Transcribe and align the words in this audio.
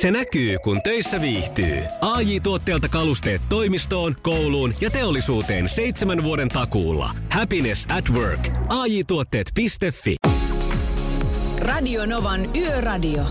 Se 0.00 0.10
näkyy, 0.10 0.58
kun 0.58 0.82
töissä 0.82 1.20
viihtyy. 1.20 1.82
ai 2.00 2.40
tuotteelta 2.40 2.88
kalusteet 2.88 3.42
toimistoon, 3.48 4.16
kouluun 4.22 4.74
ja 4.80 4.90
teollisuuteen 4.90 5.68
seitsemän 5.68 6.22
vuoden 6.22 6.48
takuulla. 6.48 7.10
Happiness 7.32 7.86
at 7.88 8.10
work. 8.10 8.48
ai 8.68 9.04
tuotteetfi 9.04 9.66
Radio 11.58 12.06
Novan 12.06 12.40
Yöradio. 12.56 13.22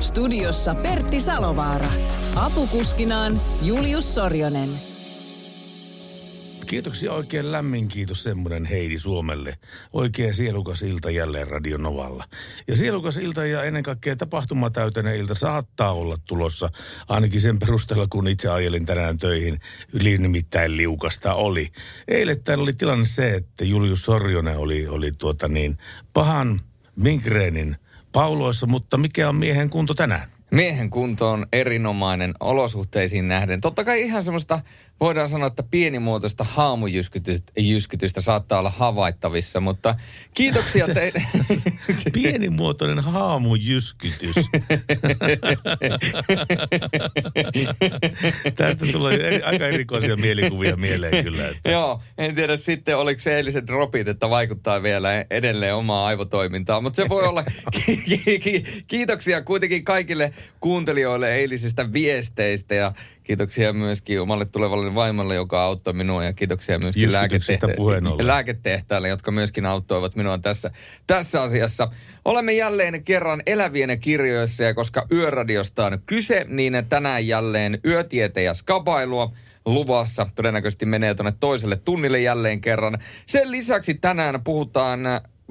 Studiossa 0.00 0.74
Pertti 0.74 1.20
Salovaara. 1.20 1.88
Apukuskinaan 2.34 3.32
Julius 3.62 4.14
Sorjonen. 4.14 4.95
Kiitoksia 6.66 7.12
oikein 7.12 7.52
lämmin 7.52 7.88
kiitos 7.88 8.22
semmoinen 8.22 8.64
Heidi 8.64 8.98
Suomelle. 8.98 9.58
Oikein 9.92 10.34
sielukas 10.34 10.82
ilta 10.82 11.10
jälleen 11.10 11.48
Radio 11.48 11.78
Novalla. 11.78 12.24
Ja 12.68 12.76
sielukas 12.76 13.16
ilta 13.16 13.46
ja 13.46 13.62
ennen 13.62 13.82
kaikkea 13.82 14.16
tapahtumatäyteinen 14.16 15.16
ilta 15.16 15.34
saattaa 15.34 15.92
olla 15.92 16.16
tulossa. 16.24 16.70
Ainakin 17.08 17.40
sen 17.40 17.58
perusteella, 17.58 18.06
kun 18.10 18.28
itse 18.28 18.48
ajelin 18.48 18.86
tänään 18.86 19.18
töihin. 19.18 19.60
Yli 19.92 20.18
nimittäin 20.18 20.76
liukasta 20.76 21.34
oli. 21.34 21.68
Eilen 22.08 22.44
täällä 22.44 22.62
oli 22.62 22.72
tilanne 22.72 23.06
se, 23.06 23.34
että 23.34 23.64
Julius 23.64 24.04
Sorjonen 24.04 24.58
oli, 24.58 24.86
oli 24.86 25.12
tuota 25.12 25.48
niin, 25.48 25.78
pahan 26.12 26.60
minkreenin 26.96 27.76
pauloissa, 28.12 28.66
mutta 28.66 28.98
mikä 28.98 29.28
on 29.28 29.36
miehen 29.36 29.70
kunto 29.70 29.94
tänään? 29.94 30.36
Miehen 30.50 30.90
kunto 30.90 31.30
on 31.30 31.46
erinomainen 31.52 32.34
olosuhteisiin 32.40 33.28
nähden. 33.28 33.60
Totta 33.60 33.84
kai 33.84 34.00
ihan 34.00 34.24
semmoista 34.24 34.60
voidaan 35.00 35.28
sanoa, 35.28 35.46
että 35.46 35.62
pienimuotoista 35.62 36.44
haamujyskytystä 36.44 38.20
saattaa 38.20 38.58
olla 38.58 38.70
havaittavissa, 38.70 39.60
mutta 39.60 39.94
kiitoksia 40.34 40.86
teille. 40.94 41.22
Pienimuotoinen 42.12 42.98
haamujyskytys. 43.04 44.36
Tästä 48.56 48.86
tulee 48.92 49.26
eri, 49.26 49.42
aika 49.42 49.66
erikoisia 49.66 50.16
mielikuvia 50.16 50.76
mieleen 50.76 51.24
kyllä. 51.24 51.48
Että. 51.48 51.70
Joo, 51.70 52.02
en 52.18 52.34
tiedä 52.34 52.56
sitten 52.56 52.96
oliko 52.98 53.20
se 53.20 53.36
eiliset 53.36 53.66
dropit, 53.66 54.08
että 54.08 54.30
vaikuttaa 54.30 54.82
vielä 54.82 55.24
edelleen 55.30 55.74
omaa 55.74 56.06
aivotoimintaa, 56.06 56.80
mutta 56.80 57.02
se 57.02 57.08
voi 57.08 57.22
olla. 57.22 57.44
Kiitoksia 58.86 59.42
kuitenkin 59.42 59.84
kaikille 59.84 60.32
kuuntelijoille 60.60 61.34
eilisistä 61.34 61.92
viesteistä 61.92 62.74
ja 62.74 62.92
Kiitoksia 63.26 63.72
myöskin 63.72 64.20
omalle 64.20 64.44
tulevalle 64.44 64.94
vaimolle, 64.94 65.34
joka 65.34 65.62
auttoi 65.62 65.94
minua 65.94 66.24
ja 66.24 66.32
kiitoksia 66.32 66.78
myöskin 66.78 67.12
lääketehtä- 67.12 68.26
lääketehtäille, 68.26 69.08
jotka 69.08 69.30
myöskin 69.30 69.66
auttoivat 69.66 70.16
minua 70.16 70.38
tässä, 70.38 70.70
tässä 71.06 71.42
asiassa. 71.42 71.88
Olemme 72.24 72.52
jälleen 72.52 73.04
kerran 73.04 73.42
elävien 73.46 74.00
kirjoissa 74.00 74.64
ja 74.64 74.74
koska 74.74 75.06
Yöradiosta 75.12 75.86
on 75.86 75.98
kyse, 76.06 76.46
niin 76.48 76.86
tänään 76.88 77.26
jälleen 77.26 77.80
yötiete 77.84 78.42
ja 78.42 78.54
skabailua 78.54 79.32
luvassa. 79.64 80.26
Todennäköisesti 80.34 80.86
menee 80.86 81.14
tuonne 81.14 81.32
toiselle 81.40 81.76
tunnille 81.76 82.20
jälleen 82.20 82.60
kerran. 82.60 82.98
Sen 83.26 83.50
lisäksi 83.50 83.94
tänään 83.94 84.44
puhutaan 84.44 85.00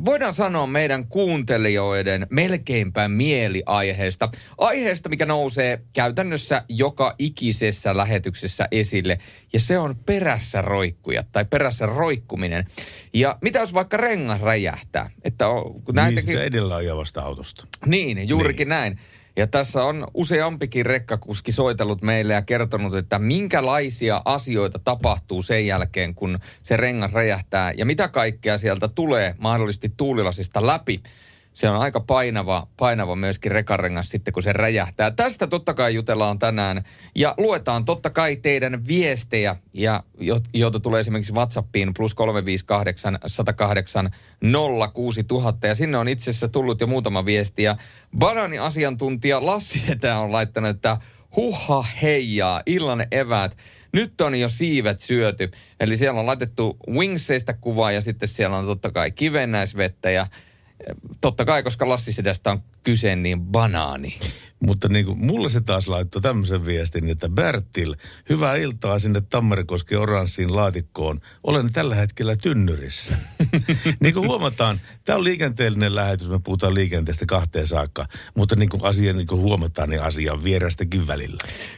voidaan 0.05 0.33
sanoa 0.33 0.67
meidän 0.67 1.07
kuuntelijoiden 1.07 2.27
melkeinpä 2.29 3.07
mieliaiheesta. 3.07 4.29
Aiheesta, 4.57 5.09
mikä 5.09 5.25
nousee 5.25 5.81
käytännössä 5.93 6.63
joka 6.69 7.15
ikisessä 7.19 7.97
lähetyksessä 7.97 8.67
esille. 8.71 9.19
Ja 9.53 9.59
se 9.59 9.77
on 9.77 9.95
perässä 10.05 10.61
roikkuja 10.61 11.23
tai 11.31 11.45
perässä 11.45 11.85
roikkuminen. 11.85 12.65
Ja 13.13 13.37
mitä 13.41 13.59
jos 13.59 13.73
vaikka 13.73 13.97
rengas 13.97 14.41
räjähtää? 14.41 15.09
Että 15.23 15.47
on, 15.47 15.81
kun 15.83 15.95
Niistä 15.95 16.43
edellä 16.43 16.75
ajavasta 16.75 17.21
autosta. 17.21 17.67
Niin, 17.85 18.30
juurikin 18.30 18.65
niin. 18.65 18.69
näin. 18.69 18.99
Ja 19.38 19.47
tässä 19.47 19.83
on 19.83 20.08
useampikin 20.14 20.86
rekkakuski 20.86 21.52
soitellut 21.52 22.02
meille 22.02 22.33
ja 22.33 22.41
kertonut, 22.41 22.95
että 22.95 23.19
minkälaisia 23.19 24.22
asioita 24.25 24.80
tapahtuu 24.80 25.42
sen 25.42 25.67
jälkeen, 25.67 26.16
kun 26.16 26.39
se 26.64 26.77
rengas 26.77 27.14
räjähtää. 27.14 27.72
Ja 27.77 27.86
mitä 27.86 28.08
kaikkea 28.08 28.58
sieltä 28.58 28.87
tulee 28.87 29.36
mahdollisesti 29.37 29.93
tuulilasista 29.98 30.67
läpi 30.67 31.04
se 31.55 31.70
on 31.70 31.77
aika 31.77 31.99
painava, 31.99 32.67
painava 32.77 33.16
myöskin 33.16 33.52
rekarengas 33.52 34.10
sitten, 34.10 34.33
kun 34.33 34.43
se 34.43 34.54
räjähtää. 34.54 35.11
Tästä 35.11 35.48
totta 35.48 35.73
kai 35.73 35.95
jutellaan 35.95 36.39
tänään 36.39 36.83
ja 37.16 37.33
luetaan 37.38 37.86
totta 37.86 38.10
kai 38.10 38.36
teidän 38.36 38.88
viestejä, 38.88 39.55
ja, 39.73 40.04
joita 40.54 40.80
tulee 40.80 40.99
esimerkiksi 40.99 41.33
WhatsAppiin 41.33 41.92
plus 41.98 42.14
358 42.14 43.20
108 43.26 44.10
06000. 44.94 45.67
Ja 45.67 45.76
sinne 45.76 45.98
on 45.98 46.08
itse 46.08 46.30
asiassa 46.30 46.48
tullut 46.48 46.82
jo 46.82 46.88
muutama 46.88 47.26
viesti. 47.26 47.64
Ja 47.64 47.77
banani-asiantuntija 48.17 49.45
Lassi 49.45 49.80
Setä 49.80 50.20
on 50.20 50.32
laittanut, 50.32 50.70
että 50.70 50.98
huha 51.36 51.86
heijaa, 52.02 52.61
illan 52.65 53.05
eväät. 53.11 53.58
Nyt 53.94 54.21
on 54.21 54.39
jo 54.39 54.49
siivet 54.49 54.99
syöty. 54.99 55.52
Eli 55.80 55.98
siellä 55.98 56.20
on 56.20 56.26
laitettu 56.26 56.77
Wingseistä 56.89 57.54
kuvaa 57.54 57.92
ja 57.92 58.02
sitten 58.02 58.27
siellä 58.27 58.58
on 58.58 58.65
totta 58.65 58.92
kai 58.92 59.11
kivennäisvettä 59.11 60.10
ja 60.10 60.27
totta 61.21 61.45
kai, 61.45 61.63
koska 61.63 61.89
Lassisedästä 61.89 62.52
on 62.52 62.61
kyse, 62.83 63.15
niin 63.15 63.41
banaani. 63.41 64.19
Mutta 64.59 64.87
niin 64.87 65.05
kuin, 65.05 65.25
mulle 65.25 65.49
se 65.49 65.61
taas 65.61 65.87
laittoi 65.87 66.21
tämmöisen 66.21 66.65
viestin, 66.65 67.09
että 67.09 67.30
Bertil, 67.30 67.95
hyvää 68.30 68.55
iltaa 68.55 68.99
sinne 68.99 69.21
Tammerikosken 69.30 69.99
oranssiin 69.99 70.55
laatikkoon. 70.55 71.19
Olen 71.43 71.73
tällä 71.73 71.95
hetkellä 71.95 72.35
tynnyrissä. 72.35 73.15
niin 74.03 74.14
kuin 74.14 74.27
huomataan, 74.27 74.81
tämä 75.05 75.17
on 75.17 75.23
liikenteellinen 75.23 75.95
lähetys, 75.95 76.30
me 76.30 76.39
puhutaan 76.43 76.73
liikenteestä 76.73 77.25
kahteen 77.25 77.67
saakka. 77.67 78.05
Mutta 78.37 78.55
niin 78.55 78.69
kuin 78.69 78.85
asia 78.85 79.14
niin 79.14 79.27
kuin 79.27 79.41
huomataan, 79.41 79.89
niin 79.89 80.03
asia 80.03 80.33
on 80.33 80.43
vierästäkin 80.43 81.08
välillä. 81.08 81.37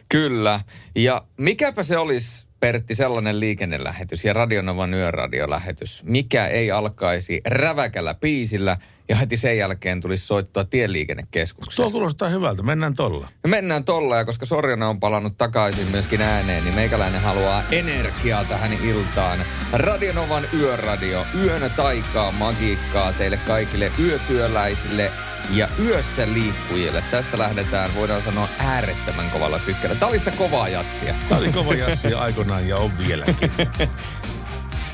Kyllä. 0.09 0.62
Ja 0.96 1.25
mikäpä 1.38 1.84
se 1.84 1.97
olisi 1.97 2.47
Pertti, 2.59 2.95
sellainen 2.95 3.40
liikennelähetys 3.40 4.25
ja 4.25 4.34
Radionovan 4.34 4.94
yöradiolähetys, 4.94 6.03
mikä 6.03 6.47
ei 6.47 6.72
alkaisi 6.72 7.41
räväkällä 7.45 8.13
piisillä 8.13 8.78
ja 9.09 9.16
heti 9.16 9.38
sen 9.38 9.57
jälkeen 9.57 10.01
tulisi 10.01 10.25
soittaa 10.25 10.63
tieliikennekeskukseen. 10.63 11.84
Tuo 11.84 11.91
kuulostaa 11.91 12.29
hyvältä, 12.29 12.63
mennään 12.63 12.94
tolla. 12.94 13.28
Ja 13.44 13.50
mennään 13.50 13.84
tolla 13.84 14.16
ja 14.16 14.25
koska 14.25 14.45
Sorjana 14.45 14.90
on 14.90 15.00
palannut 15.00 15.38
takaisin 15.38 15.88
myöskin 15.88 16.22
ääneen, 16.22 16.63
niin 16.63 16.75
meikäläinen 16.75 17.22
haluaa 17.22 17.63
energiaa 17.72 18.44
tähän 18.44 18.74
iltaan. 18.84 19.39
Radionovan 19.74 20.44
yöradio, 20.59 21.25
yön 21.44 21.72
taikaa, 21.75 22.31
magiikkaa 22.31 23.13
teille 23.13 23.38
kaikille 23.38 23.91
yötyöläisille 24.00 25.12
ja 25.52 25.68
yössä 25.80 26.34
liikkujille. 26.34 27.03
Tästä 27.12 27.38
lähdetään, 27.38 27.96
voidaan 27.96 28.22
sanoa, 28.22 28.47
äärettömän 28.59 29.30
kovalla 29.30 29.59
sykkeellä. 29.59 29.96
Tämä 29.96 30.09
oli 30.09 30.19
sitä 30.19 30.31
kovaa 30.31 30.69
jatsia. 30.69 31.16
Tämä 31.30 31.40
oli 31.40 31.52
kova 31.52 31.74
jatsia 31.74 32.19
aikoinaan 32.19 32.68
ja 32.68 32.78
on 32.78 32.97
vieläkin. 32.97 33.52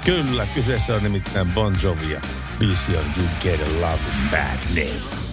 Kyllä, 0.06 0.48
kyseessä 0.56 0.96
on 0.96 1.04
nimittäin 1.04 1.48
Bon 1.48 1.76
Jovi 1.84 2.12
ja 2.12 2.22
biisi 2.60 2.98
on 2.98 3.06
You 3.18 3.28
Get 3.42 3.68
a 3.68 3.82
Love 3.82 4.04
Bad 4.32 4.60
Name. 4.70 5.24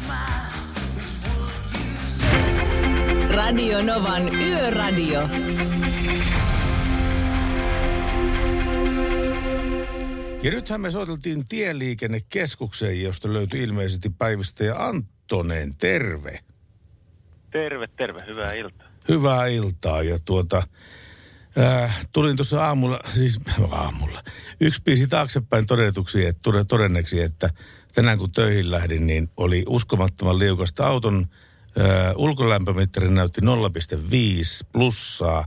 Radio 3.31 3.83
Novan 3.83 4.35
Yöradio. 4.35 5.21
Ja 10.43 10.51
nythän 10.51 10.81
me 10.81 10.91
soiteltiin 10.91 11.49
tieliikennekeskukseen, 11.49 13.03
josta 13.03 13.33
löytyi 13.33 13.63
ilmeisesti 13.63 14.11
päivystäjä 14.19 14.75
Anttoneen. 14.77 15.77
Terve. 15.77 16.41
Terve, 17.51 17.87
terve. 17.87 18.21
Hyvää 18.27 18.53
iltaa. 18.53 18.87
Hyvää 19.09 19.47
iltaa. 19.47 20.03
Ja 20.03 20.19
tuota, 20.25 20.63
äh, 21.59 22.07
tulin 22.13 22.37
tuossa 22.37 22.67
aamulla, 22.67 23.01
siis 23.15 23.41
aamulla, 23.71 24.23
yksi 24.61 24.83
biisi 24.83 25.09
taaksepäin 25.09 25.67
todetuksi, 25.67 26.27
että, 26.27 26.51
todenneksi, 26.69 27.23
että 27.23 27.51
tänään 27.95 28.19
kun 28.19 28.33
töihin 28.33 28.71
lähdin, 28.71 29.07
niin 29.07 29.31
oli 29.37 29.65
uskomattoman 29.69 30.39
liukasta 30.39 30.87
auton 30.87 31.27
äh, 31.81 32.13
ulkolämpömittari 32.17 33.11
näytti 33.11 33.41
0,5 33.41 33.47
plussaa 34.73 35.45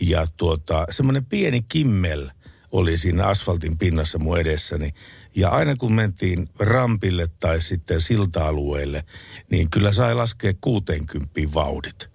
ja 0.00 0.26
tuota, 0.36 0.86
semmoinen 0.90 1.24
pieni 1.24 1.62
kimmel– 1.68 2.30
oli 2.72 2.96
siinä 2.96 3.26
asfaltin 3.26 3.78
pinnassa 3.78 4.18
mun 4.18 4.38
edessäni. 4.38 4.90
Ja 5.36 5.48
aina 5.48 5.76
kun 5.76 5.94
mentiin 5.94 6.48
rampille 6.58 7.26
tai 7.40 7.60
sitten 7.60 8.00
silta-alueelle, 8.00 9.02
niin 9.50 9.70
kyllä 9.70 9.92
sai 9.92 10.14
laskea 10.14 10.52
60 10.60 11.30
vauhdit. 11.54 12.10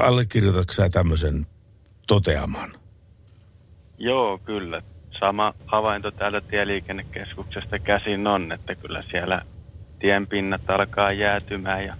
Allekirjoitatko 0.00 0.72
sä 0.72 0.88
tämmöisen 0.88 1.46
toteaman? 2.06 2.72
Joo, 3.98 4.38
kyllä. 4.38 4.82
Sama 5.20 5.54
havainto 5.66 6.10
täältä 6.10 6.40
tieliikennekeskuksesta 6.40 7.78
käsin 7.78 8.26
on, 8.26 8.52
että 8.52 8.74
kyllä 8.74 9.02
siellä 9.10 9.42
tienpinnat 9.98 10.70
alkaa 10.70 11.12
jäätymään 11.12 11.84
ja 11.84 11.96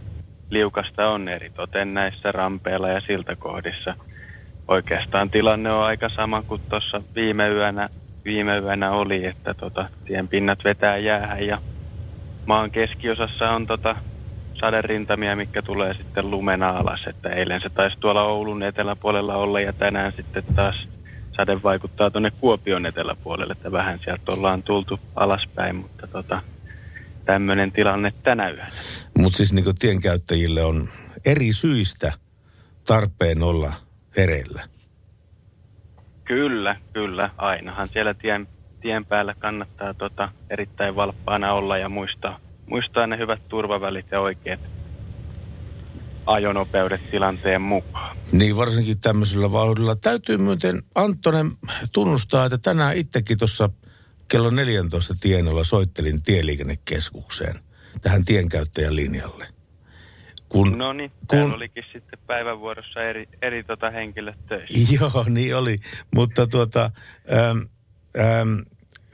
liukasta 0.50 1.08
on 1.08 1.28
eri 1.28 1.50
toten 1.50 1.94
näissä 1.94 2.32
rampeilla 2.32 2.88
ja 2.88 3.00
siltakohdissa– 3.00 3.96
oikeastaan 4.68 5.30
tilanne 5.30 5.72
on 5.72 5.84
aika 5.84 6.08
sama 6.08 6.42
kuin 6.42 6.60
tuossa 6.68 7.02
viime 7.14 7.48
yönä, 7.48 7.88
viime 8.24 8.58
yönä 8.58 8.90
oli, 8.90 9.26
että 9.26 9.54
tota, 9.54 9.88
tien 10.04 10.28
pinnat 10.28 10.58
vetää 10.64 10.96
jäähän 10.96 11.46
ja 11.46 11.62
maan 12.46 12.70
keskiosassa 12.70 13.50
on 13.50 13.66
tota, 13.66 13.96
saderintamia, 14.60 15.36
mikä 15.36 15.62
tulee 15.62 15.94
sitten 15.94 16.30
lumena 16.30 16.70
alas. 16.70 17.00
Että 17.06 17.28
eilen 17.28 17.60
se 17.60 17.70
taisi 17.70 17.96
tuolla 18.00 18.22
Oulun 18.22 18.62
eteläpuolella 18.62 19.36
olla 19.36 19.60
ja 19.60 19.72
tänään 19.72 20.12
sitten 20.16 20.42
taas 20.54 20.76
sade 21.36 21.62
vaikuttaa 21.62 22.10
tuonne 22.10 22.30
Kuopion 22.30 22.86
eteläpuolelle, 22.86 23.52
että 23.52 23.72
vähän 23.72 24.00
sieltä 24.04 24.32
ollaan 24.32 24.62
tultu 24.62 25.00
alaspäin, 25.16 25.76
mutta 25.76 26.06
tota, 26.06 26.42
tämmöinen 27.24 27.72
tilanne 27.72 28.12
tänä 28.22 28.48
yönä. 28.48 28.66
Mutta 29.18 29.36
siis 29.36 29.52
niin 29.52 29.64
tienkäyttäjille 29.78 30.64
on 30.64 30.88
eri 31.26 31.52
syistä 31.52 32.12
tarpeen 32.86 33.42
olla 33.42 33.72
hereillä. 34.16 34.62
Kyllä, 36.24 36.76
kyllä. 36.92 37.30
Ainahan 37.36 37.88
siellä 37.88 38.14
tien, 38.14 38.48
tien 38.80 39.04
päällä 39.04 39.34
kannattaa 39.38 39.94
tota, 39.94 40.28
erittäin 40.50 40.96
valppaana 40.96 41.52
olla 41.52 41.78
ja 41.78 41.88
muistaa, 41.88 42.40
muistaa 42.66 43.06
ne 43.06 43.18
hyvät 43.18 43.48
turvavälit 43.48 44.06
ja 44.10 44.20
oikeat 44.20 44.60
ajonopeudet 46.26 47.10
tilanteen 47.10 47.62
mukaan. 47.62 48.16
Niin, 48.32 48.56
varsinkin 48.56 49.00
tämmöisellä 49.00 49.52
vauhdilla. 49.52 49.96
Täytyy 49.96 50.38
muuten 50.38 50.82
Anttonen 50.94 51.52
tunnustaa, 51.92 52.44
että 52.44 52.58
tänään 52.58 52.96
itsekin 52.96 53.38
tuossa 53.38 53.70
kello 54.28 54.50
14 54.50 55.14
tienolla 55.20 55.64
soittelin 55.64 56.22
tieliikennekeskukseen 56.22 57.58
tähän 58.00 58.24
tienkäyttäjän 58.24 58.96
linjalle. 58.96 59.53
Kun, 60.54 60.78
no 60.78 60.92
niin, 60.92 61.12
kun... 61.26 61.54
olikin 61.54 61.84
sitten 61.92 62.18
päivävuorossa 62.26 63.02
eri, 63.02 63.28
eri 63.42 63.64
tota 63.64 63.90
henkilöt 63.90 64.46
töissä. 64.46 64.94
Joo, 65.00 65.24
niin 65.28 65.56
oli. 65.56 65.76
Mutta 66.14 66.46
tuota, 66.46 66.90
äm, 67.32 67.66
äm, 68.18 68.62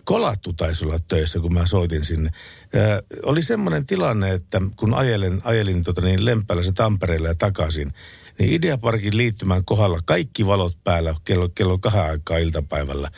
Kolattu 0.05 0.53
taisi 0.53 0.85
olla 0.85 0.99
töissä, 1.09 1.41
kun 1.41 1.55
mä 1.55 1.67
soitin 1.67 2.05
sinne. 2.05 2.31
Ää, 2.75 3.01
oli 3.23 3.43
semmoinen 3.43 3.87
tilanne, 3.87 4.31
että 4.31 4.61
kun 4.77 4.95
ajelin, 4.95 5.41
ajelin 5.45 5.83
tota 5.83 6.01
niin, 6.01 6.25
Lempäällä 6.25 6.63
Tampereella 6.75 7.29
ja 7.29 7.35
takaisin, 7.35 7.93
niin 8.39 8.55
Ideaparkin 8.55 9.17
liittymän 9.17 9.65
kohdalla 9.65 9.99
kaikki 10.05 10.47
valot 10.47 10.77
päällä 10.85 11.15
kello, 11.25 11.49
kello 11.49 11.79
kahden 11.79 12.11
aikaa 12.11 12.39
iltapäivällä. 12.39 13.09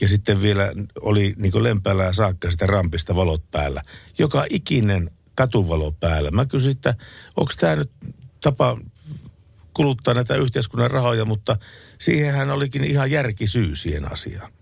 Ja 0.00 0.08
sitten 0.08 0.42
vielä 0.42 0.72
oli 1.00 1.34
niin 1.36 1.62
Lempäällä 1.62 2.12
saakka 2.12 2.50
sitä 2.50 2.66
rampista 2.66 3.16
valot 3.16 3.50
päällä. 3.50 3.82
Joka 4.18 4.44
ikinen 4.50 5.10
katuvalo 5.34 5.92
päällä. 6.00 6.30
Mä 6.30 6.46
kysyin, 6.46 6.76
että 6.76 6.94
onko 7.36 7.52
tämä 7.60 7.76
nyt 7.76 7.90
tapa 8.40 8.76
kuluttaa 9.74 10.14
näitä 10.14 10.34
yhteiskunnan 10.34 10.90
rahoja, 10.90 11.24
mutta 11.24 11.56
siihenhän 11.98 12.50
olikin 12.50 12.84
ihan 12.84 13.10
järkisyy 13.10 13.76
siihen 13.76 14.12
asiaan. 14.12 14.52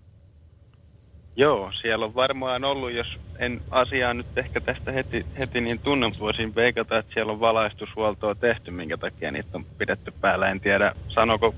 Joo, 1.35 1.71
siellä 1.81 2.05
on 2.05 2.15
varmaan 2.15 2.63
ollut, 2.63 2.93
jos 2.93 3.07
en 3.39 3.61
asiaa 3.71 4.13
nyt 4.13 4.37
ehkä 4.37 4.61
tästä 4.61 4.91
heti, 4.91 5.25
heti 5.39 5.61
niin 5.61 5.79
tunne, 5.79 6.11
voisin 6.19 6.55
veikata, 6.55 6.97
että 6.97 7.13
siellä 7.13 7.31
on 7.31 7.39
valaistushuoltoa 7.39 8.35
tehty, 8.35 8.71
minkä 8.71 8.97
takia 8.97 9.31
niitä 9.31 9.49
on 9.53 9.65
pidetty 9.65 10.13
päällä. 10.21 10.49
En 10.49 10.59
tiedä, 10.59 10.95
sanoko 11.07 11.55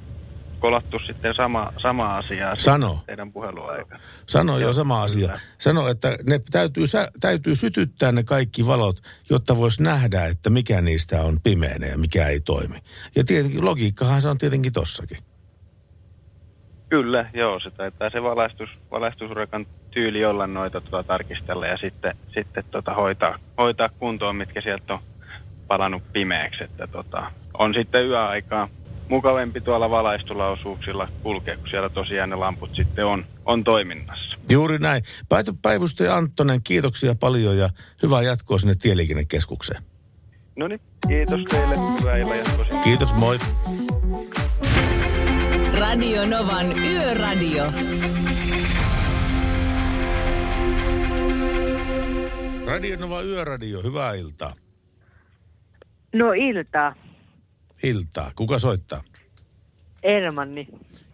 kolattu 0.64 1.00
sitten 1.00 1.34
sama, 1.34 1.74
sama 1.78 2.18
asia 2.18 2.56
Sano. 2.58 3.00
teidän 3.06 3.32
puheluaika. 3.32 4.00
Sano 4.28 4.58
jo 4.58 4.74
sama 4.74 5.04
asia. 5.04 5.40
Sano, 5.58 5.88
että 5.88 6.18
ne 6.30 6.40
täytyy, 6.52 6.84
täytyy 7.20 7.56
sytyttää 7.56 8.12
ne 8.12 8.24
kaikki 8.24 8.68
valot, 8.68 8.96
jotta 9.30 9.58
voisi 9.58 9.84
nähdä, 9.84 10.26
että 10.26 10.50
mikä 10.50 10.82
niistä 10.82 11.22
on 11.22 11.38
pimeänä 11.44 11.88
ja 11.88 11.98
mikä 11.98 12.28
ei 12.28 12.40
toimi. 12.40 12.78
Ja 13.16 13.24
tietenkin 13.24 13.66
logiikkahan 13.66 14.22
se 14.22 14.30
on 14.30 14.38
tietenkin 14.38 14.74
tossakin. 14.74 15.18
Kyllä, 16.90 17.30
joo, 17.34 17.60
se 17.60 17.72
taitaa 17.72 18.10
se 18.10 18.24
valaistus, 18.24 18.70
valaistusurakan 18.92 19.66
tyyli 19.92 20.26
olla 20.26 20.48
noita 20.48 20.82
tuota 20.82 21.08
tarkistella 21.08 21.68
ja 21.68 21.78
sitten, 21.78 22.16
sitten 22.34 22.64
tota 22.72 22.94
hoitaa, 22.94 23.40
hoitaa 23.58 23.90
kuntoon, 23.90 24.36
mitkä 24.36 24.62
sieltä 24.62 24.94
on 24.94 25.00
palannut 25.68 26.04
pimeäksi. 26.14 26.64
Että 26.64 26.88
tota, 26.88 27.32
on 27.58 27.74
sitten 27.74 28.08
yöaikaa 28.08 28.70
mukavempi 29.14 29.62
tuolla 29.62 29.90
valaistulausuuksilla 29.90 31.08
kulkea, 31.24 31.58
kun 31.58 31.70
siellä 31.70 31.90
tosiaan 31.90 32.30
ne 32.30 32.36
lamput 32.36 32.76
sitten 32.76 33.06
on, 33.06 33.26
on 33.46 33.64
toiminnassa. 33.64 34.38
Juuri 34.52 34.80
näin. 34.80 35.04
Päivystäjä 35.62 36.16
Anttonen, 36.16 36.60
kiitoksia 36.64 37.16
paljon 37.20 37.58
ja 37.58 37.70
hyvää 38.04 38.22
jatkoa 38.22 38.60
sinne 38.60 38.76
Tieliikennekeskukseen. 38.82 39.84
No 40.56 40.68
niin, 40.68 40.82
kiitos 41.08 41.40
teille. 41.50 41.76
Hyvää 42.00 42.18
illan 42.18 42.38
jatkoa. 42.38 42.82
Kiitos, 42.84 43.16
moi. 43.16 43.38
Radio 45.80 46.26
Novan 46.26 46.80
Yöradio. 46.80 47.64
Radio 52.66 52.98
Nova 52.98 53.22
Yöradio, 53.22 53.84
hyvää 53.84 54.14
iltaa. 54.14 54.54
No 56.14 56.32
iltaa. 56.32 56.96
Iltaa. 57.84 58.32
Kuka 58.36 58.60
soittaa? 58.60 59.02
Hermanni. 60.04 60.68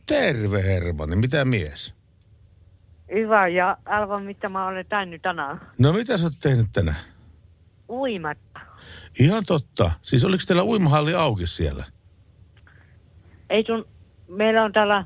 Terve 0.06 0.63
Hermanni, 0.63 1.16
mitä 1.16 1.45
mies? 1.45 1.94
Hyvä, 3.13 3.48
ja 3.48 3.77
arvo 3.86 4.18
mitä 4.18 4.50
mä 4.50 4.68
olen 4.68 4.86
tehnyt 4.89 5.21
tänään. 5.21 5.60
No 5.80 5.94
mitä 5.94 6.18
sä 6.18 6.25
oot 6.25 6.33
tehnyt 6.42 6.68
tänään? 6.74 6.98
Uimatta. 7.89 8.60
Ihan 9.19 9.44
totta. 9.48 9.92
Siis 10.01 10.25
oliko 10.25 10.44
teillä 10.48 10.63
uimahalli 10.63 11.16
auki 11.16 11.48
siellä? 11.48 11.86
Ei 13.50 13.63
sun 13.68 13.86
meillä 14.27 14.63
on 14.63 14.71
täällä 14.71 15.06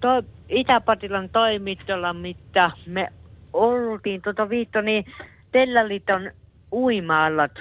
to, 0.00 0.08
Itäpatilan 0.48 1.28
toimistolla, 1.28 2.12
mitä 2.12 2.70
me 2.86 3.12
oltiin 3.52 4.22
tuota 4.22 4.48
viitto, 4.48 4.80
niin 4.80 5.04
Tellaliton 5.52 6.30
uimaallat. 6.72 7.52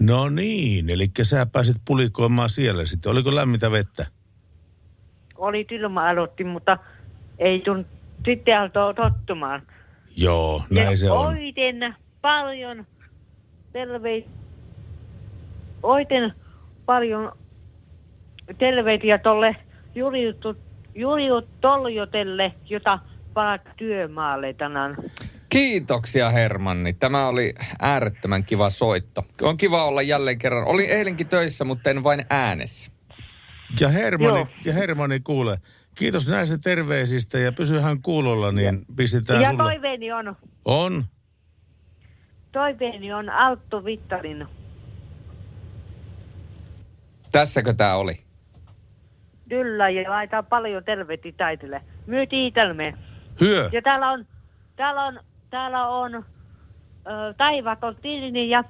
No 0.00 0.28
niin, 0.28 0.90
eli 0.90 1.06
sä 1.22 1.46
pääsit 1.46 1.76
pulikoimaan 1.84 2.48
siellä 2.48 2.86
sitten. 2.86 3.12
Oliko 3.12 3.34
lämmintä 3.34 3.70
vettä? 3.70 4.06
Oli 5.36 5.66
ilma 5.70 6.08
aloitti, 6.08 6.44
mutta 6.44 6.78
ei 7.38 7.60
tun 7.60 7.86
sitten 8.24 8.58
alto 8.58 8.92
tottumaan. 8.92 9.62
Joo, 10.16 10.62
näin 10.70 10.90
ja 10.90 10.96
se 10.96 11.10
on. 11.10 11.26
Oiten 11.26 11.94
paljon 12.20 12.86
terveitä, 13.72 14.28
oiten 15.82 16.32
paljon 16.86 17.32
terveitä 18.58 19.18
tolle 19.22 19.56
Juliut 20.94 21.48
Toljotelle, 21.60 22.52
jota 22.68 22.98
palat 23.34 23.60
työmaalle 23.76 24.52
tänään. 24.52 24.96
Kiitoksia 25.52 26.30
Hermanni. 26.30 26.92
Tämä 26.92 27.28
oli 27.28 27.54
äärettömän 27.80 28.44
kiva 28.44 28.70
soitto. 28.70 29.24
On 29.42 29.56
kiva 29.56 29.84
olla 29.84 30.02
jälleen 30.02 30.38
kerran. 30.38 30.64
Olin 30.64 30.90
eilenkin 30.90 31.28
töissä, 31.28 31.64
mutta 31.64 31.90
en 31.90 32.04
vain 32.04 32.20
äänessä. 32.30 32.90
Ja 33.80 33.88
Hermanni, 33.88 34.46
ja 34.64 34.72
Hermanni 34.72 35.20
kuule, 35.20 35.58
kiitos 35.94 36.28
näistä 36.28 36.58
terveisistä 36.58 37.38
ja 37.38 37.52
pysyhän 37.52 38.02
kuulolla, 38.02 38.52
niin 38.52 38.64
ja, 38.64 38.94
pistetään 38.96 39.42
Ja 39.42 39.48
sulle. 39.48 39.62
toiveeni 39.62 40.12
on. 40.12 40.36
On? 40.64 41.04
Toiveeni 42.52 43.12
on 43.12 43.28
Altto 43.30 43.84
Vittarin. 43.84 44.46
Tässäkö 47.32 47.72
tämä 47.74 47.94
oli? 47.94 48.14
Kyllä, 49.48 49.88
ja 49.88 50.10
laitetaan 50.10 50.46
paljon 50.46 50.84
terveyttä 50.84 51.28
taitille. 51.36 51.82
Myytiin 52.06 52.46
itelmeen. 52.46 52.98
Hyö. 53.40 53.70
Ja 53.72 53.82
täällä 53.82 54.10
on, 54.10 54.26
täällä 54.76 55.04
on, 55.04 55.20
täällä 55.52 55.88
on 55.88 56.14
ö, 56.14 56.22
taivat 57.36 57.84
on 57.84 57.96
tilini 58.02 58.50
ja 58.50 58.64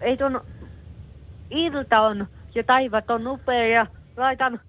ei 0.00 0.16
ton 0.16 0.40
ilta 1.50 2.00
on 2.00 2.26
ja 2.54 2.64
taivat 2.64 3.10
on 3.10 3.26
upea 3.26 3.68
ja 3.68 3.86
laitan 4.16 4.60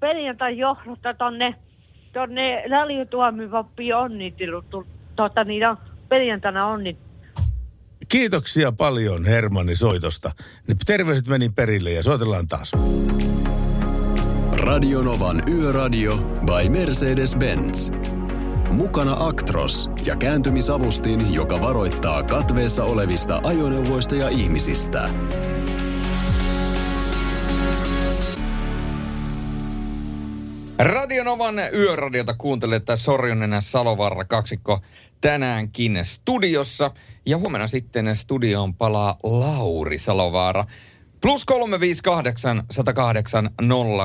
perjantai 0.00 0.58
johdosta 0.58 1.14
tonne, 1.14 1.54
tonne 2.12 2.62
Läljutuomivoppiin 2.66 3.96
onnittelut. 3.96 4.64
Tota, 5.16 5.44
niitä 5.44 5.70
on 5.70 5.76
perjantaina 6.08 6.66
onnit. 6.66 6.98
Kiitoksia 8.08 8.72
paljon 8.72 9.24
Hermanni 9.24 9.76
soitosta. 9.76 10.30
Terveiset 10.86 11.26
meni 11.26 11.48
perille 11.48 11.90
ja 11.90 12.02
soitellaan 12.02 12.46
taas. 12.46 12.72
Radionovan 14.64 15.42
Yöradio 15.48 16.16
by 16.46 16.68
Mercedes-Benz. 16.68 18.15
Mukana 18.70 19.16
Actros 19.18 19.90
ja 20.04 20.16
kääntymisavustin, 20.16 21.34
joka 21.34 21.60
varoittaa 21.60 22.22
katveessa 22.22 22.84
olevista 22.84 23.40
ajoneuvoista 23.44 24.14
ja 24.14 24.28
ihmisistä. 24.28 25.08
Radionovan 30.78 31.54
yöradiota 31.72 32.34
kuuntelee 32.34 32.76
että 32.76 32.96
Sorjonen 32.96 33.62
Salovaara 33.62 34.24
kaksikko 34.24 34.80
tänäänkin 35.20 35.98
studiossa. 36.02 36.90
Ja 37.26 37.38
huomenna 37.38 37.66
sitten 37.66 38.16
studioon 38.16 38.74
palaa 38.74 39.16
Lauri 39.22 39.98
Salovaara. 39.98 40.64
Plus 41.20 41.44
358 41.44 42.62
108 42.70 43.50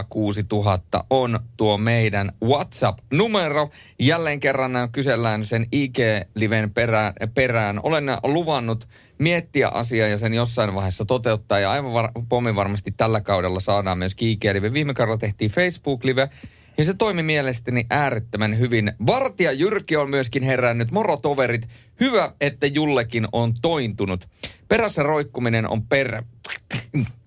06000 0.10 1.04
on 1.10 1.40
tuo 1.58 1.78
meidän 1.78 2.32
WhatsApp-numero. 2.44 3.70
Jälleen 4.00 4.40
kerran 4.40 4.72
kysellään 4.92 5.46
sen 5.46 5.66
IG-liven 5.72 6.74
perään, 6.74 7.14
perään. 7.34 7.80
Olen 7.84 8.06
luvannut 8.24 8.88
miettiä 9.20 9.68
asiaa 9.68 10.08
ja 10.08 10.18
sen 10.18 10.34
jossain 10.34 10.76
vaiheessa 10.76 11.06
toteuttaa. 11.06 11.60
Ja 11.60 11.72
aivan 11.72 11.94
var- 11.94 12.12
pommin 12.30 12.56
varmasti 12.56 12.92
tällä 12.98 13.22
kaudella 13.22 13.60
saadaan 13.60 13.98
myös 13.98 14.16
Kiike 14.16 14.74
Viime 14.74 14.94
kaudella 14.94 15.18
tehtiin 15.18 15.52
Facebook-live 15.52 16.30
ja 16.78 16.86
se 16.86 16.94
toimi 16.94 17.24
mielestäni 17.24 17.86
äärettömän 17.90 18.60
hyvin. 18.60 18.94
Vartija 19.08 19.52
Jyrki 19.52 19.96
on 19.96 20.10
myöskin 20.10 20.44
herännyt. 20.44 20.92
Moro 20.92 21.18
toverit. 21.18 21.68
Hyvä, 22.00 22.34
että 22.42 22.68
Jullekin 22.68 23.28
on 23.32 23.54
tointunut. 23.62 24.28
Perässä 24.68 25.04
roikkuminen 25.04 25.70
on 25.70 25.88
per... 25.88 26.24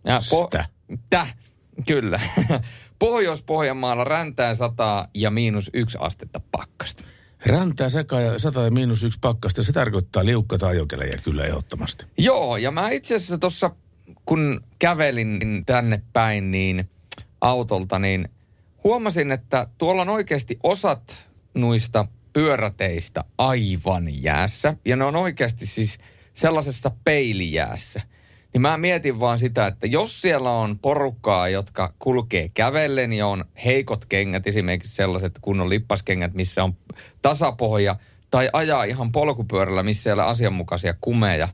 Ja 0.04 0.21
Stä. 0.21 0.64
Täh, 1.11 1.37
kyllä. 1.87 2.21
Pohjois-Pohjanmaalla 2.99 4.04
räntää 4.04 4.54
sataa 4.54 5.09
ja 5.14 5.31
miinus 5.31 5.71
yksi 5.75 5.99
astetta 6.00 6.40
pakkasta. 6.52 7.02
Räntää 7.47 7.88
seka 7.88 8.21
ja 8.21 8.38
100 8.38 8.64
ja 8.64 8.71
miinus 8.71 9.02
yksi 9.02 9.19
pakkasta. 9.21 9.62
Se 9.62 9.73
tarkoittaa 9.73 10.25
liukkaita 10.25 10.66
ajokelejä 10.66 11.19
kyllä 11.25 11.45
ehdottomasti. 11.45 12.07
Joo, 12.19 12.57
ja 12.57 12.71
mä 12.71 12.90
itse 12.90 13.14
asiassa 13.14 13.38
tuossa, 13.38 13.71
kun 14.26 14.61
kävelin 14.78 15.62
tänne 15.66 16.02
päin 16.12 16.50
niin 16.50 16.90
autolta, 17.40 17.99
niin 17.99 18.28
huomasin, 18.85 19.33
että 19.33 19.66
tuolla 19.78 20.02
on 20.02 20.09
oikeasti 20.09 20.59
osat 20.62 21.28
nuista 21.54 22.07
pyöräteistä 22.33 23.25
aivan 23.38 24.23
jäässä. 24.23 24.76
Ja 24.85 24.97
ne 24.97 25.04
on 25.04 25.16
oikeasti 25.16 25.66
siis 25.66 25.99
sellaisessa 26.35 26.90
peilijäässä. 27.04 28.00
Niin 28.54 28.62
mä 28.62 28.76
mietin 28.76 29.20
vaan 29.20 29.38
sitä, 29.38 29.66
että 29.66 29.87
jos 29.87 30.20
siellä 30.20 30.50
on 30.50 30.78
porukkaa, 30.78 31.49
jotka 31.49 31.92
kulkee 31.99 32.49
kävellen 32.54 33.12
ja 33.12 33.26
on 33.26 33.44
heikot 33.64 34.04
kengät, 34.04 34.46
esimerkiksi 34.46 34.94
sellaiset 34.94 35.38
kunnon 35.40 35.68
lippaskengät, 35.68 36.34
missä 36.34 36.64
on 36.64 36.76
tasapohja, 37.23 37.96
tai 38.30 38.49
ajaa 38.52 38.84
ihan 38.84 39.12
polkupyörällä, 39.12 39.82
missä 39.82 40.11
ei 40.11 40.14
ole 40.14 40.23
asianmukaisia 40.23 40.94
kumeja, 41.00 41.49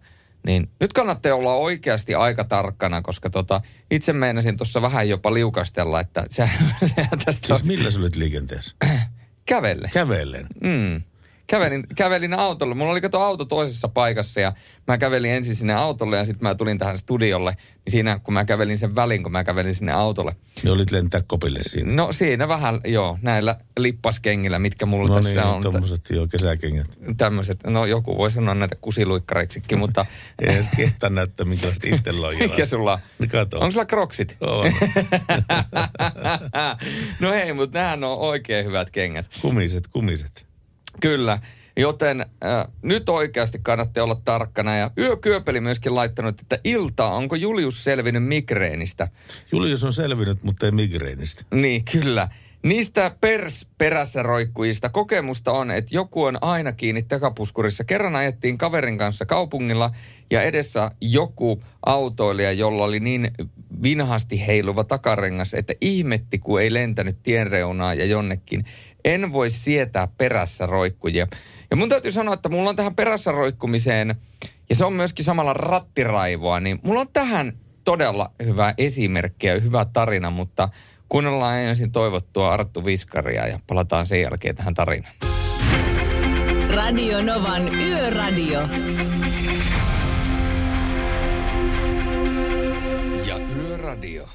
niin 0.46 0.70
nyt 0.80 0.92
kannattaa 0.92 1.34
olla 1.34 1.54
oikeasti 1.54 2.14
aika 2.14 2.44
tarkkana, 2.44 3.02
koska 3.02 3.30
tota, 3.30 3.60
itse 3.90 4.12
meinasin 4.12 4.56
tuossa 4.56 4.82
vähän 4.82 5.08
jopa 5.08 5.34
liukastella, 5.34 6.00
että 6.00 6.24
se, 6.30 6.50
se 6.86 7.08
tästä 7.24 7.46
Siis 7.46 7.64
millä 7.64 7.90
sä 7.90 8.00
olet 8.00 8.16
liikenteessä? 8.16 8.76
kävelle. 9.46 9.90
Kävellen. 9.92 10.46
Mm. 10.62 11.02
Kävelin, 11.50 11.84
kävelin 11.96 12.34
autolla. 12.34 12.74
Mulla 12.74 12.92
oli 12.92 13.00
kato 13.00 13.20
auto 13.20 13.44
toisessa 13.44 13.88
paikassa 13.88 14.40
ja 14.40 14.52
mä 14.86 14.98
kävelin 14.98 15.30
ensin 15.30 15.56
sinne 15.56 15.74
autolle 15.74 16.16
ja 16.16 16.24
sitten 16.24 16.48
mä 16.48 16.54
tulin 16.54 16.78
tähän 16.78 16.98
studiolle. 16.98 17.50
Niin 17.50 17.92
siinä, 17.92 18.18
kun 18.18 18.34
mä 18.34 18.44
kävelin 18.44 18.78
sen 18.78 18.94
välin, 18.94 19.22
kun 19.22 19.32
mä 19.32 19.44
kävelin 19.44 19.74
sinne 19.74 19.92
autolle. 19.92 20.36
Niin 20.62 20.72
olit 20.72 20.90
lentää 20.90 21.22
kopille 21.26 21.58
siinä. 21.62 21.92
No 21.92 22.12
siinä 22.12 22.48
vähän, 22.48 22.80
joo, 22.84 23.18
näillä 23.22 23.56
lippaskengillä, 23.78 24.58
mitkä 24.58 24.86
mulla 24.86 25.08
No 25.08 25.14
tässä 25.14 25.40
niin, 25.40 25.54
on. 25.54 25.62
tommoset 25.62 26.10
joo, 26.10 26.26
kesäkengät. 26.26 26.98
Tämmöiset, 27.16 27.64
no 27.66 27.86
joku 27.86 28.18
voi 28.18 28.30
sanoa 28.30 28.54
näitä 28.54 28.76
kusiluikkareiksikin, 28.80 29.78
mutta 29.78 30.06
Ei 30.42 30.54
edes 30.54 30.68
kehtaa 30.76 31.10
näyttää, 31.10 31.46
minkälaista 31.46 31.88
itsellä 31.94 32.26
on 32.26 32.34
mikä 32.38 32.66
sulla 32.66 32.92
on? 32.92 32.98
Niin 33.18 33.30
kato. 33.30 33.56
Onko 33.56 33.70
sulla 33.70 33.86
kroksit? 33.86 34.36
On. 34.40 34.72
no 37.20 37.32
hei, 37.32 37.52
mutta 37.52 37.78
nämähän 37.78 38.04
on 38.04 38.18
oikein 38.18 38.66
hyvät 38.66 38.90
kengät. 38.90 39.26
Kumiset, 39.42 39.88
kumiset. 39.88 40.49
Kyllä. 41.00 41.38
Joten 41.76 42.20
äh, 42.20 42.66
nyt 42.82 43.08
oikeasti 43.08 43.58
kannattaa 43.62 44.04
olla 44.04 44.20
tarkkana. 44.24 44.76
Ja 44.76 44.90
Yökyöpeli 44.98 45.60
myöskin 45.60 45.94
laittanut, 45.94 46.40
että 46.40 46.58
ilta, 46.64 47.10
onko 47.10 47.36
Julius 47.36 47.84
selvinnyt 47.84 48.24
migreenistä? 48.24 49.08
Julius 49.52 49.84
on 49.84 49.92
selvinnyt, 49.92 50.42
mutta 50.42 50.66
ei 50.66 50.72
migreenistä. 50.72 51.44
Niin, 51.54 51.84
kyllä. 51.84 52.28
Niistä 52.62 53.16
pers 53.20 53.66
perässä 53.78 54.22
roikkujista 54.22 54.88
kokemusta 54.88 55.52
on, 55.52 55.70
että 55.70 55.94
joku 55.94 56.24
on 56.24 56.38
aina 56.40 56.72
kiinni 56.72 57.02
takapuskurissa. 57.02 57.84
Kerran 57.84 58.16
ajettiin 58.16 58.58
kaverin 58.58 58.98
kanssa 58.98 59.26
kaupungilla 59.26 59.90
ja 60.30 60.42
edessä 60.42 60.90
joku 61.00 61.62
autoilija, 61.86 62.52
jolla 62.52 62.84
oli 62.84 63.00
niin 63.00 63.30
vinhasti 63.82 64.46
heiluva 64.46 64.84
takarengas, 64.84 65.54
että 65.54 65.72
ihmetti, 65.80 66.38
kun 66.38 66.60
ei 66.60 66.74
lentänyt 66.74 67.16
tienreunaa 67.22 67.94
ja 67.94 68.04
jonnekin. 68.04 68.64
En 69.04 69.32
voi 69.32 69.50
sietää 69.50 70.08
perässä 70.18 70.66
roikkujia. 70.66 71.26
Ja 71.70 71.76
mun 71.76 71.88
täytyy 71.88 72.12
sanoa, 72.12 72.34
että 72.34 72.48
mulla 72.48 72.70
on 72.70 72.76
tähän 72.76 72.94
perässä 72.94 73.32
roikkumiseen, 73.32 74.14
ja 74.68 74.74
se 74.74 74.84
on 74.84 74.92
myöskin 74.92 75.24
samalla 75.24 75.54
rattiraivoa, 75.54 76.60
niin 76.60 76.78
mulla 76.82 77.00
on 77.00 77.12
tähän 77.12 77.52
todella 77.84 78.30
hyvä 78.44 78.74
esimerkki 78.78 79.46
ja 79.46 79.60
hyvä 79.60 79.84
tarina, 79.84 80.30
mutta 80.30 80.68
kuunnellaan 81.08 81.58
ensin 81.58 81.92
toivottua 81.92 82.52
Arttu 82.52 82.84
Viskaria 82.84 83.46
ja 83.46 83.58
palataan 83.66 84.06
sen 84.06 84.22
jälkeen 84.22 84.56
tähän 84.56 84.74
tarinaan. 84.74 85.14
Radio 86.74 87.22
Novan 87.22 87.74
Yöradio. 87.74 88.60
Ja 93.26 93.38
Yöradio. 93.56 94.28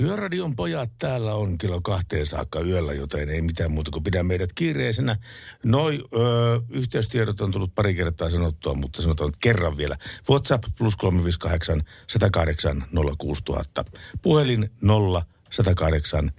Yöradion 0.00 0.56
pojat 0.56 0.90
täällä 0.98 1.34
on 1.34 1.58
kello 1.58 1.80
kahteen 1.80 2.26
saakka 2.26 2.60
yöllä, 2.60 2.92
joten 2.92 3.28
ei 3.28 3.42
mitään 3.42 3.72
muuta 3.72 3.90
kuin 3.90 4.02
pidä 4.02 4.22
meidät 4.22 4.52
kiireisenä. 4.54 5.16
Noi 5.64 6.04
ö, 6.14 6.60
yhteystiedot 6.70 7.40
on 7.40 7.50
tullut 7.50 7.74
pari 7.74 7.94
kertaa 7.94 8.30
sanottua, 8.30 8.74
mutta 8.74 9.02
sanotaan 9.02 9.28
nyt 9.28 9.36
kerran 9.40 9.76
vielä. 9.76 9.96
WhatsApp 10.30 10.64
plus 10.78 10.96
358 10.96 11.82
108 12.06 12.84
06000. 13.18 13.84
Puhelin 14.22 14.70
0 14.82 15.22
108 15.50 16.30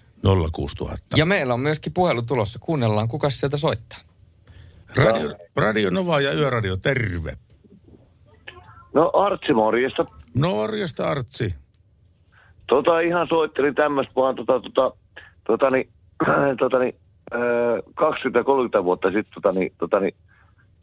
06000. 0.51 1.17
Ja 1.17 1.25
meillä 1.25 1.53
on 1.53 1.59
myöskin 1.59 1.93
puhelu 1.93 2.21
tulossa. 2.21 2.59
Kuunnellaan, 2.59 3.07
kuka 3.07 3.29
sieltä 3.29 3.57
soittaa. 3.57 3.99
Radio, 4.95 5.35
Radio 5.55 5.89
Nova 5.89 6.21
ja 6.21 6.33
Yöradio, 6.33 6.77
terve. 6.77 7.37
No 8.93 9.11
Artsi, 9.13 9.53
morjesta. 9.53 10.05
Norjasta 10.35 11.09
Artsi. 11.09 11.64
Tota 12.67 12.99
ihan 12.99 13.27
soittelin 13.27 13.75
tämmöistä 13.75 14.13
vaan 14.15 14.35
tota, 14.35 14.59
tota, 14.59 14.97
tota, 15.47 15.69
niin, 15.69 15.89
tota, 16.59 16.79
niin, 16.79 16.95
äh, 17.33 18.81
20-30 18.81 18.83
vuotta 18.83 19.07
sitten, 19.07 19.33
tota, 19.33 19.59
niin, 19.59 19.71
tota, 19.77 19.99
niin, 19.99 20.15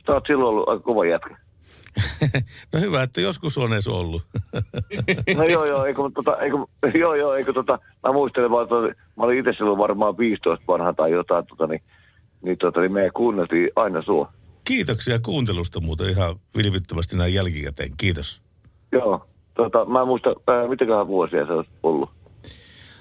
sä 0.06 0.12
oot 0.12 0.24
silloin 0.26 0.48
ollut 0.48 0.68
aika 0.68 0.82
kova 0.82 1.06
jätkä. 1.06 1.36
no 2.72 2.80
hyvä, 2.80 3.02
että 3.02 3.20
joskus 3.20 3.58
on 3.58 3.72
edes 3.72 3.88
ollut. 3.88 4.22
No 5.36 5.44
joo, 5.44 5.64
joo, 5.64 5.84
eikö, 5.84 6.02
tota, 6.14 6.36
eikö, 6.36 6.56
joo, 7.02 7.14
joo, 7.14 7.34
eikö, 7.34 7.52
tota, 7.52 7.78
mä 8.06 8.12
muistelen 8.12 8.50
vaan, 8.50 8.62
että 8.62 9.02
mä 9.16 9.24
olin 9.24 9.38
itse 9.38 9.52
silloin 9.52 9.78
varmaan 9.78 10.18
15 10.18 10.64
vanha 10.68 10.92
tai 10.92 11.10
jotain, 11.10 11.46
tota, 11.46 11.66
niin, 11.66 11.82
niin, 12.42 12.58
tota, 12.58 12.80
niin 12.80 12.92
me 12.92 13.10
kuunneltiin 13.14 13.70
aina 13.76 14.02
sua. 14.02 14.32
Kiitoksia 14.64 15.18
kuuntelusta 15.18 15.80
muuten 15.80 16.08
ihan 16.08 16.36
vilpittömästi 16.56 17.16
näin 17.16 17.34
jälkikäteen. 17.34 17.90
Kiitos. 17.96 18.42
Joo, 18.92 19.26
tota, 19.54 19.85
mä 19.85 20.00
en 20.00 20.06
muista, 20.06 20.30
äh, 20.30 20.68
mitäköhän 20.68 21.06
vuosia 21.06 21.47
se 21.47 21.52
olisi 21.52 21.71
ollut. 21.82 22.11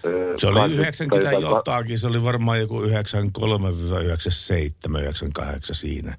Öö, 0.05 0.37
Se 0.37 0.47
oli 0.47 0.55
80 0.55 0.81
90 0.81 1.31
tai 1.31 1.41
jotain- 1.41 1.55
jotakin, 1.55 1.99
se 1.99 2.07
oli 2.07 2.23
varmaan 2.23 2.59
joku 2.59 2.81
93, 2.81 3.69
97, 3.69 5.01
98 5.01 5.75
siinä. 5.75 6.17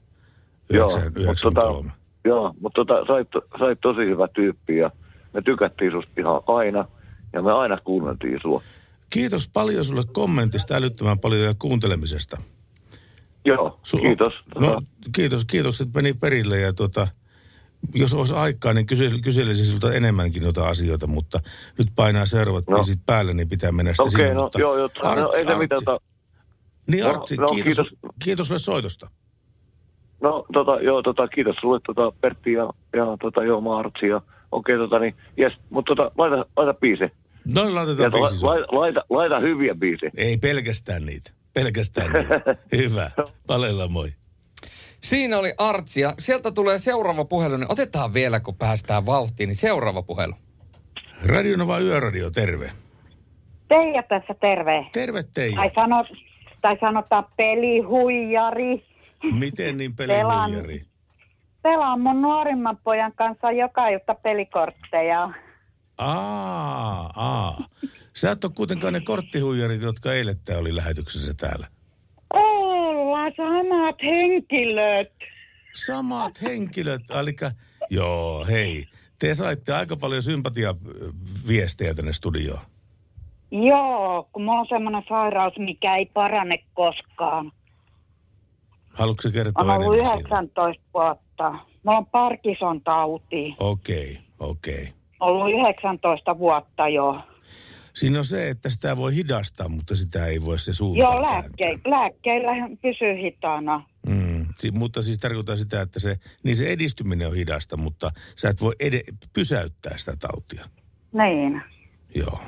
Joo, 0.71 0.89
9, 0.89 1.05
mutta 1.05 1.21
93. 1.21 1.89
tota, 1.89 1.99
joo, 2.25 2.55
mutta 2.61 2.85
tota, 2.85 3.07
sait, 3.07 3.29
sait 3.59 3.81
tosi 3.81 4.01
hyvä 4.01 4.29
tyyppi 4.29 4.77
ja 4.77 4.91
me 5.33 5.43
tykättiin 5.43 5.93
susta 5.93 6.13
ihan 6.19 6.41
aina 6.47 6.85
ja 7.33 7.43
me 7.43 7.53
aina 7.53 7.79
kuunneltiin 7.85 8.39
sua. 8.43 8.63
Kiitos 9.11 9.49
paljon 9.49 9.85
sulle 9.85 10.03
kommentista, 10.13 10.75
älyttömän 10.75 11.19
paljon 11.19 11.41
ja 11.43 11.55
kuuntelemisesta. 11.59 12.37
Joo, 13.45 13.81
Su- 13.83 14.01
kiitos. 14.01 14.33
No, 14.61 14.69
Tota, 14.75 14.83
kiitos, 15.17 15.45
kiitokset 15.45 15.89
meni 15.95 16.13
perille 16.13 16.61
ja 16.61 16.73
tuota, 16.73 17.09
jos 17.95 18.15
olisi 18.15 18.35
aikaa, 18.35 18.73
niin 18.73 18.87
kysel, 18.87 19.19
kyselisin 19.23 19.65
sinulta 19.67 19.93
enemmänkin 19.95 20.43
noita 20.43 20.69
asioita, 20.69 21.07
mutta 21.07 21.41
nyt 21.79 21.89
painaa 21.97 22.27
seuraavat 22.27 22.65
No. 22.69 22.77
biisit 22.77 23.01
päälle, 23.07 23.35
niin 23.35 23.49
pitää 23.49 23.73
mennä 23.73 23.93
sitten 23.93 24.07
Okei, 24.07 24.27
sinne. 24.27 24.35
no 24.35 24.43
mutta 24.43 24.61
joo, 24.61 24.79
joo, 24.79 24.89
no, 25.03 25.33
ei 25.33 25.47
se 25.47 25.55
mitään. 25.59 25.85
Tota, 25.85 26.01
Niin 26.91 27.05
No, 27.05 27.11
Artsi, 27.11 27.37
no, 27.37 27.47
kiitos, 27.47 27.65
kiitos. 27.65 27.89
kiitos. 27.89 28.11
kiitos 28.25 28.47
sulle 28.49 28.59
soitosta. 28.59 29.11
no 30.21 30.45
tota, 30.53 30.81
joo, 30.81 31.03
tota, 31.03 31.29
kiitos 31.29 31.57
sulle 31.61 31.81
tota, 31.87 32.13
Pertti 32.21 32.53
ja, 32.53 32.71
ja 32.97 33.05
tota, 33.21 33.45
joo, 33.45 33.61
Martsi 33.61 34.07
ja 34.07 34.21
okei, 34.53 34.77
tota, 34.77 34.99
niin, 34.99 35.15
jes, 35.37 35.53
mutta 35.71 35.95
tota, 35.95 36.11
laita, 36.19 36.47
laita 36.57 36.75
biise. 36.81 37.11
No 37.55 37.63
Ja 37.65 37.75
laitetaan 37.75 38.13
to, 38.13 38.19
biisi 38.19 38.39
sulle. 38.39 38.53
laita, 38.55 38.77
laita, 38.77 39.05
laita 39.11 39.41
hyviä 39.41 39.75
biisejä. 39.75 40.11
Ei 40.17 40.37
pelkästään 40.37 41.03
niitä. 41.07 41.31
Pelkästään 41.55 42.13
niitä. 42.13 42.57
Hyvä. 42.77 43.11
Palella 43.47 43.89
moi. 43.89 44.09
Siinä 45.05 45.39
oli 45.39 45.55
Artsi 45.59 46.01
ja 46.01 46.15
sieltä 46.19 46.53
tulee 46.53 46.79
seuraava 46.79 47.25
puhelu, 47.25 47.57
niin 47.57 47.73
otetaan 47.73 48.15
vielä, 48.15 48.41
kun 48.41 48.57
päästään 48.57 49.07
vauhtiin, 49.07 49.47
niin 49.49 49.57
seuraava 49.57 50.03
puhelu. 50.03 50.35
Radio 51.27 51.57
Nova 51.57 51.79
Yöradio, 51.79 52.31
terve. 52.31 52.71
Teija 53.69 54.03
tässä 54.03 54.35
terve. 54.41 54.87
Terve 54.93 55.23
Teija. 55.35 55.57
Tai, 55.57 55.71
sanot, 55.75 56.07
tai 56.61 56.77
sanotaan 56.81 57.25
pelihuijari. 57.37 58.85
Miten 59.39 59.79
niin 59.79 59.97
Pelaan. 59.97 60.51
pelihuijari? 60.51 60.87
Pelaan 61.63 62.01
mun 62.01 62.23
nuorimman 62.23 62.79
pojan 62.85 63.13
kanssa 63.17 63.53
joka 63.53 63.89
ilta 63.89 64.15
pelikortteja. 64.15 65.31
Aa, 65.99 67.11
aa. 67.17 67.57
Sä 68.17 68.31
et 68.31 68.45
ole 68.45 68.53
kuitenkaan 68.57 68.93
ne 68.93 69.01
korttihuijarit, 69.01 69.83
jotka 69.83 70.13
eilettä 70.13 70.59
oli 70.59 70.77
lähetyksessä 70.77 71.35
täällä. 71.35 71.67
Samat 73.37 74.03
henkilöt. 74.03 75.13
Samat 75.75 76.43
henkilöt, 76.43 77.11
eli 77.21 77.37
joo, 77.91 78.47
hei. 78.51 78.85
te 79.19 79.35
saitte 79.35 79.73
aika 79.75 79.97
paljon 79.97 80.23
sympatiaviestejä 80.23 81.95
tänne 81.95 82.13
studioon. 82.13 82.61
Joo, 83.51 84.29
kun 84.33 84.43
mulla 84.43 84.61
on 84.61 84.67
semmoinen 84.69 85.03
sairaus, 85.09 85.59
mikä 85.59 85.97
ei 85.97 86.07
parane 86.07 86.59
koskaan. 86.75 87.53
Haluatko 88.95 89.29
kertoa 89.33 89.63
On 89.63 89.71
ollut 89.71 89.95
enemmän 89.95 90.19
siitä? 90.19 90.29
19 90.29 90.83
vuotta. 90.95 91.51
Mulla 91.83 91.99
on 91.99 92.07
Parkinson 92.07 92.81
tauti. 92.81 93.55
Okei, 93.61 94.19
okei. 94.41 94.89
Ollut 95.21 95.51
19 95.51 96.39
vuotta 96.39 96.89
jo. 96.89 97.21
Siinä 97.95 98.19
on 98.19 98.25
se, 98.25 98.49
että 98.49 98.71
sitä 98.71 98.97
voi 98.97 99.15
hidastaa, 99.15 99.69
mutta 99.69 99.97
sitä 99.97 100.27
ei 100.27 100.43
voi 100.45 100.59
se 100.59 100.73
suuntaan 100.73 101.15
Joo, 101.17 101.23
lääkke, 101.23 101.91
lääkkeillä 101.91 102.53
pysyy 102.83 103.17
hitaana. 103.23 103.85
Mm, 104.07 104.47
si- 104.59 104.71
mutta 104.71 105.03
siis 105.03 105.19
tarkoittaa 105.19 105.57
sitä, 105.57 105.81
että 105.81 106.01
se, 106.01 106.17
niin 106.45 106.57
se 106.57 106.67
edistyminen 106.73 107.29
on 107.29 107.35
hidasta, 107.37 107.77
mutta 107.77 108.11
sä 108.37 108.49
et 108.49 108.61
voi 108.61 108.73
ed- 108.81 109.15
pysäyttää 109.33 109.99
sitä 109.99 110.17
tautia. 110.17 110.65
Niin. 111.13 111.63
Joo. 112.15 112.41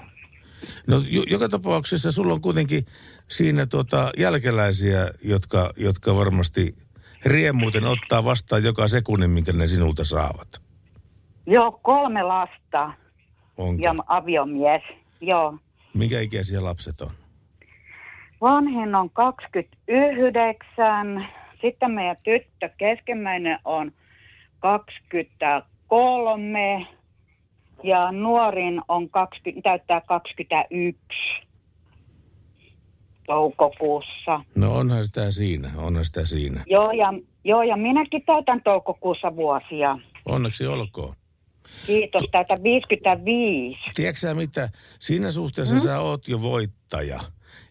No 0.86 1.02
jo, 1.08 1.22
joka 1.26 1.48
tapauksessa 1.48 2.12
sulla 2.12 2.32
on 2.32 2.40
kuitenkin 2.40 2.86
siinä 3.28 3.66
tuota 3.66 4.10
jälkeläisiä, 4.18 5.10
jotka, 5.24 5.70
jotka 5.76 6.16
varmasti 6.16 6.74
riemuuten 7.24 7.84
ottaa 7.84 8.24
vastaan 8.24 8.64
joka 8.64 8.88
sekunnin, 8.88 9.30
minkä 9.30 9.52
ne 9.52 9.66
sinulta 9.68 10.04
saavat. 10.04 10.48
Joo, 11.46 11.72
kolme 11.82 12.22
lasta 12.22 12.92
Onko? 13.56 13.82
ja 13.82 13.94
aviomies. 14.06 14.82
Joo. 15.26 15.58
Minkä 15.94 16.20
ikäisiä 16.20 16.64
lapset 16.64 17.00
on? 17.00 17.10
Vanhin 18.40 18.94
on 18.94 19.10
29, 19.10 21.26
sitten 21.60 21.90
meidän 21.90 22.16
tyttö 22.22 22.68
keskimmäinen 22.78 23.58
on 23.64 23.92
23 24.60 26.86
ja 27.82 28.12
nuorin 28.12 28.82
on 28.88 29.10
20, 29.10 29.68
täyttää 29.68 30.00
21 30.00 31.44
toukokuussa. 33.26 34.40
No 34.56 34.74
onhan 34.74 35.04
sitä 35.04 35.30
siinä, 35.30 35.70
onhan 35.76 36.04
sitä 36.04 36.26
siinä. 36.26 36.64
Joo 36.66 36.90
ja, 36.90 37.12
joo, 37.44 37.62
ja 37.62 37.76
minäkin 37.76 38.22
täytän 38.26 38.62
toukokuussa 38.62 39.36
vuosia. 39.36 39.98
Onneksi 40.24 40.66
olkoon. 40.66 41.14
Kiitos, 41.86 42.22
täytän 42.32 42.62
55. 42.62 43.78
Tiedätkö 43.94 44.20
sä 44.20 44.34
mitä? 44.34 44.68
Siinä 44.98 45.30
suhteessa 45.30 45.74
mm. 45.74 45.80
sä 45.80 46.00
oot 46.00 46.28
jo 46.28 46.42
voittaja. 46.42 47.20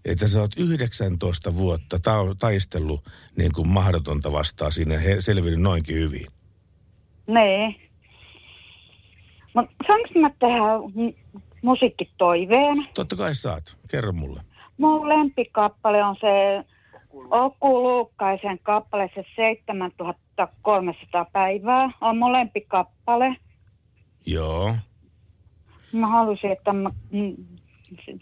Että 0.06 0.28
sä 0.28 0.40
oot 0.40 0.52
19 0.58 1.56
vuotta 1.58 2.00
ta- 2.00 2.36
taistellut 2.40 3.02
niin 3.38 3.52
kuin 3.56 3.68
mahdotonta 3.68 4.32
vastaan 4.32 4.72
siinä 4.72 4.98
he- 4.98 5.22
selvinnyt 5.22 5.62
noinkin 5.62 5.96
hyvin. 5.96 6.28
Niin. 7.28 7.76
Mutta 9.54 9.74
saanko 9.88 10.20
mä 10.20 10.30
tehdä 10.30 10.78
mu- 10.78 11.42
musiikkitoiveen? 11.62 12.88
Totta 12.94 13.16
kai 13.16 13.36
saat. 13.36 13.78
Kerro 13.92 14.12
mulle. 14.12 14.42
Mun 14.78 15.10
lempikappale 15.10 16.04
on 16.04 16.16
se 16.22 16.64
Oku 17.32 17.84
Luukkaisen 17.84 18.60
kappale, 18.64 19.10
se 19.16 19.26
7300 19.36 21.26
päivää. 21.34 21.90
On 22.02 22.18
mun 22.18 22.34
lempikappale. 22.34 23.36
Joo. 24.26 24.76
Mä 25.94 26.08
haluaisin, 26.08 26.52
että 26.52 26.74
mä 26.74 26.90
mm, 27.12 27.36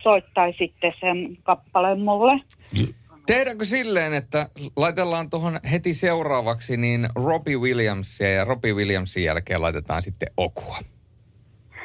soittaisitte 0.03 0.93
sen 0.99 1.37
kappaleen 1.43 1.99
mulle. 1.99 2.41
J- 2.73 2.83
Tehdäänkö 3.25 3.65
silleen, 3.65 4.13
että 4.13 4.49
laitellaan 4.77 5.29
tuohon 5.29 5.57
heti 5.71 5.93
seuraavaksi 5.93 6.77
niin 6.77 7.07
Robbie 7.15 7.57
Williamsia 7.57 8.29
ja 8.31 8.43
Robbie 8.45 8.73
Williamsin 8.73 9.23
jälkeen 9.23 9.61
laitetaan 9.61 10.03
sitten 10.03 10.29
Okua. 10.37 10.77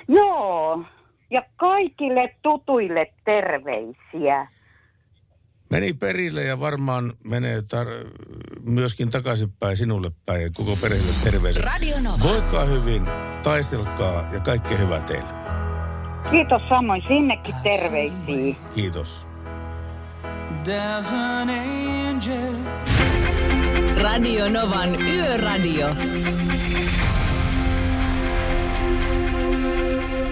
Joo. 0.08 0.84
Ja 1.30 1.42
kaikille 1.56 2.34
tutuille 2.42 3.12
terveisiä. 3.24 4.48
Meni 5.70 5.92
perille 5.92 6.42
ja 6.42 6.60
varmaan 6.60 7.12
menee 7.24 7.60
tar- 7.60 8.10
myöskin 8.70 9.10
takaisinpäin 9.10 9.76
sinulle 9.76 10.10
päin 10.26 10.42
ja 10.42 10.50
koko 10.54 10.76
perheelle 10.76 11.12
terveiset. 11.24 11.64
Radio 11.64 12.00
Nova. 12.00 12.18
Voikaa 12.22 12.64
hyvin, 12.64 13.06
taistelkaa 13.42 14.28
ja 14.32 14.40
kaikkea 14.40 14.78
hyvää 14.78 15.00
teille. 15.00 15.28
Kiitos 16.30 16.62
samoin 16.68 17.02
sinnekin 17.08 17.54
terveisiä. 17.62 18.54
Kiitos. 18.74 19.26
There's 20.64 21.12
an 21.14 21.50
angel 21.50 22.54
Radio 24.02 24.48
Novan 24.48 25.02
Yöradio. 25.02 25.86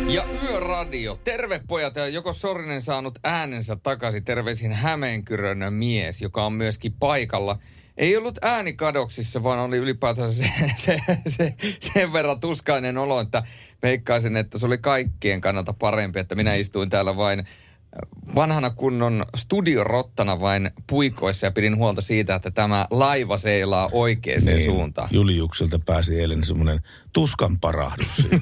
Ja 0.07 0.25
Yöradio. 0.43 1.21
Terve 1.25 1.61
pojat 1.67 1.97
ja 1.97 2.09
joko 2.09 2.33
Sorinen 2.33 2.83
saanut 2.83 3.19
äänensä 3.25 3.77
takaisin. 3.77 4.25
Terveisin 4.25 4.73
Hämeenkyrön 4.73 5.59
mies, 5.71 6.23
joka 6.23 6.47
on 6.47 6.53
myöskin 6.53 6.93
paikalla. 6.93 7.59
Ei 7.97 8.17
ollut 8.17 8.39
ääni 8.43 8.73
kadoksissa, 8.73 9.43
vaan 9.43 9.59
oli 9.59 9.77
ylipäätään 9.77 10.35
se, 10.35 10.45
se, 10.77 10.99
se, 11.27 11.55
sen 11.81 12.13
verran 12.13 12.41
tuskainen 12.41 12.99
olo, 12.99 13.21
että 13.21 13.43
veikkaisin, 13.83 14.37
että 14.37 14.59
se 14.59 14.67
oli 14.67 14.79
kaikkien 14.79 15.41
kannalta 15.41 15.73
parempi, 15.73 16.19
että 16.19 16.35
minä 16.35 16.55
istuin 16.55 16.91
täällä 16.91 17.17
vain 17.17 17.47
vanhana 18.35 18.71
kunnon 18.71 19.25
studiorottana 19.37 20.41
vain 20.41 20.71
puikoissa 20.87 21.47
ja 21.47 21.51
pidin 21.51 21.77
huolta 21.77 22.03
siitä, 22.03 22.35
että 22.35 22.51
tämä 22.51 22.87
laiva 22.91 23.37
seilaa 23.37 23.89
oikeaan 23.93 24.45
niin. 24.45 24.65
suuntaan. 24.65 25.09
Juliukselta 25.13 25.79
pääsi 25.87 26.21
eilen 26.21 26.45
semmoinen 26.45 26.81
tuskan 27.13 27.61
parahdus. 27.61 28.29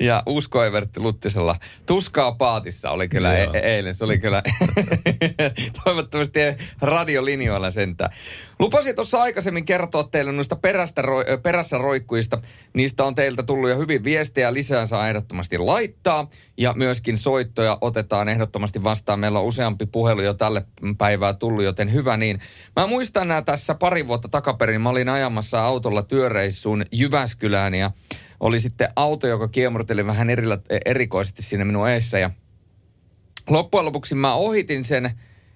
ja 0.00 0.22
Usko 0.26 0.64
Evertti 0.64 1.00
Luttisella 1.00 1.56
tuskaa 1.86 2.32
paatissa 2.32 2.90
oli 2.90 3.08
kyllä 3.08 3.38
e- 3.38 3.48
eilen. 3.62 3.94
Se 3.94 4.04
oli 4.04 4.18
kyllä 4.18 4.42
toivottavasti 5.84 6.40
radiolinjoilla 6.80 7.70
sentään. 7.70 8.10
Lupasin 8.58 8.96
tuossa 8.96 9.22
aikaisemmin 9.22 9.64
kertoa 9.64 10.04
teille 10.04 10.32
noista 10.32 10.56
perästä, 10.56 11.02
roi- 11.02 11.30
ö, 11.30 11.38
perässä 11.38 11.78
roikkuista. 11.78 12.40
Niistä 12.74 13.04
on 13.04 13.14
teiltä 13.14 13.42
tullut 13.42 13.70
jo 13.70 13.78
hyvin 13.78 14.04
viestejä. 14.04 14.54
Lisää 14.54 14.86
saa 14.86 15.08
ehdottomasti 15.08 15.58
laittaa. 15.58 16.28
Ja 16.58 16.72
myöskin 16.76 17.18
soittoja 17.18 17.78
otetaan 17.86 18.28
ehdottomasti 18.28 18.84
vastaan. 18.84 19.20
Meillä 19.20 19.38
on 19.38 19.44
useampi 19.44 19.86
puhelu 19.86 20.22
jo 20.22 20.34
tälle 20.34 20.66
päivää 20.98 21.34
tullut, 21.34 21.64
joten 21.64 21.92
hyvä 21.92 22.16
niin. 22.16 22.40
Mä 22.76 22.86
muistan 22.86 23.28
nämä 23.28 23.42
tässä 23.42 23.74
pari 23.74 24.06
vuotta 24.06 24.28
takaperin. 24.28 24.80
Mä 24.80 24.88
olin 24.88 25.08
ajamassa 25.08 25.64
autolla 25.64 26.02
työreissuun 26.02 26.84
Jyväskylään 26.92 27.74
ja 27.74 27.90
oli 28.40 28.60
sitten 28.60 28.88
auto, 28.96 29.26
joka 29.26 29.48
kiemurteli 29.48 30.06
vähän 30.06 30.30
erillä, 30.30 30.58
erikoisesti 30.86 31.42
siinä 31.42 31.64
minun 31.64 31.88
eessä 31.88 32.18
ja 32.18 32.30
loppujen 33.50 33.84
lopuksi 33.84 34.14
mä 34.14 34.34
ohitin 34.34 34.84
sen 34.84 35.10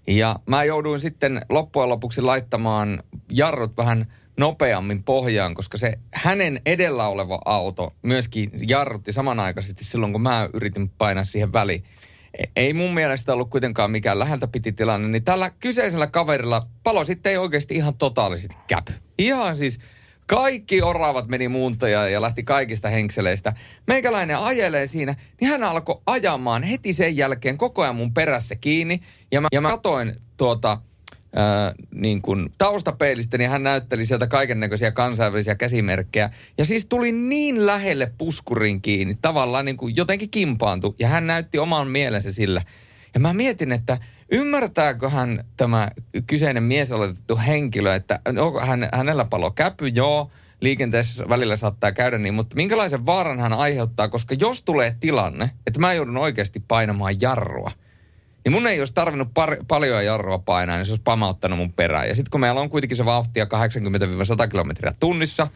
ja 0.07 0.37
mä 0.47 0.64
jouduin 0.64 1.01
sitten 1.01 1.40
loppujen 1.49 1.88
lopuksi 1.88 2.23
laittamaan 2.23 3.03
jarrut 3.31 3.77
vähän 3.77 4.07
nopeammin 4.38 5.05
pohjaan, 5.05 5.55
koska 5.55 5.79
se 5.79 5.99
hänen 6.14 6.61
edellä 6.66 7.09
oleva 7.09 7.38
auto 7.45 7.95
myöskin 8.03 8.51
jarrutti 8.69 9.12
samanaikaisesti 9.12 9.85
silloin, 9.85 10.12
kun 10.12 10.23
mä 10.23 10.49
yritin 10.53 10.88
painaa 10.88 11.25
siihen 11.25 11.53
väliin. 11.53 11.85
Ei 12.57 12.72
mun 12.72 12.94
mielestä 12.94 13.33
ollut 13.33 13.50
kuitenkaan 13.50 13.90
mikään 13.90 14.18
läheltä 14.18 14.46
piti 14.46 14.72
tilanne, 14.72 15.09
niin 15.09 15.24
tällä 15.24 15.50
kyseisellä 15.50 16.07
kaverilla 16.07 16.61
palo 16.83 17.05
sitten 17.05 17.31
ei 17.31 17.38
oikeasti 17.38 17.74
ihan 17.74 17.96
totaalisesti 17.96 18.57
käpy. 18.66 18.92
Ihan 19.18 19.57
siis 19.57 19.79
kaikki 20.26 20.83
oravat 20.83 21.29
meni 21.29 21.48
muuntoja 21.48 22.09
ja 22.09 22.22
lähti 22.22 22.42
kaikista 22.42 22.88
henkseleistä. 22.88 23.53
Meikäläinen 23.87 24.38
ajelee 24.38 24.87
siinä, 24.87 25.14
niin 25.40 25.50
hän 25.50 25.62
alkoi 25.62 26.00
ajamaan 26.07 26.62
heti 26.62 26.92
sen 26.92 27.16
jälkeen 27.16 27.59
koko 27.59 27.83
ajan 27.83 27.96
mun 27.96 28.14
perässä 28.14 28.57
kiinni. 28.57 29.00
Ja 29.33 29.40
mä, 29.40 29.48
ja 29.53 29.61
mä 29.61 29.68
katoin 29.68 30.14
tuota, 30.37 30.79
ää, 31.37 31.75
niin 31.95 32.23
kuin 32.23 32.53
taustapeilistä, 32.59 33.38
niin 33.38 33.51
hän 33.51 33.62
näytteli 33.62 34.07
sieltä 34.07 34.27
kaiken 34.27 34.61
näköisiä 34.61 34.90
kansainvälisiä 34.90 35.55
käsimerkkejä. 35.55 36.31
Ja 36.59 36.64
siis 36.64 36.87
tuli 36.87 37.12
niin 37.12 37.66
lähelle 37.66 38.12
puskurin 38.19 38.83
kiinni, 38.83 39.19
tavallaan 39.23 39.64
niin 39.64 39.77
kuin 39.77 39.97
jotenkin 39.97 40.31
kimpaantui. 40.31 40.95
Ja 40.99 41.09
hän 41.09 41.27
näytti 41.27 41.59
oman 41.59 41.88
mielensä 41.88 42.33
sillä. 42.33 42.62
Ja 43.14 43.21
mä 43.21 43.33
mietin, 43.33 43.73
että 43.73 43.99
ymmärtääkö 44.31 45.11
hän 45.11 45.45
tämä 45.57 45.90
kyseinen 46.27 46.62
mies 46.62 46.93
oletettu 46.93 47.38
henkilö, 47.47 47.95
että 47.95 48.21
onko 48.38 48.61
hän, 48.61 48.88
hänellä 48.93 49.25
palo 49.25 49.51
käpy, 49.51 49.88
joo, 49.88 50.31
liikenteessä 50.61 51.29
välillä 51.29 51.57
saattaa 51.57 51.93
käydä 51.93 52.19
niin, 52.19 52.35
mutta 52.35 52.57
minkälaisen 52.57 53.07
vaaran 53.07 53.40
hän 53.40 53.53
aiheuttaa, 53.53 54.09
koska 54.09 54.35
jos 54.38 54.62
tulee 54.62 54.97
tilanne, 55.01 55.51
että 55.66 55.81
mä 55.81 55.95
joudun 55.95 56.16
oikeasti 56.16 56.64
painamaan 56.69 57.14
jarrua, 57.21 57.71
niin 58.44 58.53
mun 58.53 58.66
ei 58.66 58.79
olisi 58.79 58.94
tarvinnut 58.94 59.29
par- 59.29 59.64
paljon 59.68 60.05
jarrua 60.05 60.38
painaa, 60.38 60.76
niin 60.76 60.87
se 60.87 60.92
olisi 60.92 61.03
pamauttanut 61.03 61.59
mun 61.59 61.72
perään. 61.72 62.09
Ja 62.09 62.14
sitten 62.14 62.31
kun 62.31 62.40
meillä 62.40 62.61
on 62.61 62.70
kuitenkin 62.70 62.96
se 62.96 63.05
vauhtia 63.05 63.44
80-100 64.44 64.48
kilometriä 64.48 64.92
tunnissa, 65.00 65.48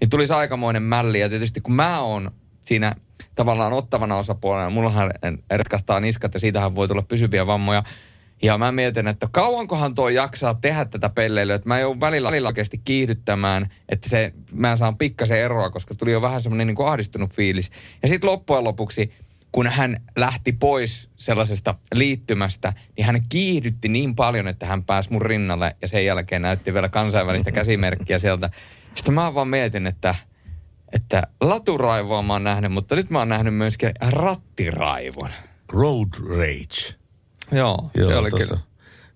niin 0.00 0.10
tulisi 0.10 0.32
aikamoinen 0.32 0.82
mälli. 0.82 1.20
Ja 1.20 1.28
tietysti 1.28 1.60
kun 1.60 1.74
mä 1.74 2.00
oon 2.00 2.30
siinä 2.62 2.94
tavallaan 3.34 3.72
ottavana 3.72 4.16
osapuolena, 4.16 4.70
mullahan 4.70 5.10
retkahtaa 5.50 6.00
niskat 6.00 6.34
ja 6.34 6.40
siitähän 6.40 6.74
voi 6.74 6.88
tulla 6.88 7.02
pysyviä 7.02 7.46
vammoja. 7.46 7.82
Ja 8.42 8.58
mä 8.58 8.72
mietin, 8.72 9.08
että 9.08 9.28
kauankohan 9.32 9.94
tuo 9.94 10.08
jaksaa 10.08 10.54
tehdä 10.54 10.84
tätä 10.84 11.08
pelleilyä, 11.08 11.54
että 11.54 11.68
mä 11.68 11.78
joudun 11.78 12.00
välillä, 12.00 12.28
välillä 12.28 12.48
oikeasti 12.48 12.78
kiihdyttämään, 12.78 13.72
että 13.88 14.08
se, 14.08 14.32
mä 14.52 14.76
saan 14.76 14.98
pikkasen 14.98 15.40
eroa, 15.40 15.70
koska 15.70 15.94
tuli 15.94 16.12
jo 16.12 16.22
vähän 16.22 16.42
semmoinen 16.42 16.66
niin 16.66 16.86
ahdistunut 16.86 17.32
fiilis. 17.32 17.70
Ja 18.02 18.08
sitten 18.08 18.30
loppujen 18.30 18.64
lopuksi, 18.64 19.12
kun 19.52 19.66
hän 19.66 19.96
lähti 20.16 20.52
pois 20.52 21.10
sellaisesta 21.16 21.74
liittymästä, 21.94 22.72
niin 22.96 23.04
hän 23.04 23.22
kiihdytti 23.28 23.88
niin 23.88 24.14
paljon, 24.14 24.48
että 24.48 24.66
hän 24.66 24.84
pääsi 24.84 25.12
mun 25.12 25.22
rinnalle 25.22 25.76
ja 25.82 25.88
sen 25.88 26.04
jälkeen 26.04 26.42
näytti 26.42 26.74
vielä 26.74 26.88
kansainvälistä 26.88 27.52
käsimerkkiä 27.52 28.18
sieltä. 28.18 28.50
Sitten 28.94 29.14
mä 29.14 29.34
vaan 29.34 29.48
mietin, 29.48 29.86
että, 29.86 30.14
että 30.92 31.22
laturaivoa 31.40 32.22
mä 32.22 32.32
oon 32.32 32.44
nähnyt, 32.44 32.72
mutta 32.72 32.96
nyt 32.96 33.10
mä 33.10 33.18
oon 33.18 33.28
nähnyt 33.28 33.54
myöskin 33.54 33.90
rattiraivon. 34.00 35.30
Road 35.68 36.08
rage. 36.28 36.94
Joo, 37.52 37.90
Joo 37.94 38.08
se 38.08 38.16
oli 38.16 38.30
tossa, 38.30 38.46
kyllä. 38.46 38.69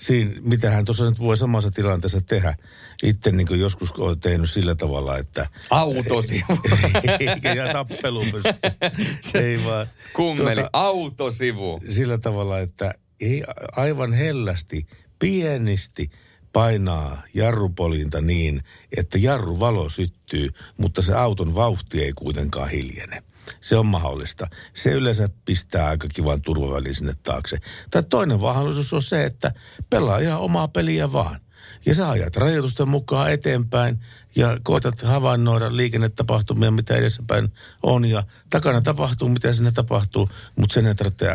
Siinä, 0.04 0.30
mitähän 0.40 0.84
tuossa 0.84 1.04
nyt 1.04 1.18
voi 1.18 1.36
samassa 1.36 1.70
tilanteessa 1.70 2.20
tehdä. 2.20 2.56
Itse 3.02 3.30
niin 3.30 3.60
joskus 3.60 3.92
olen 3.92 4.20
tehnyt 4.20 4.50
sillä 4.50 4.74
tavalla, 4.74 5.18
että... 5.18 5.48
Autosivu. 5.70 6.58
Eikä 7.20 7.52
ja 7.52 7.72
tappelu 7.72 8.24
Ei 9.44 9.64
vaan. 9.64 9.86
Kummeli, 10.12 10.54
tuota, 10.54 10.70
autosivu. 10.72 11.80
Sillä 11.88 12.18
tavalla, 12.18 12.58
että 12.58 12.94
ei 13.20 13.44
aivan 13.72 14.12
hellästi, 14.12 14.86
pienisti 15.18 16.10
painaa 16.52 17.22
jarrupolinta 17.34 18.20
niin, 18.20 18.62
että 18.96 19.18
jarruvalo 19.18 19.88
syttyy, 19.88 20.48
mutta 20.78 21.02
se 21.02 21.14
auton 21.14 21.54
vauhti 21.54 22.02
ei 22.02 22.12
kuitenkaan 22.12 22.70
hiljene. 22.70 23.22
Se 23.60 23.76
on 23.76 23.86
mahdollista. 23.86 24.46
Se 24.74 24.90
yleensä 24.90 25.28
pistää 25.44 25.88
aika 25.88 26.08
kivan 26.14 26.42
turvavälin 26.42 26.94
sinne 26.94 27.14
taakse. 27.22 27.58
Tai 27.90 28.02
toinen 28.02 28.40
mahdollisuus 28.40 28.92
on 28.92 29.02
se, 29.02 29.24
että 29.24 29.52
pelaa 29.90 30.18
ihan 30.18 30.40
omaa 30.40 30.68
peliä 30.68 31.12
vaan. 31.12 31.40
Ja 31.86 31.94
sä 31.94 32.10
ajat 32.10 32.36
rajoitusten 32.36 32.88
mukaan 32.88 33.32
eteenpäin 33.32 33.98
ja 34.36 34.58
koetat 34.62 35.02
havainnoida 35.02 35.76
liikennetapahtumia, 35.76 36.70
mitä 36.70 36.96
edessäpäin 36.96 37.48
on. 37.82 38.04
Ja 38.04 38.22
takana 38.50 38.80
tapahtuu, 38.80 39.28
mitä 39.28 39.52
sinne 39.52 39.72
tapahtuu, 39.72 40.28
mutta 40.58 40.74
sen 40.74 40.86
ei 40.86 40.94
tarvitse 40.94 41.26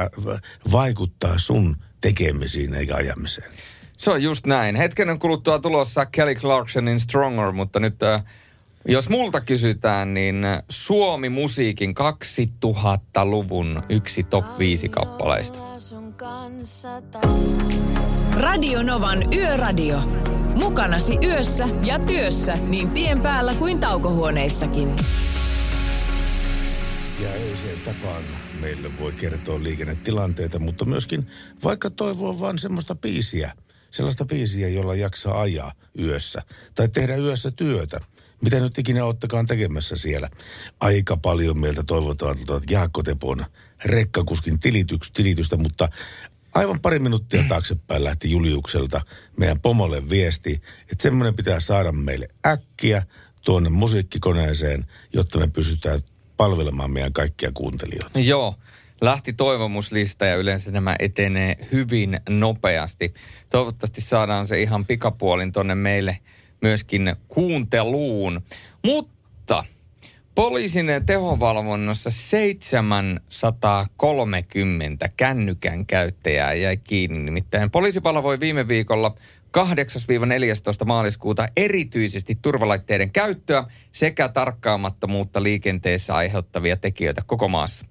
vaikuttaa 0.72 1.38
sun 1.38 1.76
tekemisiin 2.02 2.74
eikä 2.74 2.95
ajamiseen. 2.95 3.52
Se 3.98 4.12
on 4.12 4.24
just 4.24 4.45
näin. 4.45 4.76
Hetken 4.76 5.19
kuluttua 5.19 5.60
tulossa 5.60 6.06
Kelly 6.06 6.36
Clarksonin 6.36 7.00
Stronger, 7.00 7.52
mutta 7.52 7.80
nyt 7.80 8.04
äh, 8.04 8.24
jos 8.87 9.09
multa 9.09 9.41
kysytään, 9.41 10.13
niin 10.13 10.45
Suomi-musiikin 10.69 11.95
2000-luvun 12.65 13.83
yksi 13.89 14.23
top 14.23 14.45
5 14.59 14.89
kappaleista. 14.89 15.59
Radio 18.33 18.83
Novan 18.83 19.33
Yöradio. 19.33 19.99
Mukanasi 20.55 21.17
yössä 21.23 21.67
ja 21.83 21.99
työssä 21.99 22.53
niin 22.53 22.89
tien 22.89 23.21
päällä 23.21 23.53
kuin 23.53 23.79
taukohuoneissakin. 23.79 24.95
Ja 27.23 27.29
öiseen 27.29 27.79
tapaan 27.85 28.23
meille 28.61 28.89
voi 28.99 29.11
kertoa 29.11 29.63
liikennetilanteita, 29.63 30.59
mutta 30.59 30.85
myöskin 30.85 31.27
vaikka 31.63 31.89
toivoa 31.89 32.39
vain 32.39 32.59
semmoista 32.59 32.95
biisiä, 32.95 33.53
sellaista 33.91 34.25
biisiä, 34.25 34.67
jolla 34.67 34.95
jaksaa 34.95 35.41
ajaa 35.41 35.71
yössä 35.99 36.41
tai 36.75 36.89
tehdä 36.89 37.15
yössä 37.15 37.51
työtä 37.51 37.99
mitä 38.41 38.60
nyt 38.60 38.78
ikinä 38.78 39.06
ottakaan 39.06 39.45
tekemässä 39.45 39.95
siellä. 39.95 40.30
Aika 40.80 41.17
paljon 41.17 41.60
meiltä 41.60 41.84
toivotaan 41.84 42.38
tuota 42.45 42.65
Jaakko 42.69 43.04
Tepon 43.04 43.45
rekkakuskin 43.86 44.60
tilityks, 44.60 45.12
tilitystä, 45.12 45.58
mutta 45.58 45.89
aivan 46.54 46.80
pari 46.82 46.99
minuuttia 46.99 47.43
taaksepäin 47.49 48.04
lähti 48.04 48.32
Juliukselta 48.32 49.02
meidän 49.38 49.60
pomolle 49.60 50.10
viesti, 50.10 50.62
että 50.91 51.04
semmoinen 51.04 51.36
pitää 51.36 51.60
saada 51.60 51.91
meille 51.91 52.28
äkkiä 52.47 53.06
tuonne 53.41 53.69
musiikkikoneeseen, 53.69 54.86
jotta 55.13 55.39
me 55.39 55.47
pystytään 55.47 56.02
palvelemaan 56.38 56.91
meidän 56.91 57.13
kaikkia 57.13 57.52
kuuntelijoita. 57.54 58.19
Joo, 58.19 58.56
lähti 59.02 59.34
toivomuslista 59.34 60.25
ja 60.25 60.36
yleensä 60.36 60.71
nämä 60.71 60.95
etenee 60.99 61.67
hyvin 61.71 62.19
nopeasti. 62.30 63.13
Toivottavasti 63.49 64.02
saadaan 64.02 64.47
se 64.47 64.62
ihan 64.62 64.86
pikapuolin 64.86 65.52
tonne 65.52 65.75
meille– 65.75 66.17
myöskin 66.62 67.15
kuunteluun. 67.28 68.41
Mutta 68.86 69.63
poliisin 70.36 70.88
tehovalvonnassa 71.06 72.10
730 72.10 75.10
kännykän 75.17 75.86
käyttäjää 75.86 76.54
jäi 76.54 76.78
kiinni. 76.78 77.19
Nimittäin 77.19 77.72
poliisi 77.72 78.04
voi 78.04 78.39
viime 78.39 78.67
viikolla 78.67 79.15
8-14 79.58 79.62
maaliskuuta 80.86 81.48
erityisesti 81.58 82.38
turvalaitteiden 82.41 83.12
käyttöä 83.12 83.63
sekä 83.91 84.30
tarkkaamattomuutta 84.30 85.43
liikenteessä 85.43 86.15
aiheuttavia 86.15 86.78
tekijöitä 86.78 87.22
koko 87.26 87.48
maassa. 87.48 87.86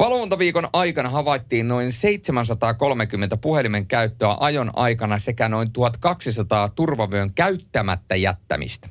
Valvontaviikon 0.00 0.68
aikana 0.72 1.08
havaittiin 1.08 1.68
noin 1.68 1.92
730 1.92 3.36
puhelimen 3.36 3.86
käyttöä 3.86 4.36
ajon 4.40 4.70
aikana 4.74 5.18
sekä 5.18 5.48
noin 5.48 5.72
1200 5.72 6.68
turvavyön 6.68 7.34
käyttämättä 7.34 8.16
jättämistä. 8.16 8.88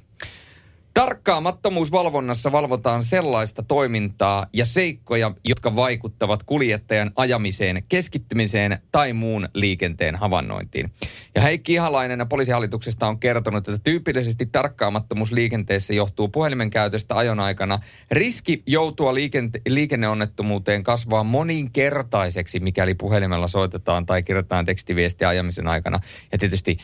Tarkkaamattomuusvalvonnassa 0.94 2.52
valvotaan 2.52 3.04
sellaista 3.04 3.64
toimintaa 3.64 4.46
ja 4.54 4.66
seikkoja, 4.66 5.32
jotka 5.46 5.76
vaikuttavat 5.76 6.44
kuljettajan 6.44 7.12
ajamiseen, 7.16 7.84
keskittymiseen 7.90 8.80
tai 8.92 9.14
muun 9.14 9.50
liikenteen 9.54 10.16
havainnointiin. 10.16 10.92
Ja 11.36 11.42
Heikki 11.42 11.74
Ihalainen 11.74 12.28
poliisihallituksesta 12.30 13.08
on 13.08 13.20
kertonut, 13.20 13.68
että 13.68 13.82
tyypillisesti 13.84 14.46
tarkkaamattomuus 14.46 15.32
liikenteessä 15.32 15.94
johtuu 15.94 16.28
puhelimen 16.28 16.70
käytöstä 16.70 17.16
ajon 17.16 17.40
aikana. 17.40 17.80
Riski 18.12 18.64
joutua 18.66 19.14
liikente- 19.14 19.62
liikenneonnettomuuteen 19.68 20.84
kasvaa 20.84 21.24
moninkertaiseksi, 21.24 22.60
mikäli 22.60 22.96
puhelimella 22.96 23.48
soitetaan 23.48 24.06
tai 24.06 24.24
kirjoitetaan 24.24 24.66
tekstiviestiä 24.66 25.30
ajamisen 25.30 25.68
aikana. 25.68 26.00
Ja 26.32 26.38
tietysti 26.38 26.78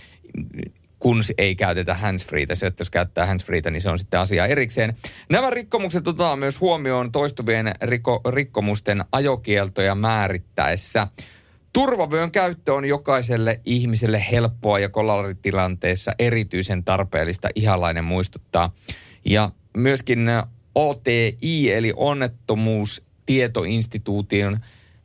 kun 1.06 1.22
ei 1.38 1.56
käytetä 1.56 1.94
handsfreetä. 1.94 2.56
Se, 2.56 2.68
että 2.68 2.82
jos 2.82 2.90
käyttää 2.90 3.26
handsfreetä, 3.26 3.72
niin 3.72 3.82
se 3.82 3.90
on 3.90 4.00
sitten 4.00 4.20
asia 4.20 4.46
erikseen. 4.46 4.96
Nämä 5.30 5.50
rikkomukset 5.50 6.08
otetaan 6.08 6.40
myös 6.40 6.62
huomioon 6.62 7.12
toistuvien 7.12 7.72
riko, 7.82 8.22
rikkomusten 8.30 9.06
ajokieltoja 9.12 9.96
määrittäessä. 9.96 11.08
Turvavyön 11.74 12.32
käyttö 12.32 12.74
on 12.74 12.86
jokaiselle 12.86 13.62
ihmiselle 13.66 14.26
helppoa 14.32 14.80
ja 14.80 14.90
kolaritilanteessa 14.90 16.12
erityisen 16.20 16.84
tarpeellista, 16.84 17.50
ihalainen 17.56 18.04
muistuttaa. 18.04 18.74
Ja 19.26 19.52
myöskin 19.78 20.30
OTI 20.76 21.74
eli 21.74 21.94
onnettomuustietoinstituution 21.96 24.60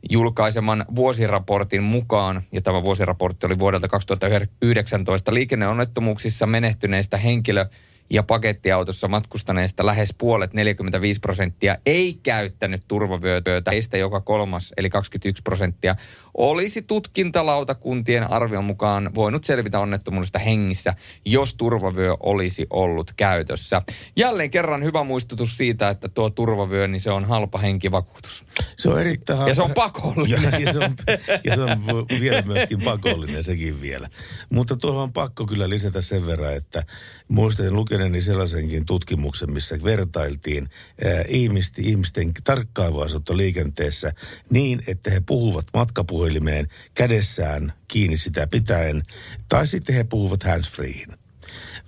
julkaiseman 0.09 0.85
vuosiraportin 0.95 1.83
mukaan, 1.83 2.41
ja 2.51 2.61
tämä 2.61 2.83
vuosiraportti 2.83 3.45
oli 3.45 3.59
vuodelta 3.59 3.87
2019, 3.87 5.33
liikenneonnettomuuksissa 5.33 6.47
menehtyneistä 6.47 7.17
henkilö- 7.17 7.65
ja 8.11 8.23
pakettiautossa 8.23 9.07
matkustaneista 9.07 9.85
lähes 9.85 10.13
puolet, 10.17 10.53
45 10.53 11.19
prosenttia, 11.19 11.77
ei 11.85 12.19
käyttänyt 12.23 12.81
turvavyötä. 12.87 13.71
Heistä 13.71 13.97
joka 13.97 14.21
kolmas, 14.21 14.73
eli 14.77 14.89
21 14.89 15.43
prosenttia, 15.43 15.95
olisi 16.37 16.81
tutkintalautakuntien 16.81 18.31
arvion 18.31 18.63
mukaan 18.63 19.15
voinut 19.15 19.43
selvitä 19.43 19.79
onnettomuudesta 19.79 20.39
hengissä, 20.39 20.93
jos 21.25 21.53
turvavyö 21.53 22.15
olisi 22.19 22.67
ollut 22.69 23.13
käytössä. 23.17 23.81
Jälleen 24.15 24.51
kerran 24.51 24.83
hyvä 24.83 25.03
muistutus 25.03 25.57
siitä, 25.57 25.89
että 25.89 26.07
tuo 26.07 26.29
turvavyö, 26.29 26.87
niin 26.87 27.01
se 27.01 27.11
on 27.11 27.25
halpa 27.25 27.57
henkivakuutus. 27.57 28.45
Se 28.77 28.89
on 28.89 29.01
erittäin 29.01 29.37
halpa. 29.37 29.49
Ja 29.49 29.55
se 29.55 29.61
on 29.61 29.71
pakollinen. 29.73 30.51
Ja, 30.51 30.59
ja, 30.59 30.73
se, 30.73 30.79
on, 30.79 30.95
ja 31.43 31.55
se 31.55 31.61
on 31.61 32.05
vielä 32.19 32.41
myöskin 32.41 32.81
pakollinen 32.81 33.43
sekin 33.43 33.81
vielä. 33.81 34.09
Mutta 34.49 34.75
tuohon 34.75 35.03
on 35.03 35.13
pakko 35.13 35.45
kyllä 35.45 35.69
lisätä 35.69 36.01
sen 36.01 36.25
verran, 36.25 36.53
että 36.53 36.83
muistan 37.31 37.75
lukeneeni 37.75 38.21
sellaisenkin 38.21 38.85
tutkimuksen, 38.85 39.53
missä 39.53 39.75
vertailtiin 39.83 40.69
ää, 41.05 41.23
ihmisten, 41.27 41.85
ihmisten 41.85 42.31
tarkkaavaisuutta 42.43 43.37
liikenteessä 43.37 44.13
niin, 44.49 44.79
että 44.87 45.11
he 45.11 45.21
puhuvat 45.25 45.65
matkapuhelimella 45.73 46.31
puhelimeen 46.31 46.67
kädessään 46.93 47.73
kiinni 47.87 48.17
sitä 48.17 48.47
pitäen, 48.47 49.03
tai 49.49 49.67
sitten 49.67 49.95
he 49.95 50.03
puhuvat 50.03 50.43
handsfreehin. 50.43 51.07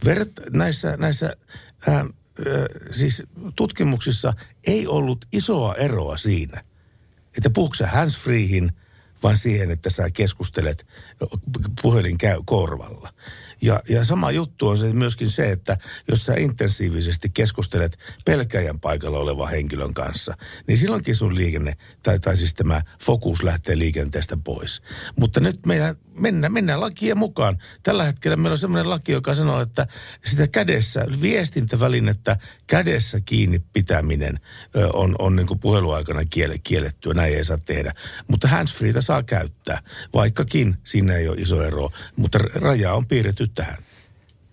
Vert, 0.06 0.32
näissä 0.51 0.97
näissä 0.97 1.34
äh, 1.88 1.95
äh, 1.99 2.06
siis 2.91 3.23
tutkimuksissa 3.56 4.34
ei 4.67 4.88
ollut 4.88 5.25
isoa 5.32 5.75
eroa 5.75 6.17
siinä, 6.17 6.63
että 7.38 7.49
puhuuko 7.49 7.75
sä 7.75 7.88
handsfreehin 7.88 8.71
vaan 9.23 9.38
siihen, 9.38 9.71
että 9.71 9.89
sä 9.89 10.10
keskustelet 10.13 10.88
puhelin 11.82 12.17
käy 12.17 12.41
korvalla. 12.45 13.13
Ja, 13.63 13.80
ja 13.89 14.04
sama 14.04 14.32
juttu 14.32 14.67
on 14.67 14.78
se 14.78 14.93
myöskin 14.93 15.30
se, 15.30 15.52
että 15.52 15.78
jos 16.08 16.26
sä 16.26 16.34
intensiivisesti 16.34 17.30
keskustelet 17.30 17.97
pelkäjän 18.26 18.80
paikalla 18.80 19.17
olevan 19.17 19.49
henkilön 19.49 19.93
kanssa, 19.93 20.38
niin 20.67 20.78
silloinkin 20.78 21.15
sun 21.15 21.36
liikenne, 21.36 21.78
tai, 22.04 22.19
tai 22.19 22.38
siis 22.38 22.54
tämä 22.54 22.82
fokus 23.02 23.43
lähtee 23.43 23.78
liikenteestä 23.78 24.38
pois. 24.43 24.82
Mutta 25.19 25.39
nyt 25.39 25.65
meidän 25.65 25.95
mennään, 26.19 26.54
mennään 26.54 26.82
lakia 26.82 27.15
mukaan. 27.15 27.58
Tällä 27.84 28.04
hetkellä 28.04 28.38
meillä 28.38 28.54
on 28.54 28.58
sellainen 28.58 28.89
laki, 28.89 29.12
joka 29.12 29.34
sanoo, 29.34 29.62
että 29.62 29.88
sitä 30.26 30.47
kädessä, 30.47 31.06
viestintävälinettä 31.21 32.38
kädessä 32.67 33.19
kiinni 33.26 33.60
pitäminen 33.73 34.39
on, 34.93 35.15
on 35.19 35.36
niin 35.36 35.60
puheluaikana 35.62 36.21
kiele, 36.30 36.56
kiellettyä. 36.63 37.13
Näin 37.13 37.38
ei 37.38 37.45
saa 37.45 37.58
tehdä. 37.65 37.93
Mutta 38.28 38.47
handsfreeta 38.47 39.02
saa 39.02 39.23
käyttää, 39.23 39.82
vaikkakin 40.13 40.78
siinä 40.84 41.15
ei 41.15 41.28
ole 41.28 41.38
iso 41.38 41.63
ero. 41.63 41.89
Mutta 42.15 42.39
raja 42.56 42.93
on 42.93 43.08
piirretty 43.08 43.47
tähän. 43.47 43.78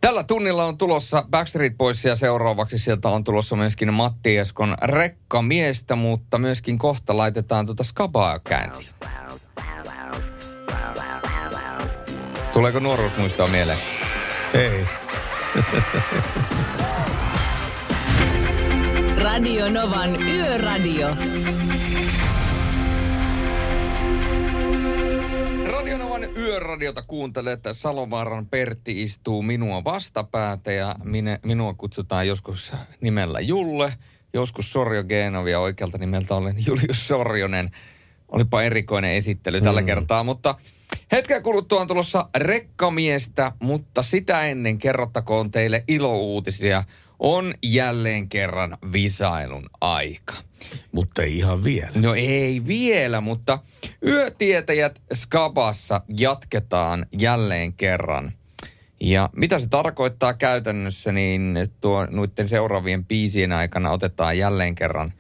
Tällä 0.01 0.25
tunnilla 0.25 0.65
on 0.65 0.79
tulossa 0.79 1.25
Backstreet 1.31 1.79
Boysia 1.79 2.17
seuraavaksi. 2.17 2.79
Sieltä 2.79 3.09
on 3.09 3.25
tulossa 3.25 3.57
myöskin 3.57 3.95
Matti 3.95 4.39
Eskon 4.39 4.77
rekkamiestä, 4.83 5.97
mutta 5.97 6.39
myöskin 6.39 6.79
kohta 6.79 7.17
laitetaan 7.17 7.67
tuota 7.67 7.85
skabaa 7.85 8.39
käyntiin. 8.39 8.89
Tuleeko 12.61 12.81
nuoruusmuistoa 12.81 13.49
mieleen? 13.49 13.79
Ei. 14.55 14.87
Radio 19.25 19.71
Novan 19.71 20.23
Yöradio. 20.23 21.09
Radionovan 25.67 26.37
yöradiota 26.37 27.03
kuuntelee, 27.03 27.53
että 27.53 27.75
Salovaaran 27.75 28.47
Pertti 28.47 29.03
istuu 29.03 29.43
minua 29.43 29.85
vastapäätä 29.85 30.73
ja 30.73 30.97
mine, 31.05 31.41
minua 31.45 31.75
kutsutaan 31.75 32.29
joskus 32.29 32.73
nimellä 33.01 33.41
Julle, 33.41 33.93
joskus 34.35 34.73
Sorjo 34.73 35.05
Genovia 35.05 35.61
oikealta 35.61 35.99
nimeltä 35.99 36.35
olen 36.35 36.57
Julius 36.67 37.09
Sorjonen. 37.09 37.71
Olipa 38.31 38.63
erikoinen 38.63 39.15
esittely 39.15 39.61
tällä 39.61 39.81
mm. 39.81 39.87
kertaa, 39.87 40.25
mutta 40.25 40.55
hetken 41.13 41.43
kuluttua 41.43 41.81
on 41.81 41.87
tulossa 41.87 42.29
rekkamiestä, 42.37 43.53
mutta 43.63 44.03
sitä 44.03 44.47
ennen 44.47 44.79
kerrottakoon 44.79 45.51
teille 45.51 45.85
ilouutisia. 45.89 46.85
On 47.19 47.55
jälleen 47.63 48.29
kerran 48.29 48.79
visailun 48.93 49.71
aika. 49.81 50.35
Mutta 50.93 51.23
ei 51.23 51.39
ihan 51.39 51.65
vielä. 51.65 51.91
No 51.95 52.15
ei 52.15 52.67
vielä, 52.67 53.21
mutta 53.21 53.59
yötietäjät 54.07 55.03
Skabassa 55.15 56.01
jatketaan 56.17 57.07
jälleen 57.19 57.73
kerran. 57.73 58.33
Ja 59.01 59.31
mitä 59.37 59.59
se 59.59 59.69
tarkoittaa 59.69 60.35
käytännössä, 60.35 61.13
niin 61.13 61.59
tuo, 61.81 62.07
noiden 62.11 62.49
seuraavien 62.49 63.05
biisien 63.05 63.53
aikana 63.53 63.91
otetaan 63.91 64.39
jälleen 64.39 64.75
kerran 64.75 65.13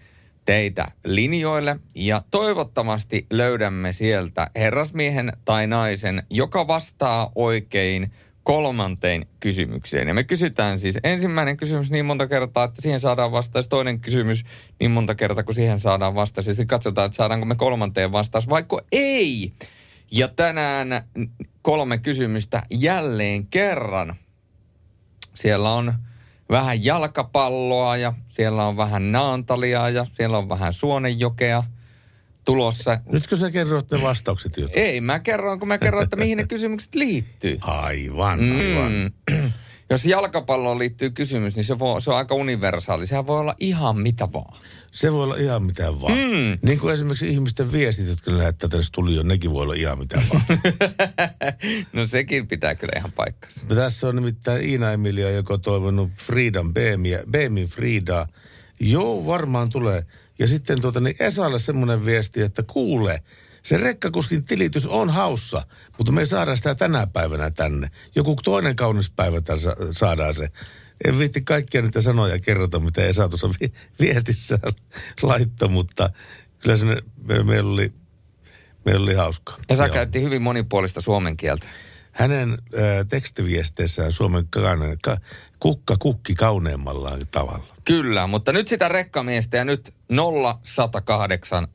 teitä 0.44 0.86
linjoille 1.04 1.76
ja 1.94 2.22
toivottavasti 2.30 3.26
löydämme 3.30 3.92
sieltä 3.92 4.46
herrasmiehen 4.56 5.32
tai 5.44 5.66
naisen, 5.66 6.22
joka 6.30 6.66
vastaa 6.66 7.32
oikein 7.34 8.12
kolmanteen 8.42 9.26
kysymykseen. 9.40 10.08
Ja 10.08 10.14
me 10.14 10.24
kysytään 10.24 10.78
siis 10.78 10.98
ensimmäinen 11.04 11.56
kysymys 11.56 11.90
niin 11.90 12.04
monta 12.04 12.26
kertaa, 12.26 12.64
että 12.64 12.82
siihen 12.82 13.00
saadaan 13.00 13.32
vastaus. 13.32 13.68
Toinen 13.68 14.00
kysymys 14.00 14.44
niin 14.80 14.90
monta 14.90 15.14
kertaa, 15.14 15.44
kun 15.44 15.54
siihen 15.54 15.78
saadaan 15.78 16.14
vastaus. 16.14 16.46
Ja 16.46 16.52
sitten 16.52 16.66
katsotaan, 16.66 17.06
että 17.06 17.16
saadaanko 17.16 17.46
me 17.46 17.54
kolmanteen 17.54 18.12
vastaus, 18.12 18.48
vaikka 18.48 18.80
ei. 18.92 19.52
Ja 20.10 20.28
tänään 20.28 20.88
kolme 21.62 21.98
kysymystä 21.98 22.62
jälleen 22.70 23.46
kerran. 23.46 24.16
Siellä 25.34 25.72
on 25.72 25.94
vähän 26.50 26.84
jalkapalloa 26.84 27.96
ja 27.96 28.12
siellä 28.28 28.66
on 28.66 28.76
vähän 28.76 29.12
naantalia 29.12 29.88
ja 29.88 30.06
siellä 30.12 30.38
on 30.38 30.48
vähän 30.48 30.72
suonenjokea 30.72 31.62
tulossa. 32.44 33.00
Nytkö 33.12 33.36
sä 33.36 33.50
kerroit 33.50 33.90
ne 33.90 34.02
vastaukset 34.02 34.56
jo? 34.56 34.68
Ei, 34.72 35.00
mä 35.00 35.18
kerron, 35.18 35.58
kun 35.58 35.68
mä 35.68 35.78
kerron, 35.78 36.02
että 36.02 36.16
mihin 36.16 36.38
ne 36.38 36.46
kysymykset 36.46 36.94
liittyy. 36.94 37.58
Aivan, 37.60 38.40
aivan. 38.40 38.92
Mm. 38.92 39.50
Jos 39.90 40.04
jalkapalloon 40.06 40.78
liittyy 40.78 41.10
kysymys, 41.10 41.56
niin 41.56 41.64
se, 41.64 41.78
voi, 41.78 42.02
se 42.02 42.10
on 42.10 42.16
aika 42.16 42.34
universaali. 42.34 43.06
Sehän 43.06 43.26
voi 43.26 43.40
olla 43.40 43.54
ihan 43.60 43.98
mitä 44.00 44.32
vaan. 44.32 44.58
Se 44.92 45.12
voi 45.12 45.24
olla 45.24 45.36
ihan 45.36 45.62
mitä 45.62 46.00
vaan. 46.00 46.12
Mm. 46.12 46.58
Niin 46.62 46.78
kuin 46.78 46.94
esimerkiksi 46.94 47.28
ihmisten 47.28 47.72
viestit, 47.72 48.08
jotka 48.08 48.38
lähettää 48.38 48.68
tänne 48.68 48.84
studioon, 48.84 49.28
nekin 49.28 49.52
voi 49.52 49.62
olla 49.62 49.74
ihan 49.74 49.98
mitä 49.98 50.22
vaan. 50.32 50.42
no 51.92 52.06
sekin 52.06 52.48
pitää 52.48 52.74
kyllä 52.74 52.92
ihan 52.96 53.12
paikkansa. 53.12 53.74
Tässä 53.74 54.08
on 54.08 54.16
nimittäin 54.16 54.68
Iina 54.68 54.92
Emilia, 54.92 55.30
joka 55.30 55.54
on 55.54 55.60
toivonut 55.60 56.10
Friidan 56.16 56.74
Beemiä, 56.74 57.22
Beemin 57.30 57.68
Friidaa. 57.68 58.26
Joo, 58.80 59.26
varmaan 59.26 59.68
tulee. 59.68 60.04
Ja 60.38 60.48
sitten 60.48 60.80
tuota, 60.80 61.00
niin 61.00 61.16
Esalle 61.20 61.58
semmoinen 61.58 62.04
viesti, 62.04 62.42
että 62.42 62.62
kuule, 62.62 63.22
se 63.62 63.76
rekkakuskin 63.76 64.44
tilitys 64.44 64.86
on 64.86 65.10
haussa, 65.10 65.62
mutta 65.98 66.12
me 66.12 66.20
ei 66.20 66.26
saada 66.26 66.56
sitä 66.56 66.74
tänä 66.74 67.06
päivänä 67.06 67.50
tänne. 67.50 67.90
Joku 68.14 68.36
toinen 68.44 68.76
kaunis 68.76 69.10
päivä 69.10 69.40
tämän 69.40 69.60
sa- 69.60 69.76
saadaan 69.90 70.34
se. 70.34 70.48
En 71.04 71.18
viitti 71.18 71.40
kaikkia 71.42 71.82
niitä 71.82 72.00
sanoja 72.00 72.38
kerrota, 72.38 72.80
mitä 72.80 73.02
Esa 73.04 73.28
tuossa 73.28 73.48
vi- 73.60 73.72
viestissä 74.00 74.58
laittoi, 75.22 75.68
mutta 75.68 76.10
kyllä 76.58 76.76
se 76.76 76.84
me, 76.84 76.96
me, 77.24 77.42
meillä, 77.42 77.72
oli, 77.72 77.92
meillä 78.84 79.02
oli 79.04 79.14
hauskaa. 79.14 79.56
Esa 79.68 79.86
Joo. 79.86 79.94
käytti 79.94 80.22
hyvin 80.22 80.42
monipuolista 80.42 81.00
suomen 81.00 81.36
kieltä. 81.36 81.66
Hänen 82.12 82.52
äh, 82.52 82.58
tekstiviesteissään 83.08 84.12
Suomen 84.12 84.48
kaune, 84.50 84.96
ka, 85.02 85.16
kukka 85.58 85.96
kukki 85.98 86.34
kauneimmalla 86.34 87.18
tavalla. 87.30 87.70
Kyllä, 87.84 88.26
mutta 88.26 88.52
nyt 88.52 88.68
sitä 88.68 88.88
rekkamiestä 88.88 89.56
ja 89.56 89.64
nyt 89.64 89.94
0108 90.08 91.68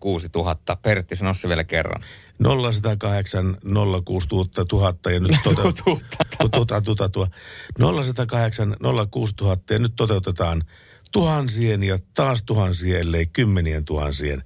06000. 0.00 0.76
Pertti, 0.76 1.16
sano 1.16 1.34
se 1.34 1.48
vielä 1.48 1.64
kerran. 1.64 2.02
0108 2.42 3.56
06 4.04 4.28
000 4.72 5.12
ja 5.12 5.20
nyt 5.20 5.30
toteutetaan. 5.44 6.50
tuota, 6.50 6.80
tuota, 6.80 7.08
tuo. 7.08 7.28
0108 7.78 8.76
06 9.10 9.34
000 9.40 9.56
ja 9.70 9.78
nyt 9.78 9.92
toteutetaan 9.96 10.62
tuhansien 11.12 11.82
ja 11.82 11.98
taas 12.14 12.42
tuhansien, 12.42 13.00
ellei 13.00 13.26
kymmenien 13.26 13.84
tuhansien 13.84 14.42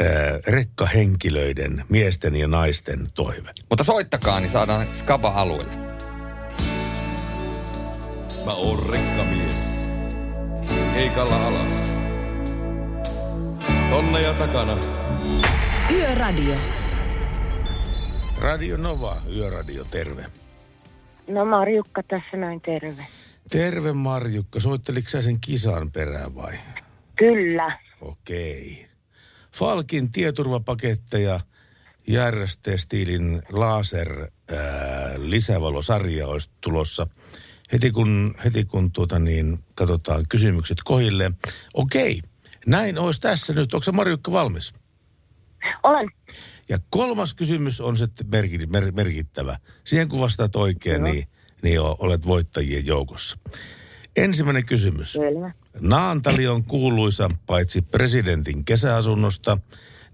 ää, 0.00 0.38
rekkahenkilöiden, 0.46 1.84
miesten 1.88 2.36
ja 2.36 2.48
naisten 2.48 2.98
toive. 3.14 3.50
Mutta 3.70 3.84
soittakaa, 3.84 4.40
niin 4.40 4.50
saadaan 4.50 4.86
skaba 4.92 5.28
alueelle. 5.28 5.72
Mä 8.44 8.52
oon 8.52 8.90
rekkamies. 8.90 9.84
Keikalla 10.94 11.46
alas. 11.46 11.94
Tonne 13.90 14.20
ja 14.20 14.34
takana. 14.34 14.78
Yöradio. 15.90 16.54
Radio 18.38 18.76
Nova, 18.76 19.16
Yöradio, 19.36 19.84
terve. 19.84 20.24
No 21.28 21.44
Marjukka 21.44 22.02
tässä 22.02 22.36
näin 22.36 22.60
terve. 22.60 23.06
Terve 23.50 23.92
Marjukka, 23.92 24.60
soitteliko 24.60 25.08
sä 25.08 25.22
sen 25.22 25.40
kisan 25.40 25.90
perään 25.90 26.34
vai? 26.34 26.58
Kyllä. 27.16 27.78
Okei. 28.00 28.85
Falkin 29.56 30.12
tieturvapaketteja 30.12 31.40
järjesteestiilin 32.08 33.42
laser 33.52 34.20
ää, 34.20 34.28
lisävalosarja 35.16 36.26
olisi 36.26 36.50
tulossa 36.60 37.06
heti 37.72 37.90
kun, 37.90 38.34
heti 38.44 38.64
kun 38.64 38.92
tuota 38.92 39.18
niin, 39.18 39.58
katsotaan 39.74 40.22
kysymykset 40.28 40.78
kohille. 40.84 41.32
Okei, 41.74 42.20
näin 42.66 42.98
olisi 42.98 43.20
tässä 43.20 43.52
nyt. 43.52 43.74
Onko 43.74 43.84
se 43.84 43.92
Marjukka 43.92 44.32
valmis? 44.32 44.72
Olen. 45.82 46.08
Ja 46.68 46.78
kolmas 46.90 47.34
kysymys 47.34 47.80
on 47.80 47.96
sitten 47.96 48.26
merki, 48.30 48.66
mer, 48.66 48.92
merkittävä. 48.92 49.58
Siihen 49.84 50.08
kun 50.08 50.20
vastaat 50.20 50.56
oikein, 50.56 51.02
niin, 51.02 51.28
niin 51.62 51.80
o- 51.80 51.96
olet 51.98 52.26
voittajien 52.26 52.86
joukossa. 52.86 53.38
Ensimmäinen 54.16 54.66
kysymys. 54.66 55.12
Selvä. 55.12 55.52
Naantali 55.80 56.48
on 56.48 56.64
kuuluisa 56.64 57.30
paitsi 57.46 57.82
presidentin 57.82 58.64
kesäasunnosta, 58.64 59.58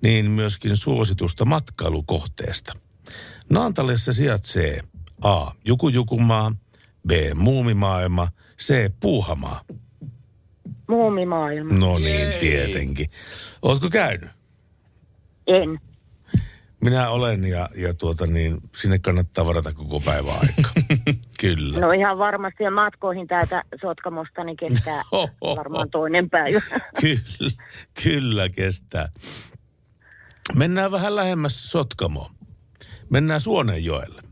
niin 0.02 0.30
myöskin 0.30 0.76
suositusta 0.76 1.44
matkailukohteesta. 1.44 2.72
Naantalissa 3.50 4.12
sijaitsee 4.12 4.80
A. 5.22 5.50
Jukujukumaa, 5.64 6.52
B. 7.08 7.10
Muumimaailma, 7.34 8.28
C. 8.62 8.92
Puuhamaa. 9.00 9.60
Muumimaailma. 10.88 11.74
No 11.74 11.98
niin, 11.98 12.40
tietenkin. 12.40 13.06
Ootko 13.62 13.90
käynyt? 13.90 14.30
En. 15.46 15.80
Minä 16.82 17.10
olen 17.10 17.44
ja, 17.44 17.68
ja 17.76 17.94
tuota 17.94 18.26
niin, 18.26 18.56
sinne 18.76 18.98
kannattaa 18.98 19.46
varata 19.46 19.72
koko 19.72 20.00
päivä 20.00 20.32
aika. 20.32 20.68
Kyllä. 21.40 21.80
No 21.80 21.92
ihan 21.92 22.18
varmasti 22.18 22.64
ja 22.64 22.70
matkoihin 22.70 23.26
täältä 23.26 23.64
Sotkamosta 23.80 24.44
niin 24.44 24.56
kestää 24.56 25.02
varmaan 25.56 25.90
toinen 25.90 26.30
päivä. 26.30 26.60
Kyllä, 27.00 27.50
kyllä 28.02 28.48
kestää. 28.48 29.08
Mennään 30.56 30.92
vähän 30.92 31.16
lähemmäs 31.16 31.70
Sotkamoa. 31.70 32.30
Mennään 33.10 33.40
Suonenjoelle. 33.40 34.22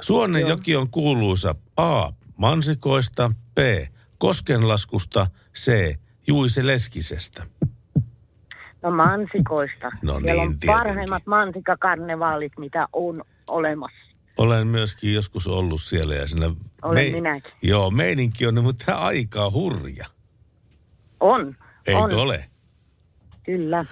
Suonenjoki 0.00 0.76
on 0.76 0.90
kuuluisa 0.90 1.54
A. 1.76 2.10
Mansikoista, 2.38 3.30
B. 3.54 3.58
Koskenlaskusta, 4.18 5.26
C. 5.54 5.94
Juise 6.26 6.66
Leskisestä. 6.66 7.44
No 8.84 8.90
mansikoista. 8.90 9.90
No 10.02 10.20
Siellä 10.20 10.32
niin, 10.32 10.40
on 10.42 10.58
tietenkin. 10.58 10.70
parhaimmat 10.70 11.26
mansikakarnevaalit, 11.26 12.52
mitä 12.58 12.88
on 12.92 13.22
olemassa. 13.50 13.98
Olen 14.38 14.66
myöskin 14.66 15.14
joskus 15.14 15.46
ollut 15.46 15.82
siellä 15.82 16.14
ja 16.14 16.26
siinä... 16.28 16.50
Olen 16.82 17.12
minäkin. 17.12 17.52
Joo, 17.62 17.90
meininki 17.90 18.46
on, 18.46 18.62
mutta 18.62 18.94
aika 18.94 19.50
hurja. 19.50 20.06
On. 21.20 21.56
Eikö 21.86 22.00
on. 22.00 22.12
ole? 22.12 22.50
Kyllä. 23.42 23.84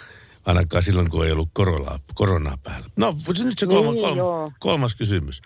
Ainakaan 0.46 0.82
silloin, 0.82 1.10
kun 1.10 1.26
ei 1.26 1.32
ollut 1.32 1.48
koronaa, 1.52 1.98
koronaa 2.14 2.56
päällä. 2.62 2.86
No, 2.98 3.14
nyt 3.44 3.58
se 3.58 3.66
kolmas, 3.66 3.94
Niin, 3.94 4.04
kolmas, 4.18 4.52
kolmas 4.60 4.94
kysymys. 4.94 5.42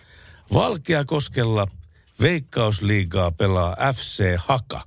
Valkeakoskella 0.55 1.67
Veikkausliigaa 2.23 3.31
pelaa 3.31 3.77
FC 3.95 4.25
Haka. 4.39 4.81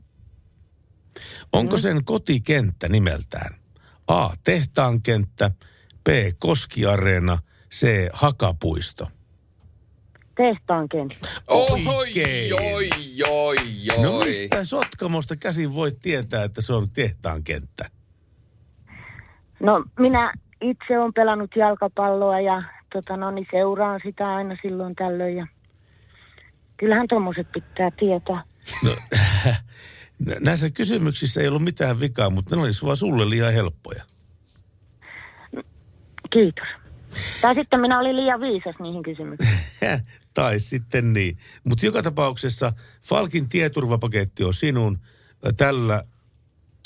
Onko 1.53 1.75
Mm. 1.75 1.81
sen 1.81 2.05
kotikenttä 2.05 2.89
nimeltään 2.89 3.58
A. 4.09 4.29
Tehtaankenttä, 4.43 5.51
B. 6.03 6.07
Koskiareena, 6.39 7.37
C. 7.71 8.07
Hakapuisto? 8.13 9.07
Tehtaan 10.35 10.89
kenttä. 10.89 11.27
Oikein. 11.49 12.53
Oi, 12.53 12.89
oi, 13.29 13.55
oi. 13.97 14.03
No 14.03 14.19
mistä 14.19 14.63
Sotkamosta 14.63 15.35
käsin 15.35 15.75
voit 15.75 15.99
tietää, 16.01 16.43
että 16.43 16.61
se 16.61 16.73
on 16.73 16.89
tehtaankenttä? 16.89 17.89
No 19.59 19.83
minä 19.99 20.33
itse 20.61 20.99
olen 20.99 21.13
pelannut 21.13 21.51
jalkapalloa 21.55 22.39
ja 22.39 22.63
tota, 22.93 23.17
no, 23.17 23.31
niin 23.31 23.47
seuraan 23.51 24.01
sitä 24.05 24.35
aina 24.35 24.57
silloin 24.61 24.95
tällöin. 24.95 25.37
Ja 25.37 25.47
kyllähän 26.77 27.07
tuommoiset 27.07 27.47
pitää 27.51 27.91
tietää. 27.99 28.43
No, 28.83 28.91
näissä 30.39 30.69
kysymyksissä 30.69 31.41
ei 31.41 31.47
ollut 31.47 31.63
mitään 31.63 31.99
vikaa, 31.99 32.29
mutta 32.29 32.55
ne 32.55 32.61
olisi 32.61 32.85
vaan 32.85 32.97
sulle 32.97 33.29
liian 33.29 33.53
helppoja. 33.53 34.03
Kiitos. 36.33 36.67
Tai 37.41 37.55
sitten 37.55 37.79
minä 37.79 37.99
olin 37.99 38.15
liian 38.15 38.41
viisas 38.41 38.75
niihin 38.79 39.03
kysymyksiin. 39.03 39.59
tai 40.33 40.59
sitten 40.59 41.13
niin. 41.13 41.37
Mutta 41.63 41.85
joka 41.85 42.03
tapauksessa 42.03 42.73
Falkin 43.03 43.49
tieturvapaketti 43.49 44.43
on 44.43 44.53
sinun 44.53 44.99
tällä, 45.57 46.03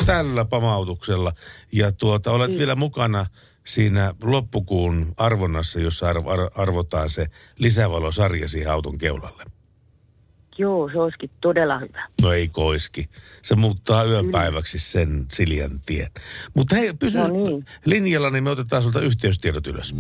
tällä 0.05 0.45
pamautuksella. 0.45 1.31
Ja 1.71 1.91
tuota, 1.91 2.31
olet 2.31 2.47
Kiitos. 2.47 2.59
vielä 2.59 2.75
mukana 2.75 3.25
siinä 3.65 4.13
loppukuun 4.23 5.13
arvonnassa, 5.17 5.79
jossa 5.79 6.13
arv- 6.13 6.27
ar- 6.29 6.51
arvotaan 6.55 7.09
se 7.09 7.27
lisävalosarja 7.59 8.47
siihen 8.47 8.71
auton 8.71 8.97
keulalle. 8.97 9.45
Joo, 10.57 10.89
se 10.93 10.99
olisikin 10.99 11.29
todella 11.41 11.79
hyvä. 11.79 12.07
No 12.21 12.31
ei 12.31 12.47
koiski. 12.47 13.09
Se 13.41 13.55
muuttaa 13.55 14.03
yöpäiväksi 14.03 14.79
sen 14.79 15.25
Siljan 15.31 15.71
tien. 15.85 16.11
Mutta 16.55 16.75
hei, 16.75 16.93
pysy 16.93 17.17
No 17.19 17.27
niin. 17.27 17.65
linjalla, 17.85 18.29
niin 18.29 18.43
me 18.43 18.49
otetaan 18.49 18.83
sulta 18.83 19.01
yhteystiedot 19.01 19.67
ylös. 19.67 19.95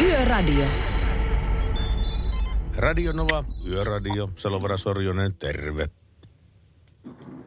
Yöradio. 0.00 0.64
Radio 2.76 3.12
Nova, 3.12 3.44
Yöradio, 3.70 4.28
Salovara 4.36 4.76
Sorjonen, 4.76 5.32
terve. 5.38 5.86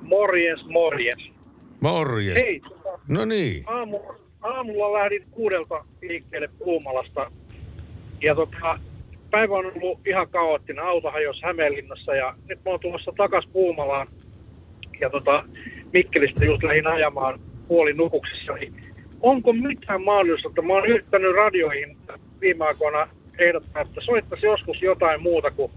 Morjes, 0.02 0.60
morjes. 0.70 1.32
Morjes. 1.82 2.36
Hei, 2.36 2.60
tota, 2.60 3.00
No 3.08 3.26
niin. 3.26 3.64
aamu, 3.68 4.00
aamulla 4.42 5.00
lähdin 5.00 5.26
kuudelta 5.32 5.86
liikkeelle 6.02 6.48
Puumalasta. 6.48 7.32
Ja 8.22 8.36
tota, 8.36 8.80
päivä 9.34 9.54
on 9.54 9.72
ollut 9.76 10.08
ihan 10.08 10.30
kaoottinen. 10.30 10.84
Auto 10.84 11.12
hajosi 11.12 11.42
Hämeenlinnassa 11.44 12.16
ja 12.16 12.36
nyt 12.50 12.60
mä 12.66 12.72
oon 12.72 12.80
tulossa 12.80 13.12
takas 13.18 13.48
Puumalaan. 13.54 14.08
Ja 15.00 15.10
tota, 15.10 15.44
Mikkelistä 15.94 16.46
just 16.46 16.64
lähdin 16.64 16.88
ajamaan 16.88 17.40
puolin 17.68 17.98
nukuksessa. 17.98 18.54
Niin 18.54 18.74
onko 19.22 19.54
mitään 19.54 20.04
mahdollisuutta? 20.04 20.62
Mä 20.62 20.74
oon 20.74 20.90
yrittänyt 20.90 21.36
radioihin 21.36 21.98
viime 22.42 22.66
aikoina 22.66 23.08
ehdottaa, 23.40 23.82
että 23.82 24.02
soittaisi 24.02 24.46
joskus 24.46 24.82
jotain 24.82 25.22
muuta 25.22 25.52
kuin, 25.52 25.72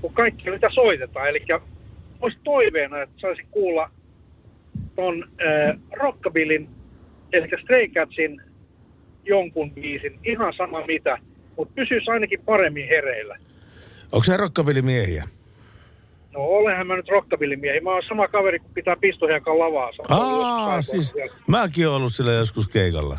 kuin 0.00 0.14
kaikki, 0.14 0.50
mitä 0.50 0.70
soitetaan. 0.74 1.28
Eli 1.28 1.42
olisi 2.20 2.38
toiveena, 2.44 3.02
että 3.02 3.20
saisin 3.20 3.46
kuulla 3.50 3.90
ton 4.96 5.24
äh, 5.24 5.78
Rockabillin, 5.92 6.68
eli 7.32 7.48
Stray 7.62 7.88
Catsin 7.88 8.42
jonkun 9.24 9.70
biisin, 9.70 10.18
ihan 10.24 10.52
sama 10.56 10.86
mitä, 10.86 11.18
mutta 11.56 11.74
pysyisi 11.74 12.10
ainakin 12.10 12.40
paremmin 12.44 12.88
hereillä. 12.88 13.36
Onko 14.12 14.24
se 14.24 14.36
rockabilly-miehiä? 14.36 15.24
No 16.32 16.40
olenhan 16.40 16.86
mä 16.86 16.96
nyt 16.96 17.08
rockabillimiehi. 17.08 17.80
Mä 17.80 17.90
oon 17.90 18.02
sama 18.08 18.28
kaveri, 18.28 18.58
kun 18.58 18.70
pitää 18.74 18.96
pistohiekan 19.00 19.58
lavaa. 19.58 19.90
Aa, 20.08 20.82
siis 20.82 21.08
siellä. 21.08 21.36
mäkin 21.48 21.88
oon 21.88 21.96
ollut 21.96 22.12
sillä 22.12 22.32
joskus 22.32 22.68
keikalla. 22.68 23.18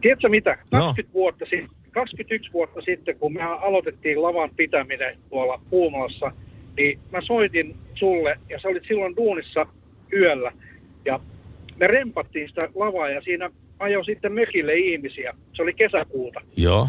Tiedätkö 0.00 0.28
mitä? 0.28 0.58
No. 0.72 0.80
20 0.80 1.14
vuotta 1.14 1.44
sitten, 1.44 1.68
21 1.90 2.52
vuotta 2.52 2.80
sitten, 2.80 3.18
kun 3.18 3.32
me 3.32 3.42
aloitettiin 3.42 4.22
lavan 4.22 4.50
pitäminen 4.56 5.18
tuolla 5.30 5.60
Puumalassa, 5.70 6.32
niin 6.76 6.98
mä 7.12 7.20
soitin 7.26 7.76
sulle, 7.94 8.38
ja 8.50 8.60
sä 8.60 8.68
olit 8.68 8.82
silloin 8.88 9.16
duunissa 9.16 9.66
yöllä, 10.12 10.52
ja 11.04 11.20
me 11.76 11.86
rempattiin 11.86 12.48
sitä 12.48 12.60
lavaa, 12.74 13.08
ja 13.08 13.20
siinä 13.20 13.50
ajoi 13.78 14.04
sitten 14.04 14.32
mökille 14.32 14.74
ihmisiä. 14.74 15.34
Se 15.52 15.62
oli 15.62 15.72
kesäkuuta. 15.72 16.40
Joo. 16.56 16.88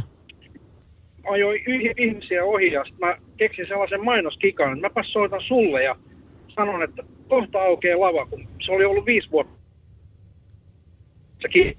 Ajoi 1.31 1.63
ihmisiä 1.97 2.43
ohi, 2.43 2.71
ja 2.71 2.83
mä 2.99 3.17
keksin 3.37 3.67
sellaisen 3.67 4.05
mainoskikan, 4.05 4.73
että 4.73 4.81
mäpä 4.87 5.03
soitan 5.11 5.41
sulle, 5.47 5.83
ja 5.83 5.95
sanon, 6.55 6.83
että 6.83 7.03
kohta 7.27 7.61
aukeaa 7.61 7.99
lava, 7.99 8.25
kun 8.25 8.47
se 8.65 8.71
oli 8.71 8.85
ollut 8.85 9.05
viisi 9.05 9.31
vuotta. 9.31 9.53
Se 11.41 11.47
ki- 11.47 11.77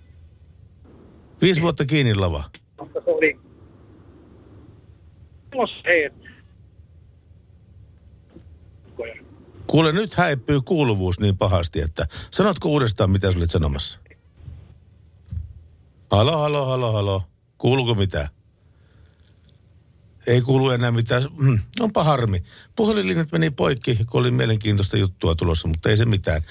Viisi 1.43 1.63
vuotta 1.63 1.85
kiinni 1.85 2.15
lava. 2.15 2.45
se 3.05 3.11
oli... 3.11 3.39
Kuule, 9.67 9.93
nyt 9.93 10.15
häipyy 10.15 10.61
kuuluvuus 10.61 11.21
niin 11.21 11.37
pahasti, 11.37 11.81
että 11.81 12.07
sanotko 12.31 12.69
uudestaan, 12.69 13.11
mitä 13.11 13.33
sä 13.33 13.39
olit 13.39 13.51
sanomassa? 13.51 14.01
Halo, 16.11 16.39
halo, 16.39 16.67
halo, 16.67 16.93
halo. 16.93 17.23
Kuuluuko 17.59 17.95
mitään? 17.95 18.29
Ei 20.27 20.41
kuulu 20.41 20.71
enää 20.71 20.91
mitään. 20.91 21.23
Hmm, 21.41 21.59
onpa 21.81 22.05
harmi. 22.05 22.43
Puhelinlinjat 22.77 23.33
meni 23.33 23.51
poikki, 23.51 23.99
kun 24.11 24.21
oli 24.21 24.31
mielenkiintoista 24.31 24.97
juttua 24.97 25.35
tulossa, 25.35 25.69
mutta 25.69 25.91
ei 25.91 25.97
se 25.97 26.05
mitään. 26.05 26.43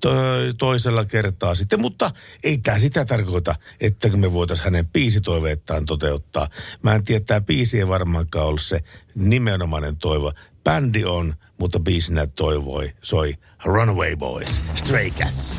To- 0.00 0.10
toisella 0.58 1.04
kertaa 1.04 1.54
sitten, 1.54 1.80
mutta 1.80 2.10
ei 2.44 2.58
tämä 2.58 2.78
sitä 2.78 3.04
tarkoita, 3.04 3.54
että 3.80 4.08
me 4.08 4.32
voitaisiin 4.32 4.64
hänen 4.64 4.86
biisitoiveettaan 4.86 5.84
toteuttaa. 5.84 6.48
Mä 6.82 6.94
en 6.94 7.04
tiedä, 7.04 7.16
että 7.16 7.34
tämä 7.34 7.40
biisi 7.46 7.78
ei 7.78 7.88
varmaankaan 7.88 8.46
ollut 8.46 8.62
se 8.62 8.80
nimenomainen 9.14 9.96
toivo. 9.96 10.32
Bändi 10.64 11.04
on, 11.04 11.34
mutta 11.58 11.80
biisinä 11.80 12.26
toivoi, 12.26 12.92
soi 13.02 13.34
Runaway 13.64 14.16
Boys, 14.16 14.62
Stray 14.74 15.10
Cats. 15.10 15.56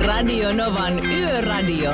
Radio 0.00 0.52
Novan 0.52 1.06
Yöradio. 1.06 1.90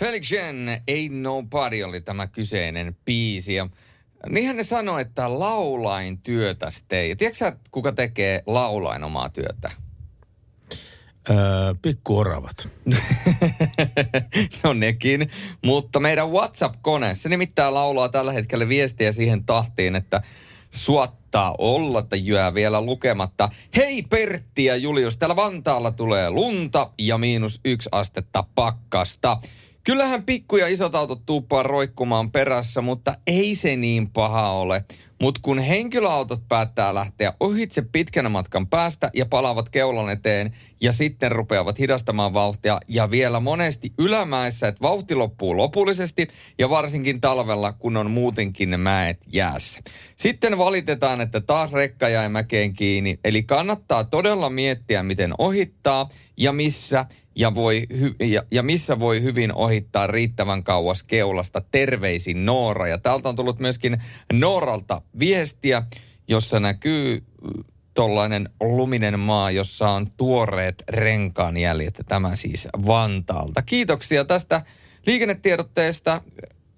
Felix 0.00 0.32
Jen, 0.32 0.68
Ain't 0.90 1.12
Nobody 1.12 1.82
oli 1.82 2.00
tämä 2.00 2.26
kyseinen 2.26 2.96
biisi. 3.04 3.54
Ja 3.54 3.68
niinhän 4.28 4.56
ne 4.56 4.64
sanoi, 4.64 5.02
että 5.02 5.38
laulain 5.38 6.18
työtäs 6.18 6.84
tei. 6.88 7.16
Tiedätkö 7.16 7.36
sä, 7.36 7.56
kuka 7.70 7.92
tekee 7.92 8.42
laulain 8.46 9.04
omaa 9.04 9.28
työtä? 9.28 9.70
Öö, 11.30 11.36
pikkuoravat. 11.82 12.68
no 14.64 14.72
nekin, 14.72 15.30
mutta 15.64 16.00
meidän 16.00 16.30
WhatsApp-kone, 16.30 17.14
se 17.14 17.28
nimittäin 17.28 17.74
laulaa 17.74 18.08
tällä 18.08 18.32
hetkellä 18.32 18.68
viestiä 18.68 19.12
siihen 19.12 19.44
tahtiin, 19.44 19.96
että 19.96 20.22
suottaa 20.70 21.54
olla, 21.58 21.98
että 21.98 22.16
jää 22.16 22.54
vielä 22.54 22.80
lukematta. 22.80 23.48
Hei 23.76 24.02
Pertti 24.02 24.64
ja 24.64 24.76
Julius, 24.76 25.18
täällä 25.18 25.36
Vantaalla 25.36 25.90
tulee 25.90 26.30
lunta 26.30 26.90
ja 26.98 27.18
miinus 27.18 27.60
yksi 27.64 27.88
astetta 27.92 28.44
pakkasta. 28.54 29.40
Kyllähän 29.84 30.22
pikku 30.22 30.56
ja 30.56 30.68
isot 30.68 30.94
autot 30.94 31.26
tuuppaa 31.26 31.62
roikkumaan 31.62 32.32
perässä, 32.32 32.80
mutta 32.80 33.14
ei 33.26 33.54
se 33.54 33.76
niin 33.76 34.10
paha 34.10 34.50
ole. 34.50 34.84
Mutta 35.20 35.40
kun 35.44 35.58
henkilöautot 35.58 36.48
päättää 36.48 36.94
lähteä 36.94 37.32
ohitse 37.40 37.82
pitkän 37.92 38.30
matkan 38.30 38.66
päästä 38.66 39.10
ja 39.14 39.26
palaavat 39.26 39.68
keulan 39.68 40.10
eteen 40.10 40.56
ja 40.80 40.92
sitten 40.92 41.32
rupeavat 41.32 41.78
hidastamaan 41.78 42.34
vauhtia 42.34 42.80
ja 42.88 43.10
vielä 43.10 43.40
monesti 43.40 43.92
ylämäessä, 43.98 44.68
että 44.68 44.82
vauhti 44.82 45.14
loppuu 45.14 45.56
lopullisesti 45.56 46.28
ja 46.58 46.70
varsinkin 46.70 47.20
talvella, 47.20 47.72
kun 47.72 47.96
on 47.96 48.10
muutenkin 48.10 48.80
mäet 48.80 49.18
jäässä. 49.32 49.80
Sitten 50.16 50.58
valitetaan, 50.58 51.20
että 51.20 51.40
taas 51.40 51.72
rekka 51.72 52.08
jäi 52.08 52.28
mäkeen 52.28 52.72
kiinni, 52.72 53.18
eli 53.24 53.42
kannattaa 53.42 54.04
todella 54.04 54.50
miettiä, 54.50 55.02
miten 55.02 55.32
ohittaa 55.38 56.08
ja 56.36 56.52
missä 56.52 57.06
ja, 57.40 57.54
voi 57.54 57.86
hy- 57.92 58.26
ja, 58.26 58.42
ja 58.50 58.62
missä 58.62 58.98
voi 58.98 59.22
hyvin 59.22 59.54
ohittaa 59.54 60.06
riittävän 60.06 60.64
kauas 60.64 61.02
keulasta. 61.02 61.62
Terveisin 61.70 62.46
Noora. 62.46 62.88
Ja 62.88 62.98
täältä 62.98 63.28
on 63.28 63.36
tullut 63.36 63.58
myöskin 63.58 64.02
Nooralta 64.32 65.02
viestiä, 65.18 65.82
jossa 66.28 66.60
näkyy 66.60 67.24
tollainen 67.94 68.48
luminen 68.60 69.20
maa, 69.20 69.50
jossa 69.50 69.90
on 69.90 70.06
tuoreet 70.16 70.82
renkaanjäljet. 70.88 72.00
Tämä 72.08 72.36
siis 72.36 72.68
Vantaalta. 72.86 73.62
Kiitoksia 73.62 74.24
tästä 74.24 74.62
liikennetiedotteesta, 75.06 76.22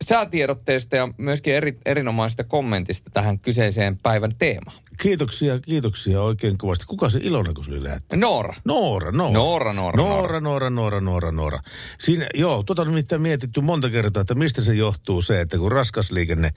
säätiedotteesta 0.03 0.97
ja 0.97 1.09
myöskin 1.19 1.55
eri, 1.55 1.79
erinomaisesta 1.87 2.45
kommentista 2.45 3.11
tähän 3.11 3.39
kyseiseen 3.39 3.99
päivän 4.03 4.31
teemaan. 4.39 4.77
Kiitoksia, 5.01 5.61
kiitoksia 5.61 6.23
oikein 6.23 6.59
kovasti. 6.59 6.87
Kuka 6.87 7.11
se 7.11 7.21
Ilonen, 7.23 7.55
kun 7.55 7.65
se 7.65 7.71
oli 7.71 7.85
lähettänyt? 7.85 8.21
Noora. 8.21 8.55
Noora, 8.65 9.13
Noora. 9.13 9.33
Noora, 9.33 9.73
Noora, 9.73 9.97
Noora, 10.01 10.41
Noora, 10.41 10.71
Noora, 10.71 11.01
Noora, 11.01 11.33
Noora. 11.33 11.61
Siinä, 12.01 12.29
joo, 12.35 12.63
tuota 12.63 12.83
on 12.83 12.89
nimittäin 12.89 13.23
mietitty 13.23 13.61
monta 13.61 13.91
kertaa, 13.91 14.21
että 14.21 14.35
mistä 14.35 14.63
se 14.63 14.75
johtuu 14.75 15.23
se, 15.23 15.41
että 15.41 15.59
kun 15.59 15.73
raskas 15.73 16.11
liikenne 16.11 16.51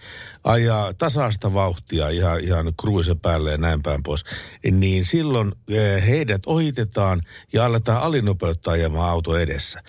ajaa 0.43 0.93
tasaista 0.93 1.53
vauhtia 1.53 2.09
ihan, 2.09 2.39
ihan 2.39 2.73
kruise 2.81 3.15
päälle 3.15 3.51
ja 3.51 3.57
näin 3.57 3.83
päin 3.83 4.03
pois, 4.03 4.23
niin 4.71 5.05
silloin 5.05 5.51
eh, 5.69 6.07
heidät 6.07 6.41
ohitetaan 6.45 7.21
ja 7.53 7.65
aletaan 7.65 8.01
alinopeuttaa 8.01 8.73
ajamaan 8.73 9.09
auto 9.09 9.37
edessä. 9.37 9.81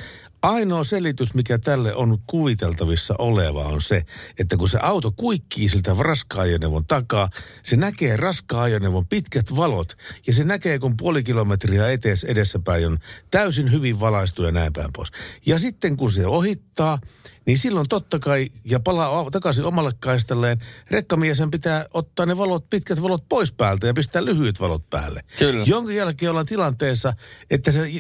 Ainoa 0.47 0.85
selitys, 0.85 1.35
mikä 1.35 1.59
tälle 1.59 1.95
on 1.95 2.19
kuviteltavissa 2.27 3.15
oleva, 3.19 3.65
on 3.65 3.83
se, 3.83 4.03
että 4.39 4.57
kun 4.57 4.69
se 4.69 4.79
auto 4.83 5.13
kuikkii 5.13 5.69
siltä 5.69 5.97
raskaan 5.99 6.43
ajoneuvon 6.43 6.87
takaa, 6.87 7.31
se 7.63 7.77
näkee 7.77 8.17
raskaan 8.17 8.63
ajoneuvon 8.63 9.07
pitkät 9.07 9.57
valot 9.57 9.97
ja 10.27 10.33
se 10.33 10.45
näkee, 10.45 10.79
kun 10.79 10.97
puoli 10.97 11.25
kilometriä 11.25 11.91
etees 11.91 12.25
edessäpäin 12.25 12.87
on 12.87 12.99
täysin 13.31 13.73
hyvin 13.73 14.01
valaistu 14.01 14.43
ja 14.43 14.51
näin 14.51 14.73
päin 14.73 14.91
pois. 14.93 15.09
Ja 15.47 15.59
sitten 15.59 15.97
kun 15.97 16.13
se 16.13 16.27
ohittaa, 16.27 16.99
niin 17.47 17.59
silloin 17.59 17.89
totta 17.89 18.19
kai, 18.19 18.49
ja 18.65 18.81
palaa 18.81 19.31
takaisin 19.31 19.65
omalle 19.65 19.93
kaistalleen, 20.01 20.59
rekkamiesen 20.91 21.51
pitää 21.51 21.87
ottaa 21.95 22.27
ne 22.27 22.37
valot, 22.37 22.71
pitkät 22.71 23.03
valot 23.03 23.29
pois 23.29 23.53
päältä 23.53 23.87
ja 23.87 23.95
pistää 23.95 24.25
lyhyet 24.25 24.61
valot 24.61 24.91
päälle. 24.91 25.21
Kyllä. 25.39 25.65
Jonka 25.67 25.93
jälkeen 25.93 26.31
ollaan 26.31 26.47
tilanteessa, 26.47 27.13
että 27.51 27.71
se 27.71 27.91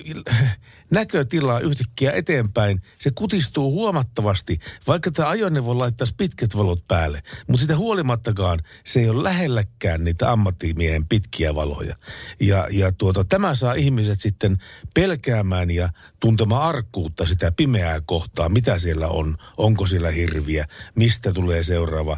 näkötila 0.91 1.61
yhtäkkiä 1.61 2.13
eteenpäin, 2.13 2.83
se 2.99 3.11
kutistuu 3.15 3.73
huomattavasti, 3.73 4.59
vaikka 4.87 5.11
tämä 5.11 5.29
ajoneuvo 5.29 5.79
laittaisi 5.79 6.15
pitkät 6.17 6.57
valot 6.57 6.89
päälle. 6.89 7.23
Mutta 7.49 7.61
sitä 7.61 7.77
huolimattakaan 7.77 8.59
se 8.85 9.01
ei 9.01 9.09
ole 9.09 9.23
lähelläkään 9.23 10.05
niitä 10.05 10.33
ammattimiehen 10.33 11.09
pitkiä 11.09 11.55
valoja. 11.55 11.97
Ja, 12.41 12.69
ja 12.71 12.93
tuota, 12.93 13.25
tämä 13.25 13.55
saa 13.55 13.75
ihmiset 13.75 14.21
sitten 14.21 14.57
pelkäämään 14.95 15.71
ja 15.71 15.89
tuntemaan 16.21 16.63
arkkuutta 16.63 17.27
sitä 17.27 17.53
pimeää 17.53 18.01
kohtaa, 18.07 18.49
mitä 18.49 18.79
siellä 18.79 19.09
on, 19.09 19.37
onko 19.57 19.87
siellä 19.87 20.11
hirviä, 20.11 20.67
mistä 20.95 21.33
tulee 21.33 21.65
seuraava 21.65 22.17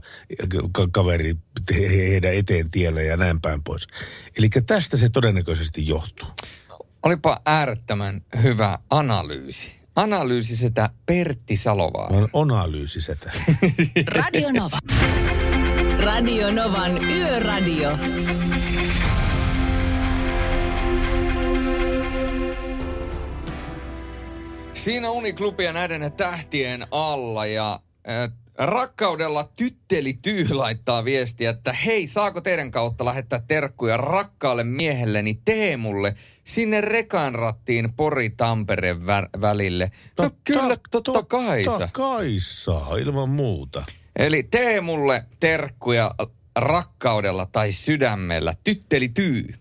ka- 0.72 0.88
kaveri 0.92 1.34
he- 1.74 1.88
heidän 1.88 2.34
eteen 2.34 2.70
tielle 2.70 3.04
ja 3.04 3.16
näin 3.16 3.40
päin 3.40 3.62
pois. 3.62 3.86
Eli 4.38 4.48
tästä 4.66 4.96
se 4.96 5.08
todennäköisesti 5.08 5.86
johtuu. 5.86 6.28
Olipa 7.02 7.40
äärettömän 7.46 8.20
hyvä 8.42 8.78
analyysi. 8.90 9.72
Analyysi 9.96 10.56
sitä 10.56 10.90
Pertti 11.06 11.56
Salovaa. 11.56 12.08
On 12.32 12.50
analyysi 12.52 13.00
sitä. 13.00 13.30
Radio 14.16 14.52
Nova. 14.52 14.78
Radio 16.00 16.50
Novan 16.50 17.04
Yöradio. 17.04 17.90
Siinä 24.72 25.10
uniklubia 25.10 25.72
näiden 25.72 26.12
tähtien 26.12 26.86
alla 26.90 27.46
ja 27.46 27.80
rakkaudella 28.58 29.50
tytteli 29.56 30.12
Tyy 30.12 30.48
laittaa 30.48 31.04
viestiä, 31.04 31.50
että 31.50 31.72
hei, 31.72 32.06
saako 32.06 32.40
teidän 32.40 32.70
kautta 32.70 33.04
lähettää 33.04 33.42
terkkuja 33.48 33.96
rakkaalle 33.96 34.64
miehelleni 34.64 35.40
Teemulle 35.44 36.14
sinne 36.44 36.80
rekan 36.80 37.34
rattiin 37.34 37.92
Pori-Tampere 37.92 38.94
vä- 38.94 39.40
välille? 39.40 39.92
No 40.18 40.30
kyllä, 40.44 40.76
totta 40.90 41.22
kai 41.22 41.64
Totta 41.64 41.88
kai 41.92 42.36
saa, 42.40 42.96
ilman 42.96 43.28
muuta. 43.28 43.84
Eli 44.16 44.42
Teemulle 44.42 45.24
terkkuja 45.40 46.14
rakkaudella 46.56 47.46
tai 47.46 47.72
sydämellä. 47.72 48.54
Tytteli 48.64 49.08
Tyy. 49.08 49.54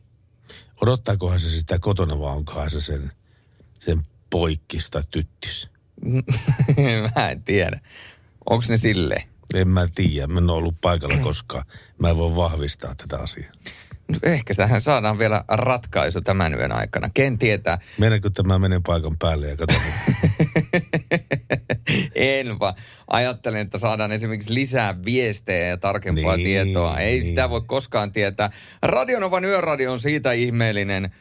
Odottaakohan 0.81 1.39
se 1.39 1.49
sitä 1.49 1.79
kotona 1.79 2.19
vai 2.19 2.35
onkohan 2.35 2.69
se 2.69 2.81
sen, 2.81 3.11
sen 3.79 4.01
poikkista 4.29 5.03
tyttis? 5.11 5.69
Mä 7.15 7.29
en 7.29 7.43
tiedä. 7.43 7.79
Onko 8.49 8.65
ne 8.69 8.77
silleen? 8.77 9.21
En 9.53 9.69
mä 9.69 9.87
tiedä, 9.95 10.27
mä 10.27 10.39
en 10.39 10.49
ole 10.49 10.57
ollut 10.57 10.81
paikalla 10.81 11.17
koskaan. 11.17 11.65
Mä 11.99 12.09
en 12.09 12.17
voi 12.17 12.35
vahvistaa 12.35 12.95
tätä 12.95 13.17
asiaa. 13.17 13.51
No 14.07 14.19
ehkä 14.23 14.53
sähän 14.53 14.81
saadaan 14.81 15.19
vielä 15.19 15.43
ratkaisu 15.47 16.21
tämän 16.21 16.53
yön 16.53 16.71
aikana. 16.71 17.09
Ken 17.13 17.37
tietää? 17.37 17.79
Meneekö 17.97 18.29
tämä 18.29 18.59
menen 18.59 18.83
paikan 18.83 19.17
päälle 19.19 19.47
ja 19.47 19.57
katson? 19.57 19.81
en 22.15 22.59
vaan. 22.59 22.73
Ajattelen, 23.07 23.61
että 23.61 23.77
saadaan 23.77 24.11
esimerkiksi 24.11 24.53
lisää 24.53 24.95
viestejä 25.05 25.67
ja 25.67 25.77
tarkempaa 25.77 26.37
Niin, 26.37 26.45
tietoa. 26.45 26.99
Ei 26.99 27.13
niin. 27.13 27.25
sitä 27.25 27.49
voi 27.49 27.61
koskaan 27.61 28.11
tietää. 28.11 28.49
Radionovan 28.81 29.45
yöradio 29.45 29.91
on 29.91 29.99
siitä 29.99 30.31
ihmeellinen 30.31 31.11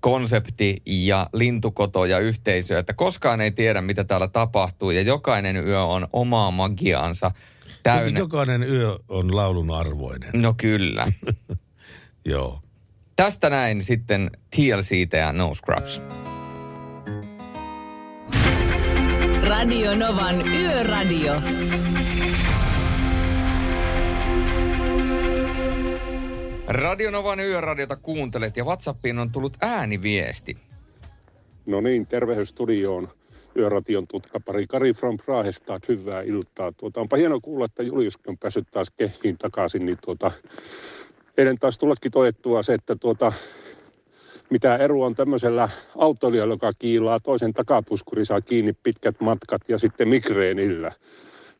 konsepti 0.00 0.82
ja 0.86 1.26
lintukoto 1.32 2.04
ja 2.04 2.18
yhteisö, 2.18 2.78
että 2.78 2.92
koskaan 2.92 3.40
ei 3.40 3.50
tiedä, 3.50 3.80
mitä 3.80 4.04
täällä 4.04 4.28
tapahtuu 4.28 4.90
ja 4.90 5.02
jokainen 5.02 5.66
yö 5.66 5.82
on 5.82 6.08
omaa 6.12 6.50
magiaansa 6.50 7.30
täynnä. 7.82 8.18
Jokainen 8.18 8.62
yö 8.62 8.98
on 9.08 9.36
laulun 9.36 9.70
arvoinen. 9.70 10.30
No 10.34 10.54
kyllä. 10.56 11.12
Joo. 12.24 12.60
Tästä 13.16 13.50
näin 13.50 13.82
sitten 13.84 14.30
TLCtä 14.56 15.16
ja 15.16 15.32
No 15.32 15.54
Scrubs. 15.54 16.00
Radio 19.42 19.94
Novan 19.94 20.48
Yöradio. 20.48 21.32
Radionovan 26.66 27.40
yöradiota 27.40 27.96
kuuntelet 27.96 28.56
ja 28.56 28.64
WhatsAppiin 28.64 29.18
on 29.18 29.32
tullut 29.32 29.56
ääniviesti. 29.60 30.56
No 31.66 31.80
niin, 31.80 32.06
tervehdys 32.06 32.48
studioon. 32.48 33.08
Yöration 33.56 34.06
tutkapari 34.06 34.66
Kari 34.66 34.92
from 34.92 35.16
Prahesta, 35.26 35.80
hyvää 35.88 36.22
iltaa. 36.22 36.72
Tuota, 36.72 37.00
onpa 37.00 37.16
hieno 37.16 37.40
kuulla, 37.40 37.64
että 37.64 37.82
Juliuskin 37.82 38.30
on 38.30 38.38
päässyt 38.38 38.70
taas 38.70 38.90
kehiin 38.96 39.38
takaisin. 39.38 39.86
Niin 39.86 39.98
tuota, 40.04 40.30
eilen 41.36 41.58
taas 41.58 41.78
tullakin 41.78 42.12
toettua 42.12 42.62
se, 42.62 42.74
että 42.74 42.96
tuota, 42.96 43.32
mitä 44.50 44.76
ero 44.76 45.00
on 45.00 45.14
tämmöisellä 45.14 45.68
autoilijalla, 45.98 46.54
joka 46.54 46.70
kiilaa 46.78 47.20
toisen 47.20 47.52
takapuskuri, 47.52 48.24
saa 48.24 48.40
kiinni 48.40 48.72
pitkät 48.72 49.20
matkat 49.20 49.68
ja 49.68 49.78
sitten 49.78 50.08
migreenillä. 50.08 50.92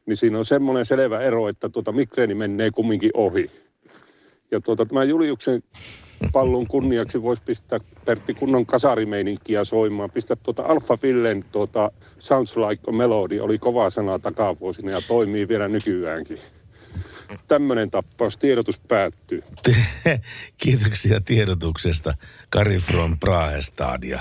Niin 0.06 0.16
siinä 0.16 0.38
on 0.38 0.44
semmoinen 0.44 0.84
selvä 0.84 1.20
ero, 1.20 1.48
että 1.48 1.68
tuota 1.68 1.92
migreeni 1.92 2.34
menee 2.34 2.70
kumminkin 2.70 3.10
ohi. 3.14 3.50
Ja 4.52 4.60
tuota, 4.60 4.86
tämä 4.86 5.04
Juliuksen 5.04 5.62
pallon 6.32 6.66
kunniaksi 6.66 7.22
voisi 7.22 7.42
pistää 7.42 7.80
Pertti 8.04 8.34
kunnon 8.34 8.66
kasarimeininkiä 8.66 9.64
soimaan. 9.64 10.10
Pistä 10.10 10.36
tuota 10.36 10.62
Alfa 10.62 10.98
Villen 11.02 11.44
tuota 11.52 11.90
Sounds 12.18 12.56
Like 12.56 12.92
Melody, 12.92 13.40
oli 13.40 13.58
kova 13.58 13.90
sana 13.90 14.18
takavuosina 14.18 14.90
ja 14.90 15.00
toimii 15.08 15.48
vielä 15.48 15.68
nykyäänkin. 15.68 16.38
Tämmöinen 17.48 17.90
tappaus, 17.90 18.38
tiedotus 18.38 18.80
päättyy. 18.80 19.42
Kiitoksia 20.62 21.20
tiedotuksesta 21.20 22.14
Kari 22.50 22.78
from 22.78 23.18
Prahestad. 23.18 24.04
Ja 24.04 24.20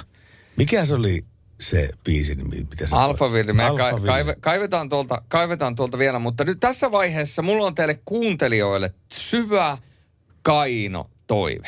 mikä 0.58 0.86
se 0.86 0.96
oli 0.96 1.26
se 1.62 1.90
biisi, 2.04 2.36
nimi, 2.36 2.66
mitä 2.70 2.88
se 2.88 2.96
me 3.54 3.64
ka- 3.78 4.00
kaive, 4.06 4.36
kaivetaan, 4.40 4.90
tuolta, 4.90 5.22
kaivetaan 5.28 5.76
tuolta 5.76 5.98
vielä, 5.98 6.20
mutta 6.20 6.44
nyt 6.44 6.60
tässä 6.60 6.92
vaiheessa 6.92 7.42
mulla 7.42 7.66
on 7.66 7.76
teille 7.76 8.00
kuuntelijoille 8.06 8.94
syvä 9.12 9.78
kaino 10.42 11.10
toive. 11.28 11.68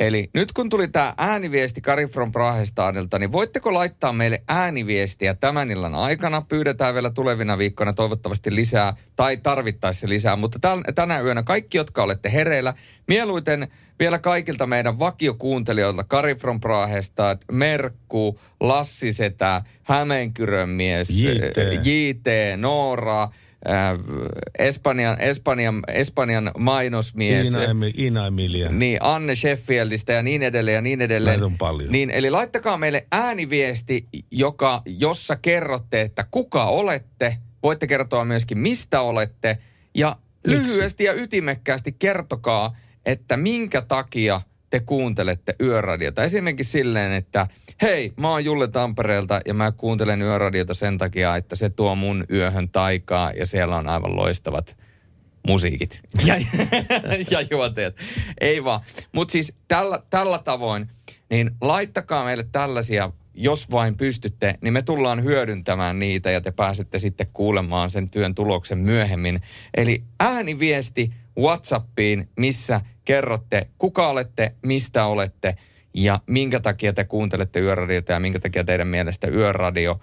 Eli 0.00 0.30
nyt 0.34 0.52
kun 0.52 0.68
tuli 0.68 0.88
tämä 0.88 1.14
ääniviesti 1.18 1.80
Kari 1.80 2.06
from 2.06 2.32
Prahestadilta, 2.32 3.18
niin 3.18 3.32
voitteko 3.32 3.74
laittaa 3.74 4.12
meille 4.12 4.42
ääniviestiä 4.48 5.34
tämän 5.34 5.70
illan 5.70 5.94
aikana? 5.94 6.42
Pyydetään 6.42 6.94
vielä 6.94 7.10
tulevina 7.10 7.58
viikkoina 7.58 7.92
toivottavasti 7.92 8.54
lisää 8.54 8.96
tai 9.16 9.36
tarvittaessa 9.36 10.08
lisää, 10.08 10.36
mutta 10.36 10.58
tänä 10.94 11.20
yönä 11.20 11.42
kaikki, 11.42 11.78
jotka 11.78 12.02
olette 12.02 12.32
hereillä, 12.32 12.74
mieluiten 13.08 13.68
vielä 13.98 14.18
kaikilta 14.18 14.66
meidän 14.66 14.98
vakiokuuntelijoilta, 14.98 16.04
Kari 16.04 16.34
from 16.34 16.60
Prahestad, 16.60 17.38
Merkku, 17.52 18.40
Lassi 18.60 19.12
Setä, 19.12 19.62
Hämeenkyrön 19.82 20.68
mies, 20.68 21.10
JT. 21.10 21.56
JT, 21.84 22.26
Noora, 22.56 23.28
äh, 23.68 23.98
Espanjan, 24.58 25.20
Espanjan, 25.20 25.82
Espanjan 25.88 26.50
mainosmies. 26.58 27.46
Iina, 27.46 27.64
Emi- 27.64 28.00
Iina 28.00 28.26
Emilia. 28.26 28.68
Niin, 28.72 28.98
Anne 29.00 29.36
Sheffieldistä 29.36 30.12
ja 30.12 30.22
niin 30.22 30.42
edelleen 30.42 30.74
ja 30.74 30.80
niin 30.80 31.00
edelleen. 31.00 31.32
Näitä 31.32 31.46
on 31.46 31.58
paljon. 31.58 31.92
Niin, 31.92 32.10
eli 32.10 32.30
laittakaa 32.30 32.76
meille 32.76 33.06
ääniviesti, 33.12 34.08
joka, 34.30 34.82
jossa 34.86 35.36
kerrotte, 35.36 36.00
että 36.00 36.26
kuka 36.30 36.64
olette. 36.64 37.36
Voitte 37.62 37.86
kertoa 37.86 38.24
myöskin, 38.24 38.58
mistä 38.58 39.00
olette. 39.00 39.58
Ja 39.94 40.16
Miksi? 40.46 40.62
lyhyesti 40.62 41.04
ja 41.04 41.12
ytimekkäästi 41.12 41.92
kertokaa, 41.92 42.76
että 43.06 43.36
minkä 43.36 43.82
takia 43.82 44.40
te 44.70 44.80
kuuntelette 44.80 45.54
yöradiota. 45.60 46.24
Esimerkiksi 46.24 46.72
silleen, 46.72 47.12
että 47.12 47.46
hei, 47.82 48.12
mä 48.16 48.30
oon 48.30 48.44
Julle 48.44 48.68
Tampereelta 48.68 49.40
ja 49.46 49.54
mä 49.54 49.72
kuuntelen 49.72 50.22
yöradiota 50.22 50.74
sen 50.74 50.98
takia, 50.98 51.36
että 51.36 51.56
se 51.56 51.70
tuo 51.70 51.94
mun 51.94 52.24
yöhön 52.30 52.68
taikaa 52.68 53.32
ja 53.32 53.46
siellä 53.46 53.76
on 53.76 53.88
aivan 53.88 54.16
loistavat 54.16 54.76
musiikit 55.46 56.00
ja, 56.24 56.34
ja 57.30 57.40
juoteet. 57.50 57.96
Ei 58.40 58.64
vaan. 58.64 58.80
Mutta 59.12 59.32
siis 59.32 59.52
tällä, 59.68 60.02
tällä 60.10 60.38
tavoin, 60.38 60.88
niin 61.30 61.50
laittakaa 61.60 62.24
meille 62.24 62.46
tällaisia, 62.52 63.12
jos 63.34 63.70
vain 63.70 63.96
pystytte, 63.96 64.54
niin 64.60 64.72
me 64.72 64.82
tullaan 64.82 65.24
hyödyntämään 65.24 65.98
niitä 65.98 66.30
ja 66.30 66.40
te 66.40 66.50
pääsette 66.50 66.98
sitten 66.98 67.26
kuulemaan 67.32 67.90
sen 67.90 68.10
työn 68.10 68.34
tuloksen 68.34 68.78
myöhemmin. 68.78 69.40
Eli 69.76 70.02
ääniviesti 70.20 71.12
WhatsAppiin, 71.38 72.28
missä 72.36 72.80
kerrotte, 73.04 73.68
kuka 73.78 74.08
olette, 74.08 74.54
mistä 74.62 75.06
olette 75.06 75.56
ja 75.94 76.20
minkä 76.26 76.60
takia 76.60 76.92
te 76.92 77.04
kuuntelette 77.04 77.60
yöradiota 77.60 78.12
ja 78.12 78.20
minkä 78.20 78.38
takia 78.38 78.64
teidän 78.64 78.88
mielestä 78.88 79.28
yöradio 79.28 80.00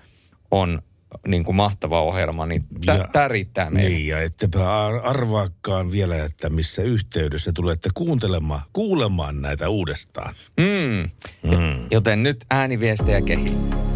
on 0.52 0.82
niin 1.28 1.44
kuin 1.44 1.56
mahtava 1.56 2.02
ohjelma, 2.02 2.46
niin 2.46 2.64
tämä 3.12 3.28
riittää 3.28 3.70
meille. 3.70 3.90
Niin, 3.90 4.08
ja 4.08 4.22
ettepä 4.22 4.86
ar- 4.86 5.08
arvaakaan 5.08 5.92
vielä, 5.92 6.26
että 6.26 6.50
missä 6.50 6.82
yhteydessä 6.82 7.52
tulette 7.56 7.90
kuuntelemaan, 7.94 8.62
kuulemaan 8.74 9.42
näitä 9.42 9.70
uudestaan. 9.70 10.36
Mm. 10.60 11.10
Mm. 11.52 11.88
Joten 11.92 12.24
nyt 12.24 12.46
ääniviestejä 12.52 13.22
kehiin. 13.22 13.87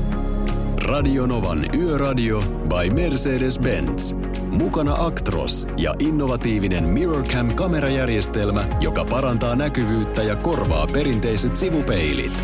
Radionovan 0.81 1.75
Yöradio 1.79 2.41
by 2.41 2.89
Mercedes-Benz. 2.89 4.15
Mukana 4.49 4.95
Actros 4.97 5.67
ja 5.77 5.95
innovatiivinen 5.99 6.83
Mirrorcam-kamerajärjestelmä, 6.83 8.67
joka 8.79 9.05
parantaa 9.05 9.55
näkyvyyttä 9.55 10.23
ja 10.23 10.35
korvaa 10.35 10.87
perinteiset 10.87 11.55
sivupeilit. 11.55 12.43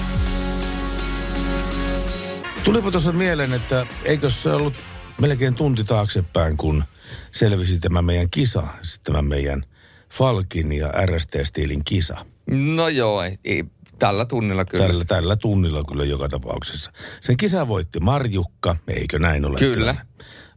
Tulipa 2.63 2.91
tuossa 2.91 3.13
mieleen, 3.13 3.53
että 3.53 3.87
eikö 4.03 4.29
se 4.29 4.53
ollut 4.53 4.73
melkein 5.21 5.55
tunti 5.55 5.83
taaksepäin, 5.83 6.57
kun 6.57 6.83
selvisi 7.31 7.79
tämä 7.79 8.01
meidän 8.01 8.29
kisa, 8.29 8.63
siis 8.81 8.99
tämä 8.99 9.21
meidän 9.21 9.63
Falkin 10.13 10.73
ja 10.73 10.87
RST-stiilin 11.05 11.81
kisa. 11.85 12.17
No 12.47 12.87
joo, 12.87 13.23
ei, 13.43 13.65
tällä 13.99 14.25
tunnilla 14.25 14.65
kyllä. 14.65 14.87
Tällä, 14.87 15.05
tällä 15.05 15.35
tunnilla 15.35 15.83
kyllä 15.83 16.05
joka 16.05 16.29
tapauksessa. 16.29 16.91
Sen 17.21 17.37
kisa 17.37 17.67
voitti 17.67 17.99
Marjukka, 17.99 18.75
eikö 18.87 19.19
näin 19.19 19.45
ole? 19.45 19.59
Kyllä. 19.59 19.95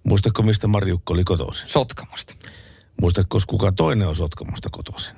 Muistatko, 0.07 0.43
mistä 0.43 0.67
Marjukka 0.67 1.15
oli 1.15 1.25
kotoisin? 1.25 1.69
Sotkamosta. 1.69 2.35
Muistatko, 3.01 3.39
kuka 3.47 3.73
toinen 3.73 4.09
on 4.09 4.17
Sotkamosta 4.17 4.69
kotoisin? 4.73 5.17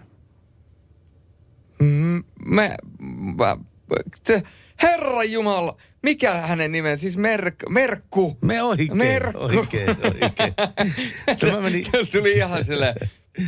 Mm, 1.80 2.24
me, 2.44 2.74
mä, 3.36 3.56
te, 4.24 4.42
Herra 4.82 5.24
Jumala, 5.24 5.76
mikä 6.02 6.32
hänen 6.34 6.72
nimen? 6.72 6.98
Siis 6.98 7.16
Merk, 7.16 7.54
Merkku. 7.68 8.38
Me 8.40 8.62
oikein, 8.62 8.98
Merkku. 8.98 9.38
oikein, 9.38 9.88
oikein. 9.90 10.54
Tämä 11.40 11.60
meni... 11.60 11.82
tuli 12.12 12.32
ihan 12.32 12.64
silleen, 12.64 12.94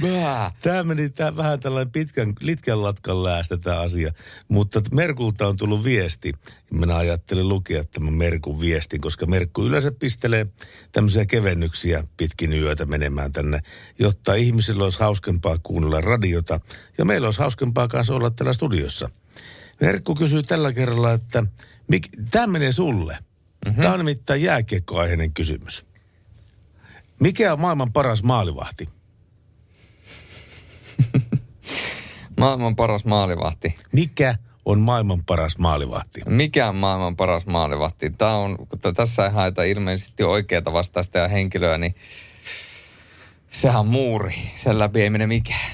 Bää. 0.01 0.53
Tämä 0.61 0.83
meni 0.83 1.09
tämä 1.09 1.37
vähän 1.37 1.61
tällainen 1.61 1.93
pitkän, 1.93 2.33
litkän 2.41 2.83
latkan 2.83 3.25
läästä 3.25 3.57
tämä 3.57 3.81
asia. 3.81 4.13
Mutta 4.49 4.83
Merkulta 4.95 5.49
on 5.49 5.57
tullut 5.57 5.85
viesti. 5.85 6.33
Minä 6.71 6.97
ajattelin 6.97 7.49
lukea 7.49 7.85
tämän 7.85 8.13
Merkun 8.13 8.61
viestin, 8.61 9.01
koska 9.01 9.27
Merkku 9.27 9.67
yleensä 9.67 9.93
pistelee 9.93 10.47
tämmöisiä 10.93 11.27
kevennyksiä 11.27 12.05
pitkin 12.17 12.53
yötä 12.53 12.87
menemään 12.87 13.33
tänne, 13.33 13.61
jotta 13.99 14.35
ihmisillä 14.35 14.85
olisi 14.85 15.01
hauskempaa 15.01 15.59
kuunnella 15.63 16.01
radiota. 16.01 16.61
Ja 16.99 17.05
meillä 17.05 17.29
olisi 17.29 17.41
hauskempaa 17.41 17.89
kanssa 17.89 18.15
olla 18.15 18.31
täällä 18.31 18.53
studiossa. 18.53 19.09
Merkku 19.81 20.15
kysyy 20.15 20.43
tällä 20.43 20.73
kerralla, 20.73 21.13
että 21.13 21.45
mik, 21.89 22.09
tämä 22.31 22.47
menee 22.47 22.73
sulle. 22.73 23.19
Mm-hmm. 23.67 23.83
Tämä 23.83 23.95
on 23.95 24.01
nimittäin 24.01 24.43
jääkiekkoaiheinen 24.43 25.35
kysymys. 25.35 25.85
Mikä 27.21 27.53
on 27.53 27.61
maailman 27.61 27.93
paras 27.93 28.23
maalivahti? 28.23 28.89
maailman 32.41 32.77
paras 32.77 33.05
maalivahti. 33.05 33.77
Mikä 33.93 34.35
on 34.65 34.81
maailman 34.81 35.25
paras 35.27 35.59
maalivahti? 35.59 36.21
Mikä 36.27 36.69
on 36.69 36.77
maailman 36.77 37.17
paras 37.17 37.47
maalivahti? 37.47 38.11
Tämä 38.11 38.37
on, 38.37 38.57
kun 38.57 38.95
tässä 38.95 39.25
ei 39.25 39.33
haeta 39.33 39.63
ilmeisesti 39.63 40.23
oikeaa 40.23 40.73
vastaista 40.73 41.19
ja 41.19 41.29
henkilöä, 41.29 41.79
niin 41.79 41.95
sehän 43.51 43.81
on 43.81 43.87
muuri. 43.87 44.35
Sen 44.57 44.79
läpi 44.79 45.03
ei 45.03 45.11
mene 45.11 45.27
mikään. 45.27 45.73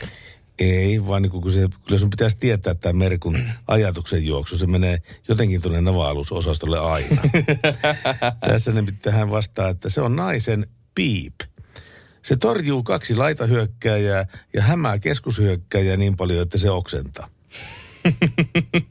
Ei, 0.59 1.07
vaan 1.07 1.23
niin 1.23 1.31
kun 1.31 1.53
se, 1.53 1.68
kyllä 1.87 1.99
sun 1.99 2.11
pitäisi 2.11 2.39
tietää 2.39 2.75
tämä 2.75 2.93
Merkun 2.93 3.39
ajatuksen 3.66 4.27
juoksu. 4.27 4.57
Se 4.57 4.66
menee 4.66 4.99
jotenkin 5.29 5.62
tuonne 5.62 5.81
navaalusosastolle 5.81 6.79
aina. 6.79 7.23
Tässä 8.49 8.73
nimittäin 8.73 9.16
hän 9.16 9.31
vastaa, 9.31 9.68
että 9.68 9.91
se 9.91 10.01
on 10.01 10.16
naisen 10.16 10.66
piip. 10.95 11.35
Se 12.23 12.37
torjuu 12.37 12.83
kaksi 12.83 13.16
laitahyökkääjää 13.16 14.27
ja 14.55 14.62
hämää 14.62 14.99
keskushyökkääjää 14.99 15.97
niin 15.97 16.16
paljon, 16.16 16.43
että 16.43 16.59
se 16.59 16.71
oksentaa. 16.71 17.29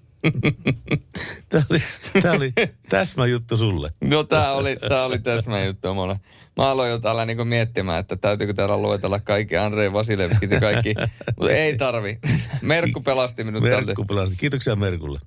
tämä, 1.50 1.64
oli, 1.70 1.84
tämä 2.22 2.34
oli 2.34 2.54
täsmä 2.90 3.26
juttu 3.26 3.58
sulle. 3.58 3.90
No 4.02 4.24
tämä 4.24 4.52
oli, 4.52 4.78
tämä 4.90 5.04
oli 5.04 5.20
täsmä 5.20 5.64
juttu 5.64 5.94
mulle. 5.94 6.20
Mä 6.58 6.70
aloin 6.70 6.92
jo 6.92 7.00
täällä 7.00 7.26
niinku 7.26 7.46
miettimään, 7.46 8.00
että 8.00 8.16
täytyykö 8.16 8.54
täällä 8.54 8.78
luetella 8.78 9.20
kaikki 9.20 9.58
Andrei 9.58 9.94
Vasilevskit 9.94 10.52
ja 10.52 10.60
kaikki. 10.60 10.94
Mutta 11.38 11.52
ei 11.52 11.78
tarvi. 11.78 12.20
Merkku 12.62 13.02
pelasti 13.02 13.44
minut 13.44 13.64
Merkku 13.64 13.86
tältä. 13.86 14.08
pelasti. 14.08 14.36
Kiitoksia 14.36 14.76
Merkulle. 14.76 15.20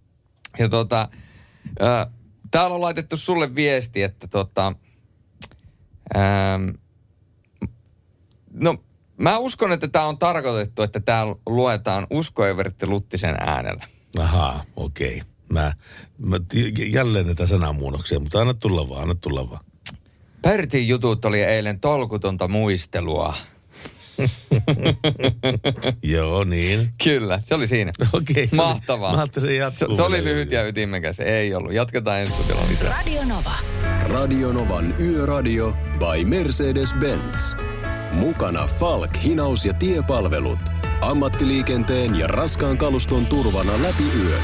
Ja 0.58 0.68
tota, 0.68 1.08
äh, 1.82 2.06
täällä 2.50 2.74
on 2.74 2.80
laitettu 2.80 3.16
sulle 3.16 3.54
viesti, 3.54 4.02
että 4.02 4.28
tota, 4.28 4.72
ähm, 6.16 6.68
no 8.52 8.76
mä 9.16 9.38
uskon, 9.38 9.72
että 9.72 9.88
tämä 9.88 10.04
on 10.04 10.18
tarkoitettu, 10.18 10.82
että 10.82 11.00
täällä 11.00 11.34
luetaan 11.46 12.06
Usko 12.10 12.46
Evertti 12.46 12.86
Luttisen 12.86 13.36
äänellä. 13.40 13.84
Ahaa, 14.18 14.64
okei. 14.76 15.16
Okay. 15.16 15.28
Mä, 15.48 15.74
mä 16.18 16.38
t- 16.38 16.78
jälleen 16.92 17.26
näitä 17.26 17.46
sanamuunnoksia, 17.46 18.20
mutta 18.20 18.40
anna 18.40 18.54
tulla 18.54 18.88
vaan, 18.88 19.02
anna 19.02 19.14
tulla 19.14 19.50
vaan. 19.50 19.64
Pertin 20.42 20.88
jutut 20.88 21.24
oli 21.24 21.42
eilen 21.42 21.80
tolkutonta 21.80 22.48
muistelua. 22.48 23.34
Joo, 26.02 26.44
niin. 26.44 26.92
Kyllä, 27.04 27.40
se 27.44 27.54
oli 27.54 27.66
siinä. 27.66 27.92
Okei. 28.12 28.46
se 28.46 28.56
Mahtavaa. 28.56 29.08
Oli, 29.10 29.16
mä 29.16 29.26
se 29.34 29.40
se, 29.40 29.54
jatkuu 29.54 29.96
se 29.96 30.02
oli 30.02 30.24
lyhyt 30.24 30.52
ja 30.52 30.68
ytimekäs. 30.68 31.20
Ei 31.20 31.54
ollut. 31.54 31.72
Jatketaan 31.72 32.20
ensi 32.20 32.34
lisää. 32.68 32.96
Radio 32.96 33.24
Nova. 33.24 33.54
Radionovan 34.02 34.94
Yöradio 35.00 35.76
by 35.98 36.24
Mercedes-Benz. 36.24 37.71
Mukana 38.12 38.66
Falk, 38.66 39.16
hinaus 39.24 39.64
ja 39.64 39.72
tiepalvelut. 39.72 40.58
Ammattiliikenteen 41.00 42.18
ja 42.18 42.26
raskaan 42.26 42.78
kaluston 42.78 43.26
turvana 43.26 43.82
läpi 43.82 44.04
yön. 44.22 44.42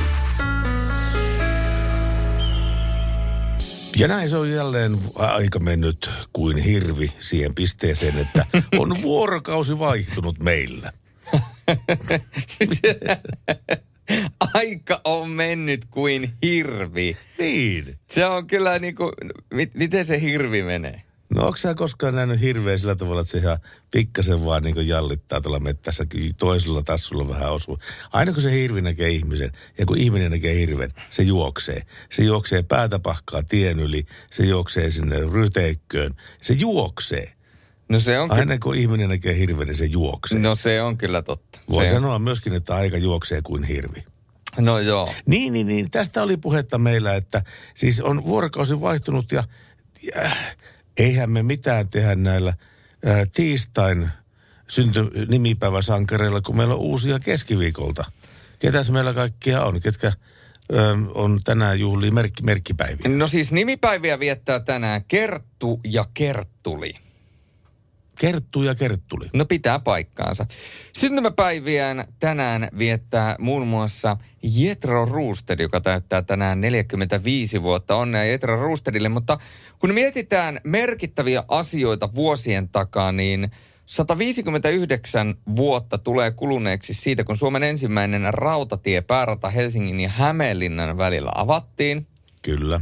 Ja 3.98 4.08
näin 4.08 4.30
se 4.30 4.36
on 4.36 4.50
jälleen 4.50 4.98
aika 5.14 5.58
mennyt 5.58 6.10
kuin 6.32 6.58
hirvi 6.58 7.12
siihen 7.18 7.54
pisteeseen, 7.54 8.18
että 8.18 8.46
on 8.78 8.96
vuorokausi 9.02 9.78
vaihtunut 9.78 10.42
meillä. 10.42 10.92
Aika 14.54 15.00
on 15.04 15.30
mennyt 15.30 15.84
kuin 15.84 16.32
hirvi. 16.42 17.16
Niin. 17.38 17.98
Se 18.10 18.26
on 18.26 18.46
kyllä 18.46 18.78
niinku, 18.78 19.12
mit, 19.54 19.74
miten 19.74 20.04
se 20.04 20.20
hirvi 20.20 20.62
menee? 20.62 21.02
No 21.34 21.46
onko 21.46 21.56
sä 21.56 21.74
koskaan 21.74 22.14
nähnyt 22.14 22.40
hirveä 22.40 22.76
sillä 22.76 22.94
tavalla, 22.94 23.20
että 23.20 23.30
se 23.30 23.38
ihan 23.38 23.58
pikkasen 23.90 24.44
vaan 24.44 24.62
niin 24.62 24.88
jallittaa 24.88 25.40
tuolla 25.40 25.60
mettässä, 25.60 26.06
toisella 26.38 26.82
tassulla 26.82 27.28
vähän 27.28 27.52
osuu. 27.52 27.78
Aina 28.12 28.32
kun 28.32 28.42
se 28.42 28.52
hirvi 28.52 28.80
näkee 28.80 29.08
ihmisen, 29.08 29.52
ja 29.78 29.86
kun 29.86 29.98
ihminen 29.98 30.30
näkee 30.30 30.54
hirven, 30.54 30.92
se 31.10 31.22
juoksee. 31.22 31.82
Se 32.12 32.22
juoksee 32.22 32.62
päätä 32.62 32.98
pahkaa 32.98 33.42
tien 33.42 33.80
yli, 33.80 34.04
se 34.30 34.44
juoksee 34.44 34.90
sinne 34.90 35.16
ryteikköön, 35.32 36.14
se 36.42 36.54
juoksee. 36.54 37.32
No 37.88 38.00
se 38.00 38.18
on 38.18 38.30
Aina 38.30 38.58
kun 38.58 38.74
ihminen 38.74 39.08
näkee 39.08 39.38
hirven, 39.38 39.66
niin 39.66 39.76
se 39.76 39.84
juoksee. 39.84 40.38
No 40.38 40.54
se 40.54 40.82
on 40.82 40.98
kyllä 40.98 41.22
totta. 41.22 41.58
Voi 41.70 41.84
se 41.84 41.92
sanoa 41.92 42.18
myöskin, 42.18 42.54
että 42.54 42.74
aika 42.74 42.96
juoksee 42.96 43.40
kuin 43.42 43.64
hirvi. 43.64 44.04
No 44.58 44.78
joo. 44.78 45.14
Niin, 45.26 45.52
niin, 45.52 45.66
niin. 45.66 45.90
Tästä 45.90 46.22
oli 46.22 46.36
puhetta 46.36 46.78
meillä, 46.78 47.14
että 47.14 47.42
siis 47.74 48.00
on 48.00 48.24
vuorokausi 48.24 48.80
vaihtunut 48.80 49.32
ja, 49.32 49.44
ja 50.14 50.30
eihän 50.99 51.30
me 51.30 51.42
mitään 51.42 51.90
tehdä 51.90 52.14
näillä 52.14 52.55
ää, 53.05 53.26
tiistain 53.34 54.09
synty 54.68 55.11
nimipäiväsankareilla, 55.28 56.40
kun 56.40 56.57
meillä 56.57 56.74
on 56.74 56.80
uusia 56.80 57.18
keskiviikolta. 57.18 58.05
Ketäs 58.59 58.90
meillä 58.90 59.14
kaikkia 59.14 59.64
on? 59.64 59.80
Ketkä 59.80 60.07
ää, 60.07 60.16
on 61.14 61.40
tänään 61.44 61.80
juhlii 61.80 62.11
merkki, 62.11 62.42
merkkipäiviä? 62.42 63.16
No 63.16 63.26
siis 63.26 63.53
nimipäiviä 63.53 64.20
viettää 64.20 64.61
tänään 64.61 65.05
Kerttu 65.05 65.80
ja 65.84 66.05
Kerttuli. 66.14 66.94
Kerttu 68.18 68.62
ja 68.62 68.74
Kerttuli. 68.74 69.26
No 69.32 69.44
pitää 69.44 69.78
paikkaansa. 69.78 70.46
Syntymäpäiviään 70.92 72.04
tänään 72.20 72.68
viettää 72.78 73.36
muun 73.38 73.66
muassa 73.66 74.16
Jetro 74.42 75.04
Roosted, 75.04 75.60
joka 75.60 75.80
täyttää 75.80 76.22
tänään 76.22 76.60
45 76.60 77.62
vuotta. 77.62 77.96
Onnea 77.96 78.24
Jetro 78.24 78.62
Roostedille, 78.62 79.08
mutta 79.08 79.38
kun 79.78 79.94
mietitään 79.94 80.60
merkittäviä 80.64 81.44
asioita 81.48 82.14
vuosien 82.14 82.68
takaa, 82.68 83.12
niin 83.12 83.50
159 83.86 85.34
vuotta 85.56 85.98
tulee 85.98 86.30
kuluneeksi 86.30 86.94
siitä, 86.94 87.24
kun 87.24 87.36
Suomen 87.36 87.62
ensimmäinen 87.62 88.34
rautatie 88.34 89.00
päärata 89.00 89.50
Helsingin 89.50 90.00
ja 90.00 90.08
Hämeenlinnan 90.08 90.98
välillä 90.98 91.30
avattiin. 91.34 92.06
Kyllä. 92.42 92.80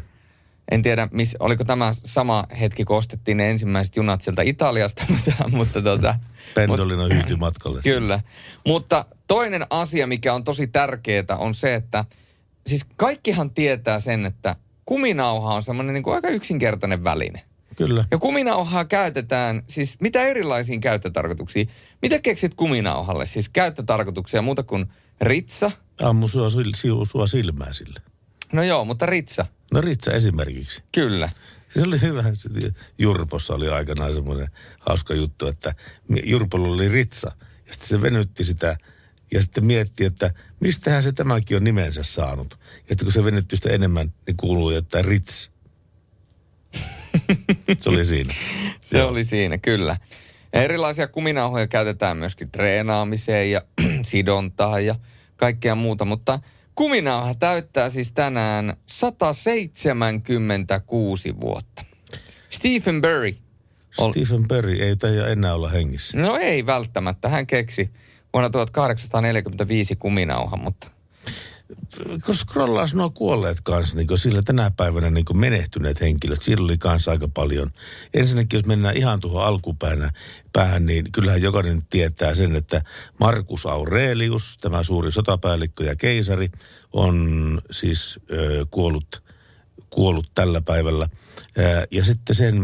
En 0.71 0.83
tiedä, 0.83 1.09
miss, 1.13 1.37
oliko 1.41 1.65
tämä 1.65 1.93
sama 1.93 2.45
hetki, 2.61 2.85
kun 2.85 2.97
ostettiin 2.97 3.37
ne 3.37 3.51
ensimmäiset 3.51 3.97
junat 3.97 4.23
sieltä 4.23 4.43
Italiasta, 4.43 5.05
mutta, 5.11 5.49
mutta 5.51 5.83
tota, 5.83 6.15
Pendolino 6.55 7.09
hyytyi 7.09 7.37
matkalle. 7.37 7.81
Kyllä. 7.83 8.21
Mutta 8.67 9.05
toinen 9.27 9.67
asia, 9.71 10.07
mikä 10.07 10.35
on 10.35 10.45
tosi 10.45 10.67
tärkeää, 10.67 11.37
on 11.39 11.55
se, 11.55 11.75
että 11.75 12.05
siis 12.67 12.87
kaikkihan 12.97 13.51
tietää 13.51 14.01
sen, 14.01 14.27
että 14.27 14.57
kuminauha 14.85 15.55
on 15.55 15.63
semmoinen 15.63 15.95
niin 15.95 16.03
kuin 16.03 16.15
aika 16.15 16.29
yksinkertainen 16.29 17.05
väline. 17.05 17.43
Kyllä. 17.77 18.05
Ja 18.11 18.19
kuminauhaa 18.19 18.85
käytetään, 18.85 19.63
siis 19.69 19.97
mitä 20.01 20.23
erilaisiin 20.23 20.81
käyttötarkoituksiin? 20.81 21.69
Mitä 22.03 22.19
keksit 22.19 22.55
kuminauhalle? 22.55 23.27
Siis 23.27 23.49
käyttötarkoituksia 23.49 24.43
muuta 24.43 24.63
kuin 24.63 24.87
ritsa? 25.21 25.71
Ammu 26.03 26.29
sua, 26.29 26.49
sua 27.05 27.27
silmää 27.27 27.73
sille. 27.73 28.01
No 28.53 28.63
joo, 28.63 28.85
mutta 28.85 29.07
ritsa. 29.07 29.47
No 29.73 29.81
Ritsa 29.81 30.13
esimerkiksi. 30.13 30.83
Kyllä. 30.93 31.31
Se 31.69 31.83
oli 31.83 32.01
hyvä. 32.01 32.25
Jurpossa 32.99 33.55
oli 33.55 33.69
aikanaan 33.69 34.15
semmoinen 34.15 34.49
hauska 34.79 35.15
juttu, 35.15 35.47
että 35.47 35.75
Jurpolla 36.25 36.69
oli 36.69 36.89
Ritsa. 36.89 37.33
Ja 37.67 37.73
sitten 37.73 37.89
se 37.89 38.03
venytti 38.03 38.45
sitä 38.45 38.77
ja 39.33 39.43
sitten 39.43 39.67
mietti, 39.67 40.05
että 40.05 40.31
mistähän 40.61 41.03
se 41.03 41.13
tämäkin 41.13 41.57
on 41.57 41.65
nimensä 41.65 42.03
saanut. 42.03 42.59
Ja 42.61 42.77
sitten 42.77 43.05
kun 43.05 43.13
se 43.13 43.25
venytti 43.25 43.57
sitä 43.57 43.71
enemmän, 43.71 44.13
niin 44.27 44.37
kuuluu, 44.37 44.71
että 44.71 45.03
Rits. 45.03 45.51
se 47.81 47.91
oli 47.91 48.05
siinä. 48.05 48.35
Se 48.81 49.03
oli 49.03 49.25
siinä, 49.25 49.59
kyllä. 49.59 49.97
Ja 50.53 50.63
erilaisia 50.63 51.09
kuminauhoja 51.09 51.67
käytetään 51.67 52.17
myöskin 52.17 52.51
treenaamiseen 52.51 53.51
ja 53.51 53.63
sidontaan 54.03 54.87
ja 54.87 54.95
kaikkea 55.37 55.75
muuta, 55.75 56.05
mutta 56.05 56.41
kuminauha 56.77 57.35
täyttää 57.35 57.91
siis 57.91 58.13
tänään 58.13 58.77
176 58.87 61.41
vuotta. 61.41 61.85
Stephen 62.51 63.01
Burry. 63.01 63.37
Ol... 63.99 64.13
Stephen 64.13 64.45
Burry 64.49 64.73
ei 64.73 64.97
taida 64.97 65.29
enää 65.29 65.55
olla 65.55 65.69
hengissä. 65.69 66.19
No 66.19 66.37
ei 66.37 66.67
välttämättä. 66.67 67.29
Hän 67.29 67.47
keksi 67.47 67.91
vuonna 68.33 68.51
1845 68.51 69.97
kuminauhan, 69.97 70.61
mutta 70.61 70.91
kun 72.25 72.35
scrollaas 72.35 72.95
nuo 72.95 73.11
kuolleet 73.11 73.61
kanssa, 73.61 73.97
niin 73.97 74.19
sillä 74.19 74.43
tänä 74.43 74.71
päivänä 74.77 75.11
niin 75.11 75.25
menehtyneet 75.35 76.01
henkilöt, 76.01 76.43
sillä 76.43 76.65
oli 76.65 76.79
kanssa 76.79 77.11
aika 77.11 77.29
paljon. 77.29 77.71
Ensinnäkin, 78.15 78.59
jos 78.59 78.67
mennään 78.67 78.97
ihan 78.97 79.21
tuohon 79.21 79.45
alkupäänä, 79.45 80.11
päähän, 80.53 80.87
niin 80.87 81.13
kyllähän 81.13 81.43
jokainen 81.43 81.83
tietää 81.91 82.35
sen, 82.35 82.57
että 82.57 82.83
Markus 83.21 83.67
Aurelius, 83.67 84.59
tämä 84.61 84.83
suuri 84.83 85.13
sotapäällikkö 85.13 85.85
ja 85.85 85.97
keisari, 85.97 86.51
on 86.93 87.59
siis 87.71 88.21
ö, 88.31 88.67
kuollut, 88.71 89.23
kuollut 89.91 90.31
tällä 90.35 90.61
päivällä. 90.61 91.09
Ja 91.91 92.05
sitten 92.05 92.37
sen 92.37 92.57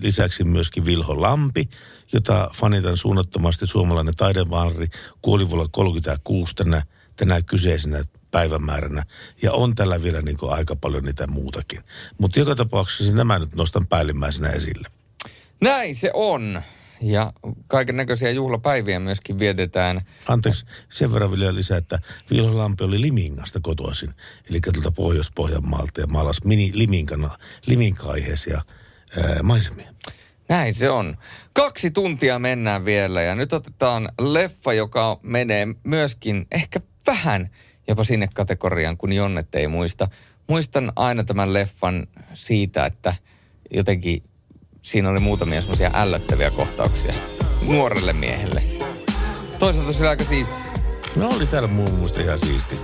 lisäksi 0.00 0.44
myöskin 0.44 0.84
Vilho 0.84 1.20
Lampi, 1.20 1.68
jota 2.12 2.50
fanitan 2.54 2.96
suunnattomasti 2.96 3.66
suomalainen 3.66 4.16
taidevaanri, 4.16 4.86
kuoli 5.22 5.50
vuonna 5.50 5.68
36 5.72 6.54
tänä, 6.54 6.82
tänä 7.16 7.42
kyseisenä 7.42 8.04
päivämääränä. 8.30 9.04
Ja 9.42 9.52
on 9.52 9.74
tällä 9.74 10.02
vielä 10.02 10.22
niin 10.22 10.36
kuin 10.36 10.52
aika 10.52 10.76
paljon 10.76 11.02
niitä 11.02 11.26
muutakin. 11.26 11.80
Mutta 12.20 12.38
joka 12.38 12.54
tapauksessa 12.54 13.14
nämä 13.14 13.38
nyt 13.38 13.54
nostan 13.54 13.86
päällimmäisenä 13.86 14.48
esille. 14.48 14.88
Näin 15.60 15.94
se 15.94 16.10
on. 16.14 16.62
Ja 17.00 17.32
kaiken 17.66 17.96
näköisiä 17.96 18.30
juhlapäiviä 18.30 19.00
myöskin 19.00 19.38
vietetään. 19.38 20.00
Anteeksi, 20.28 20.66
sen 20.88 21.12
verran 21.12 21.32
vielä 21.32 21.54
lisää, 21.54 21.78
että 21.78 21.98
Vilho 22.30 22.58
Lampi 22.58 22.84
oli 22.84 23.00
Limingasta 23.00 23.60
kotoisin. 23.62 24.10
Eli 24.50 24.60
tuolta 24.60 24.90
Pohjois-Pohjanmaalta 24.90 26.00
ja 26.00 26.06
maalas 26.06 26.44
mini 26.44 26.70
Liminkana, 26.74 27.38
Liminkaiheisia 27.66 28.62
ää, 29.16 29.42
maisemia. 29.42 29.92
Näin 30.48 30.74
se 30.74 30.90
on. 30.90 31.16
Kaksi 31.52 31.90
tuntia 31.90 32.38
mennään 32.38 32.84
vielä 32.84 33.22
ja 33.22 33.34
nyt 33.34 33.52
otetaan 33.52 34.08
leffa, 34.20 34.72
joka 34.72 35.20
menee 35.22 35.66
myöskin 35.84 36.46
ehkä 36.50 36.80
vähän 37.06 37.50
jopa 37.88 38.04
sinne 38.04 38.28
kategoriaan, 38.34 38.96
kun 38.96 39.12
Jonnet 39.12 39.54
ei 39.54 39.68
muista. 39.68 40.08
Muistan 40.46 40.92
aina 40.96 41.24
tämän 41.24 41.52
leffan 41.52 42.06
siitä, 42.34 42.86
että 42.86 43.14
jotenkin 43.70 44.22
siinä 44.82 45.10
oli 45.10 45.20
muutamia 45.20 45.60
semmoisia 45.60 45.90
ällöttäviä 45.94 46.50
kohtauksia 46.50 47.12
nuorelle 47.66 48.12
miehelle. 48.12 48.62
Toisaalta 49.58 49.92
se 49.92 50.02
oli 50.02 50.08
aika 50.08 50.24
siisti. 50.24 50.54
No 51.16 51.28
oli 51.28 51.46
täällä 51.46 51.68
muun 51.68 51.94
muista 51.94 52.20
ihan 52.20 52.38
siisti. 52.38 52.76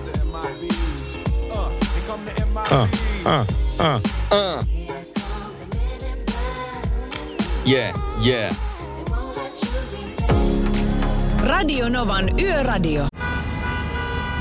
Ah, 2.70 2.88
ah, 3.24 3.46
ah. 3.78 4.00
Uh. 4.32 4.66
Yeah, 7.68 7.94
yeah. 8.26 8.56
Radio 11.42 11.88
Novan 11.88 12.40
Yöradio. 12.40 13.06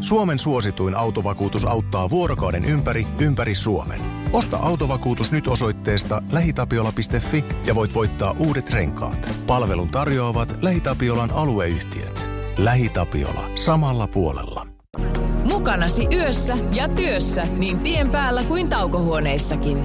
Suomen 0.00 0.38
suosituin 0.38 0.94
autovakuutus 0.94 1.64
auttaa 1.64 2.10
vuorokauden 2.10 2.64
ympäri, 2.64 3.06
ympäri 3.20 3.54
Suomen. 3.54 4.00
Osta 4.32 4.56
autovakuutus 4.56 5.32
nyt 5.32 5.48
osoitteesta 5.48 6.22
lähitapiola.fi 6.32 7.44
ja 7.64 7.74
voit 7.74 7.94
voittaa 7.94 8.34
uudet 8.38 8.70
renkaat. 8.70 9.30
Palvelun 9.46 9.88
tarjoavat 9.88 10.58
LähiTapiolan 10.62 11.30
alueyhtiöt. 11.30 12.28
LähiTapiola. 12.58 13.50
Samalla 13.54 14.06
puolella. 14.06 14.66
Mukanasi 15.44 16.06
yössä 16.12 16.58
ja 16.72 16.88
työssä 16.88 17.42
niin 17.56 17.78
tien 17.78 18.10
päällä 18.10 18.44
kuin 18.44 18.68
taukohuoneissakin. 18.68 19.84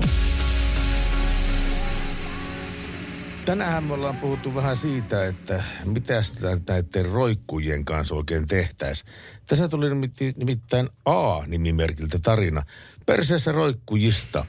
Tänään 3.46 3.84
me 3.84 3.94
ollaan 3.94 4.18
puhuttu 4.18 4.56
vähän 4.56 4.78
siitä, 4.78 5.28
että 5.28 5.64
mitä 5.86 6.14
näiden 6.68 7.06
roikkujien 7.06 7.86
kanssa 7.86 8.16
oikein 8.16 8.48
tehtäisiin. 8.48 9.12
Tässä 9.46 9.70
tuli 9.70 9.90
nimittäin 10.38 10.90
A-nimimerkiltä 11.06 12.20
tarina. 12.20 12.64
Perseessä 13.06 13.52
roikkujista. 13.52 14.46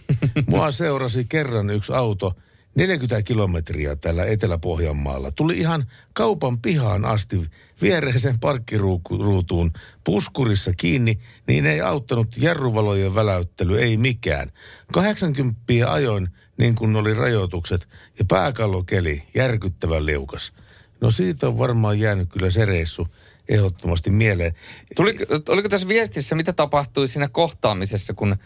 Mua 0.47 0.70
seurasi 0.82 1.24
kerran 1.28 1.70
yksi 1.70 1.93
auto 1.93 2.36
40 2.74 3.22
kilometriä 3.22 3.97
täällä 3.97 4.24
Etelä-Pohjanmaalla. 4.24 5.30
Tuli 5.30 5.59
ihan 5.59 5.84
kaupan 6.12 6.59
pihaan 6.59 7.05
asti 7.05 7.51
viereisen 7.82 8.40
parkkiruutuun 8.40 9.70
puskurissa 10.05 10.72
kiinni, 10.76 11.18
niin 11.47 11.66
ei 11.66 11.80
auttanut 11.80 12.36
jarruvalojen 12.36 13.14
väläyttely, 13.14 13.78
ei 13.78 13.97
mikään. 13.97 14.53
80 14.93 15.93
ajoin 15.93 16.28
niin 16.59 16.75
kuin 16.75 16.97
oli 16.97 17.15
rajoitukset 17.15 17.89
ja 18.19 18.25
pääkallokeli 18.29 19.23
järkyttävän 19.35 20.07
liukas. 20.07 20.53
No 21.01 21.11
siitä 21.11 21.49
on 21.49 21.59
varmaan 21.59 22.01
jäänyt 22.01 22.29
kyllä 22.33 22.51
se 22.51 22.65
reissu 22.65 23.07
ehdottomasti 23.49 24.11
mieleen. 24.11 24.55
Tuli, 24.97 25.19
oliko 25.49 25.69
tässä 25.69 25.89
viestissä, 25.89 26.35
mitä 26.35 26.53
tapahtui 26.53 27.09
siinä 27.09 27.29
kohtaamisessa, 27.29 28.15
kun 28.15 28.37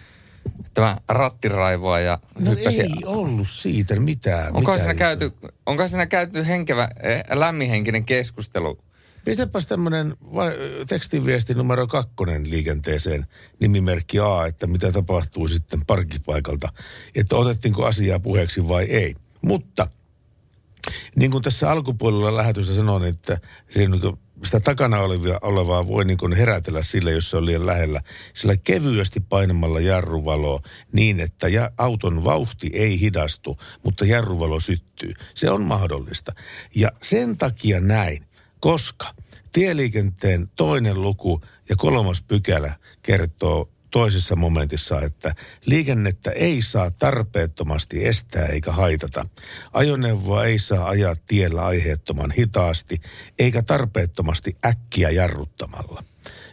tämä 0.75 0.97
rattiraivoa 1.09 2.01
ja 2.01 2.19
no 2.41 2.51
hyppäsi... 2.51 2.81
ei 2.81 3.05
ollut 3.05 3.51
siitä 3.51 4.01
mitään. 4.01 4.47
Onko 4.47 4.61
mitään 4.61 4.79
siinä, 4.79 4.95
käyty, 4.95 5.33
onko 5.67 5.89
siinä 5.89 6.07
käyty 6.07 6.47
henkevä, 6.47 6.89
eh, 7.03 7.25
lämminhenkinen 7.35 8.05
keskustelu 8.05 8.79
Pistäpäs 9.27 9.67
tämmöinen 9.67 10.15
tekstiviesti 10.89 11.55
numero 11.55 11.87
kakkonen 11.87 12.51
liikenteeseen, 12.51 13.27
nimimerkki 13.61 14.21
A, 14.21 14.47
että 14.47 14.67
mitä 14.67 14.93
tapahtuu 14.93 15.49
sitten 15.49 15.87
parkkipaikalta, 15.87 16.73
että 17.15 17.37
otettiinko 17.37 17.87
asiaa 17.87 18.21
puheeksi 18.21 18.69
vai 18.69 18.85
ei. 18.85 19.15
Mutta 19.43 19.89
Niin 21.17 21.31
kuin 21.31 21.43
tässä 21.43 21.71
alkupuolella 21.71 22.37
lähetystä 22.37 22.75
sanoin, 22.75 23.05
että 23.05 23.41
kuin 24.01 24.19
sitä 24.45 24.61
takana 24.61 25.01
olevia, 25.01 25.39
olevaa 25.43 25.87
voi 25.87 26.05
niin 26.05 26.19
kuin 26.19 26.33
herätellä 26.33 26.83
sillä, 26.83 27.11
jos 27.11 27.31
se 27.31 27.37
on 27.37 27.47
liian 27.47 27.67
lähellä. 27.67 28.01
Sillä 28.35 28.57
kevyesti 28.65 29.21
painamalla 29.21 29.81
jarruvaloa 29.81 30.63
niin, 30.93 31.21
että 31.21 31.49
ja 31.49 31.71
auton 31.79 32.25
vauhti 32.25 32.71
ei 32.73 33.01
hidastu, 33.01 33.59
mutta 33.85 34.05
jarruvalo 34.05 34.61
syttyy. 34.61 35.15
Se 35.35 35.51
on 35.51 35.63
mahdollista. 35.63 36.33
Ja 36.75 36.93
sen 37.03 37.37
takia 37.37 37.81
näin, 37.81 38.26
koska 38.67 39.15
tieliikenteen 39.53 40.49
toinen 40.57 41.03
luku 41.03 41.41
ja 41.69 41.77
kolmas 41.77 42.23
pykälä 42.23 42.75
kertoo 43.03 43.71
toisessa 43.91 44.37
momentissa, 44.37 45.01
että 45.01 45.35
liikennettä 45.67 46.31
ei 46.31 46.63
saa 46.63 46.91
tarpeettomasti 46.91 48.07
estää 48.07 48.47
eikä 48.47 48.73
haitata. 48.73 49.27
Ajoneuvoa 49.73 50.45
ei 50.45 50.59
saa 50.59 50.89
ajaa 50.89 51.17
tiellä 51.27 51.67
aiheettoman 51.67 52.31
hitaasti 52.31 53.01
eikä 53.39 53.63
tarpeettomasti 53.63 54.57
äkkiä 54.67 55.11
jarruttamalla. 55.11 56.03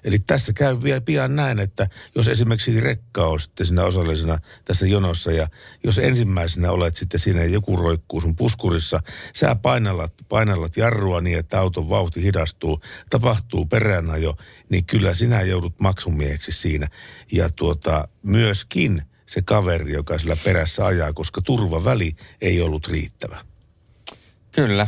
Eli 0.03 0.19
tässä 0.19 0.53
käy 0.53 0.83
vielä 0.83 1.01
pian 1.01 1.35
näin, 1.35 1.59
että 1.59 1.87
jos 2.15 2.27
esimerkiksi 2.27 2.79
rekka 2.79 3.27
on 3.27 3.39
sitten 3.39 3.65
siinä 3.65 3.83
osallisena 3.83 4.37
tässä 4.65 4.87
jonossa 4.87 5.31
ja 5.31 5.47
jos 5.83 5.97
ensimmäisenä 5.97 6.71
olet 6.71 6.95
sitten 6.95 7.19
siinä 7.19 7.43
joku 7.43 7.75
roikkuu 7.75 8.21
sun 8.21 8.35
puskurissa, 8.35 8.99
sä 9.35 9.55
painallat, 9.55 10.13
painallat 10.29 10.77
jarrua 10.77 11.21
niin, 11.21 11.37
että 11.39 11.59
auton 11.59 11.89
vauhti 11.89 12.23
hidastuu, 12.23 12.79
tapahtuu 13.09 13.65
peräänajo, 13.65 14.35
niin 14.69 14.85
kyllä 14.85 15.13
sinä 15.13 15.41
joudut 15.41 15.79
maksumieheksi 15.79 16.51
siinä. 16.51 16.87
Ja 17.31 17.49
tuota, 17.49 18.07
myöskin 18.23 19.01
se 19.25 19.41
kaveri, 19.41 19.93
joka 19.93 20.17
sillä 20.17 20.35
perässä 20.43 20.85
ajaa, 20.85 21.13
koska 21.13 21.41
turvaväli 21.41 22.15
ei 22.41 22.61
ollut 22.61 22.87
riittävä. 22.87 23.39
Kyllä. 24.51 24.87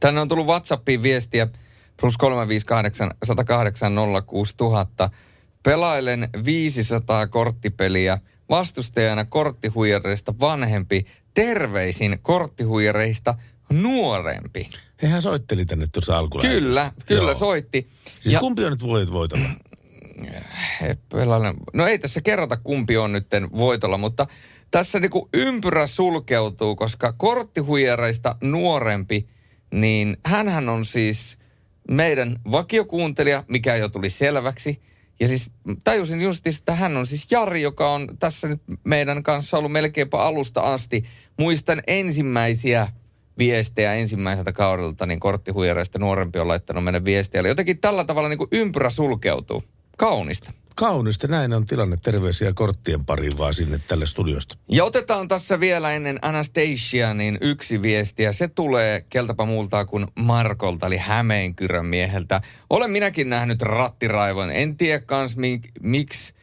Tänne 0.00 0.20
on 0.20 0.28
tullut 0.28 0.46
WhatsAppiin 0.46 1.02
viestiä 1.02 1.48
plus 2.04 2.16
358 2.16 3.10
108 3.24 3.92
06000. 4.26 5.10
Pelailen 5.62 6.28
500 6.44 7.26
korttipeliä. 7.26 8.18
Vastustajana 8.48 9.24
korttihuijareista 9.24 10.34
vanhempi. 10.40 11.06
Terveisin 11.34 12.18
korttihuijareista 12.22 13.34
nuorempi. 13.72 14.70
Hehän 15.02 15.22
soitteli 15.22 15.64
tänne 15.64 15.86
tuossa 15.92 16.16
alkuun. 16.16 16.42
Kyllä, 16.42 16.92
kyllä 17.06 17.30
Joo. 17.30 17.38
soitti. 17.38 17.86
Siis 18.20 18.32
ja... 18.32 18.40
kumpi 18.40 18.64
on 18.64 18.72
nyt 18.72 18.82
voit 18.82 19.12
voitolla? 19.12 19.48
Pelailen. 21.12 21.54
No 21.72 21.86
ei 21.86 21.98
tässä 21.98 22.20
kerrota 22.20 22.56
kumpi 22.56 22.96
on 22.96 23.12
nyt 23.12 23.26
voitolla, 23.56 23.98
mutta 23.98 24.26
tässä 24.70 25.00
niinku 25.00 25.28
ympyrä 25.34 25.86
sulkeutuu, 25.86 26.76
koska 26.76 27.12
korttihuijareista 27.12 28.36
nuorempi, 28.40 29.28
niin 29.70 30.16
hänhän 30.24 30.68
on 30.68 30.84
siis 30.84 31.38
meidän 31.90 32.36
vakiokuuntelija, 32.50 33.44
mikä 33.48 33.76
jo 33.76 33.88
tuli 33.88 34.10
selväksi. 34.10 34.82
Ja 35.20 35.28
siis 35.28 35.50
tajusin 35.84 36.20
just, 36.20 36.46
että 36.46 36.74
hän 36.74 36.96
on 36.96 37.06
siis 37.06 37.26
Jari, 37.30 37.62
joka 37.62 37.90
on 37.90 38.08
tässä 38.18 38.48
nyt 38.48 38.62
meidän 38.84 39.22
kanssa 39.22 39.58
ollut 39.58 39.72
melkeinpä 39.72 40.18
alusta 40.18 40.60
asti. 40.60 41.04
Muistan 41.38 41.82
ensimmäisiä 41.86 42.88
viestejä 43.38 43.94
ensimmäiseltä 43.94 44.52
kaudelta, 44.52 45.06
niin 45.06 45.20
korttihuijareista 45.20 45.98
nuorempi 45.98 46.38
on 46.38 46.48
laittanut 46.48 46.84
meidän 46.84 47.04
viestejä. 47.04 47.48
Jotenkin 47.48 47.80
tällä 47.80 48.04
tavalla 48.04 48.28
niin 48.28 48.38
kuin 48.38 48.48
ympyrä 48.52 48.90
sulkeutuu. 48.90 49.64
Kaunista. 49.96 50.52
Kaunista, 50.76 51.26
näin 51.26 51.52
on 51.52 51.66
tilanne. 51.66 51.96
Terveisiä 51.96 52.52
korttien 52.52 53.04
pariin 53.06 53.38
vaan 53.38 53.54
sinne 53.54 53.80
tälle 53.88 54.06
studiosta. 54.06 54.56
Ja 54.68 54.84
otetaan 54.84 55.28
tässä 55.28 55.60
vielä 55.60 55.92
ennen 55.92 56.18
Anastasia 56.22 57.14
niin 57.14 57.38
yksi 57.40 57.82
viesti, 57.82 58.22
ja 58.22 58.32
se 58.32 58.48
tulee 58.48 59.04
keltäpä 59.10 59.44
muulta 59.44 59.84
kuin 59.84 60.06
Markolta, 60.14 60.86
eli 60.86 60.96
Hämeenkyrön 60.96 61.86
mieheltä. 61.86 62.40
Olen 62.70 62.90
minäkin 62.90 63.30
nähnyt 63.30 63.62
rattiraivon. 63.62 64.50
En 64.50 64.76
tiedä 64.76 64.98
kans 64.98 65.36
mik, 65.36 65.68
miksi 65.80 66.34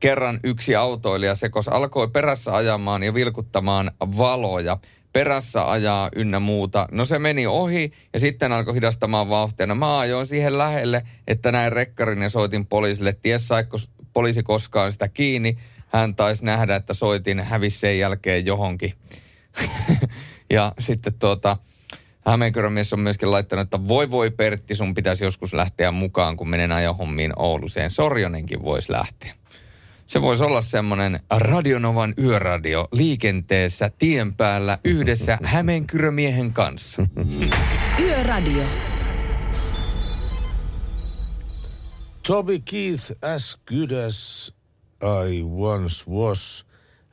kerran 0.00 0.40
yksi 0.44 0.76
autoilija 0.76 1.34
sekos 1.34 1.68
alkoi 1.68 2.08
perässä 2.08 2.54
ajamaan 2.54 3.02
ja 3.02 3.14
vilkuttamaan 3.14 3.90
valoja 4.00 4.78
perässä 5.16 5.70
ajaa 5.70 6.10
ynnä 6.16 6.40
muuta. 6.40 6.88
No 6.92 7.04
se 7.04 7.18
meni 7.18 7.46
ohi 7.46 7.92
ja 8.12 8.20
sitten 8.20 8.52
alkoi 8.52 8.74
hidastamaan 8.74 9.28
vauhtia. 9.28 9.66
No 9.66 9.74
mä 9.74 9.98
ajoin 9.98 10.26
siihen 10.26 10.58
lähelle, 10.58 11.02
että 11.26 11.52
näin 11.52 11.72
rekkarin 11.72 12.22
ja 12.22 12.30
soitin 12.30 12.66
poliisille. 12.66 13.12
Ties 13.12 13.48
saiko 13.48 13.78
poliisi 14.12 14.42
koskaan 14.42 14.92
sitä 14.92 15.08
kiinni. 15.08 15.58
Hän 15.88 16.14
taisi 16.14 16.44
nähdä, 16.44 16.76
että 16.76 16.94
soitin 16.94 17.40
hävisi 17.40 17.78
sen 17.78 17.98
jälkeen 17.98 18.46
johonkin. 18.46 18.94
ja 20.50 20.72
sitten 20.78 21.14
tuota, 21.14 21.56
Hämeenkyrön 22.26 22.72
mies 22.72 22.92
on 22.92 23.00
myöskin 23.00 23.30
laittanut, 23.30 23.62
että 23.62 23.88
voi 23.88 24.10
voi 24.10 24.30
Pertti, 24.30 24.74
sun 24.74 24.94
pitäisi 24.94 25.24
joskus 25.24 25.54
lähteä 25.54 25.92
mukaan, 25.92 26.36
kun 26.36 26.50
menen 26.50 26.72
ajohommiin 26.72 27.32
Ouluseen. 27.36 27.90
Sorjonenkin 27.90 28.62
voisi 28.62 28.92
lähteä. 28.92 29.34
Se 30.06 30.22
voisi 30.22 30.44
olla 30.44 30.62
semmoinen 30.62 31.20
Radionovan 31.30 32.14
yöradio 32.18 32.88
liikenteessä 32.92 33.90
tien 33.98 34.34
päällä 34.34 34.78
yhdessä 34.84 35.38
Hämeenkyrömiehen 35.42 36.52
kanssa. 36.52 37.06
Yöradio. 38.00 38.64
Toby 42.26 42.58
Keith, 42.58 43.12
as 43.22 43.56
good 43.68 43.90
as 44.06 44.52
I 45.02 45.42
once 45.42 46.10
was. 46.10 46.66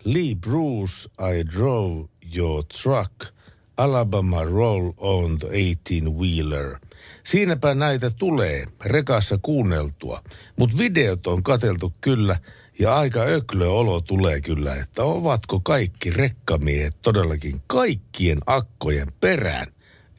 Lee 0.04 0.36
Bruce, 0.36 1.10
I 1.20 1.44
drove 1.56 2.10
your 2.36 2.64
truck. 2.82 3.34
Alabama 3.78 4.44
roll 4.44 4.92
on 4.98 5.40
the 5.40 5.48
18-wheeler. 5.48 6.80
Siinäpä 7.24 7.74
näitä 7.74 8.12
tulee 8.20 8.66
rekassa 8.86 9.40
kuunneltua, 9.42 10.24
mutta 10.60 10.78
videot 10.78 11.28
on 11.28 11.44
kateltu 11.44 11.94
kyllä 12.02 12.38
ja 12.80 12.96
aika 12.96 13.24
öklö 13.24 13.68
olo 13.70 14.02
tulee 14.02 14.42
kyllä, 14.42 14.76
että 14.76 15.04
ovatko 15.04 15.60
kaikki 15.60 16.10
rekkamiehet 16.10 16.98
todellakin 17.02 17.62
kaikkien 17.68 18.38
akkojen 18.46 19.08
perään? 19.20 19.68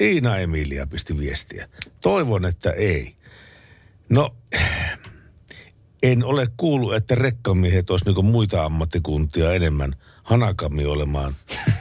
Iina 0.00 0.38
Emilia 0.38 0.86
pisti 0.86 1.18
viestiä. 1.18 1.68
Toivon, 2.00 2.44
että 2.44 2.70
ei. 2.70 3.14
No, 4.10 4.36
en 6.02 6.24
ole 6.24 6.46
kuullut, 6.56 6.94
että 6.94 7.14
rekkamiehet 7.14 7.90
olisi 7.90 8.04
niin 8.04 8.24
muita 8.24 8.64
ammattikuntia 8.64 9.52
enemmän 9.52 9.92
hanakammin 10.22 10.88
olemaan 10.88 11.34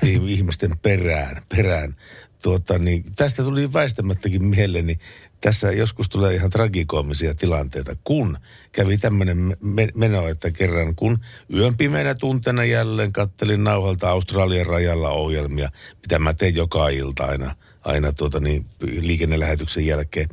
ihmisten 0.28 0.72
perään. 0.82 1.42
perään. 1.50 1.96
Tuota, 2.44 2.78
niin, 2.78 3.04
tästä 3.16 3.44
tuli 3.44 3.74
väistämättäkin 3.74 4.46
mieleeni. 4.46 5.00
Tässä 5.42 5.72
joskus 5.72 6.10
tulee 6.10 6.34
ihan 6.34 6.50
tragikoomisia 6.50 7.36
tilanteita, 7.36 7.96
kun 8.04 8.38
kävi 8.72 8.98
tämmöinen 8.98 9.38
me- 9.62 9.90
meno, 9.96 10.28
että 10.28 10.52
kerran 10.52 10.96
kun 10.96 11.20
yön 11.54 11.78
pimeänä 11.78 12.16
tunteena 12.16 12.64
jälleen 12.66 13.14
kattelin 13.14 13.64
nauhalta 13.64 14.10
Australian 14.10 14.66
rajalla 14.66 15.10
ohjelmia, 15.10 15.70
mitä 16.02 16.20
mä 16.20 16.34
teen 16.34 16.56
joka 16.56 16.90
ilta 16.90 17.26
aina, 17.26 17.56
aina 17.82 18.14
tuota 18.14 18.40
niin, 18.40 18.66
liikennelähetyksen 18.82 19.86
jälkeen. 19.86 20.30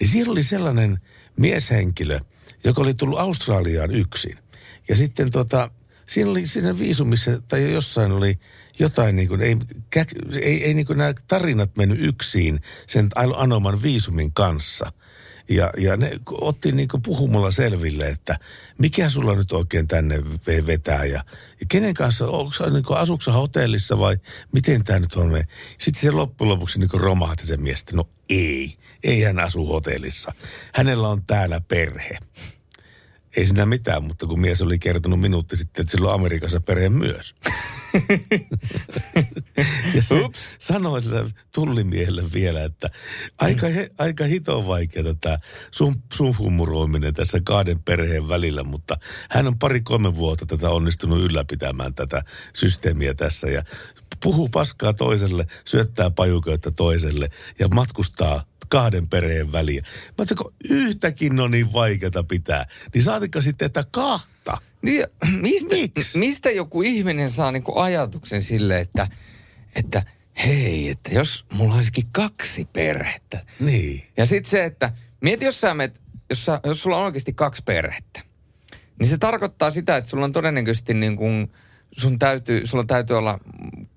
Niin 0.00 0.08
siellä 0.08 0.32
oli 0.32 0.44
sellainen 0.44 0.98
mieshenkilö, 1.36 2.20
joka 2.64 2.82
oli 2.82 2.94
tullut 2.94 3.18
Australiaan 3.18 3.90
yksin. 3.90 4.38
Ja 4.88 4.96
sitten 4.96 5.30
tota, 5.30 5.70
siinä 6.06 6.30
oli 6.30 6.46
siinä 6.46 6.78
viisumissa 6.78 7.42
tai 7.48 7.72
jossain 7.72 8.12
oli 8.12 8.38
jotain 8.78 9.16
niin 9.16 9.28
kuin, 9.28 9.40
ei, 9.40 9.56
ei, 10.42 10.64
ei 10.64 10.74
niin 10.74 10.86
kuin 10.86 10.98
nämä 10.98 11.14
tarinat 11.28 11.70
mennyt 11.76 11.98
yksin 12.00 12.60
sen 12.86 13.08
anoman 13.14 13.82
viisumin 13.82 14.32
kanssa. 14.32 14.92
Ja, 15.48 15.70
ja 15.78 15.96
ne 15.96 16.12
otti 16.30 16.72
niin 16.72 16.88
kuin 16.88 17.02
puhumalla 17.02 17.50
selville, 17.50 18.08
että 18.08 18.38
mikä 18.78 19.08
sulla 19.08 19.34
nyt 19.34 19.52
oikein 19.52 19.88
tänne 19.88 20.24
vetää 20.66 21.04
ja, 21.04 21.24
ja 21.60 21.66
kenen 21.68 21.94
kanssa, 21.94 22.28
onko 22.28 22.50
niin 22.72 22.84
asuksa 22.90 23.32
hotellissa 23.32 23.98
vai 23.98 24.16
miten 24.52 24.84
tämä 24.84 24.98
nyt 24.98 25.12
on? 25.12 25.44
Sitten 25.78 26.02
se 26.02 26.10
loppujen 26.10 26.48
lopuksi 26.48 26.78
niin 26.78 26.90
romahti 26.92 27.46
se 27.46 27.56
mies, 27.56 27.84
no 27.92 28.08
ei, 28.30 28.76
ei 29.04 29.22
hän 29.22 29.38
asu 29.38 29.66
hotellissa. 29.66 30.32
Hänellä 30.74 31.08
on 31.08 31.22
täällä 31.26 31.60
perhe 31.60 32.18
ei 33.36 33.46
siinä 33.46 33.66
mitään, 33.66 34.04
mutta 34.04 34.26
kun 34.26 34.40
mies 34.40 34.62
oli 34.62 34.78
kertonut 34.78 35.20
minuutti 35.20 35.56
sitten, 35.56 35.82
että 35.82 35.90
sillä 35.90 36.08
on 36.08 36.14
Amerikassa 36.14 36.60
perhe 36.60 36.88
myös. 36.88 37.34
ja 39.94 40.02
se 40.02 40.14
Ups. 40.14 40.56
sanoi 40.60 41.02
sille 41.02 41.30
tullimiehelle 41.54 42.24
vielä, 42.32 42.64
että 42.64 42.90
aika, 43.38 43.66
aika 43.98 44.24
hito 44.24 44.66
vaikeaa 44.66 45.14
tämä 45.20 45.36
sun, 45.70 45.94
sun 46.12 46.38
humuroiminen 46.38 47.14
tässä 47.14 47.40
kahden 47.44 47.76
perheen 47.84 48.28
välillä, 48.28 48.64
mutta 48.64 48.96
hän 49.30 49.46
on 49.46 49.58
pari-kolme 49.58 50.14
vuotta 50.14 50.46
tätä 50.46 50.70
onnistunut 50.70 51.20
ylläpitämään 51.20 51.94
tätä 51.94 52.22
systeemiä 52.54 53.14
tässä 53.14 53.46
ja 53.46 53.62
puhuu 54.22 54.48
paskaa 54.48 54.92
toiselle, 54.92 55.46
syöttää 55.64 56.10
pajuköitä 56.10 56.70
toiselle 56.70 57.28
ja 57.58 57.68
matkustaa 57.68 58.44
kahden 58.68 59.08
perheen 59.08 59.52
väliä. 59.52 59.80
Mä 59.82 59.88
ajattelin, 60.18 60.38
kun 60.38 60.54
yhtäkin 60.70 61.40
on 61.40 61.50
niin 61.50 61.72
vaikeata 61.72 62.24
pitää, 62.24 62.66
niin 62.94 63.04
saatika 63.04 63.40
sitten, 63.40 63.66
että 63.66 63.84
kahta. 63.90 64.58
Niin, 64.82 65.06
mistä, 65.42 65.74
mistä 66.14 66.50
joku 66.50 66.82
ihminen 66.82 67.30
saa 67.30 67.52
niinku 67.52 67.78
ajatuksen 67.78 68.42
sille, 68.42 68.80
että, 68.80 69.08
että 69.76 70.02
hei, 70.46 70.88
että 70.88 71.14
jos 71.14 71.44
mulla 71.52 71.74
olisikin 71.74 72.08
kaksi 72.12 72.64
perhettä. 72.64 73.44
Niin. 73.60 74.06
Ja 74.16 74.26
sitten 74.26 74.50
se, 74.50 74.64
että 74.64 74.92
mieti 75.20 75.44
jos 75.44 75.60
sä 75.60 75.74
menet, 75.74 76.00
jos, 76.30 76.44
sä, 76.44 76.60
jos 76.64 76.82
sulla 76.82 76.96
on 76.96 77.04
oikeasti 77.04 77.32
kaksi 77.32 77.62
perhettä, 77.64 78.20
niin 78.98 79.08
se 79.08 79.18
tarkoittaa 79.18 79.70
sitä, 79.70 79.96
että 79.96 80.10
sulla 80.10 80.24
on 80.24 80.32
todennäköisesti 80.32 80.94
niin 80.94 81.16
kuin, 81.16 81.52
sun 81.92 82.18
täytyy, 82.18 82.66
sulla 82.66 82.84
täytyy 82.84 83.18
olla 83.18 83.38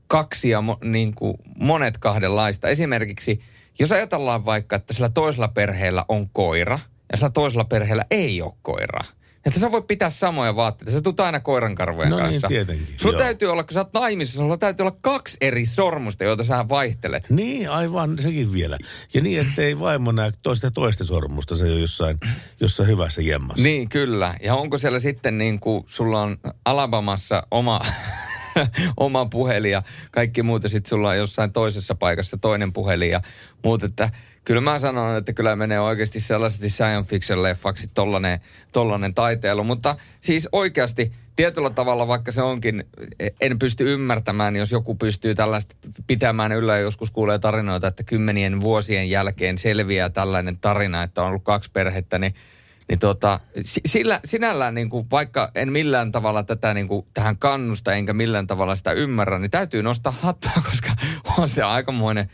kaksi 0.08 0.50
ja 0.50 0.62
mo, 0.62 0.78
niin 0.84 1.16
kuin 1.16 1.38
monet 1.60 1.98
kahdenlaista. 1.98 2.70
Esimerkiksi, 2.70 3.42
jos 3.80 3.92
ajatellaan 3.92 4.46
vaikka, 4.46 4.76
että 4.76 4.94
sillä 4.94 5.10
toisella 5.10 5.48
perheellä 5.48 6.06
on 6.08 6.30
koira 6.30 6.80
ja 7.12 7.18
sillä 7.18 7.30
toisella 7.30 7.64
perheellä 7.66 8.06
ei 8.12 8.42
ole 8.42 8.54
koiraa. 8.62 9.04
Että 9.46 9.60
sä 9.60 9.72
voit 9.72 9.88
pitää 9.88 10.10
samoja 10.10 10.56
vaatteita. 10.56 10.92
Sä 10.92 11.02
tulet 11.02 11.20
aina 11.20 11.40
koirankarvojen 11.40 12.10
No 12.10 12.18
niin, 12.18 12.26
kanssa. 12.26 12.48
tietenkin, 12.48 12.88
Sulla 12.98 13.14
joo. 13.14 13.20
täytyy 13.20 13.52
olla, 13.52 13.64
kun 13.64 13.74
sä 13.74 13.80
oot 13.80 13.94
naimisissa, 13.94 14.38
sulla 14.42 14.58
täytyy 14.58 14.84
olla 14.84 14.98
kaksi 15.02 15.38
eri 15.42 15.66
sormusta, 15.66 16.24
joita 16.24 16.44
sä 16.44 16.70
vaihtelet. 16.70 17.30
Niin, 17.30 17.70
aivan 17.70 18.18
sekin 18.22 18.54
vielä. 18.54 18.78
Ja 19.14 19.22
niin, 19.22 19.42
ettei 19.42 19.80
vaimo 19.80 20.12
näe 20.12 20.32
toista 20.42 20.72
toista 20.72 21.06
sormusta, 21.06 21.56
se 21.56 21.66
on 21.66 21.82
jossain, 21.82 22.18
jossain 22.60 22.90
hyvässä 22.90 23.22
jemmassa. 23.22 23.64
Niin, 23.64 23.90
kyllä. 23.90 24.36
Ja 24.44 24.56
onko 24.56 24.78
siellä 24.78 25.00
sitten 25.00 25.38
niin 25.38 25.60
kuin, 25.60 25.84
sulla 25.88 26.22
on 26.22 26.38
Alabamassa 26.66 27.44
oma, 27.52 27.80
oma 28.98 29.26
puhelin 29.26 29.72
ja 29.72 29.82
kaikki 30.12 30.44
muut, 30.44 30.64
ja 30.64 30.70
sitten 30.70 30.90
sulla 30.90 31.10
on 31.10 31.18
jossain 31.18 31.52
toisessa 31.52 31.96
paikassa 31.96 32.38
toinen 32.38 32.74
puhelin 32.74 33.12
ja 33.12 33.22
muut, 33.64 33.84
että 33.84 34.10
kyllä 34.46 34.62
mä 34.62 34.80
sanon, 34.80 35.18
että 35.18 35.34
kyllä 35.34 35.56
menee 35.56 35.80
oikeasti 35.80 36.20
sellaisesti 36.20 36.70
science 36.70 37.10
fiction 37.10 37.44
leffaksi 37.44 37.88
tollanen, 37.94 38.40
tollanen 38.72 39.14
taiteilu, 39.14 39.64
mutta 39.64 39.96
siis 40.22 40.50
oikeasti 40.52 41.12
tietyllä 41.36 41.70
tavalla, 41.70 42.08
vaikka 42.08 42.32
se 42.32 42.42
onkin, 42.42 42.84
en 43.42 43.60
pysty 43.60 43.94
ymmärtämään, 43.94 44.56
jos 44.56 44.72
joku 44.72 44.96
pystyy 44.96 45.36
tällaista 45.36 45.76
pitämään 46.08 46.52
yllä 46.52 46.78
joskus 46.78 47.12
kuulee 47.12 47.40
tarinoita, 47.40 47.88
että 47.88 48.04
kymmenien 48.04 48.62
vuosien 48.62 49.10
jälkeen 49.10 49.58
selviää 49.58 50.10
tällainen 50.10 50.60
tarina, 50.60 51.04
että 51.04 51.22
on 51.22 51.28
ollut 51.28 51.44
kaksi 51.44 51.72
perhettä, 51.74 52.20
niin 52.20 52.34
niin 52.90 53.00
tota, 53.00 53.40
si- 53.62 53.82
sillä, 53.86 54.20
sinällään 54.26 54.76
niin 54.76 54.90
kuin, 54.90 55.08
vaikka 55.12 55.52
en 55.56 55.72
millään 55.72 56.12
tavalla 56.12 56.44
tätä 56.44 56.74
niin 56.74 56.88
kuin, 56.88 57.06
tähän 57.14 57.38
kannusta 57.38 57.94
enkä 57.94 58.14
millään 58.14 58.48
tavalla 58.48 58.76
sitä 58.76 58.92
ymmärrä, 58.92 59.40
niin 59.40 59.52
täytyy 59.52 59.84
nostaa 59.84 60.14
hattua, 60.22 60.52
koska 60.70 60.90
on 61.38 61.48
se 61.48 61.64
aikamoinen, 61.64 62.30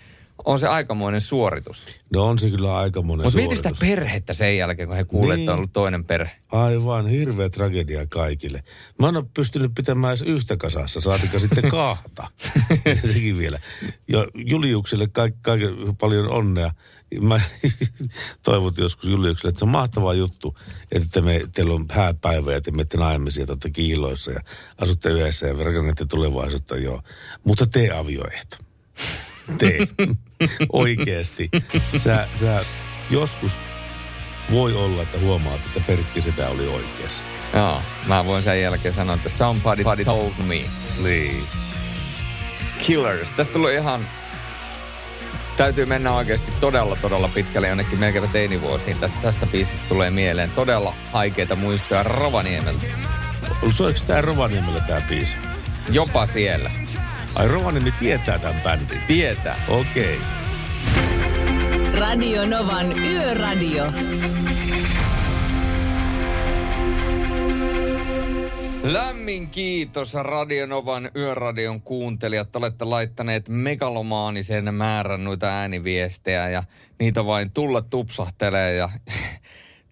on 0.45 0.59
se 0.59 0.67
aikamoinen 0.67 1.21
suoritus. 1.21 1.85
No 2.13 2.25
on 2.25 2.39
se 2.39 2.49
kyllä 2.49 2.77
aika 2.77 3.01
monen 3.01 3.25
Mutta 3.25 3.37
mieti 3.37 3.55
sitä 3.55 3.71
perhettä 3.79 4.33
sen 4.33 4.57
jälkeen, 4.57 4.87
kun 4.87 4.97
he 4.97 5.03
kuulee, 5.03 5.35
Niin. 5.35 5.43
että 5.43 5.51
on 5.51 5.57
ollut 5.57 5.73
toinen 5.73 6.05
perhe. 6.05 6.31
Aivan, 6.51 7.07
hirveä 7.07 7.49
tragedia 7.49 8.07
kaikille. 8.07 8.63
Mä 8.99 9.09
en 9.09 9.17
ole 9.17 9.25
pystynyt 9.33 9.71
pitämään 9.75 10.11
edes 10.11 10.21
yhtä 10.21 10.57
kasassa, 10.57 11.01
saatika 11.01 11.39
sitten 11.39 11.69
kahta. 11.69 12.27
Sekin 13.13 13.37
vielä. 13.37 13.59
Ja 14.07 14.27
Juliukselle 14.33 15.07
kaik, 15.07 15.35
kaiken 15.41 15.75
paljon 15.99 16.29
onnea. 16.29 16.71
Mä 17.21 17.41
toivot 18.45 18.77
joskus 18.77 19.09
Juliukselle, 19.09 19.49
että 19.49 19.59
se 19.59 19.65
on 19.65 19.71
mahtava 19.71 20.13
juttu, 20.13 20.57
että 20.91 21.21
me, 21.21 21.39
teillä 21.53 21.73
on 21.73 21.85
hääpäivä 21.89 22.53
ja 22.53 22.61
te 22.61 22.71
menette 22.71 22.97
naimisiin 22.97 23.47
ja 23.49 23.69
kiiloissa 23.73 24.31
ja 24.31 24.39
asutte 24.81 25.09
yhdessä 25.09 25.47
ja 25.47 25.53
rakennatte 25.53 26.05
tulevaisuutta, 26.05 26.77
joo. 26.77 27.01
Mutta 27.45 27.65
tee 27.67 27.91
avioehto. 27.91 28.57
Tee. 29.57 29.77
Oikeesti. 30.73 31.49
Sä, 31.97 32.27
sä 32.35 32.65
joskus 33.09 33.51
voi 34.51 34.73
olla, 34.73 35.01
että 35.01 35.19
huomaat, 35.19 35.61
että 35.65 35.79
Pertti 35.79 36.21
sitä 36.21 36.49
oli 36.49 36.67
oikeassa. 36.67 37.21
Joo, 37.53 37.81
mä 38.07 38.25
voin 38.25 38.43
sen 38.43 38.61
jälkeen 38.61 38.93
sanoa, 38.93 39.15
että 39.15 39.29
somebody, 39.29 39.83
somebody 39.83 40.05
told 40.05 40.31
me. 40.47 40.61
Niin. 41.03 41.43
Killers. 42.85 43.33
Tästä 43.33 43.53
tulee 43.53 43.75
ihan... 43.75 44.07
Täytyy 45.57 45.85
mennä 45.85 46.11
oikeasti 46.11 46.51
todella, 46.59 46.95
todella 46.95 47.27
pitkälle 47.27 47.67
jonnekin 47.67 47.99
melkein 47.99 48.29
teinivuosiin. 48.29 48.97
Tästä, 48.97 49.17
tästä 49.21 49.45
biisistä 49.45 49.85
tulee 49.89 50.11
mieleen 50.11 50.51
todella 50.51 50.93
haikeita 51.11 51.55
muistoja 51.55 52.03
Rovaniemeltä. 52.03 52.85
Soiko 53.69 53.99
tää 54.07 54.21
Rovaniemellä 54.21 54.79
tää 54.79 55.01
biisi? 55.01 55.37
Jopa 55.89 56.25
siellä. 56.25 56.71
Ai 57.35 57.47
Rovaniemi 57.47 57.91
tietää 57.91 58.39
tämän 58.39 58.61
bändin? 58.61 59.01
Tietää. 59.07 59.59
Okei. 59.67 60.19
Radio 61.93 62.45
Novan 62.45 62.99
Yöradio. 62.99 63.85
Lämmin 68.83 69.49
kiitos 69.49 70.13
Radionovan 70.13 71.11
Yöradion 71.15 71.81
kuuntelijat. 71.81 72.55
Olette 72.55 72.85
laittaneet 72.85 73.49
megalomaanisen 73.49 74.73
määrän 74.73 75.23
noita 75.23 75.47
ääniviestejä 75.47 76.49
ja 76.49 76.63
niitä 76.99 77.25
vain 77.25 77.51
tulla 77.51 77.81
tupsahtelee. 77.81 78.75
Ja, 78.75 78.89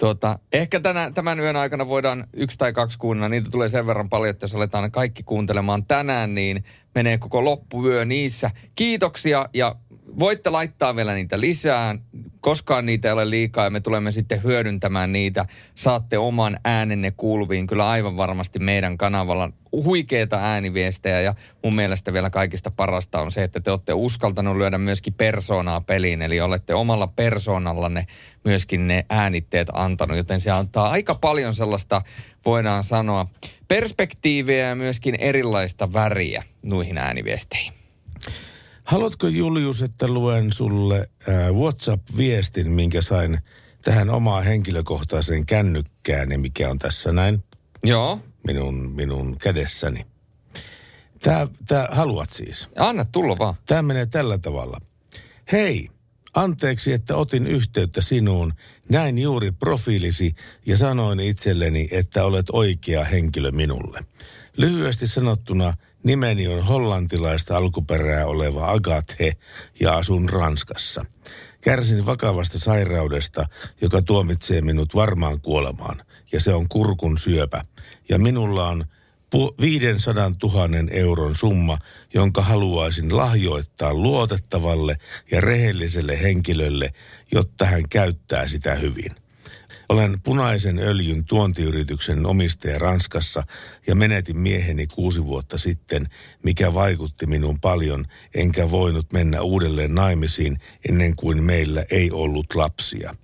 tuota, 0.04 0.40
ehkä 0.54 0.80
tänä, 0.80 1.12
tämän 1.12 1.40
yön 1.40 1.56
aikana 1.56 1.88
voidaan 1.88 2.28
yksi 2.34 2.58
tai 2.58 2.74
kaksi 2.74 2.98
kuunnella. 2.98 3.30
Niitä 3.30 3.50
tulee 3.50 3.70
sen 3.70 3.88
verran 3.88 4.10
paljon, 4.10 4.30
että 4.30 4.44
jos 4.44 4.56
aletaan 4.56 4.92
kaikki 4.92 5.24
kuuntelemaan 5.24 5.86
tänään, 5.86 6.36
niin 6.36 6.64
menee 6.96 7.18
koko 7.18 7.44
loppuyö 7.44 8.06
niissä. 8.06 8.52
Kiitoksia 8.76 9.50
ja 9.54 9.76
voitte 10.20 10.50
laittaa 10.50 10.96
vielä 10.96 11.14
niitä 11.14 11.40
lisää. 11.40 11.96
Koskaan 12.40 12.86
niitä 12.86 13.08
ei 13.08 13.12
ole 13.12 13.30
liikaa 13.30 13.64
ja 13.64 13.70
me 13.70 13.80
tulemme 13.80 14.12
sitten 14.12 14.44
hyödyntämään 14.44 15.12
niitä. 15.12 15.46
Saatte 15.76 16.18
oman 16.18 16.58
äänenne 16.66 17.12
kuuluviin 17.12 17.68
kyllä 17.68 17.90
aivan 17.90 18.18
varmasti 18.18 18.60
meidän 18.60 18.98
kanavalla. 18.98 19.50
Huikeita 19.72 20.38
ääniviestejä 20.38 21.22
ja 21.22 21.36
mun 21.64 21.76
mielestä 21.76 22.14
vielä 22.14 22.30
kaikista 22.30 22.72
parasta 22.72 23.22
on 23.22 23.32
se, 23.32 23.44
että 23.44 23.60
te 23.60 23.72
olette 23.72 23.94
uskaltanut 23.94 24.58
lyödä 24.58 24.78
myöskin 24.78 25.14
persoonaa 25.14 25.82
peliin. 25.82 26.22
Eli 26.22 26.42
olette 26.42 26.74
omalla 26.74 27.08
persoonallanne 27.08 28.08
myöskin 28.44 28.88
ne 28.88 29.06
äänitteet 29.10 29.68
antanut, 29.74 30.18
joten 30.18 30.42
se 30.42 30.52
antaa 30.52 30.90
aika 30.90 31.16
paljon 31.16 31.54
sellaista, 31.54 32.02
voidaan 32.46 32.84
sanoa, 32.84 33.28
perspektiiviä 33.68 34.68
ja 34.68 34.76
myöskin 34.76 35.16
erilaista 35.16 35.94
väriä 35.94 36.44
noihin 36.64 36.98
ääniviesteihin. 36.98 37.74
Haluatko 38.84 39.28
Julius, 39.28 39.82
että 39.82 40.08
luen 40.08 40.54
sulle 40.54 41.10
äh, 41.30 41.52
WhatsApp-viestin, 41.54 42.72
minkä 42.72 43.02
sain 43.02 43.40
tähän 43.82 44.10
omaan 44.10 44.44
henkilökohtaiseen 44.44 45.46
kännykkääni, 45.46 46.38
mikä 46.38 46.70
on 46.70 46.80
tässä 46.80 47.12
näin? 47.12 47.44
Joo. 47.84 48.20
Minun, 48.48 48.92
minun 48.92 49.38
kädessäni. 49.38 50.06
Tää, 51.20 51.48
tää 51.68 51.88
haluat 51.92 52.34
siis? 52.34 52.68
Anna 52.78 53.06
tulla 53.06 53.36
vaan. 53.40 53.56
Tämä 53.66 53.82
menee 53.82 54.06
tällä 54.06 54.38
tavalla. 54.38 54.78
Hei, 55.52 55.90
anteeksi, 56.34 56.94
että 56.94 57.16
otin 57.16 57.48
yhteyttä 57.48 58.02
sinuun. 58.02 58.54
Näin 58.90 59.20
juuri 59.20 59.52
profiilisi 59.52 60.36
ja 60.66 60.78
sanoin 60.78 61.20
itselleni, 61.20 61.88
että 61.92 62.26
olet 62.26 62.46
oikea 62.52 63.04
henkilö 63.04 63.52
minulle. 63.52 64.00
Lyhyesti 64.58 65.08
sanottuna 65.08 65.74
nimeni 66.04 66.48
on 66.48 66.64
hollantilaista 66.64 67.58
alkuperää 67.58 68.26
oleva 68.26 68.72
Agathe 68.72 69.32
ja 69.80 69.96
asun 69.96 70.30
Ranskassa. 70.30 71.06
Kärsin 71.62 72.06
vakavasta 72.06 72.60
sairaudesta, 72.60 73.46
joka 73.82 74.02
tuomitsee 74.02 74.62
minut 74.62 74.96
varmaan 74.96 75.42
kuolemaan, 75.42 76.02
ja 76.32 76.40
se 76.40 76.54
on 76.54 76.70
kurkun 76.70 77.18
syöpä. 77.18 77.62
Ja 78.10 78.20
minulla 78.20 78.70
on 78.70 78.86
pu- 79.36 79.56
500 79.62 80.32
000 80.44 80.68
euron 80.92 81.36
summa, 81.36 81.78
jonka 82.14 82.42
haluaisin 82.42 83.18
lahjoittaa 83.18 83.94
luotettavalle 83.94 84.96
ja 85.32 85.42
rehelliselle 85.42 86.22
henkilölle, 86.22 86.90
jotta 87.32 87.66
hän 87.66 87.90
käyttää 87.90 88.48
sitä 88.48 88.76
hyvin. 88.76 89.23
Olen 89.90 90.22
punaisen 90.24 90.80
öljyn 90.80 91.26
tuontiyrityksen 91.26 92.26
omistaja 92.26 92.80
Ranskassa 92.80 93.44
ja 93.88 93.96
menetin 93.96 94.38
mieheni 94.38 94.88
kuusi 94.88 95.26
vuotta 95.26 95.58
sitten, 95.58 96.06
mikä 96.44 96.74
vaikutti 96.74 97.26
minuun 97.26 97.60
paljon, 97.60 98.06
enkä 98.36 98.72
voinut 98.72 99.14
mennä 99.14 99.42
uudelleen 99.42 99.96
naimisiin 99.96 100.58
ennen 100.90 101.14
kuin 101.20 101.44
meillä 101.44 101.86
ei 101.92 102.12
ollut 102.12 102.56
lapsia. 102.56 103.16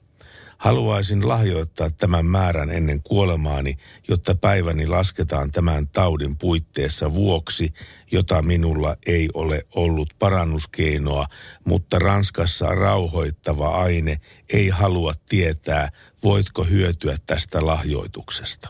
Haluaisin 0.60 1.28
lahjoittaa 1.28 1.90
tämän 1.90 2.26
määrän 2.26 2.72
ennen 2.72 3.04
kuolemaani, 3.04 3.76
jotta 4.08 4.36
päiväni 4.36 4.88
lasketaan 4.88 5.52
tämän 5.52 5.88
taudin 5.88 6.38
puitteissa 6.38 7.14
vuoksi, 7.14 7.74
jota 8.12 8.42
minulla 8.42 8.96
ei 9.08 9.30
ole 9.34 9.66
ollut 9.76 10.14
parannuskeinoa, 10.20 11.26
mutta 11.66 12.00
Ranskassa 12.00 12.66
rauhoittava 12.66 13.70
aine 13.84 14.22
ei 14.54 14.70
halua 14.70 15.14
tietää, 15.30 15.90
voitko 16.24 16.64
hyötyä 16.64 17.18
tästä 17.26 17.66
lahjoituksesta. 17.66 18.70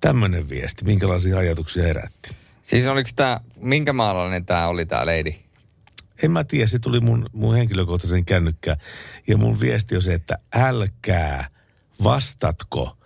Tämmöinen 0.00 0.48
viesti. 0.48 0.84
Minkälaisia 0.84 1.38
ajatuksia 1.38 1.82
herätti? 1.82 2.30
Siis 2.62 2.86
oliko 2.86 3.10
tämä, 3.16 3.40
minkä 3.56 3.92
maalainen 3.92 4.44
tämä 4.44 4.68
oli 4.68 4.86
tämä 4.86 5.06
lady? 5.06 5.34
En 6.22 6.30
mä 6.30 6.44
tiedä, 6.44 6.66
se 6.66 6.78
tuli 6.78 7.00
mun, 7.00 7.26
mun 7.32 7.54
henkilökohtaisen 7.54 8.24
kännykkään. 8.24 8.76
Ja 9.28 9.36
mun 9.36 9.60
viesti 9.60 9.96
on 9.96 10.02
se, 10.02 10.14
että 10.14 10.38
älkää 10.54 11.48
vastatko 12.04 12.96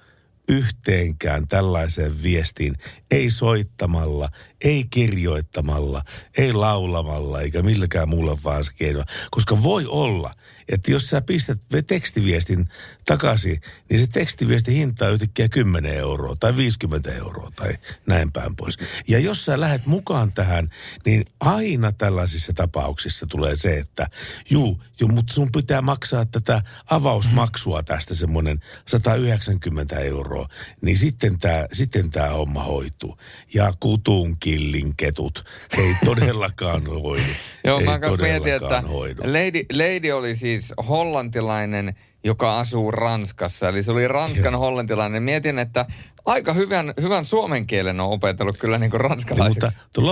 yhteenkään 0.49 1.49
tällaiseen 1.49 2.23
viestiin, 2.23 2.75
ei 3.11 3.31
soittamalla, 3.31 4.29
ei 4.64 4.85
kirjoittamalla, 4.91 6.03
ei 6.39 6.53
laulamalla 6.53 7.41
eikä 7.41 7.62
milläkään 7.62 8.09
muulla 8.09 8.39
vaan 8.45 8.64
keinoilla. 8.77 9.12
Koska 9.31 9.62
voi 9.62 9.87
olla, 9.87 10.33
että 10.69 10.91
jos 10.91 11.11
sä 11.11 11.21
pistät 11.21 11.61
tekstiviestin 11.87 12.69
takaisin, 13.05 13.61
niin 13.91 14.01
se 14.01 14.07
tekstiviesti 14.07 14.75
hinta 14.75 15.07
on 15.07 15.12
yhtäkkiä 15.12 15.49
10 15.49 15.95
euroa 15.95 16.37
tai 16.37 16.57
50 16.57 17.12
euroa 17.12 17.51
tai 17.57 17.75
näin 18.07 18.33
päin 18.33 18.57
pois. 18.57 18.79
Ja 19.09 19.19
jos 19.19 19.45
sä 19.45 19.61
lähdet 19.61 19.87
mukaan 19.87 20.33
tähän, 20.33 20.69
niin 21.05 21.25
aina 21.41 21.93
tällaisissa 21.93 22.53
tapauksissa 22.53 23.27
tulee 23.27 23.57
se, 23.57 23.79
että 23.79 24.07
juu, 24.51 24.83
juu 25.01 25.09
mutta 25.09 25.35
sun 25.35 25.49
pitää 25.53 25.83
maksaa 25.83 26.27
tätä 26.27 26.62
avausmaksua 26.91 27.83
tästä 27.83 28.14
semmoinen 28.14 28.61
190 28.87 30.01
euroa, 30.01 30.49
niin 30.83 30.99
sitten 30.99 31.39
tämä 31.39 31.67
sitten 31.73 32.11
tää 32.11 32.31
homma 32.31 32.64
hoituu. 32.64 33.19
Ja 33.55 33.73
kutunkillin 33.81 34.97
ketut 34.97 35.45
ei 35.79 35.95
todellakaan 36.05 36.87
hoidu. 36.87 37.23
Joo, 37.64 37.79
ei 37.81 37.85
mä 37.85 37.99
kanssa 37.99 38.23
mietin, 38.23 38.55
että 38.55 38.81
hoidu. 38.81 39.23
Lady, 39.23 39.64
Lady 39.73 40.11
oli 40.11 40.35
siis 40.35 40.56
hollantilainen, 40.89 41.95
joka 42.25 42.59
asuu 42.59 42.91
Ranskassa. 42.91 43.69
Eli 43.69 43.83
se 43.83 43.93
oli 43.93 44.09
Ranskan 44.09 44.55
hollantilainen. 44.59 45.23
Mietin, 45.23 45.59
että 45.59 45.87
aika 46.27 46.53
hyvän, 46.53 46.95
hyvän 47.01 47.25
suomen 47.25 47.67
kielen 47.67 48.01
on 48.01 48.11
opetellut 48.11 48.57
kyllä 48.57 48.79
niin 48.79 48.91
kuin 48.91 48.99
Niin, 49.01 49.11
ranskalaiseksi. 49.11 49.67
mutta 49.67 49.81
tuon 49.93 50.07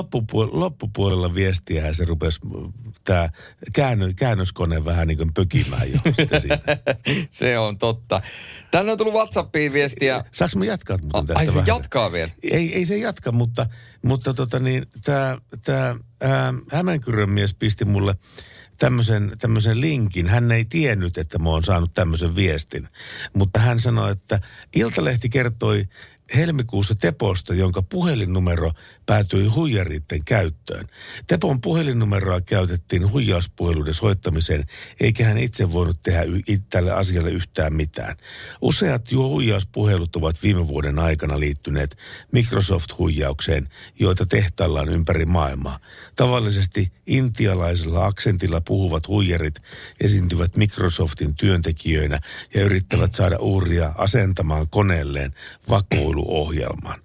loppupuolella, 0.61 1.35
viestiä 1.35 1.93
se 1.93 2.05
rupesi 2.05 2.41
tämä 3.05 3.29
käännö, 3.73 4.13
käännöskone 4.17 4.85
vähän 4.85 5.09
niin 5.09 5.19
kuin 5.19 5.35
pökimään 5.35 5.93
jo 5.93 5.99
se 7.31 7.59
on 7.59 7.79
totta. 7.79 8.23
Tänne 8.71 8.93
on 8.93 8.99
tullut 8.99 9.15
WhatsAppiin 9.15 9.73
viestiä. 9.73 10.25
Saanko 10.33 10.59
mä 10.59 10.65
jatkaa 10.65 10.99
muuten 11.03 11.27
tästä 11.27 11.39
Ai 11.41 11.47
se 11.47 11.55
vähän? 11.55 11.67
jatkaa 11.67 12.13
vielä. 12.13 12.31
Ei, 12.43 12.75
ei 12.75 12.87
se 12.87 12.97
jatka, 12.97 13.33
mutta, 13.33 13.67
mutta 14.05 14.35
tota 14.35 14.59
niin, 14.59 14.83
tämä 15.65 15.95
Hämeenkyrön 16.71 17.31
mies 17.31 17.55
pisti 17.55 17.85
mulle 17.85 18.15
tämmöisen, 18.79 19.33
tämmöisen 19.39 19.81
linkin. 19.81 20.27
Hän 20.27 20.53
ei 20.53 20.65
tiennyt, 20.65 21.19
että 21.19 21.39
mä 21.39 21.49
oon 21.49 21.63
saanut 21.63 21.95
tämmöisen 21.95 22.37
viestin. 22.37 22.89
Mutta 23.35 23.61
hän 23.61 23.81
sanoi, 23.81 24.13
että 24.13 24.41
Iltalehti 24.77 25.29
kertoi 25.29 25.89
helmikuussa 26.37 26.95
Teposta, 26.95 27.55
jonka 27.55 27.83
puhelinnumero 27.83 28.73
päätyi 29.07 29.47
huijaritten 29.47 30.25
käyttöön. 30.25 30.85
Tepon 31.27 31.61
puhelinnumeroa 31.61 32.41
käytettiin 32.41 33.11
huijauspuheluiden 33.11 33.95
soittamiseen, 33.95 34.65
eikä 35.01 35.25
hän 35.25 35.39
itse 35.39 35.73
voinut 35.73 36.03
tehdä 36.03 36.23
tälle 36.71 36.93
asialle 36.93 37.31
yhtään 37.31 37.75
mitään. 37.75 38.17
Useat 38.61 39.13
jo 39.13 39.29
huijauspuhelut 39.29 40.17
ovat 40.17 40.43
viime 40.43 40.69
vuoden 40.69 40.99
aikana 40.99 41.41
liittyneet 41.41 41.97
Microsoft-huijaukseen, 42.33 43.69
joita 44.01 44.27
tehtaillaan 44.27 44.89
ympäri 44.89 45.27
maailmaa. 45.27 45.79
Tavallisesti 46.17 46.93
intialaisella 47.07 48.07
aksentilla 48.07 48.61
puhuvat 48.61 49.09
huijarit 49.09 49.55
esiintyvät 50.01 50.57
Microsoftin 50.57 51.35
työntekijöinä 51.35 52.21
ja 52.55 52.63
yrittävät 52.63 53.15
saada 53.15 53.37
uhria 53.41 53.93
asentamaan 53.99 54.69
koneelleen 54.69 55.31
vakoiluohjelman. 56.15 57.01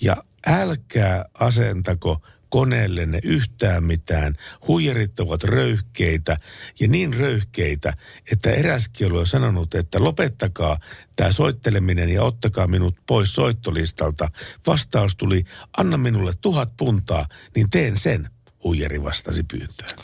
Ja 0.00 0.16
älkää 0.46 1.24
asentako 1.34 2.22
koneellenne 2.48 3.18
yhtään 3.22 3.84
mitään. 3.84 4.34
Huijarit 4.68 5.20
ovat 5.20 5.44
röyhkeitä 5.44 6.36
ja 6.80 6.88
niin 6.88 7.14
röyhkeitä, 7.14 7.94
että 8.32 8.50
eräskin 8.50 9.12
on 9.12 9.26
sanonut, 9.26 9.74
että 9.74 10.04
lopettakaa 10.04 10.78
tämä 11.16 11.32
soitteleminen 11.32 12.08
ja 12.08 12.22
ottakaa 12.22 12.66
minut 12.66 12.96
pois 13.06 13.34
soittolistalta. 13.34 14.28
Vastaus 14.66 15.16
tuli, 15.16 15.44
anna 15.76 15.96
minulle 15.96 16.32
tuhat 16.40 16.72
puntaa, 16.76 17.28
niin 17.56 17.70
teen 17.70 17.98
sen, 17.98 18.28
huijari 18.64 19.02
vastasi 19.02 19.42
pyyntöön. 19.42 19.98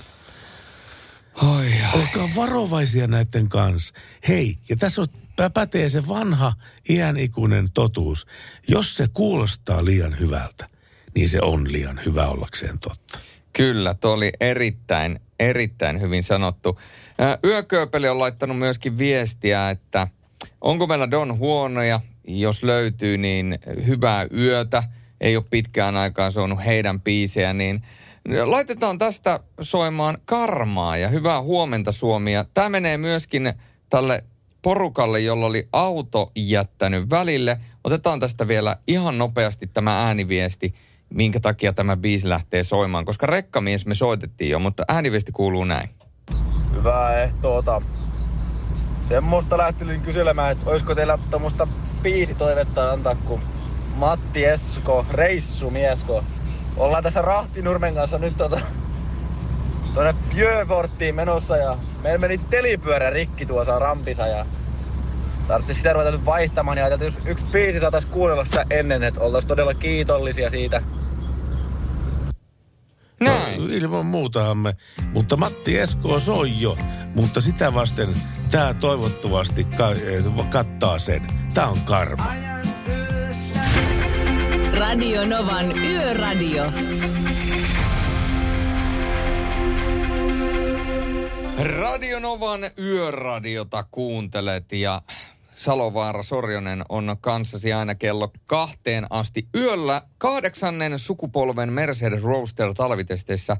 Oi, 1.42 1.72
Olkaa 1.94 2.28
varovaisia 2.36 3.06
näiden 3.06 3.48
kanssa. 3.48 3.94
Hei, 4.28 4.58
ja 4.68 4.76
tässä 4.76 5.02
on, 5.02 5.06
pätee 5.48 5.88
se 5.88 6.08
vanha 6.08 6.52
iänikuinen 6.88 7.68
totuus. 7.74 8.26
Jos 8.68 8.96
se 8.96 9.06
kuulostaa 9.12 9.84
liian 9.84 10.18
hyvältä, 10.18 10.66
niin 11.14 11.28
se 11.28 11.40
on 11.42 11.72
liian 11.72 12.00
hyvä 12.06 12.26
ollakseen 12.26 12.78
totta. 12.78 13.18
Kyllä, 13.52 13.94
tuo 13.94 14.12
oli 14.12 14.32
erittäin, 14.40 15.20
erittäin 15.38 16.00
hyvin 16.00 16.22
sanottu. 16.22 16.80
Yökööpeli 17.44 18.08
on 18.08 18.18
laittanut 18.18 18.58
myöskin 18.58 18.98
viestiä, 18.98 19.70
että 19.70 20.08
onko 20.60 20.86
meillä 20.86 21.10
Don 21.10 21.38
huonoja, 21.38 22.00
jos 22.24 22.62
löytyy, 22.62 23.18
niin 23.18 23.58
hyvää 23.86 24.26
yötä. 24.36 24.82
Ei 25.20 25.36
ole 25.36 25.44
pitkään 25.50 25.96
aikaan 25.96 26.32
soinut 26.32 26.64
heidän 26.64 27.00
biisejä, 27.00 27.52
niin 27.52 27.82
laitetaan 28.44 28.98
tästä 28.98 29.40
soimaan 29.60 30.18
karmaa 30.24 30.96
ja 30.96 31.08
hyvää 31.08 31.42
huomenta 31.42 31.92
Suomia. 31.92 32.44
Tämä 32.54 32.68
menee 32.68 32.96
myöskin 32.96 33.52
tälle 33.90 34.24
porukalle, 34.62 35.20
jolla 35.20 35.46
oli 35.46 35.68
auto 35.72 36.30
jättänyt 36.36 37.10
välille. 37.10 37.60
Otetaan 37.84 38.20
tästä 38.20 38.48
vielä 38.48 38.76
ihan 38.86 39.18
nopeasti 39.18 39.66
tämä 39.66 40.06
ääniviesti, 40.06 40.74
minkä 41.10 41.40
takia 41.40 41.72
tämä 41.72 41.96
biisi 41.96 42.28
lähtee 42.28 42.64
soimaan, 42.64 43.04
koska 43.04 43.26
rekkamies 43.26 43.86
me 43.86 43.94
soitettiin 43.94 44.50
jo, 44.50 44.58
mutta 44.58 44.82
ääniviesti 44.88 45.32
kuuluu 45.32 45.64
näin. 45.64 45.88
Hyvää 46.74 47.22
ehtoota. 47.22 47.82
Semmoista 49.08 49.58
lähtelin 49.58 50.00
kyselemään, 50.00 50.52
että 50.52 50.70
olisiko 50.70 50.94
teillä 50.94 51.18
tämmöistä 51.30 51.66
biisitoivetta 52.02 52.90
antaa, 52.92 53.14
kun 53.14 53.40
Matti 53.94 54.44
Esko, 54.44 55.06
reissumiesko. 55.10 56.24
Ollaan 56.76 57.02
tässä 57.02 57.22
Rahtinurmen 57.22 57.94
kanssa 57.94 58.18
nyt 58.18 58.36
tota, 58.36 58.60
tuonne 59.94 60.14
Bjöforttiin 60.34 61.14
menossa 61.14 61.56
ja 61.56 61.78
meillä 62.02 62.18
meni 62.18 62.38
telipyörä 62.38 63.10
rikki 63.10 63.46
tuossa 63.46 63.78
rampissa 63.78 64.26
ja 64.26 64.46
tarvitsi 65.48 65.74
sitä 65.74 65.92
ruveta 65.92 66.10
nyt 66.10 66.24
vaihtamaan 66.24 66.78
ja 66.78 66.84
ajateltiin, 66.84 67.14
jos 67.14 67.26
yksi 67.26 67.44
biisi 67.52 67.80
saatais 67.80 68.06
kuunnella 68.06 68.44
sitä 68.44 68.64
ennen, 68.70 69.02
että 69.02 69.20
oltais 69.20 69.44
todella 69.46 69.74
kiitollisia 69.74 70.50
siitä. 70.50 70.82
Näin. 73.20 73.60
No, 73.60 73.66
ilman 73.70 74.06
muutahan 74.06 74.56
me. 74.56 74.74
Mutta 75.12 75.36
Matti 75.36 75.78
Esko 75.78 76.18
soi 76.18 76.60
jo. 76.60 76.78
Mutta 77.14 77.40
sitä 77.40 77.74
vasten 77.74 78.08
tämä 78.50 78.74
toivottavasti 78.74 79.64
ka- 79.64 79.90
eh, 79.90 80.48
kattaa 80.50 80.98
sen. 80.98 81.26
Tämä 81.54 81.66
on 81.66 81.80
karma. 81.84 82.32
Radio 84.78 85.26
Novan 85.26 85.78
Yöradio. 85.78 86.64
Radionovan 91.64 92.60
yöradiota 92.78 93.84
kuuntelet 93.90 94.72
ja 94.72 95.02
Salovaara 95.52 96.22
Sorjonen 96.22 96.84
on 96.88 97.16
kanssasi 97.20 97.72
aina 97.72 97.94
kello 97.94 98.32
kahteen 98.46 99.06
asti 99.10 99.48
yöllä 99.54 100.02
kahdeksannen 100.18 100.98
sukupolven 100.98 101.72
Mercedes 101.72 102.22
Roadster 102.22 102.74
talvitesteissä 102.74 103.56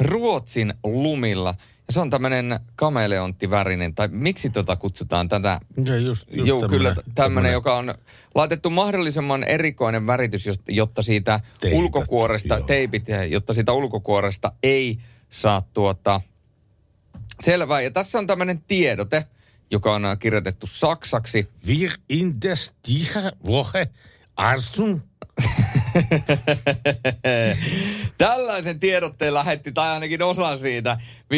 Ruotsin 0.00 0.74
lumilla. 0.84 1.54
Ja 1.86 1.92
se 1.92 2.00
on 2.00 2.10
tämmöinen 2.10 2.60
kameleonttivärinen, 2.76 3.94
tai 3.94 4.08
miksi 4.08 4.50
tota 4.50 4.76
kutsutaan 4.76 5.28
tätä? 5.28 5.60
Ja 5.84 5.96
just, 5.96 6.24
just 6.30 6.48
Joo, 6.48 6.68
kyllä 6.68 6.88
tämmönen- 6.88 7.14
tämmöinen, 7.14 7.52
joka 7.52 7.76
on 7.76 7.94
laitettu 8.34 8.70
mahdollisimman 8.70 9.44
erikoinen 9.44 10.06
väritys, 10.06 10.48
jotta 10.68 11.02
siitä 11.02 11.40
Teipät, 11.60 11.78
ulkokuoresta, 11.78 12.54
joo. 12.54 12.66
teipit, 12.66 13.06
jotta 13.28 13.52
siitä 13.54 13.72
ulkokuoresta 13.72 14.52
ei 14.62 14.98
saa 15.28 15.62
tuota 15.74 16.20
Selvä. 17.42 17.80
Ja 17.80 17.90
tässä 17.90 18.18
on 18.18 18.26
tämmöinen 18.26 18.62
tiedote, 18.62 19.26
joka 19.70 19.94
on 19.94 20.04
äh, 20.04 20.18
kirjoitettu 20.18 20.66
saksaksi. 20.66 21.48
Wir 21.66 21.90
in 22.08 22.34
des 22.42 22.74
diese 22.88 23.32
Woche 23.46 23.86
Arstun. 24.36 25.02
Tällaisen 28.18 28.80
tiedotteen 28.80 29.34
lähetti, 29.34 29.72
tai 29.72 29.90
ainakin 29.90 30.22
osa 30.22 30.56
siitä, 30.56 31.00
12.3. 31.32 31.36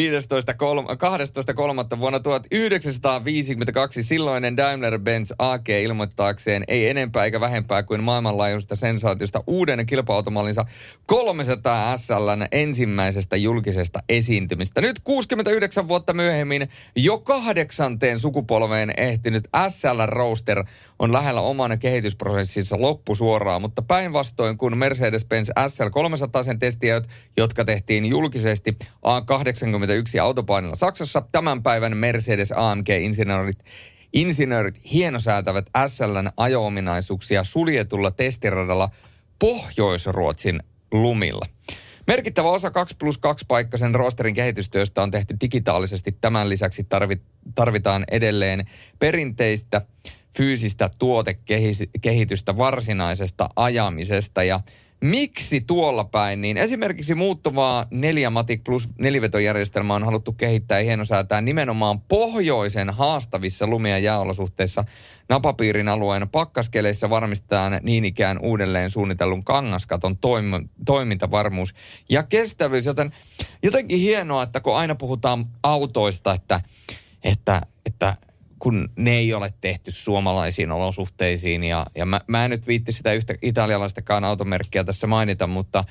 vuonna 1.99 2.19
1952 2.19 4.03
silloinen 4.03 4.57
Daimler-Benz 4.57 5.35
AG 5.39 5.69
ilmoittaakseen 5.69 6.63
ei 6.67 6.89
enempää 6.89 7.23
eikä 7.23 7.39
vähempää 7.39 7.83
kuin 7.83 8.03
maailmanlaajuisesta 8.03 8.75
sensaatiosta 8.75 9.43
uuden 9.47 9.85
kilpa-automallinsa 9.85 10.65
300 11.07 11.97
SLn 11.97 12.45
ensimmäisestä 12.51 13.37
julkisesta 13.37 13.99
esiintymistä. 14.09 14.81
Nyt 14.81 14.99
69 15.03 15.87
vuotta 15.87 16.13
myöhemmin 16.13 16.69
jo 16.95 17.19
kahdeksanteen 17.19 18.19
sukupolveen 18.19 18.93
ehtinyt 18.97 19.47
SL 19.69 20.05
Roadster 20.05 20.63
on 20.99 21.13
lähellä 21.13 21.41
oman 21.41 21.79
kehitysprosessinsa 21.79 22.81
loppusuoraa, 22.81 23.59
mutta 23.59 23.81
päinvastoin 23.81 24.57
kuin 24.57 24.73
Mercedes-Benz 24.73 25.67
SL 25.67 25.89
300 25.91 26.43
sen 26.43 26.59
testiä, 26.59 27.01
jotka 27.37 27.65
tehtiin 27.65 28.05
julkisesti 28.05 28.77
A81 29.85 30.21
autopainilla 30.21 30.75
Saksassa, 30.75 31.23
tämän 31.31 31.63
päivän 31.63 31.97
Mercedes 31.97 32.51
AMG-insinöörit 32.51 33.59
insinöörit 34.13 34.79
hienosäätävät 34.93 35.69
SLn 35.87 36.29
ajo-ominaisuuksia 36.37 37.43
suljetulla 37.43 38.11
testiradalla 38.11 38.89
Pohjois-Ruotsin 39.39 40.59
lumilla. 40.91 41.45
Merkittävä 42.07 42.49
osa 42.49 42.71
2 42.71 42.95
plus 42.99 43.17
2 43.17 43.45
paikkaisen 43.47 43.95
rosterin 43.95 44.33
kehitystyöstä 44.33 45.03
on 45.03 45.11
tehty 45.11 45.35
digitaalisesti. 45.41 46.17
Tämän 46.21 46.49
lisäksi 46.49 46.83
tarvit, 46.83 47.21
tarvitaan 47.55 48.03
edelleen 48.11 48.65
perinteistä 48.99 49.81
fyysistä 50.37 50.89
tuotekehitystä 50.99 52.57
varsinaisesta 52.57 53.49
ajamisesta. 53.55 54.43
Ja 54.43 54.59
miksi 55.05 55.61
tuolla 55.61 56.03
päin, 56.03 56.41
niin 56.41 56.57
esimerkiksi 56.57 57.15
muuttuvaa 57.15 57.85
4 57.91 58.29
Matic 58.29 58.63
Plus 58.63 58.89
nelivetojärjestelmää 58.99 59.95
on 59.95 60.03
haluttu 60.03 60.33
kehittää 60.33 60.79
ja 60.79 60.85
hienosäätää 60.85 61.41
nimenomaan 61.41 62.01
pohjoisen 62.01 62.89
haastavissa 62.89 63.67
lumi- 63.67 63.89
ja 63.89 63.99
jääolosuhteissa. 63.99 64.83
Napapiirin 65.29 65.87
alueen 65.87 66.29
pakkaskeleissä 66.29 67.09
varmistetaan 67.09 67.79
niin 67.83 68.05
ikään 68.05 68.39
uudelleen 68.41 68.89
suunnitellun 68.89 69.43
kangaskaton 69.43 70.15
toim- 70.15 70.69
toimintavarmuus 70.85 71.75
ja 72.09 72.23
kestävyys. 72.23 72.85
Joten 72.85 73.11
jotenkin 73.63 73.99
hienoa, 73.99 74.43
että 74.43 74.59
kun 74.59 74.75
aina 74.75 74.95
puhutaan 74.95 75.45
autoista, 75.63 76.33
että, 76.33 76.61
että, 77.23 77.61
että 77.85 78.17
kun 78.59 78.89
ne 78.95 79.11
ei 79.11 79.33
ole 79.33 79.53
tehty 79.61 79.91
suomalaisiin 79.91 80.71
olosuhteisiin. 80.71 81.63
Ja, 81.63 81.85
ja 81.95 82.05
mä, 82.05 82.21
mä 82.27 82.45
en 82.45 82.51
nyt 82.51 82.67
viitti 82.67 82.91
sitä 82.91 83.13
yhtä 83.13 83.33
italialaistakaan 83.41 84.23
automerkkiä 84.23 84.83
tässä 84.83 85.07
mainita, 85.07 85.47
mutta 85.47 85.83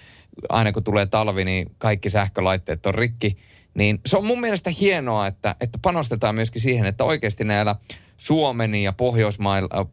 aina 0.48 0.72
kun 0.72 0.84
tulee 0.84 1.06
talvi, 1.06 1.44
niin 1.44 1.66
kaikki 1.78 2.08
sähkölaitteet 2.08 2.86
on 2.86 2.94
rikki. 2.94 3.36
Niin 3.74 3.98
se 4.06 4.16
on 4.16 4.26
mun 4.26 4.40
mielestä 4.40 4.70
hienoa, 4.80 5.26
että, 5.26 5.56
että 5.60 5.78
panostetaan 5.82 6.34
myöskin 6.34 6.62
siihen, 6.62 6.86
että 6.86 7.04
oikeasti 7.04 7.44
näillä 7.44 7.76
Suomen 8.16 8.74
ja 8.74 8.92
Pohjoismailla, 8.92 9.86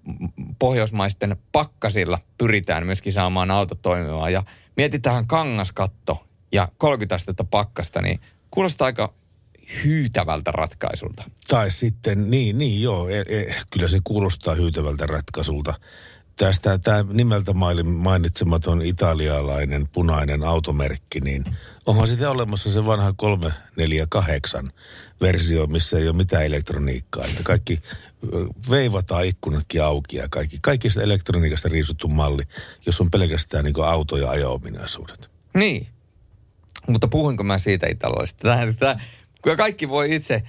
pohjoismaisten 0.60 1.36
pakkasilla 1.52 2.20
pyritään 2.38 2.86
myöskin 2.86 3.14
saamaan 3.14 3.52
auto 3.52 3.76
toimimaan. 3.76 4.34
Ja 4.34 4.44
mietitään 4.78 5.28
kangaskatto 5.28 6.28
ja 6.52 6.68
30 6.78 7.16
astetta 7.16 7.44
pakkasta, 7.44 8.02
niin 8.02 8.20
kuulostaa 8.52 8.86
aika 8.86 9.14
hyytävältä 9.84 10.52
ratkaisulta. 10.52 11.24
Tai 11.48 11.72
sitten, 11.72 12.32
niin, 12.32 12.58
niin 12.58 12.82
joo, 12.82 13.10
e, 13.10 13.20
e, 13.20 13.56
kyllä 13.74 13.88
se 13.88 14.00
kuulostaa 14.04 14.56
hyytävältä 14.56 15.06
ratkaisulta. 15.06 15.74
Tästä 16.36 16.78
tämä 16.78 17.06
nimeltä 17.14 17.54
mainitsematon 17.84 18.82
italialainen 18.82 19.88
punainen 19.94 20.44
automerkki, 20.44 21.20
niin 21.20 21.44
onhan 21.86 22.08
sitten 22.08 22.30
olemassa 22.30 22.72
se 22.72 22.86
vanha 22.86 23.14
348 23.14 24.72
versio, 25.22 25.68
missä 25.68 25.98
ei 25.98 26.08
ole 26.08 26.18
mitään 26.18 26.46
elektroniikkaa. 26.46 27.26
Että 27.26 27.44
kaikki 27.44 27.82
veivataan 28.70 29.26
ikkunatkin 29.26 29.84
auki 29.84 30.18
ja 30.18 30.28
kaikki, 30.30 30.58
kaikista 30.62 31.02
elektroniikasta 31.02 31.70
riisuttu 31.70 32.08
malli, 32.08 32.44
jos 32.86 33.02
on 33.02 33.12
pelkästään 33.12 33.66
niin 33.66 33.84
auto- 33.86 34.18
ja 34.18 34.30
ajo-ominaisuudet. 34.30 35.30
Niin, 35.54 35.88
mutta 36.88 37.08
puhuinko 37.08 37.44
mä 37.44 37.58
siitä 37.58 37.88
italialaisesta? 37.88 38.48
Tämä, 38.48 38.74
tämä, 38.74 38.96
Kyllä 39.42 39.58
kaikki 39.58 39.90
voi 39.90 40.16
itse 40.16 40.44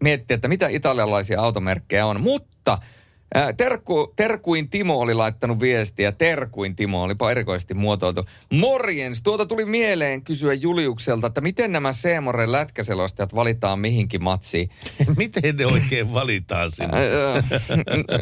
miettiä, 0.00 0.34
että 0.34 0.48
mitä 0.48 0.68
italialaisia 0.68 1.40
automerkkejä 1.40 2.06
on. 2.06 2.20
Mutta 2.20 2.78
Terkku, 3.56 4.12
Terkuin 4.16 4.70
Timo 4.70 5.00
oli 5.00 5.14
laittanut 5.14 5.60
viestiä. 5.60 6.12
Terkuin 6.12 6.76
Timo 6.76 7.02
olipa 7.02 7.30
erikoisesti 7.30 7.74
muotoiltu. 7.74 8.22
Morjens, 8.52 9.22
tuota 9.22 9.46
tuli 9.46 9.64
mieleen 9.64 10.22
kysyä 10.22 10.54
Juliukselta, 10.54 11.26
että 11.26 11.40
miten 11.40 11.72
nämä 11.72 11.92
Seemoren 11.92 12.52
lätkäselostajat 12.52 13.34
valitaan 13.34 13.78
mihinkin 13.78 14.22
matsiin? 14.22 14.70
miten 15.16 15.56
ne 15.56 15.66
oikein 15.66 16.14
valitaan 16.14 16.70
sinne? 16.72 16.98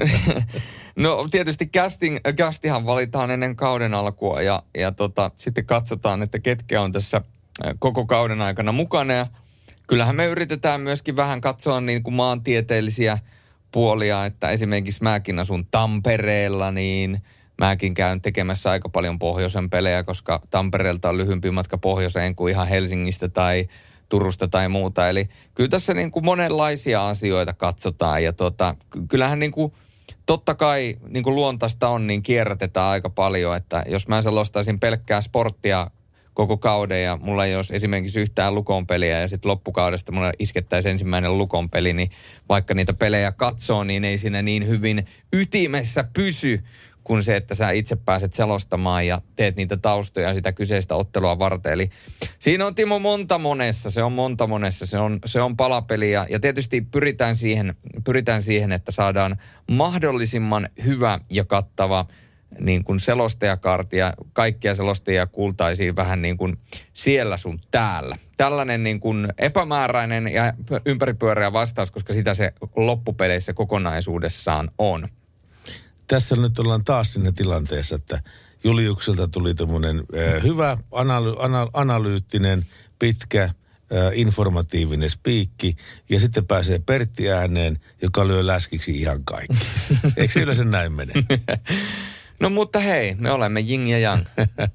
no 0.97 1.29
tietysti 1.31 1.67
casting, 1.67 2.17
castihan 2.37 2.87
valitaan 2.87 3.31
ennen 3.31 3.57
kauden 3.57 3.95
alkua 3.95 4.43
ja, 4.43 4.63
ja 4.79 4.93
tota, 4.93 5.31
sitten 5.39 5.67
katsotaan, 5.67 6.23
että 6.23 6.39
ketkä 6.39 6.81
on 6.83 6.93
tässä 6.93 7.21
koko 7.79 8.07
kauden 8.07 8.43
aikana 8.43 8.73
mukana 8.73 9.15
ja 9.15 9.27
kyllähän 9.89 10.17
me 10.17 10.27
yritetään 10.27 10.81
myöskin 10.81 11.17
vähän 11.17 11.41
katsoa 11.41 11.81
niin 11.81 12.03
kuin 12.03 12.15
maantieteellisiä 12.15 13.19
puolia, 13.73 14.25
että 14.25 14.51
esimerkiksi 14.51 15.03
mäkin 15.03 15.39
asun 15.39 15.67
Tampereella, 15.67 16.71
niin 16.71 17.23
mäkin 17.59 17.95
käyn 17.95 18.21
tekemässä 18.21 18.71
aika 18.71 18.89
paljon 18.89 19.19
pohjoisen 19.19 19.71
pelejä, 19.71 20.03
koska 20.03 20.41
Tampereelta 20.51 21.09
on 21.09 21.19
lyhyempi 21.19 21.51
matka 21.51 21.79
pohjoiseen 21.79 22.35
kuin 22.35 22.51
ihan 22.51 22.69
Helsingistä 22.69 23.29
tai 23.29 23.69
Turusta 24.09 24.49
tai 24.49 24.69
muuta. 24.69 25.09
Eli 25.09 25.29
kyllä 25.55 25.69
tässä 25.69 25.95
niin 25.95 26.11
kuin 26.11 26.25
monenlaisia 26.25 27.09
asioita 27.09 27.53
katsotaan 27.53 28.25
ja 28.25 28.33
tota, 28.33 28.77
kyllähän 29.09 29.39
niin 29.39 29.53
kuin 29.53 29.73
totta 30.27 30.55
kai 30.55 30.97
niin 31.09 31.23
kuin 31.23 31.35
luontaista 31.35 31.89
on, 31.89 32.07
niin 32.07 32.23
kierrätetään 32.23 32.87
aika 32.87 33.11
paljon, 33.11 33.57
että 33.57 33.83
jos 33.89 34.09
mä 34.09 34.23
selostaisin 34.23 34.81
pelkkää 34.81 35.21
sporttia 35.21 35.91
koko 36.39 36.57
kauden 36.57 37.03
ja 37.03 37.19
mulla 37.23 37.47
ei 37.47 37.57
olisi 37.57 37.77
esimerkiksi 37.77 38.21
yhtään 38.21 38.55
lukonpeliä 38.55 39.21
ja 39.21 39.29
sitten 39.29 39.51
loppukaudesta 39.51 40.13
mulla 40.13 40.33
iskettäisi 40.39 40.89
ensimmäinen 40.89 41.39
lukonpeli, 41.39 41.93
niin 41.93 42.11
vaikka 42.49 42.75
niitä 42.75 42.95
pelejä 42.95 43.33
katsoo, 43.33 43.85
niin 43.85 44.05
ei 44.05 44.19
siinä 44.19 44.43
niin 44.43 44.69
hyvin 44.69 45.07
ytimessä 45.33 46.05
pysy 46.13 46.63
kuin 47.05 47.23
se, 47.23 47.37
että 47.37 47.55
sä 47.55 47.71
itse 47.71 47.97
pääset 47.97 48.35
selostamaan 48.35 49.07
ja 49.07 49.21
teet 49.37 49.57
niitä 49.57 49.77
taustoja 49.77 50.35
sitä 50.35 50.53
kyseistä 50.53 50.95
ottelua 50.95 51.39
varten. 51.39 51.73
Eli 51.73 51.91
siinä 52.39 52.67
on 52.67 52.75
Timo 52.75 52.99
monta 52.99 53.39
monessa, 53.39 53.91
se 53.91 54.03
on 54.03 54.13
monta 54.13 54.47
monessa, 54.47 54.87
se 54.87 54.99
on, 54.99 55.19
se 55.25 55.41
on 55.41 55.57
palapeli 55.57 56.13
ja, 56.13 56.27
ja 56.31 56.41
tietysti 56.41 56.81
pyritään 56.81 57.37
siihen, 57.37 57.75
pyritään 58.05 58.43
siihen, 58.43 58.73
että 58.73 58.93
saadaan 58.93 59.37
mahdollisimman 59.71 60.69
hyvä 60.85 61.19
ja 61.31 61.45
kattava 61.45 62.07
niin 62.59 62.85
kuin 62.85 63.01
selostajakartia, 63.01 64.13
kaikkia 64.33 64.75
selostajia 64.75 65.27
kuultaisiin 65.27 65.97
vähän 65.97 66.23
niin 66.23 66.37
kuin 66.37 66.59
siellä 66.93 67.37
sun 67.37 67.61
täällä. 67.71 68.17
Tällainen 68.37 68.83
niin 68.83 69.01
kuin 69.01 69.29
epämääräinen 69.39 70.29
ja 70.29 70.53
ympäripyöreä 70.85 71.53
vastaus, 71.53 71.91
koska 71.91 72.13
sitä 72.13 72.35
se 72.35 72.53
loppupeleissä 72.77 73.53
kokonaisuudessaan 73.53 74.71
on. 74.79 75.09
Tässä 76.07 76.37
nyt 76.37 76.59
ollaan 76.59 76.85
taas 76.85 77.13
sinne 77.13 77.33
tilanteessa, 77.33 77.97
että 77.97 78.21
Juliukselta 78.65 79.29
tuli 79.29 79.55
tämmöinen 79.55 80.03
hyvä, 80.43 80.79
analy- 80.91 81.37
ana- 81.45 81.71
analyyttinen, 81.73 82.67
pitkä, 82.99 83.51
informatiivinen 84.15 85.11
spiikki, 85.11 85.77
ja 86.09 86.21
sitten 86.21 86.47
pääsee 86.47 86.79
Pertti 86.79 87.31
ääneen, 87.31 87.79
joka 88.03 88.29
lyö 88.29 88.47
läskiksi 88.47 88.91
ihan 88.91 89.25
kaikki. 89.25 89.57
Eikö 90.17 90.33
se 90.33 90.41
yleensä 90.41 90.65
näin 90.65 90.93
mene? 90.93 91.13
No 92.41 92.51
mutta 92.51 92.79
hei, 92.79 93.15
me 93.15 93.31
olemme 93.31 93.61
jing 93.61 93.91
ja 93.91 93.99
yang. 93.99 94.25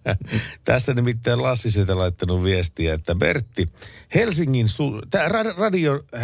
Tässä 0.66 0.94
nimittäin 0.94 1.42
Lassi 1.42 1.72
sitä 1.72 1.98
laittanut 1.98 2.44
viestiä, 2.44 2.94
että 2.94 3.16
Bertti, 3.16 3.66
Helsingin, 4.16 4.68
tämä 5.10 5.30
radio 5.58 6.04
äh, 6.16 6.22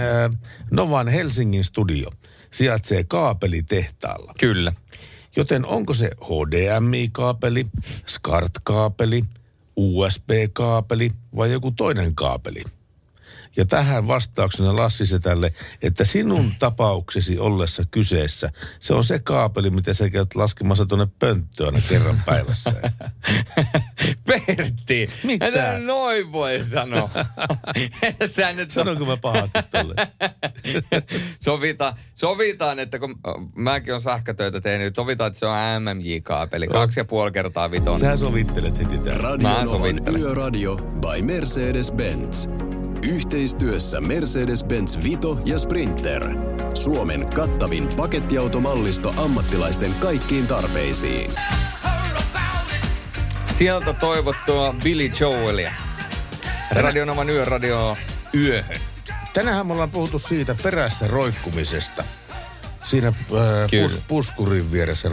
Novan 0.72 1.08
Helsingin 1.08 1.64
studio 1.64 2.10
sijaitsee 2.52 3.04
kaapelitehtaalla. 3.04 4.34
Kyllä. 4.40 4.74
Joten 5.36 5.66
onko 5.66 5.94
se 5.94 6.12
HDMI-kaapeli, 6.22 7.66
SCART-kaapeli, 8.06 9.24
USB-kaapeli 9.76 11.10
vai 11.36 11.52
joku 11.52 11.72
toinen 11.72 12.16
kaapeli? 12.16 12.64
Ja 13.58 13.66
tähän 13.66 14.08
vastauksena 14.08 14.76
Lassi 14.76 15.20
tälle, 15.20 15.54
että 15.82 16.06
sinun 16.06 16.52
tapauksesi 16.60 17.40
ollessa 17.40 17.84
kyseessä, 17.92 18.52
se 18.80 18.94
on 18.94 19.04
se 19.04 19.20
kaapeli, 19.20 19.70
mitä 19.70 19.94
sä 19.94 20.10
käyt 20.10 20.36
laskemassa 20.36 20.86
tuonne 20.86 21.08
pönttöön 21.20 21.74
kerran 21.90 22.22
päivässä. 22.26 22.74
Pertti, 24.28 25.10
Mitä? 25.24 25.80
noin 25.80 26.32
voi 26.32 26.66
sanoa. 26.74 27.10
Sä 28.36 28.54
nyt 28.54 28.72
Sanonko 28.72 29.06
mä 29.06 29.18
pahasti 29.18 29.60
tolle? 29.72 29.96
Sovita, 31.46 31.96
sovitaan, 32.16 32.80
että 32.80 33.00
kun 33.00 33.20
mäkin 33.56 33.94
on 33.94 34.02
sähkötöitä 34.02 34.62
tehnyt, 34.62 34.86
niin 34.86 34.96
sovitaan, 34.96 35.28
että 35.28 35.40
se 35.40 35.46
on 35.46 35.56
MMJ-kaapeli. 35.80 36.68
Kaksi 36.68 37.00
ja 37.00 37.06
puoli 37.06 37.32
kertaa 37.32 37.72
vitonen. 37.72 38.00
Sä 38.00 38.18
sovittelet 38.18 38.80
heti 38.80 38.98
täällä. 38.98 39.22
Radio 39.22 39.48
Mä 39.48 39.64
Novan 39.64 39.68
sovittelen. 39.68 40.22
Yöradio 40.22 40.76
by 40.76 41.22
Mercedes-Benz. 41.22 42.69
Yhteistyössä 43.02 44.00
Mercedes-Benz 44.00 45.04
Vito 45.04 45.40
ja 45.46 45.60
Sprinter. 45.60 46.30
Suomen 46.74 47.34
kattavin 47.34 47.90
pakettiautomallisto 47.98 49.14
ammattilaisten 49.18 49.94
kaikkiin 50.00 50.48
tarpeisiin. 50.48 51.32
Sieltä 53.44 53.94
toivottua 53.94 54.76
Billy 54.84 55.12
Joelia. 55.20 55.72
Radionoman 56.72 57.30
yöradio 57.30 57.98
yöhön. 58.34 58.78
Tänään 59.34 59.68
me 59.68 59.74
ollaan 59.74 59.92
puhuttu 59.92 60.20
siitä 60.20 60.56
perässä 60.64 61.08
roikkumisesta. 61.08 62.04
Siinä 62.84 63.08
äh, 63.08 63.16
pus, 63.82 64.00
puskurin 64.08 64.72
vieressä 64.72 65.10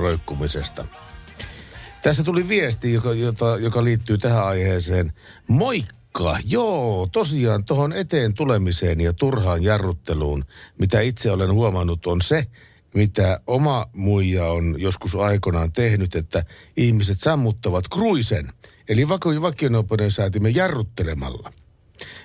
Tässä 2.03 2.25
tuli 2.25 2.49
viesti, 2.49 2.93
joka, 2.93 3.15
jota, 3.15 3.59
joka 3.59 3.85
liittyy 3.85 4.19
tähän 4.19 4.45
aiheeseen. 4.45 5.13
Moikka! 5.49 5.96
Pekka, 6.17 6.39
joo, 6.45 7.09
tosiaan 7.13 7.65
tuohon 7.65 7.93
eteen 7.93 8.35
tulemiseen 8.35 9.01
ja 9.01 9.13
turhaan 9.13 9.63
jarrutteluun, 9.63 10.45
mitä 10.79 11.01
itse 11.01 11.31
olen 11.31 11.53
huomannut, 11.53 12.07
on 12.07 12.23
se, 12.23 12.47
mitä 12.95 13.41
oma 13.47 13.87
muija 13.93 14.47
on 14.47 14.75
joskus 14.79 15.15
aikoinaan 15.15 15.73
tehnyt, 15.73 16.15
että 16.15 16.45
ihmiset 16.77 17.21
sammuttavat 17.21 17.89
kruisen, 17.89 18.49
eli 18.89 19.09
vakionopeuden 19.09 20.11
säätimen 20.11 20.55
jarruttelemalla. 20.55 21.53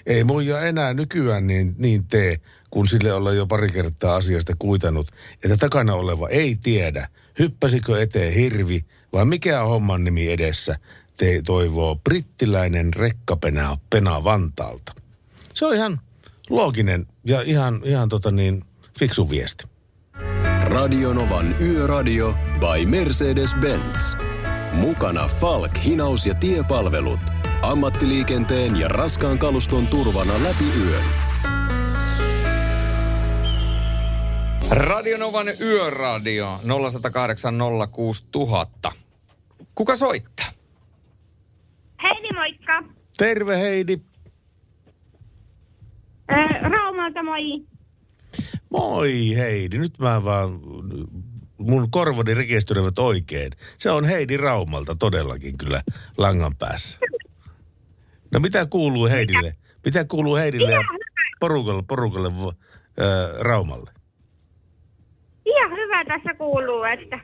Ei 0.05 0.23
muija 0.23 0.61
enää 0.61 0.93
nykyään 0.93 1.47
niin, 1.47 1.75
niin 1.77 2.07
tee, 2.07 2.37
kun 2.69 2.87
sille 2.87 3.13
ollaan 3.13 3.37
jo 3.37 3.47
pari 3.47 3.69
kertaa 3.69 4.15
asiasta 4.15 4.53
kuitannut, 4.59 5.11
että 5.43 5.57
takana 5.57 5.93
oleva 5.93 6.29
ei 6.29 6.55
tiedä, 6.55 7.07
hyppäsikö 7.39 8.01
eteen 8.01 8.33
hirvi 8.33 8.85
vai 9.13 9.25
mikä 9.25 9.63
on 9.63 9.69
homman 9.69 10.03
nimi 10.03 10.31
edessä, 10.31 10.75
te 11.21 11.41
toivoo 11.45 11.95
brittiläinen 11.95 12.93
rekkapena 12.93 13.77
pena 13.89 14.23
Vantaalta. 14.23 14.93
Se 15.53 15.65
on 15.65 15.75
ihan 15.75 15.99
looginen 16.49 17.07
ja 17.25 17.41
ihan, 17.41 17.81
ihan 17.83 18.09
tota 18.09 18.31
niin, 18.31 18.63
fiksu 18.99 19.29
viesti. 19.29 19.67
Radionovan 20.63 21.61
Yöradio 21.61 22.35
by 22.59 22.85
Mercedes-Benz. 22.85 24.17
Mukana 24.71 25.27
Falk, 25.27 25.71
hinaus 25.85 26.25
ja 26.25 26.33
tiepalvelut. 26.33 27.19
Ammattiliikenteen 27.61 28.79
ja 28.79 28.87
raskaan 28.87 29.39
kaluston 29.39 29.87
turvana 29.87 30.33
läpi 30.43 30.65
yön. 30.85 31.03
Radionovan 34.69 35.47
Yöradio 35.59 36.59
0108 36.63 37.55
06000. 37.91 38.91
Kuka 39.75 39.95
soittaa? 39.95 40.60
Terve 43.21 43.59
Heidi. 43.59 43.97
Raumalta 46.61 47.23
moi. 47.23 47.65
Moi 48.71 49.35
Heidi, 49.37 49.77
nyt 49.77 49.99
mä 49.99 50.23
vaan, 50.23 50.49
mun 51.57 51.91
korvani 51.91 52.33
rekisteröivät 52.33 52.99
oikein. 52.99 53.51
Se 53.77 53.91
on 53.91 54.05
Heidi 54.05 54.37
Raumalta 54.37 54.95
todellakin 54.99 55.57
kyllä 55.57 55.81
langan 56.17 56.55
päässä. 56.55 56.99
No 58.31 58.39
mitä 58.39 58.65
kuuluu 58.65 59.07
Heidille? 59.07 59.55
Mitä 59.85 60.05
kuuluu 60.05 60.35
Heidille 60.35 60.71
ja 60.71 60.81
porukalle, 61.39 61.83
porukalle 61.87 62.27
äh, 62.27 63.39
Raumalle? 63.39 63.91
Ihan 65.45 65.71
hyvä 65.71 66.05
tässä 66.05 66.33
kuuluu, 66.33 66.83
että... 66.83 67.19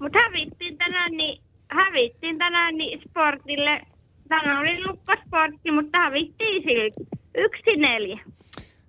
Mutta 0.00 0.18
hävittiin 0.18 0.78
tänään, 0.78 1.12
niin, 1.12 1.42
hävittiin 1.70 2.38
tänään 2.38 2.74
niin 2.74 3.00
sportille. 3.08 3.91
Tänään 4.32 4.58
oli 4.58 4.84
lukkosportti, 4.86 5.70
mutta 5.70 5.98
hävittiin 5.98 6.62
silti. 6.62 7.18
Yksi 7.34 7.76
neljä. 7.76 8.20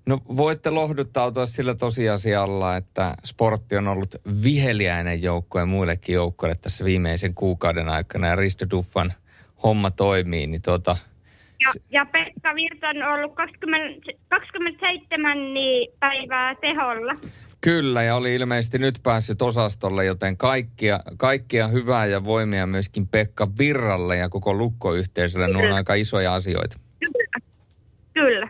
No 0.06 0.20
voitte 0.38 0.70
lohduttautua 0.70 1.46
sillä 1.46 1.76
tosiasialla, 1.76 2.76
että 2.76 3.14
sportti 3.24 3.78
on 3.78 3.88
ollut 3.88 4.16
viheliäinen 4.44 5.22
joukko 5.22 5.60
ja 5.60 5.66
muillekin 5.66 6.16
joukkoille 6.16 6.56
tässä 6.62 6.86
viimeisen 6.86 7.34
kuukauden 7.34 7.90
aikana 7.90 8.28
ja 8.28 8.36
Risto 8.36 8.66
Duffan 8.72 9.14
homma 9.64 9.92
toimii, 9.92 10.48
niin 10.48 10.62
tuota, 10.62 10.98
Ja, 11.60 11.74
ja 11.92 12.06
Pekka 12.06 12.56
Virta 12.56 12.90
on 12.90 13.04
ollut 13.04 13.36
20, 13.36 14.12
27 14.30 15.54
niin 15.54 15.92
päivää 16.00 16.56
teholla. 16.56 17.14
Kyllä, 17.64 18.04
ja 18.04 18.16
oli 18.16 18.36
ilmeisesti 18.36 18.80
nyt 18.80 19.00
päässyt 19.04 19.42
osastolle, 19.42 20.06
joten 20.06 20.38
kaikkia, 20.38 21.00
kaikkia 21.18 21.68
hyvää 21.68 22.06
ja 22.06 22.24
voimia 22.24 22.68
myöskin 22.68 23.08
Pekka 23.08 23.48
Virralle 23.60 24.18
ja 24.18 24.30
koko 24.30 24.54
lukkoyhteisölle. 24.54 25.48
Ne 25.48 25.56
on 25.56 25.62
Kyllä. 25.62 25.76
aika 25.76 25.94
isoja 25.94 26.34
asioita. 26.34 26.78
Kyllä. 28.14 28.48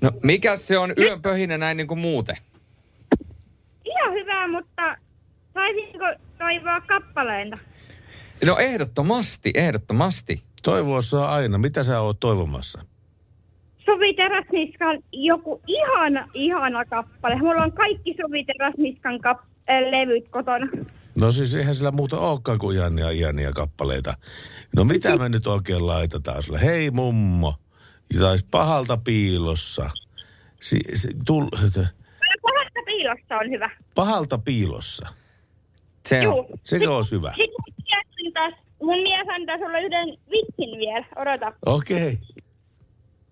No, 0.00 0.10
mikä 0.22 0.56
se 0.56 0.78
on 0.78 0.92
yön 0.98 1.22
pöhinä 1.22 1.58
näin 1.58 1.76
niin 1.76 1.86
kuin 1.86 2.00
muuten? 2.00 2.36
Ihan 3.84 4.12
hyvä, 4.12 4.48
mutta 4.48 4.96
saisinko 5.54 6.04
toivoa 6.38 6.80
kappaleita? 6.80 7.56
No 8.44 8.56
ehdottomasti, 8.58 9.50
ehdottomasti. 9.54 10.42
Toivoa 10.62 11.02
saa 11.02 11.34
aina. 11.34 11.58
Mitä 11.58 11.82
sä 11.82 12.00
oot 12.00 12.20
toivomassa? 12.20 12.84
Suvi 13.90 14.14
Teräsniskan 14.14 14.98
joku 15.12 15.60
ihana, 15.66 16.28
ihana 16.34 16.84
kappale. 16.84 17.36
Mulla 17.36 17.62
on 17.62 17.72
kaikki 17.72 18.14
Suvi 18.20 18.44
Teräsniskan 18.44 19.14
kap- 19.14 19.46
äh, 19.70 19.90
levyt 19.90 20.28
kotona. 20.28 20.66
No 21.20 21.32
siis 21.32 21.54
eihän 21.54 21.74
sillä 21.74 21.90
muuta 21.90 22.18
olekaan 22.18 22.58
kuin 22.58 22.76
ihania, 22.76 23.10
ihania 23.10 23.52
kappaleita. 23.52 24.14
No 24.76 24.84
mitä 24.84 25.16
me 25.16 25.28
nyt 25.28 25.46
oikein 25.46 25.86
laitetaan 25.86 26.42
sulle? 26.42 26.60
Hei 26.60 26.90
mummo. 26.90 27.54
Tai 28.18 28.38
pahalta 28.50 28.96
piilossa. 28.96 29.90
Si, 30.60 30.78
si, 30.94 31.08
tul, 31.26 31.46
Pahasta 32.42 32.80
piilossa 32.86 33.36
on 33.36 33.50
hyvä. 33.50 33.70
pahalta 33.94 34.38
piilossa. 34.38 35.06
Se 36.08 36.22
Juu. 36.22 36.46
Sekö 36.64 36.96
olisi 36.96 37.14
hyvä? 37.14 37.34
Sitten 37.36 37.54
mun 37.64 37.74
mies 37.78 38.26
antaa, 38.26 38.62
mun 38.82 39.02
mies 39.02 39.26
antaa 39.28 39.58
sulle 39.58 39.82
yhden 39.82 40.08
vitsin 40.08 40.78
vielä. 40.78 41.06
Odota. 41.16 41.52
Okei. 41.66 41.96
Okay. 41.96 42.16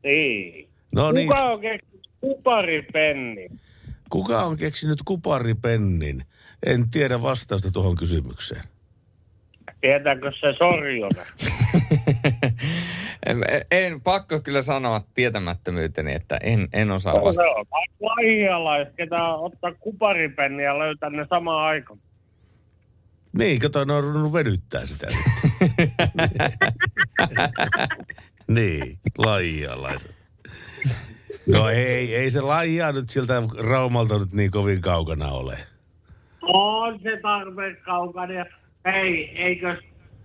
Niin. 0.05 0.69
No 0.95 1.13
niin. 1.13 1.29
Kuka 1.29 1.45
on 1.45 1.61
keksinyt 1.61 2.09
kuparipenni? 2.21 3.49
Kuka 4.11 4.39
on 4.43 4.57
keksinyt 4.57 4.99
kuparipennin? 5.05 6.23
En 6.67 6.91
tiedä 6.91 7.23
vastausta 7.23 7.71
tuohon 7.73 7.97
kysymykseen. 7.97 8.63
Tietääkö 9.81 10.33
se 10.41 10.53
Sorjonen? 10.59 11.27
En, 13.27 13.37
en 13.71 14.01
pakko 14.01 14.41
kyllä 14.41 14.63
sanoa 14.63 15.01
tietämättömyyteni, 15.15 16.15
että 16.15 16.39
en, 16.43 16.69
en 16.73 16.91
osaa 16.91 17.15
Se 17.15 17.21
vastata. 17.21 17.51
on 17.51 17.67
lahialais, 18.01 18.89
ketä 18.97 19.25
ottaa 19.29 19.73
kuparipenni 19.75 20.63
ja 20.65 20.79
löytää 20.79 21.11
ne 21.11 21.27
samaan 21.31 21.65
aikaan. 21.65 21.99
Niin, 23.39 23.59
kato, 23.61 23.85
ne 23.85 23.93
on 23.93 24.05
ruvennut 24.05 24.33
venyttää 24.33 24.87
sitä 24.87 25.07
nyt. 25.07 25.17
niin, 28.49 28.99
laihialaiset. 29.19 30.15
No 31.53 31.69
ei, 31.69 32.15
ei 32.15 32.31
se 32.31 32.41
laihia 32.41 32.93
nyt 32.93 33.11
sieltä 33.11 33.43
Raumalta 33.59 34.19
nyt 34.19 34.33
niin 34.33 34.51
kovin 34.51 34.81
kaukana 34.81 35.29
ole. 35.29 35.59
On 36.43 37.01
se 37.03 37.21
tarpeeksi 37.23 37.85
kaukana. 37.85 38.45
Hei, 38.85 39.33
eikö 39.37 39.77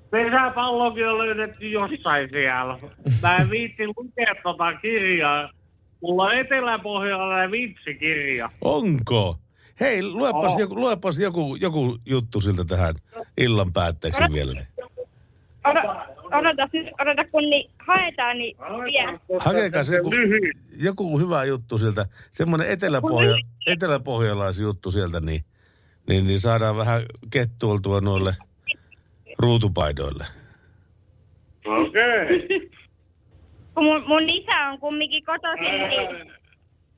pesäpallokin 0.09 1.07
on 1.07 1.17
löydetty 1.17 1.69
jossain 1.69 2.29
siellä? 2.29 2.79
Mä 3.21 3.35
en 3.35 3.49
viitti 3.49 3.87
lukea 3.87 4.35
tota 4.43 4.73
kirjaa. 4.73 5.49
Mulla 6.01 6.23
on 6.23 6.37
eteläpohjalainen 6.37 7.51
vitsikirja. 7.51 8.49
Onko? 8.61 9.37
Hei, 9.79 10.03
luepas, 10.03 10.51
Oo. 10.51 10.59
joku, 10.59 10.75
luepas 10.75 11.19
joku, 11.19 11.55
joku 11.55 11.97
juttu 12.05 12.39
siltä 12.39 12.65
tähän 12.65 12.95
illan 13.37 13.73
päätteeksi 13.73 14.23
vielä. 14.33 14.65
Odota, 16.33 16.49
odota, 16.49 16.67
siis, 16.71 16.87
odota 17.01 17.25
kun 17.31 17.43
niin 17.49 17.71
haetaan, 17.87 18.37
niin 18.37 18.57
vielä. 18.83 19.19
Hakekaa 19.39 19.83
se 19.83 19.95
joku, 19.95 20.09
joku 20.83 21.19
hyvä 21.19 21.43
juttu 21.43 21.77
sieltä, 21.77 22.05
semmoinen 22.31 22.69
eteläpohja, 22.69 23.35
eteläpohjalaisjuttu 23.67 24.91
sieltä, 24.91 25.19
niin, 25.19 25.41
niin, 26.09 26.27
niin 26.27 26.39
saadaan 26.39 26.77
vähän 26.77 27.01
kettuoltua 27.31 28.01
noille 28.01 28.35
ruutupaidoille. 29.39 30.25
Okei. 31.65 32.49
Kun 33.73 33.83
mun, 33.83 34.03
mun 34.07 34.29
isä 34.29 34.69
on 34.71 34.79
kumminkin 34.79 35.25
kotoisin, 35.25 35.89
niin 35.89 36.33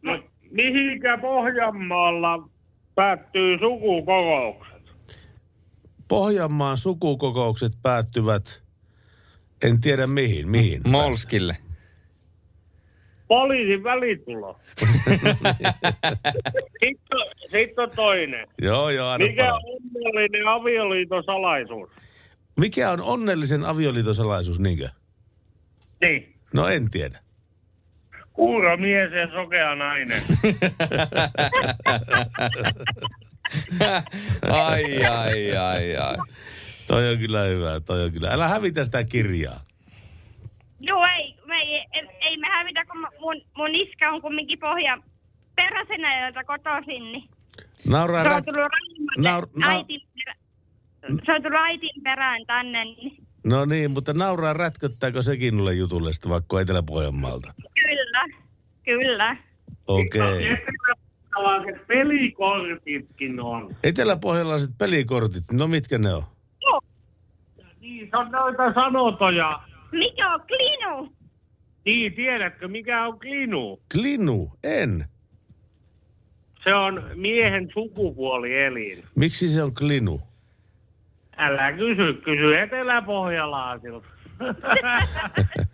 No, 0.02 0.24
mihinkä 0.52 1.18
Pohjanmaalla 1.18 2.49
päättyy 2.95 3.60
sukukokoukset? 3.60 4.95
Pohjanmaan 6.07 6.78
sukukokoukset 6.78 7.72
päättyvät, 7.82 8.64
en 9.64 9.82
tiedä 9.82 10.07
mihin, 10.07 10.49
mihin. 10.49 10.82
Molskille. 10.86 11.57
Poliisin 13.27 13.84
välitulo. 13.84 14.60
sitten, 16.80 17.19
sitten 17.41 17.84
on 17.84 17.91
toinen. 17.95 18.48
Joo, 18.61 18.90
joo, 18.90 19.10
anna 19.10 19.27
Mikä 19.27 19.53
on 19.53 19.61
onnellinen 20.06 20.48
avioliiton 20.48 21.23
salaisuus? 21.23 21.90
Mikä 22.60 22.91
on 22.91 23.02
onnellisen 23.02 23.65
avioliiton 23.65 24.15
salaisuus, 24.15 24.60
niinkö? 24.60 24.90
Niin. 26.02 26.36
No 26.53 26.68
en 26.68 26.90
tiedä. 26.90 27.19
Kuuro 28.34 28.77
mies 28.77 29.11
ja 29.11 29.32
sokea 29.32 29.76
nainen. 29.76 30.22
ai, 34.65 35.06
ai, 35.06 35.57
ai, 35.57 35.95
ai. 35.98 36.15
Toi 36.88 37.10
on 37.10 37.18
kyllä 37.18 37.41
hyvä, 37.41 37.80
toi 37.80 38.03
on 38.03 38.12
kyllä. 38.12 38.30
Älä 38.32 38.48
hävitä 38.48 38.84
sitä 38.84 39.03
kirjaa. 39.03 39.60
Joo, 40.80 41.06
ei, 41.18 41.36
me 41.45 41.56
ei, 41.56 41.86
ei, 41.94 42.07
ei 42.22 42.38
me 42.38 42.48
hävitä, 42.48 42.86
kun 42.86 43.07
mun, 43.20 43.41
mun 43.57 43.76
iskä 43.76 44.12
on 44.12 44.22
kumminkin 44.22 44.60
pohja 44.60 44.98
peräsenäjältä 45.56 46.44
kotoisin, 46.44 47.03
niin 47.12 47.30
Nauraa 47.88 48.24
se 48.24 48.30
on 48.30 48.45
tullut 48.45 48.62
Raumalle 48.62 49.30
Naur- 49.30 49.60
na- 49.60 49.70
äitin 49.70 50.02
perä, 50.16 50.36
se 51.26 51.32
on 51.32 51.41
tullut 51.44 51.60
äitin 51.60 52.03
perään 52.03 52.45
tänne, 52.45 52.86
niin 52.86 53.26
No 53.45 53.66
niin, 53.66 53.91
mutta 53.91 54.14
nauraa 54.14 54.53
rätköttääkö 54.53 55.22
sekin 55.22 55.57
nulle 55.57 55.74
jutulle 55.74 56.14
sitten 56.14 56.32
vaikka 56.32 56.62
Etelä-Pohjanmaalta? 56.62 57.53
Kyllä, 57.76 58.26
kyllä. 58.84 59.38
Okei. 59.88 60.53
Okay. 60.53 61.76
Pelikortitkin 61.88 63.40
on. 63.40 63.76
Eteläpohjalaiset 63.84 64.72
pelikortit, 64.78 65.44
no 65.53 65.68
mitkä 65.68 65.98
ne 65.98 66.14
on? 66.14 66.24
Niin, 67.95 68.09
se 68.11 68.17
on 68.17 68.31
noita 68.31 68.73
sanotoja. 68.73 69.59
Mikä 69.91 70.34
on 70.34 70.41
klinu? 70.47 71.15
Niin, 71.85 72.13
tiedätkö, 72.13 72.67
mikä 72.67 73.05
on 73.07 73.19
klinu? 73.19 73.81
Klinu, 73.93 74.51
en. 74.63 75.05
Se 76.63 76.73
on 76.73 77.03
miehen 77.15 77.69
sukupuolielin. 77.73 79.03
Miksi 79.15 79.47
se 79.47 79.63
on 79.63 79.72
klinu? 79.77 80.19
Älä 81.38 81.72
kysy, 81.72 82.13
kysy 82.13 82.59
eteläpohjalaisilta. 82.59 84.07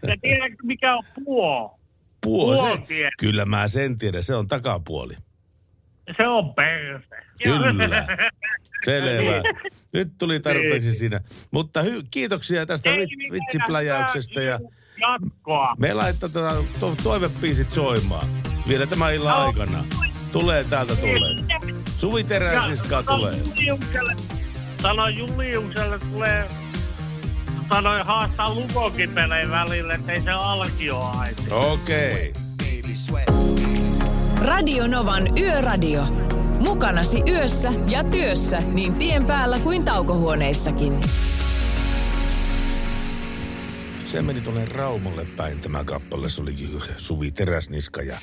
ja 0.07 0.18
tiedätkö, 0.22 0.57
mikä 0.64 0.95
on 0.95 1.03
puo? 1.26 1.80
Puo, 2.23 2.56
se, 2.56 2.61
Puoltie. 2.61 3.10
kyllä 3.19 3.45
mä 3.45 3.68
sen 3.68 3.98
tiedän, 3.98 4.23
se 4.23 4.35
on 4.35 4.48
takapuoli. 4.48 5.14
Se 6.18 6.27
on 6.27 6.53
perse. 6.56 7.15
Kyllä. 7.43 8.07
Selvä. 8.86 9.41
Nyt 9.94 10.12
tuli 10.18 10.40
tarpeeksi 10.40 10.94
siinä. 10.95 11.22
Mutta 11.52 11.82
hy- 11.82 12.06
kiitoksia 12.12 12.66
tästä 12.66 12.90
mitään, 12.90 13.32
vitsipläjäyksestä 13.32 14.41
ja 14.41 14.60
Jatkoa. 14.98 15.74
me 15.80 15.94
laitetaan 15.94 16.66
to- 16.80 16.95
toivepiisit 17.03 17.72
soimaan 17.74 18.28
vielä 18.68 18.86
tämän 18.88 19.14
illan 19.14 19.40
No. 19.41 19.45
aikana. 19.48 19.84
Tulee 20.32 20.64
täältä 20.64 20.95
tulee. 20.95 21.36
Suvi 21.98 22.24
Teräsiskaa 22.24 23.03
sano 23.03 23.18
tulee. 23.18 23.36
Juliukselle, 23.60 24.16
sano 24.82 25.08
Juliukselle, 25.08 25.99
tulee 25.99 26.45
sanoi 27.70 28.02
haastaa 28.03 28.53
lukokin 28.56 29.10
peleen 29.12 29.52
välillä, 29.52 29.94
ettei 29.94 30.22
se 30.22 30.32
alkio. 30.32 31.12
Okei. 31.52 32.34
Radio 34.41 34.88
Novan 34.88 35.38
Yöradio. 35.38 36.03
Mukanasi 36.62 37.24
yössä 37.28 37.74
ja 37.88 38.04
työssä 38.04 38.58
niin 38.74 38.94
tien 38.94 39.26
päällä 39.26 39.60
kuin 39.60 39.86
taukohuoneissakin. 39.86 41.02
Se 44.06 44.22
meni 44.22 44.42
tuonne 44.42 44.66
Raumolle 44.66 45.28
päin 45.38 45.60
tämä 45.60 45.84
kappale. 45.84 46.30
Se 46.30 46.42
oli 46.42 46.56
Suvi 46.98 47.32
Teräsniska 47.32 48.02
ja 48.02 48.14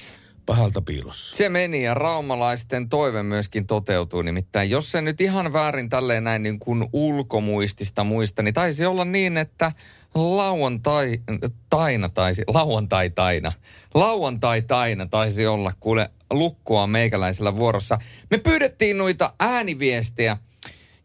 pahalta 0.46 0.82
piilossa. 0.82 1.36
Se 1.36 1.48
meni 1.48 1.82
ja 1.82 1.94
raumalaisten 1.94 2.88
toive 2.88 3.22
myöskin 3.22 3.66
toteutui. 3.66 4.24
Nimittäin 4.24 4.70
jos 4.70 4.92
se 4.92 5.00
nyt 5.00 5.20
ihan 5.20 5.52
väärin 5.52 5.88
tälleen 5.88 6.24
näin 6.24 6.42
niin 6.42 6.58
kuin 6.58 6.88
ulkomuistista 6.92 8.04
muista, 8.04 8.42
niin 8.42 8.54
taisi 8.54 8.86
olla 8.86 9.04
niin, 9.04 9.36
että 9.36 9.72
lauantai 10.14 11.18
taina 11.70 12.08
taisi, 12.08 12.42
lauantai 12.46 13.10
taina, 13.10 13.52
lauantai 13.94 14.62
taina 14.62 15.06
taisi 15.06 15.46
olla 15.46 15.72
kuule 15.80 16.10
lukkoa 16.30 16.86
meikäläisellä 16.86 17.56
vuorossa. 17.56 17.98
Me 18.30 18.38
pyydettiin 18.38 18.98
noita 18.98 19.32
ääniviestejä 19.40 20.36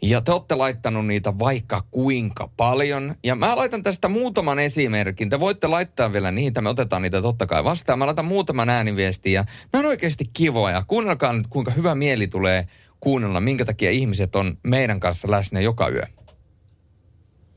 ja 0.02 0.22
te 0.22 0.32
olette 0.32 0.56
laittanut 0.56 1.08
niitä 1.08 1.40
vaikka 1.40 1.84
kuinka 1.92 2.50
paljon. 2.58 3.16
Ja 3.24 3.36
mä 3.36 3.56
laitan 3.56 3.84
tästä 3.84 4.08
muutaman 4.08 4.60
esimerkin. 4.60 5.30
Te 5.30 5.40
voitte 5.40 5.68
laittaa 5.68 6.14
vielä 6.14 6.32
niitä, 6.32 6.62
me 6.62 6.70
otetaan 6.70 7.02
niitä 7.02 7.22
totta 7.22 7.46
kai 7.46 7.64
vastaan. 7.64 8.00
Mä 8.00 8.06
laitan 8.06 8.26
muutaman 8.26 8.70
ääniviestin 8.70 9.34
ja 9.34 9.46
nämä 9.74 9.84
on 9.84 9.90
oikeasti 9.90 10.26
kivoja. 10.34 10.84
Kuunnelkaa 10.88 11.34
nyt, 11.34 11.48
kuinka 11.48 11.72
hyvä 11.72 11.96
mieli 11.96 12.28
tulee 12.28 12.68
kuunnella, 13.00 13.42
minkä 13.42 13.66
takia 13.66 13.92
ihmiset 13.92 14.36
on 14.36 14.58
meidän 14.64 15.00
kanssa 15.00 15.32
läsnä 15.32 15.60
joka 15.60 15.90
yö. 15.90 16.06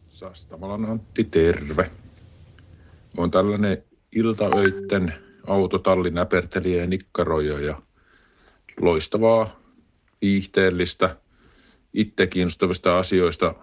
Sastamalan 0.08 0.84
Antti, 0.84 1.24
terve. 1.24 1.90
Oon 3.16 3.30
tällainen 3.30 3.82
iltaöitten 4.16 5.14
autotalli 5.46 6.10
näpertelijä 6.10 6.80
ja 6.80 6.86
nikkaroija 6.86 7.60
ja 7.60 7.80
loistavaa, 8.80 9.48
viihteellistä, 10.22 11.16
itse 11.94 12.26
kiinnostavista 12.26 12.98
asioista 12.98 13.54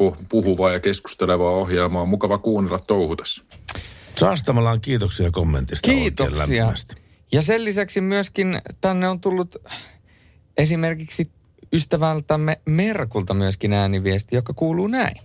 pu- 0.00 0.16
puhuvaa 0.28 0.72
ja 0.72 0.80
keskustelevaa 0.80 1.52
ohjelmaa. 1.52 2.04
Mukava 2.04 2.38
kuunnella 2.38 2.78
touhutessa. 2.78 3.42
Saastamalaan 4.18 4.80
kiitoksia 4.80 5.30
kommentista. 5.30 5.90
Kiitoksia. 5.90 6.72
Ja 7.32 7.42
sen 7.42 7.64
lisäksi 7.64 8.00
myöskin 8.00 8.60
tänne 8.80 9.08
on 9.08 9.20
tullut 9.20 9.56
esimerkiksi 10.56 11.30
ystävältämme 11.72 12.60
Merkulta 12.66 13.34
myöskin 13.34 13.72
ääniviesti, 13.72 14.36
joka 14.36 14.52
kuuluu 14.52 14.86
näin. 14.86 15.20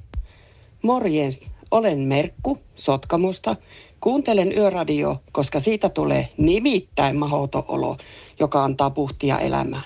Morjens, 0.84 1.52
olen 1.72 2.00
Merkku 2.00 2.60
Sotkamosta. 2.76 3.56
Kuuntelen 4.02 4.58
yöradio, 4.58 5.24
koska 5.32 5.60
siitä 5.60 5.90
tulee 5.90 6.30
nimittäin 6.38 7.16
mahoto 7.16 7.66
olo, 7.68 7.98
joka 8.40 8.64
antaa 8.64 8.90
puhtia 8.90 9.40
elämään. 9.40 9.84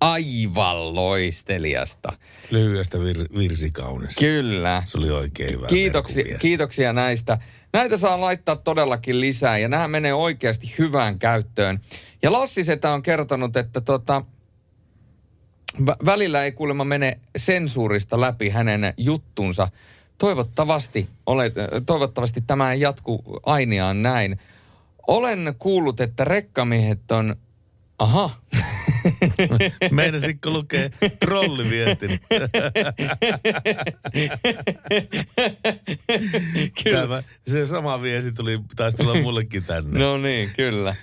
Aivan 0.00 0.94
loisteliasta. 0.94 2.12
Lyhyestä 2.50 2.98
vir- 2.98 3.38
virsikaunis. 3.38 4.16
Kyllä. 4.16 4.82
Se 4.86 4.98
oli 4.98 5.10
oikein 5.10 5.50
hyvä. 5.50 5.66
Kiitoksia, 5.66 6.38
kiitoksia 6.38 6.92
näistä. 6.92 7.38
Näitä 7.72 7.96
saa 7.96 8.20
laittaa 8.20 8.56
todellakin 8.56 9.20
lisää 9.20 9.58
ja 9.58 9.68
nämä 9.68 9.88
menee 9.88 10.14
oikeasti 10.14 10.74
hyvään 10.78 11.18
käyttöön. 11.18 11.80
Ja 12.22 12.32
Lassi 12.32 12.64
Setä 12.64 12.92
on 12.92 13.02
kertonut, 13.02 13.56
että 13.56 13.80
tota, 13.80 14.24
vä- 15.80 16.06
välillä 16.06 16.44
ei 16.44 16.52
kuulemma 16.52 16.84
mene 16.84 17.20
sensuurista 17.36 18.20
läpi 18.20 18.48
hänen 18.48 18.94
juttunsa. 18.96 19.68
Toivottavasti, 20.22 21.08
ole, 21.26 21.52
toivottavasti 21.86 22.40
tämä 22.46 22.72
ei 22.72 22.80
jatku 22.80 23.40
ainiaan 23.46 24.02
näin. 24.02 24.38
Olen 25.06 25.54
kuullut, 25.58 26.00
että 26.00 26.24
rekkamiehet 26.24 27.10
on... 27.10 27.36
Aha. 27.98 28.30
Meinasitko 29.90 30.50
lukea 30.50 30.90
trolliviestin? 31.20 32.20
Tämä, 36.92 37.22
se 37.48 37.66
sama 37.66 38.02
viesti 38.02 38.32
tuli, 38.32 38.60
taisi 38.76 38.96
tulla 38.96 39.22
mullekin 39.22 39.64
tänne. 39.64 39.98
No 39.98 40.18
niin, 40.18 40.50
kyllä. 40.56 40.94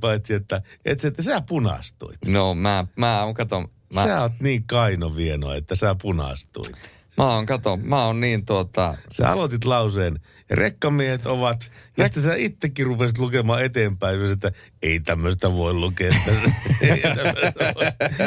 Paitsi, 0.00 0.34
että, 0.34 0.62
et, 0.84 1.04
että 1.04 1.22
sä 1.22 1.40
punastuit. 1.40 2.18
No 2.26 2.54
mä, 2.54 2.84
mä 2.96 3.24
oon, 3.24 3.34
kato, 3.34 3.70
mä, 3.94 4.04
Sä 4.04 4.22
oot 4.22 4.32
niin 4.42 4.64
kainovieno, 4.64 5.54
että 5.54 5.76
sä 5.76 5.96
punastuit. 6.02 6.97
Mä 7.18 7.34
oon, 7.34 7.46
kato, 7.46 7.76
mä 7.76 8.04
oon 8.04 8.20
niin 8.20 8.46
tuota... 8.46 8.94
Sä 9.12 9.30
aloitit 9.30 9.64
lauseen, 9.64 10.20
rekkamiehet 10.50 11.26
ovat, 11.26 11.72
ja 11.96 12.06
sitten 12.06 12.22
sä 12.22 12.34
itsekin 12.34 12.86
rupesit 12.86 13.18
lukemaan 13.18 13.64
eteenpäin, 13.64 14.32
että 14.32 14.52
ei 14.82 15.00
tämmöistä 15.00 15.52
voi 15.52 15.72
lukea. 15.72 16.12
että- 16.16 16.50
ei 16.86 17.00
tämmöistä 17.00 17.74
voi. 17.74 17.84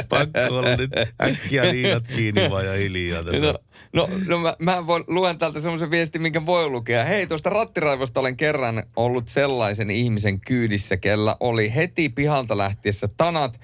Pakko 0.10 0.58
olla 0.58 0.76
nyt 0.76 0.92
äkkiä 1.22 1.64
liinat 1.64 2.08
kiinni 2.08 2.50
vaan 2.50 2.66
ja 2.66 2.74
hiljaa 2.74 3.24
tässä. 3.24 3.40
No, 3.42 3.56
no, 3.94 4.10
no 4.28 4.38
mä, 4.40 4.56
mä 4.60 4.88
voin, 4.88 5.04
luen 5.08 5.38
täältä 5.38 5.62
semmoisen 5.62 5.92
viestin, 5.92 6.22
minkä 6.22 6.46
voi 6.46 6.70
lukea. 6.70 7.06
Hei, 7.06 7.28
tuosta 7.28 7.50
rattiraivosta 7.50 8.20
olen 8.20 8.38
kerran 8.38 8.84
ollut 8.96 9.28
sellaisen 9.28 9.90
ihmisen 9.90 10.40
kyydissä, 10.40 10.98
kellä 10.98 11.36
oli 11.40 11.76
heti 11.76 12.10
pihalta 12.10 12.58
lähtiessä 12.58 13.08
tanat 13.18 13.60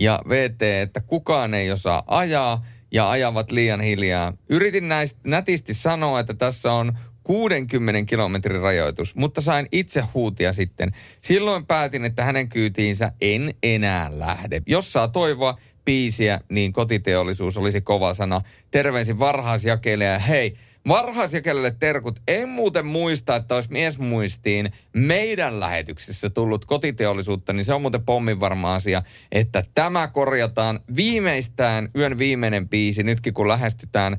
ja 0.00 0.20
VT, 0.28 0.62
että 0.62 1.00
kukaan 1.00 1.54
ei 1.54 1.70
osaa 1.70 2.02
ajaa 2.06 2.64
ja 2.92 3.10
ajavat 3.10 3.50
liian 3.50 3.80
hiljaa. 3.80 4.32
Yritin 4.48 4.88
näistä 4.88 5.20
nätisti 5.24 5.74
sanoa, 5.74 6.20
että 6.20 6.34
tässä 6.34 6.72
on 6.72 6.92
60 7.22 8.08
kilometrin 8.08 8.60
rajoitus, 8.60 9.14
mutta 9.14 9.40
sain 9.40 9.68
itse 9.72 10.00
huutia 10.14 10.52
sitten. 10.52 10.92
Silloin 11.20 11.66
päätin, 11.66 12.04
että 12.04 12.24
hänen 12.24 12.48
kyytiinsä 12.48 13.12
en 13.20 13.54
enää 13.62 14.10
lähde. 14.18 14.62
Jos 14.66 14.92
saa 14.92 15.08
toivoa 15.08 15.58
biisiä, 15.84 16.40
niin 16.48 16.72
kotiteollisuus 16.72 17.56
olisi 17.56 17.80
kova 17.80 18.14
sana. 18.14 18.40
Terveisin 18.70 19.18
varhaisjakelija. 19.18 20.18
Hei, 20.18 20.56
varhaisjakelijalle 20.88 21.76
terkut. 21.78 22.20
En 22.28 22.48
muuten 22.48 22.86
muista, 22.86 23.36
että 23.36 23.54
olisi 23.54 23.72
miesmuistiin 23.72 24.72
meidän 24.96 25.60
lähetyksessä 25.60 26.30
tullut 26.30 26.64
kotiteollisuutta, 26.64 27.52
niin 27.52 27.64
se 27.64 27.74
on 27.74 27.80
muuten 27.80 28.04
pommin 28.04 28.40
varma 28.40 28.74
asia, 28.74 29.02
että 29.32 29.62
tämä 29.74 30.08
korjataan 30.08 30.80
viimeistään 30.96 31.88
yön 31.96 32.18
viimeinen 32.18 32.68
biisi, 32.68 33.02
nytkin 33.02 33.34
kun 33.34 33.48
lähestytään 33.48 34.16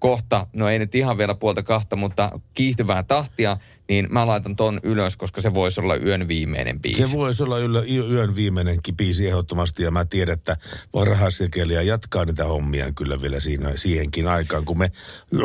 kohta, 0.00 0.46
no 0.52 0.68
ei 0.68 0.78
nyt 0.78 0.94
ihan 0.94 1.18
vielä 1.18 1.34
puolta 1.34 1.62
kahta, 1.62 1.96
mutta 1.96 2.40
kiihtyvää 2.54 3.02
tahtia, 3.02 3.56
niin 3.88 4.06
mä 4.10 4.26
laitan 4.26 4.56
ton 4.56 4.80
ylös, 4.82 5.16
koska 5.16 5.40
se 5.40 5.54
voisi 5.54 5.80
olla 5.80 5.96
yön 5.96 6.28
viimeinen 6.28 6.80
biisi. 6.80 7.06
Se 7.06 7.16
voisi 7.16 7.42
olla 7.42 7.58
yllä, 7.58 7.80
y- 7.80 8.12
yön 8.12 8.34
viimeinenkin 8.34 8.96
biisi 8.96 9.26
ehdottomasti, 9.26 9.82
ja 9.82 9.90
mä 9.90 10.04
tiedän, 10.04 10.32
että 10.32 10.56
varhaisjakelija 10.94 11.82
jatkaa 11.82 12.24
niitä 12.24 12.44
hommia 12.44 12.92
kyllä 12.92 13.22
vielä 13.22 13.40
siinä, 13.40 13.72
siihenkin 13.76 14.28
aikaan, 14.28 14.64
kun 14.64 14.78
me... 14.78 14.92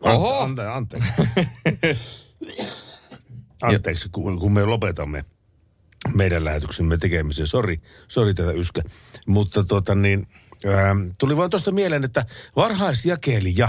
Oho! 0.00 0.40
Ante, 0.40 0.66
ante, 0.66 0.96
anteeksi. 0.96 2.02
Anteeksi, 3.62 4.08
kun, 4.08 4.40
kun 4.40 4.52
me 4.52 4.64
lopetamme 4.64 5.24
meidän 6.14 6.44
lähetyksemme 6.44 6.96
tekemisen. 6.96 7.46
Sori, 7.46 7.80
sori 8.08 8.34
tätä 8.34 8.52
yskä. 8.52 8.82
Mutta 9.26 9.64
tuota 9.64 9.94
niin, 9.94 10.26
tuli 11.18 11.36
vaan 11.36 11.50
tuosta 11.50 11.72
mieleen, 11.72 12.04
että 12.04 12.26
varhaisjakelija 12.56 13.68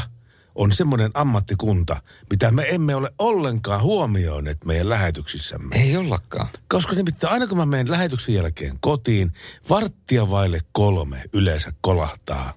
on 0.55 0.71
semmoinen 0.71 1.11
ammattikunta, 1.13 2.01
mitä 2.29 2.51
me 2.51 2.65
emme 2.69 2.95
ole 2.95 3.13
ollenkaan 3.19 3.81
huomioineet 3.81 4.65
meidän 4.65 4.89
lähetyksissämme. 4.89 5.75
Ei 5.75 5.97
ollakaan. 5.97 6.47
Koska 6.69 6.95
nimittäin 6.95 7.33
aina 7.33 7.47
kun 7.47 7.57
mä 7.57 7.65
menen 7.65 7.91
lähetyksen 7.91 8.35
jälkeen 8.35 8.73
kotiin, 8.81 9.31
varttia 9.69 10.29
vaille 10.29 10.59
kolme 10.71 11.23
yleensä 11.33 11.73
kolahtaa 11.81 12.53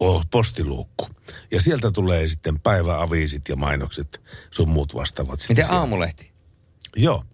oh, 0.00 0.26
postiluukku. 0.30 1.08
Ja 1.50 1.62
sieltä 1.62 1.90
tulee 1.90 2.28
sitten 2.28 2.60
päiväaviisit 2.60 3.48
ja 3.48 3.56
mainokset, 3.56 4.20
sun 4.50 4.70
muut 4.70 4.94
vastaavat. 4.94 5.40
Miten 5.48 5.64
siellä. 5.64 5.78
aamulehti? 5.78 6.32
Joo. 6.96 7.24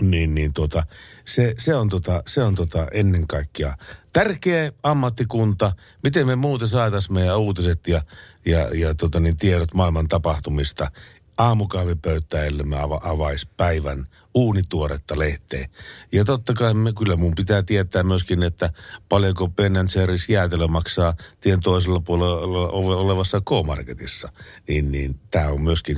Niin, 0.00 0.34
niin 0.34 0.52
tota, 0.52 0.86
se, 1.24 1.54
se, 1.58 1.74
on 1.74 1.88
tota, 1.88 2.22
se 2.26 2.42
on 2.42 2.54
tota 2.54 2.86
ennen 2.92 3.26
kaikkea 3.26 3.76
tärkeä 4.12 4.72
ammattikunta. 4.82 5.72
Miten 6.02 6.26
me 6.26 6.36
muuten 6.36 6.68
saataisiin 6.68 7.14
meidän 7.14 7.38
uutiset 7.38 7.88
ja, 7.88 8.02
ja, 8.46 8.68
ja 8.74 8.94
tota 8.94 9.20
niin, 9.20 9.36
tiedot 9.36 9.74
maailman 9.74 10.08
tapahtumista 10.08 10.90
aamukahvipöytää, 11.38 12.44
ellei 12.44 12.66
me 12.66 12.80
ava, 12.80 13.00
avaisi 13.04 13.48
päivän 13.56 14.06
uunituoretta 14.34 15.18
lehteä. 15.18 15.68
Ja 16.12 16.24
totta 16.24 16.54
kai 16.54 16.74
me, 16.74 16.92
kyllä 16.98 17.16
mun 17.16 17.34
pitää 17.34 17.62
tietää 17.62 18.02
myöskin, 18.02 18.42
että 18.42 18.70
paljonko 19.08 19.48
Ben 19.48 19.72
Jerry's 19.74 20.32
jäätelö 20.32 20.68
maksaa 20.68 21.14
tien 21.40 21.60
toisella 21.60 22.00
puolella 22.00 22.68
olevassa 22.96 23.40
K-Marketissa. 23.40 24.32
Niin, 24.68 24.92
niin 24.92 25.20
tämä 25.30 25.48
on 25.48 25.62
myöskin 25.62 25.96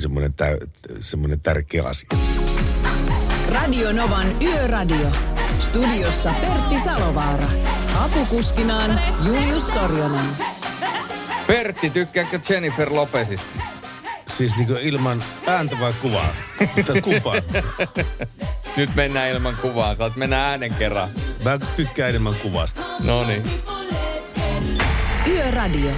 semmoinen 1.00 1.40
tärkeä 1.42 1.82
asia. 1.84 2.08
Radio 3.54 3.92
Novan 3.92 4.42
Yöradio. 4.42 5.08
Studiossa 5.60 6.34
Pertti 6.40 6.78
Salovaara. 6.78 7.48
Apukuskinaan 8.00 9.00
Julius 9.26 9.74
Sorjonen. 9.74 10.26
Pertti, 11.46 11.90
tykkääkö 11.90 12.40
Jennifer 12.48 12.92
Lopesista? 12.92 13.62
Siis 14.28 14.56
niin 14.56 14.76
ilman 14.80 15.24
ääntä 15.46 15.76
vai 15.80 15.92
kuvaa? 16.02 16.26
Tai 16.86 17.00
kumpaa? 17.02 17.34
Nyt 18.76 18.94
mennään 18.94 19.30
ilman 19.30 19.56
kuvaa. 19.62 19.94
Saat 19.94 20.16
mennä 20.16 20.48
äänen 20.48 20.74
kerran. 20.74 21.10
Mä 21.44 21.58
tykkään 21.76 22.10
enemmän 22.10 22.34
kuvasta. 22.34 22.82
No 23.00 23.26
niin. 23.26 23.42
Yöradio. 25.26 25.90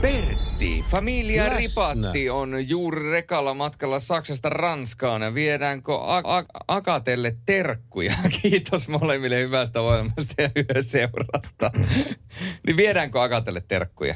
Pertti, 0.00 0.53
Familia 0.90 1.44
Läsnä. 1.44 1.56
Ripatti 1.58 2.30
on 2.30 2.68
juuri 2.68 3.10
rekalla 3.10 3.54
matkalla 3.54 3.98
Saksasta 4.00 4.48
Ranskaan. 4.50 5.34
Viedäänkö 5.34 5.94
A- 5.94 6.36
A- 6.36 6.44
Akatelle 6.68 7.36
terkkuja? 7.46 8.14
Kiitos 8.42 8.88
molemmille 8.88 9.38
hyvästä 9.38 9.80
ohjelmasta 9.80 10.34
ja 10.42 10.50
yöseurasta. 10.74 11.70
niin 12.66 12.76
viedäänkö 12.76 13.22
Akatelle 13.22 13.62
terkkuja? 13.68 14.14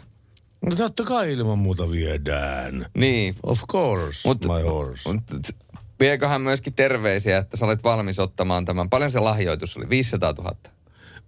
No 0.67 0.77
totta 0.77 1.05
kai 1.05 1.33
ilman 1.33 1.59
muuta 1.59 1.91
viedään. 1.91 2.87
Niin. 2.97 3.35
Of 3.43 3.61
course, 3.73 4.29
Mut- 4.29 4.57
my 4.57 4.63
horse. 4.63 5.13
Mut, 5.13 5.23
vieköhän 6.01 6.41
myöskin 6.43 6.75
terveisiä, 6.75 7.39
että 7.39 7.57
sä 7.57 7.67
olet 7.67 7.85
valmis 7.85 8.19
ottamaan 8.19 8.65
tämän. 8.65 8.91
Paljon 8.91 9.11
se 9.11 9.21
lahjoitus 9.21 9.77
oli? 9.77 9.89
500 9.89 10.33
000. 10.33 10.57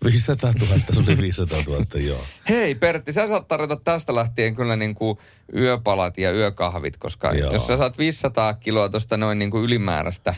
500 0.05 0.53
000, 0.61 0.77
se 0.93 1.01
oli 1.01 1.19
500 1.19 1.59
000, 1.67 1.85
joo. 2.01 2.25
Hei 2.49 2.75
Pertti, 2.75 3.13
sä 3.13 3.29
saat 3.29 3.49
tarjota 3.49 3.77
tästä 3.77 4.15
lähtien 4.15 4.55
kyllä 4.55 4.77
niin 4.77 4.95
kuin 4.95 5.19
yöpalat 5.57 6.19
ja 6.19 6.33
yökahvit, 6.33 6.97
koska 6.97 7.33
Joo. 7.33 7.53
jos 7.53 7.67
sä 7.67 7.77
saat 7.77 7.99
500 7.99 8.55
kiloa 8.55 8.89
tuosta 8.89 9.17
noin 9.17 9.39
niin 9.39 9.51
kuin 9.51 9.65
ylimääräistä, 9.65 10.35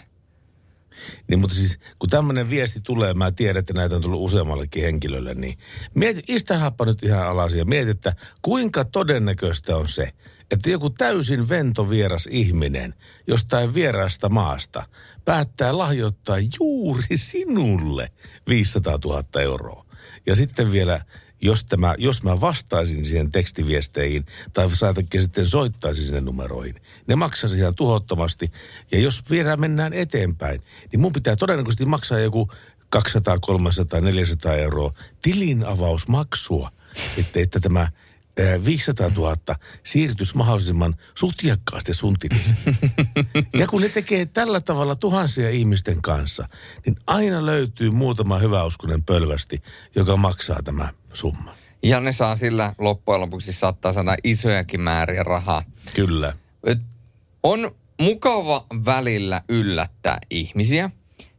Niin, 1.29 1.41
mutta 1.41 1.57
siis 1.57 1.79
kun 1.99 2.11
tämmöinen 2.11 2.51
viesti 2.51 2.81
tulee, 2.81 3.15
mä 3.15 3.31
tiedän, 3.31 3.61
että 3.61 3.73
näitä 3.73 3.97
on 3.97 4.03
tullut 4.03 4.25
useammallekin 4.25 4.83
henkilölle, 4.83 5.35
niin 5.35 5.59
mieti, 5.95 6.23
istähappa 6.29 6.85
nyt 6.85 7.03
ihan 7.03 7.27
alas 7.27 7.55
ja 7.55 7.65
mieti, 7.65 7.91
että 7.91 8.17
kuinka 8.43 8.85
todennäköistä 8.85 9.77
on 9.77 9.89
se, 9.89 10.13
että 10.51 10.71
joku 10.71 10.91
täysin 10.91 11.49
ventovieras 11.49 12.29
ihminen 12.31 12.95
jostain 13.27 13.75
vieraasta 13.75 14.29
maasta 14.29 14.83
päättää 15.25 15.79
lahjoittaa 15.79 16.37
juuri 16.59 17.17
sinulle 17.17 18.09
500 18.49 18.99
000 19.05 19.41
euroa. 19.41 19.87
Ja 20.27 20.37
sitten 20.37 20.73
vielä, 20.73 21.01
jos, 21.43 21.65
tämä, 21.65 21.95
jos 21.99 22.23
mä 22.23 22.41
vastaisin 22.41 23.05
siihen 23.05 23.33
tekstiviesteihin 23.33 24.27
tai 24.53 24.77
saatakin 24.77 25.23
sitten 25.23 25.47
soittaisin 25.47 26.05
sinne 26.05 26.21
numeroihin, 26.21 26.75
ne 27.07 27.15
maksaisi 27.15 27.59
ihan 27.59 27.75
tuhottomasti. 27.77 28.53
Ja 28.93 28.99
jos 29.01 29.31
vielä 29.31 29.57
mennään 29.57 29.93
eteenpäin, 29.93 30.61
niin 30.93 31.01
mun 31.01 31.13
pitää 31.13 31.37
todennäköisesti 31.37 31.85
maksaa 31.85 32.19
joku 32.19 32.51
200, 32.89 33.39
300, 33.39 34.01
400 34.01 34.55
euroa 34.55 34.93
tilinavausmaksua, 35.23 36.71
että, 37.19 37.41
että 37.41 37.61
tämä 37.61 37.89
500 38.65 39.09
000 39.17 39.37
siirtyisi 39.85 40.37
mahdollisimman 40.37 40.95
sutjakkaasti 41.15 41.95
sun. 41.95 42.17
Ja 43.59 43.67
kun 43.67 43.83
ne 43.83 43.89
tekee 43.89 44.27
tällä 44.27 44.61
tavalla 44.61 44.97
tuhansia 44.97 45.51
ihmisten 45.51 46.03
kanssa, 46.03 46.49
niin 46.87 46.97
aina 47.07 47.47
löytyy 47.47 47.91
muutama 47.91 48.39
hyväuskonen 48.39 49.03
pölvästi, 49.03 49.63
joka 49.97 50.17
maksaa 50.17 50.63
tämä 50.65 50.89
summa. 51.13 51.55
ja 51.83 52.01
ne 52.01 52.13
saa 52.13 52.37
sillä 52.37 52.75
loppujen 52.79 53.21
lopuksi 53.21 53.53
saattaa 53.53 53.93
saada 53.93 54.17
isojakin 54.25 54.81
määriä 54.81 55.23
rahaa. 55.23 55.63
Kyllä. 55.95 56.37
Et 56.67 56.81
On 57.43 57.71
mukava 58.01 58.67
välillä 58.85 59.43
yllättää 59.49 60.19
ihmisiä. 60.31 60.91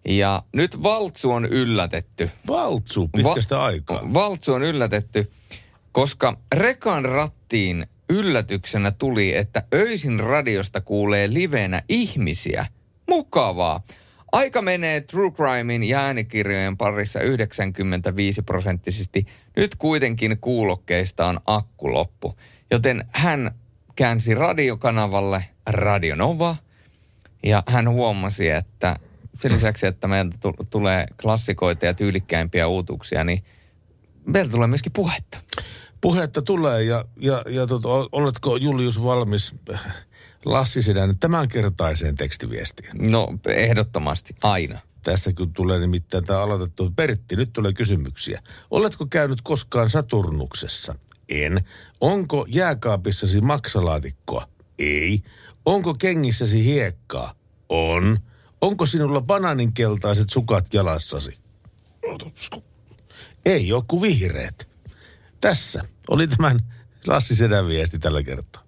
Ja 0.07 0.43
nyt 0.53 0.83
Valtsu 0.83 1.31
on 1.31 1.45
yllätetty. 1.45 2.29
Valtsu 2.47 3.07
pitkästä 3.07 3.63
aikaa. 3.63 4.13
Valtsu 4.13 4.53
on 4.53 4.63
yllätetty, 4.63 5.31
koska 5.93 6.37
rekan 6.55 7.05
rattiin 7.05 7.87
yllätyksenä 8.09 8.91
tuli, 8.91 9.35
että 9.35 9.63
öisin 9.73 10.19
radiosta 10.19 10.81
kuulee 10.81 11.33
livenä 11.33 11.81
ihmisiä. 11.89 12.65
Mukavaa. 13.09 13.83
Aika 14.31 14.61
menee 14.61 15.01
True 15.01 15.31
Crimein 15.31 15.83
ja 15.83 15.99
äänikirjojen 15.99 16.77
parissa 16.77 17.19
95 17.19 18.41
prosenttisesti. 18.41 19.25
Nyt 19.57 19.75
kuitenkin 19.75 20.37
kuulokkeista 20.41 21.25
on 21.25 21.39
akku 21.45 21.93
loppu. 21.93 22.35
Joten 22.71 23.05
hän 23.11 23.51
käänsi 23.95 24.35
radiokanavalle 24.35 25.45
Radio 25.69 26.15
Nova 26.15 26.55
ja 27.43 27.63
hän 27.67 27.89
huomasi, 27.89 28.49
että 28.49 28.95
sen 29.41 29.51
lisäksi, 29.51 29.87
että 29.87 30.07
meiltä 30.07 30.37
tu- 30.39 30.65
tulee 30.69 31.05
klassikoita 31.21 31.85
ja 31.85 31.93
tyylikkäimpiä 31.93 32.67
uutuuksia, 32.67 33.23
niin 33.23 33.43
meiltä 34.25 34.51
tulee 34.51 34.67
myöskin 34.67 34.91
puhetta. 34.91 35.37
Puhetta 36.03 36.41
tulee 36.41 36.83
ja, 36.83 37.05
ja, 37.19 37.43
ja 37.49 37.67
tota, 37.67 37.87
o- 37.89 38.09
oletko 38.11 38.57
Julius 38.57 39.03
valmis 39.03 39.53
äh, 39.73 39.81
Lassi 40.45 40.81
Sedän 40.81 41.19
tämänkertaiseen 41.19 42.15
tekstiviestiin? 42.15 43.11
No 43.11 43.27
ehdottomasti, 43.47 44.35
aina. 44.43 44.79
Tässä 45.03 45.33
kun 45.33 45.53
tulee 45.53 45.79
nimittäin 45.79 46.25
tämä 46.25 46.39
aloitettu. 46.39 46.91
Pertti, 46.95 47.35
nyt 47.35 47.53
tulee 47.53 47.73
kysymyksiä. 47.73 48.41
Oletko 48.71 49.05
käynyt 49.05 49.41
koskaan 49.41 49.89
Saturnuksessa? 49.89 50.95
En. 51.29 51.61
Onko 52.01 52.45
jääkaapissasi 52.49 53.41
maksalaatikkoa? 53.41 54.47
Ei. 54.79 55.23
Onko 55.65 55.93
kengissäsi 55.93 56.65
hiekkaa? 56.65 57.33
On. 57.69 58.17
Onko 58.61 58.85
sinulla 58.85 59.21
banaaninkeltaiset 59.21 60.29
sukat 60.29 60.73
jalassasi? 60.73 61.37
Ei 63.45 63.73
ole 63.73 63.83
kuin 63.87 64.01
vihreät. 64.01 64.72
Tässä 65.43 65.81
oli 66.09 66.27
tämän 66.27 66.59
Lassi 67.07 67.35
Sedän 67.35 67.67
viesti 67.67 67.99
tällä 67.99 68.23
kertaa. 68.23 68.61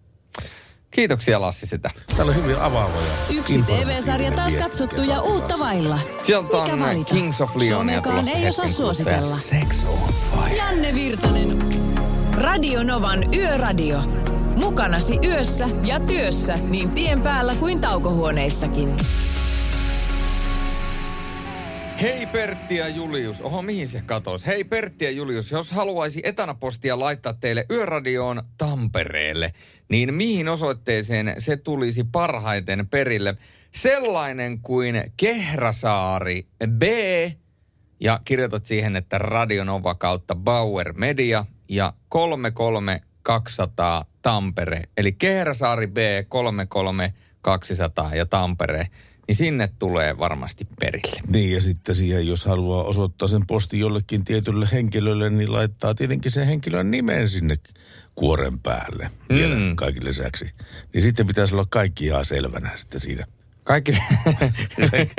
Kiitoksia 0.91 1.41
Lassi 1.41 1.68
sitä. 1.68 1.91
Täällä 2.15 2.30
on 2.30 2.43
hyvin 2.43 2.60
avaavia. 2.60 3.11
Yksi 3.30 3.61
TV-sarja 3.61 4.31
taas 4.31 4.56
katsottu 4.56 5.02
ja 5.02 5.22
uutta 5.22 5.60
vailla. 5.60 5.99
Sieltä 6.23 6.57
on? 6.57 7.06
Kings 7.06 7.41
of 7.41 7.56
Leonia 7.56 8.02
tulossa 8.02 8.31
ei 8.31 8.49
osaa 8.49 8.68
suositella. 8.68 9.26
Sex 9.26 9.85
on 9.88 10.14
fire. 10.34 10.56
Janne 10.56 10.95
Virtanen. 10.95 11.57
Radio 12.34 12.84
Novan 12.84 13.34
Yöradio. 13.34 14.02
Mukanasi 14.56 15.19
yössä 15.23 15.69
ja 15.84 15.99
työssä 15.99 16.53
niin 16.53 16.89
tien 16.89 17.22
päällä 17.22 17.56
kuin 17.56 17.81
taukohuoneissakin. 17.81 18.97
Hei 22.01 22.26
Pertti 22.26 22.76
ja 22.76 22.88
Julius. 22.88 23.41
Oho, 23.41 23.61
mihin 23.61 23.88
se 23.88 24.01
katos? 24.05 24.45
Hei 24.45 24.63
Pertti 24.63 25.05
ja 25.05 25.11
Julius, 25.11 25.51
jos 25.51 25.72
haluaisi 25.72 26.22
etanapostia 26.23 26.99
laittaa 26.99 27.34
teille 27.34 27.65
Yöradioon 27.72 28.43
Tampereelle, 28.57 29.53
niin 29.89 30.13
mihin 30.13 30.47
osoitteeseen 30.49 31.35
se 31.38 31.57
tulisi 31.57 32.03
parhaiten 32.03 32.88
perille? 32.88 33.38
Sellainen 33.72 34.61
kuin 34.61 35.03
Kehrasaari 35.17 36.47
B 36.77 36.84
ja 37.99 38.19
kirjoitat 38.26 38.65
siihen, 38.65 38.95
että 38.95 39.17
Radionova 39.17 39.95
kautta 39.95 40.35
Bauer 40.35 40.93
Media 40.93 41.45
ja 41.69 41.93
33200 42.09 44.05
Tampere. 44.22 44.81
Eli 44.97 45.11
Kehrasaari 45.11 45.88
B 45.88 45.97
33200 46.30 48.15
ja 48.15 48.26
Tampere. 48.26 48.88
Niin 49.27 49.35
sinne 49.35 49.69
tulee 49.80 50.18
varmasti 50.18 50.68
perille. 50.80 51.19
Niin 51.27 51.53
ja 51.53 51.61
sitten 51.61 51.95
siihen, 51.95 52.27
jos 52.27 52.45
haluaa 52.45 52.84
osoittaa 52.84 53.27
sen 53.27 53.47
postin 53.47 53.80
jollekin 53.80 54.26
tietylle 54.26 54.69
henkilölle, 54.72 55.30
niin 55.30 55.53
laittaa 55.53 55.95
tietenkin 55.95 56.31
sen 56.31 56.47
henkilön 56.47 56.91
nimen 56.91 57.30
sinne 57.30 57.57
kuoren 58.15 58.60
päälle 58.60 59.10
mm. 59.30 59.35
vielä 59.35 59.56
kaikille 59.76 60.10
lisäksi. 60.10 60.45
Niin 60.93 61.02
sitten 61.02 61.27
pitäisi 61.27 61.53
olla 61.53 61.65
kaikki 61.69 62.06
ihan 62.06 62.26
selvänä 62.26 62.72
sitten 62.76 63.02
siinä. 63.02 63.26
Kaikki, 63.64 63.91
kaikki, 64.91 65.15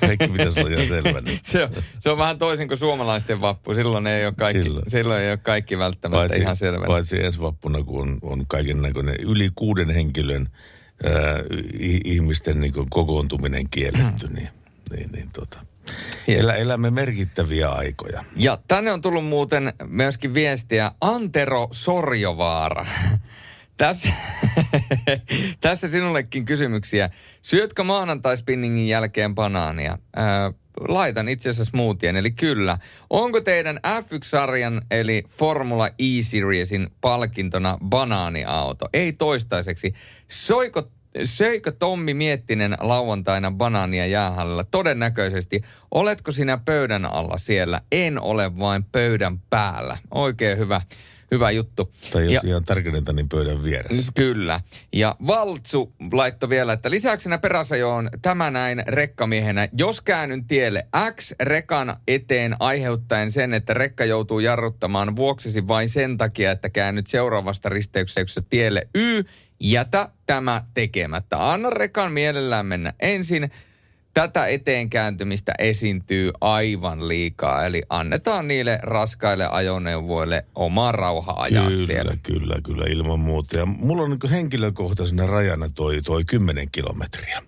kaikki 0.00 0.28
pitäisi 0.28 0.60
olla 0.60 0.70
ihan 0.70 0.88
selvänä. 0.88 1.30
se, 1.42 1.64
on, 1.64 1.70
se 2.00 2.10
on 2.10 2.18
vähän 2.18 2.38
toisin 2.38 2.68
kuin 2.68 2.78
suomalaisten 2.78 3.40
vappu. 3.40 3.74
Silloin 3.74 4.06
ei 4.06 4.26
ole 4.26 4.34
kaikki, 4.38 4.62
silloin, 4.62 4.90
silloin 4.90 5.22
ei 5.22 5.30
ole 5.30 5.36
kaikki 5.36 5.78
välttämättä 5.78 6.18
paitsi, 6.18 6.40
ihan 6.40 6.56
selvänä. 6.56 6.86
Paitsi 6.86 7.24
ensi 7.24 7.40
vappuna, 7.40 7.82
kun 7.82 8.00
on, 8.00 8.18
on 8.22 8.46
kaiken 8.46 8.82
näköinen 8.82 9.16
yli 9.20 9.50
kuuden 9.54 9.90
henkilön 9.90 10.48
ää, 11.04 11.12
ihmisten 12.04 12.60
niin 12.60 12.72
kokoontuminen 12.90 13.66
kielletty, 13.70 14.26
niin, 14.26 14.48
niin, 14.96 15.10
niin 15.12 15.28
tota. 15.34 15.58
Elä, 16.28 16.54
elämme 16.54 16.90
merkittäviä 16.90 17.68
aikoja. 17.68 18.24
Ja 18.36 18.58
tänne 18.68 18.92
on 18.92 19.02
tullut 19.02 19.26
muuten 19.26 19.72
myöskin 19.86 20.34
viestiä 20.34 20.92
Antero 21.00 21.68
Sorjovaara. 21.72 22.86
Tässä, 23.76 24.08
tässä 25.60 25.88
sinullekin 25.88 26.44
kysymyksiä. 26.44 27.10
Syötkö 27.42 27.84
maanantaispinningin 27.84 28.88
jälkeen 28.88 29.34
banaania? 29.34 29.98
Ää, 30.16 30.52
laitan 30.88 31.28
itse 31.28 31.50
asiassa 31.50 31.70
smoothien, 31.70 32.16
eli 32.16 32.30
kyllä. 32.30 32.78
Onko 33.10 33.40
teidän 33.40 33.80
F1-sarjan 33.86 34.82
eli 34.90 35.24
Formula 35.28 35.88
E-Seriesin 35.88 36.90
palkintona 37.00 37.78
banaaniauto? 37.84 38.88
Ei 38.92 39.12
toistaiseksi. 39.12 39.94
Soiko 40.28 40.82
Söikö 41.24 41.72
Tommi 41.72 42.14
Miettinen 42.14 42.76
lauantaina 42.80 43.50
banaania 43.50 44.06
jäähallilla? 44.06 44.64
Todennäköisesti. 44.64 45.62
Oletko 45.90 46.32
sinä 46.32 46.58
pöydän 46.64 47.04
alla 47.04 47.38
siellä? 47.38 47.80
En 47.92 48.20
ole 48.20 48.58
vain 48.58 48.84
pöydän 48.84 49.38
päällä. 49.50 49.98
Oikein 50.10 50.58
hyvä 50.58 50.80
hyvä 51.30 51.50
juttu. 51.50 51.92
Tai 52.12 52.24
jos 52.24 52.32
ja, 52.32 52.40
ihan 52.44 52.64
tärkeintä, 52.64 53.12
niin 53.12 53.28
pöydän 53.28 53.64
vieressä. 53.64 54.12
Kyllä. 54.14 54.60
Ja 54.92 55.16
Valtsu 55.26 55.92
laittoi 56.12 56.48
vielä, 56.48 56.72
että 56.72 56.90
lisäksenä 56.90 57.38
peräsajoon 57.38 58.08
tämä 58.22 58.50
näin 58.50 58.82
rekkamiehenä. 58.86 59.68
Jos 59.78 60.00
käännyn 60.00 60.44
tielle 60.44 60.86
X 61.14 61.32
rekan 61.40 61.96
eteen 62.08 62.56
aiheuttaen 62.60 63.32
sen, 63.32 63.54
että 63.54 63.74
rekka 63.74 64.04
joutuu 64.04 64.40
jarruttamaan 64.40 65.16
vuoksesi 65.16 65.68
vain 65.68 65.88
sen 65.88 66.16
takia, 66.16 66.50
että 66.50 66.70
käännyt 66.70 67.06
seuraavasta 67.06 67.68
risteyksestä 67.68 68.42
tielle 68.50 68.88
Y, 68.94 69.22
jätä 69.60 70.08
tämä 70.26 70.64
tekemättä. 70.74 71.52
Anna 71.52 71.70
rekan 71.70 72.12
mielellään 72.12 72.66
mennä 72.66 72.94
ensin 73.00 73.50
tätä 74.16 74.46
eteenkääntymistä 74.46 75.52
esiintyy 75.58 76.30
aivan 76.40 77.08
liikaa. 77.08 77.66
Eli 77.66 77.82
annetaan 77.88 78.48
niille 78.48 78.78
raskaille 78.82 79.46
ajoneuvoille 79.46 80.44
oma 80.54 80.92
rauha 80.92 81.34
ajaa 81.38 81.70
kyllä, 81.70 81.86
siellä. 81.86 82.16
Kyllä, 82.22 82.56
kyllä, 82.64 82.84
ilman 82.88 83.20
muuta. 83.20 83.58
Ja 83.58 83.66
mulla 83.66 84.02
on 84.02 84.10
niin 84.10 84.30
henkilökohtaisena 84.30 85.26
rajana 85.26 85.68
toi, 85.74 86.02
toi 86.02 86.24
10 86.24 86.68
kilometriä. 86.72 87.42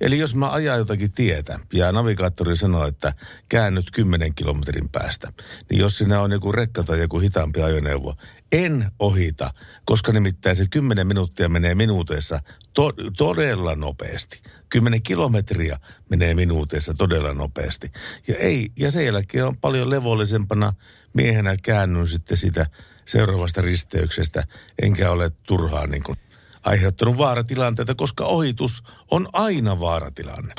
Eli 0.00 0.18
jos 0.18 0.34
mä 0.34 0.50
ajan 0.50 0.78
jotakin 0.78 1.12
tietä 1.12 1.60
ja 1.72 1.92
navigaattori 1.92 2.56
sanoo, 2.56 2.86
että 2.86 3.12
käännyt 3.48 3.90
10 3.92 4.34
kilometrin 4.34 4.88
päästä, 4.92 5.28
niin 5.70 5.80
jos 5.80 5.98
siinä 5.98 6.20
on 6.20 6.32
joku 6.32 6.52
rekka 6.52 6.82
tai 6.84 7.00
joku 7.00 7.18
hitaampi 7.18 7.62
ajoneuvo, 7.62 8.14
en 8.52 8.90
ohita, 8.98 9.54
koska 9.84 10.12
nimittäin 10.12 10.56
se 10.56 10.66
10 10.70 11.06
minuuttia 11.06 11.48
menee 11.48 11.74
minuuteissa 11.74 12.40
to- 12.74 12.92
todella 13.16 13.76
nopeasti. 13.76 14.42
10 14.68 15.02
kilometriä 15.02 15.78
menee 16.10 16.34
minuuteissa 16.34 16.94
todella 16.94 17.34
nopeasti. 17.34 17.92
Ja, 18.28 18.34
ei, 18.36 18.70
ja 18.78 18.90
sen 18.90 19.06
jälkeen 19.06 19.46
on 19.46 19.58
paljon 19.60 19.90
levollisempana 19.90 20.72
miehenä 21.14 21.56
käännyn 21.62 22.08
sitten 22.08 22.36
sitä 22.36 22.66
seuraavasta 23.04 23.62
risteyksestä, 23.62 24.44
enkä 24.82 25.10
ole 25.10 25.30
turhaan 25.30 25.90
niin 25.90 26.02
kuin 26.02 26.18
aiheuttanut 26.64 27.18
vaaratilanteita, 27.18 27.94
koska 27.94 28.24
ohitus 28.24 28.82
on 29.10 29.28
aina 29.32 29.80
vaaratilanne. 29.80 30.54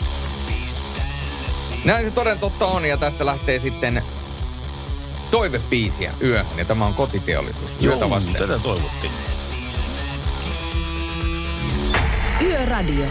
Näin 1.85 2.05
se 2.05 2.11
toden 2.11 2.39
totta 2.39 2.65
on 2.65 2.85
ja 2.85 2.97
tästä 2.97 3.25
lähtee 3.25 3.59
sitten 3.59 4.03
toivepiisiä 5.31 6.13
yöhön 6.21 6.57
ja 6.57 6.65
tämä 6.65 6.85
on 6.85 6.93
kotiteollisuus. 6.93 7.81
Joo, 7.81 8.09
vasten. 8.09 8.33
tätä 8.33 8.59
toivottiin. 8.59 9.11
Yöradio. 12.41 13.05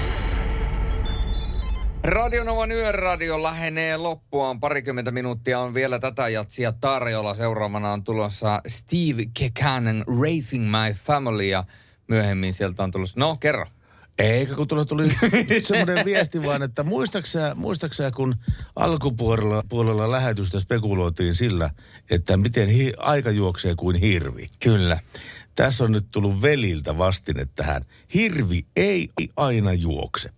Radionovan 2.04 2.72
yöradio 2.72 3.42
lähenee 3.42 3.96
loppuaan. 3.96 4.60
Parikymmentä 4.60 5.10
minuuttia 5.10 5.60
on 5.60 5.74
vielä 5.74 5.98
tätä 5.98 6.28
jatsia 6.28 6.72
tarjolla. 6.72 7.34
Seuraavana 7.34 7.92
on 7.92 8.04
tulossa 8.04 8.60
Steve 8.66 9.22
Kekanen 9.38 10.04
Racing 10.06 10.64
My 10.64 10.94
Family 10.94 11.44
ja 11.44 11.64
myöhemmin 12.08 12.52
sieltä 12.52 12.82
on 12.82 12.90
tullut, 12.90 13.16
no 13.16 13.36
kerro. 13.36 13.66
Eikä 14.18 14.54
kun 14.54 14.68
tuli, 14.68 14.84
tuli 14.88 15.08
semmoinen 15.62 16.04
viesti 16.04 16.42
vaan, 16.42 16.62
että 16.62 16.82
muistaaksä, 16.82 17.54
muistaaksä 17.54 18.10
kun 18.10 18.34
alkupuolella 18.76 19.62
puolella 19.68 20.10
lähetystä 20.10 20.60
spekuloitiin 20.60 21.34
sillä, 21.34 21.70
että 22.10 22.36
miten 22.36 22.68
hi, 22.68 22.92
aika 22.98 23.30
juoksee 23.30 23.74
kuin 23.74 23.96
hirvi. 23.96 24.46
Kyllä. 24.60 25.00
Tässä 25.54 25.84
on 25.84 25.92
nyt 25.92 26.06
tullut 26.10 26.42
veliltä 26.42 26.98
vastine 26.98 27.46
tähän. 27.54 27.82
Hirvi 28.14 28.66
ei 28.76 29.08
aina 29.36 29.72
juokse. 29.72 30.30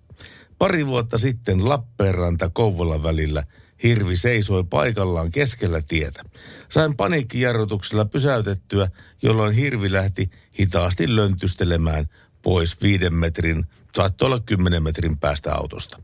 Pari 0.59 0.87
vuotta 0.87 1.19
sitten 1.19 1.69
Lappeenranta 1.69 2.51
Kouvolan 2.53 3.03
välillä 3.03 3.45
hirvi 3.83 4.17
seisoi 4.17 4.65
paikallaan 4.65 5.31
keskellä 5.31 5.83
tietä. 5.89 6.23
Sain 6.69 6.97
paniikkijarrutuksella 6.97 8.05
pysäytettyä, 8.05 8.91
jolloin 9.23 9.55
hirvi 9.55 9.93
lähti 9.93 10.31
hitaasti 10.61 11.17
löntystelemään 11.17 12.07
pois 12.43 12.83
viiden 12.83 13.15
metrin, 13.15 13.65
saattoi 13.95 14.27
olla 14.27 14.41
kymmenen 14.41 14.83
metrin 14.83 15.19
päästä 15.19 15.55
autosta. 15.55 16.03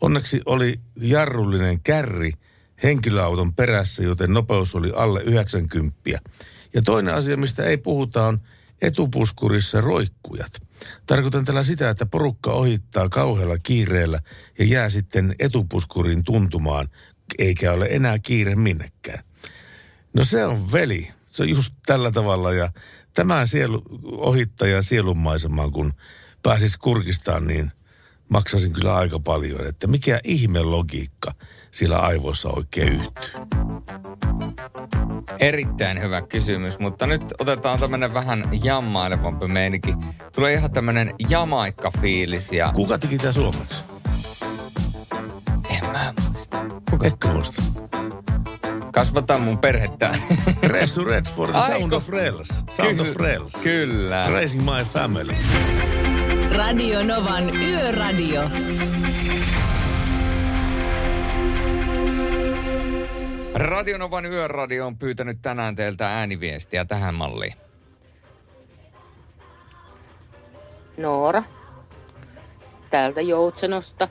Onneksi 0.00 0.40
oli 0.46 0.80
jarrullinen 0.96 1.80
kärri 1.80 2.32
henkilöauton 2.82 3.54
perässä, 3.54 4.02
joten 4.02 4.32
nopeus 4.32 4.74
oli 4.74 4.92
alle 4.96 5.22
90. 5.22 5.96
Ja 6.74 6.82
toinen 6.84 7.14
asia, 7.14 7.36
mistä 7.36 7.64
ei 7.64 7.76
puhuta, 7.76 8.26
on 8.26 8.40
etupuskurissa 8.82 9.80
roikkujat. 9.80 10.52
Tarkoitan 11.06 11.44
tällä 11.44 11.62
sitä, 11.62 11.90
että 11.90 12.06
porukka 12.06 12.52
ohittaa 12.52 13.08
kauhealla 13.08 13.58
kiireellä 13.58 14.20
ja 14.58 14.64
jää 14.64 14.88
sitten 14.88 15.34
etupuskurin 15.38 16.24
tuntumaan, 16.24 16.88
eikä 17.38 17.72
ole 17.72 17.86
enää 17.90 18.18
kiire 18.18 18.56
minnekään. 18.56 19.24
No 20.14 20.24
se 20.24 20.44
on 20.44 20.72
veli. 20.72 21.10
Se 21.30 21.42
on 21.42 21.48
just 21.48 21.74
tällä 21.86 22.10
tavalla 22.10 22.52
ja 22.52 22.72
tämän 23.14 23.48
sielu, 23.48 23.82
ohittajan 24.02 24.84
sielunmaisemaan, 24.84 25.70
kun 25.70 25.92
pääsis 26.42 26.76
kurkistaan, 26.76 27.46
niin 27.46 27.72
maksasin 28.28 28.72
kyllä 28.72 28.94
aika 28.94 29.18
paljon. 29.18 29.66
Että 29.66 29.86
mikä 29.86 30.20
ihme 30.24 30.62
logiikka 30.62 31.34
sillä 31.70 31.98
aivoissa 31.98 32.48
oikein 32.48 32.92
yhtyy. 32.92 33.30
Erittäin 35.40 36.02
hyvä 36.02 36.22
kysymys, 36.22 36.78
mutta 36.78 37.06
nyt 37.06 37.22
otetaan 37.38 37.80
tämmönen 37.80 38.14
vähän 38.14 38.44
jammailevampi 38.62 39.48
meininki. 39.48 39.94
Tulee 40.34 40.52
ihan 40.52 40.70
tämmönen 40.70 41.14
jamaikka-fiilis 41.28 42.52
ja... 42.52 42.72
Kuka 42.74 42.98
teki 42.98 43.18
tää 43.18 43.32
suomeksi? 43.32 43.84
En 45.70 45.86
mä 45.92 46.14
muista. 46.28 46.64
Kuka? 46.90 47.06
Etkö 47.06 47.28
muista? 47.28 47.62
Kasvataan 48.94 49.40
mun 49.40 49.58
perhettä. 49.58 50.14
Ressu 50.62 51.04
Redford, 51.04 51.52
Sound 51.66 51.92
of 51.92 52.08
Rails. 52.08 52.48
Sound 52.70 52.96
Ky- 52.96 53.10
of 53.10 53.16
Rails. 53.16 53.52
Kyllä. 53.62 54.30
Raising 54.30 54.62
my 54.62 54.84
family. 54.92 55.34
Radio 56.56 57.04
Novan 57.04 57.56
Yöradio. 57.56 58.42
Radionovan 63.54 64.26
yöradio 64.26 64.86
on 64.86 64.98
pyytänyt 64.98 65.38
tänään 65.42 65.76
teiltä 65.76 66.18
ääniviestiä 66.18 66.84
tähän 66.84 67.14
malliin. 67.14 67.54
Noora, 70.96 71.42
täältä 72.90 73.20
Joutsenosta. 73.20 74.08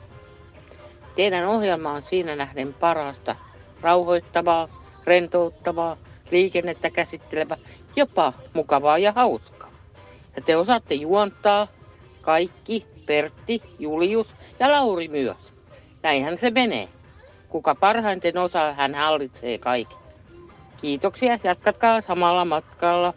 Teidän 1.16 1.48
ohjelma 1.48 1.92
on 1.92 2.02
siinä 2.02 2.36
nähden 2.36 2.74
parasta, 2.74 3.36
rauhoittavaa, 3.84 4.68
rentouttavaa, 5.04 5.96
liikennettä 6.30 6.90
käsittelevä, 6.90 7.56
jopa 7.96 8.32
mukavaa 8.52 8.98
ja 8.98 9.12
hauskaa. 9.12 9.70
Ja 10.36 10.42
te 10.42 10.56
osaatte 10.56 10.94
juontaa 10.94 11.68
kaikki, 12.20 12.86
Pertti, 13.06 13.62
Julius 13.78 14.34
ja 14.60 14.72
Lauri 14.72 15.08
myös. 15.08 15.54
Näinhän 16.02 16.38
se 16.38 16.50
menee. 16.50 16.88
Kuka 17.48 17.74
parhaiten 17.74 18.38
osaa, 18.38 18.72
hän 18.72 18.94
hallitsee 18.94 19.58
kaiken. 19.58 19.98
Kiitoksia, 20.80 21.38
jatkatkaa 21.44 22.00
samalla 22.00 22.44
matkalla. 22.44 23.14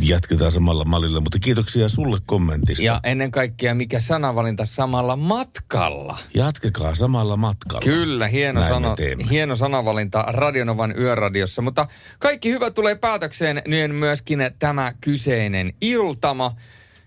Jatketaan 0.00 0.52
samalla 0.52 0.84
mallilla, 0.84 1.20
mutta 1.20 1.38
kiitoksia 1.38 1.88
sulle 1.88 2.18
kommentista. 2.26 2.84
Ja 2.84 3.00
ennen 3.04 3.30
kaikkea, 3.30 3.74
mikä 3.74 4.00
sanavalinta 4.00 4.66
samalla 4.66 5.16
matkalla? 5.16 6.18
Jatkekaa 6.34 6.94
samalla 6.94 7.36
matkalla. 7.36 7.84
Kyllä, 7.84 8.28
hieno, 8.28 8.60
Näin 8.60 8.72
sana, 8.74 8.96
teemme. 8.96 9.24
hieno 9.30 9.56
sanavalinta 9.56 10.24
Radionovan 10.28 10.94
yöradiossa. 10.98 11.62
Mutta 11.62 11.86
kaikki 12.18 12.50
hyvä 12.50 12.70
tulee 12.70 12.94
päätökseen, 12.94 13.62
niin 13.68 13.94
myöskin 13.94 14.38
tämä 14.58 14.92
kyseinen 15.00 15.72
iltama. 15.80 16.54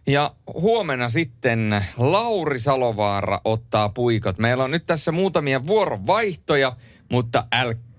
Ja 0.07 0.35
huomenna 0.53 1.09
sitten 1.09 1.85
Lauri 1.97 2.59
Salovaara 2.59 3.39
ottaa 3.45 3.89
puikot. 3.89 4.37
Meillä 4.37 4.63
on 4.63 4.71
nyt 4.71 4.85
tässä 4.85 5.11
muutamia 5.11 5.63
vuorovaihtoja, 5.67 6.75
mutta 7.11 7.45
älkää 7.51 7.92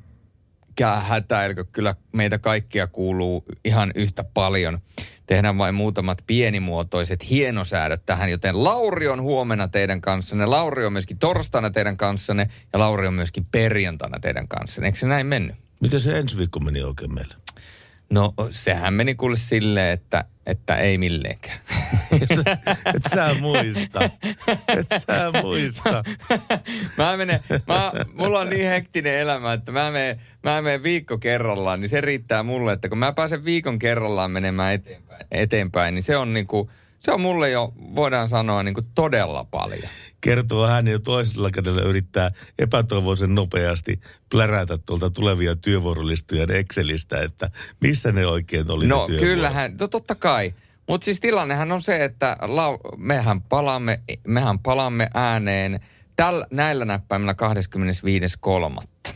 hätäilkö, 0.80 1.64
kyllä 1.72 1.94
meitä 2.12 2.38
kaikkia 2.38 2.86
kuuluu 2.86 3.44
ihan 3.64 3.92
yhtä 3.94 4.24
paljon. 4.24 4.78
Tehdään 5.26 5.58
vain 5.58 5.74
muutamat 5.74 6.18
pienimuotoiset 6.26 7.30
hienosäädöt 7.30 8.06
tähän, 8.06 8.30
joten 8.30 8.64
Lauri 8.64 9.08
on 9.08 9.22
huomenna 9.22 9.68
teidän 9.68 10.00
kanssanne, 10.00 10.46
Lauri 10.46 10.86
on 10.86 10.92
myöskin 10.92 11.18
torstaina 11.18 11.70
teidän 11.70 11.96
kanssanne 11.96 12.48
ja 12.72 12.78
Lauri 12.78 13.06
on 13.06 13.14
myöskin 13.14 13.46
perjantaina 13.52 14.20
teidän 14.20 14.48
kanssanne. 14.48 14.88
Eikö 14.88 14.98
se 14.98 15.08
näin 15.08 15.26
mennyt? 15.26 15.56
Miten 15.80 16.00
se 16.00 16.18
ensi 16.18 16.38
viikko 16.38 16.60
meni 16.60 16.82
oikein 16.82 17.14
meille? 17.14 17.43
No 18.14 18.34
sehän 18.50 18.94
meni 18.94 19.14
kuule 19.14 19.36
silleen, 19.36 19.90
että, 19.90 20.24
että 20.46 20.76
ei 20.76 20.98
milleenkään. 20.98 21.58
Et 22.94 23.04
sä 23.14 23.34
muista. 23.40 24.04
Et 24.68 24.86
sä 25.06 25.30
muista. 25.42 26.04
mä 26.98 27.16
menen, 27.16 27.40
mä, 27.68 27.92
mulla 28.12 28.40
on 28.40 28.50
niin 28.50 28.68
hektinen 28.68 29.14
elämä, 29.14 29.52
että 29.52 29.72
mä 29.72 29.90
menen, 29.90 30.20
mä 30.42 30.62
menen 30.62 30.82
viikko 30.82 31.18
kerrallaan, 31.18 31.80
niin 31.80 31.88
se 31.88 32.00
riittää 32.00 32.42
mulle, 32.42 32.72
että 32.72 32.88
kun 32.88 32.98
mä 32.98 33.12
pääsen 33.12 33.44
viikon 33.44 33.78
kerrallaan 33.78 34.30
menemään 34.30 34.74
eteenpäin, 34.74 35.26
eteenpäin 35.30 35.94
niin 35.94 36.02
se 36.02 36.16
on 36.16 36.34
niinku, 36.34 36.70
se 37.00 37.12
on 37.12 37.20
mulle 37.20 37.50
jo, 37.50 37.72
voidaan 37.94 38.28
sanoa, 38.28 38.62
niinku 38.62 38.82
todella 38.94 39.44
paljon. 39.50 39.88
Kertoo 40.24 40.66
hän 40.66 40.88
jo 40.88 40.98
toisella 40.98 41.50
kädellä 41.50 41.82
yrittää 41.82 42.30
epätoivoisen 42.58 43.34
nopeasti 43.34 44.00
plärätä 44.30 44.78
tuolta 44.78 45.10
tulevia 45.10 45.56
työvuorolistoja 45.56 46.46
Excelistä, 46.48 47.20
että 47.20 47.50
missä 47.80 48.12
ne 48.12 48.26
oikein 48.26 48.70
oli 48.70 48.86
No 48.86 49.06
ne 49.08 49.18
kyllähän, 49.18 49.76
no 49.80 49.88
totta 49.88 50.14
kai. 50.14 50.54
Mutta 50.88 51.04
siis 51.04 51.20
tilannehan 51.20 51.72
on 51.72 51.82
se, 51.82 52.04
että 52.04 52.36
lau, 52.42 52.78
mehän, 52.96 53.42
palaamme, 53.42 54.00
mehän 54.26 54.58
palaamme 54.58 55.08
ääneen 55.14 55.80
täl, 56.16 56.44
näillä 56.50 56.84
näppäimillä 56.84 57.34
25.3. 58.80 59.12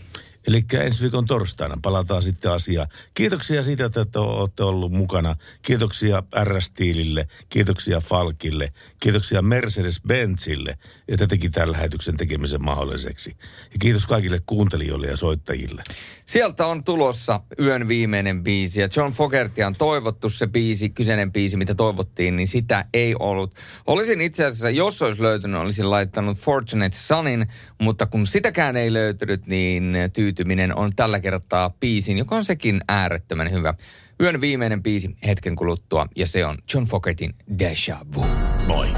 Eli 0.48 0.64
ensi 0.80 1.02
viikon 1.02 1.26
torstaina 1.26 1.78
palataan 1.82 2.22
sitten 2.22 2.52
asiaan. 2.52 2.88
Kiitoksia 3.14 3.62
siitä, 3.62 3.84
että 3.84 4.04
te 4.04 4.18
olette 4.18 4.64
ollut 4.64 4.92
mukana. 4.92 5.36
Kiitoksia 5.62 6.22
R-Stiilille, 6.44 7.28
kiitoksia 7.48 8.00
Falkille, 8.00 8.72
kiitoksia 9.00 9.40
Mercedes-Benzille, 9.40 10.74
että 11.08 11.26
teki 11.26 11.50
tämän 11.50 11.72
lähetyksen 11.72 12.16
tekemisen 12.16 12.64
mahdolliseksi. 12.64 13.36
Ja 13.72 13.78
kiitos 13.80 14.06
kaikille 14.06 14.40
kuuntelijoille 14.46 15.06
ja 15.06 15.16
soittajille. 15.16 15.82
Sieltä 16.26 16.66
on 16.66 16.84
tulossa 16.84 17.40
yön 17.58 17.88
viimeinen 17.88 18.42
biisi 18.42 18.80
ja 18.80 18.88
John 18.96 19.12
Fogertia 19.12 19.66
on 19.66 19.74
toivottu 19.74 20.28
se 20.28 20.46
biisi, 20.46 20.88
kyseinen 20.88 21.32
biisi, 21.32 21.56
mitä 21.56 21.74
toivottiin, 21.74 22.36
niin 22.36 22.48
sitä 22.48 22.84
ei 22.94 23.14
ollut. 23.18 23.54
Olisin 23.86 24.20
itse 24.20 24.44
asiassa, 24.44 24.70
jos 24.70 25.02
olisi 25.02 25.22
löytynyt, 25.22 25.60
olisin 25.60 25.90
laittanut 25.90 26.38
Fortunate 26.38 26.96
Sonin, 26.96 27.46
mutta 27.80 28.06
kun 28.06 28.26
sitäkään 28.26 28.76
ei 28.76 28.92
löytynyt, 28.92 29.46
niin 29.46 29.94
tyytyminen 30.38 30.76
on 30.76 30.90
tällä 30.96 31.20
kertaa 31.20 31.70
biisin, 31.80 32.18
joka 32.18 32.36
on 32.36 32.44
sekin 32.44 32.80
äärettömän 32.88 33.50
hyvä. 33.50 33.74
Yön 34.22 34.40
viimeinen 34.40 34.82
biisi 34.82 35.16
hetken 35.26 35.56
kuluttua 35.56 36.06
ja 36.16 36.26
se 36.26 36.46
on 36.46 36.58
John 36.74 36.84
Fogertin 36.84 37.34
Deja 37.58 37.98
Vu. 38.14 38.24
Moi. 38.66 38.88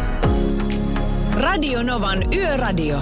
Radio 1.37 1.83
Novan 1.83 2.35
Yöradio. 2.35 3.01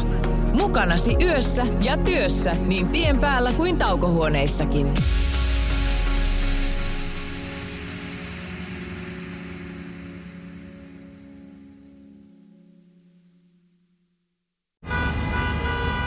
Mukanasi 0.53 1.17
yössä 1.23 1.67
ja 1.81 1.97
työssä 1.97 2.53
niin 2.67 2.89
tien 2.89 3.19
päällä 3.19 3.53
kuin 3.53 3.79
taukohuoneissakin. 3.79 4.95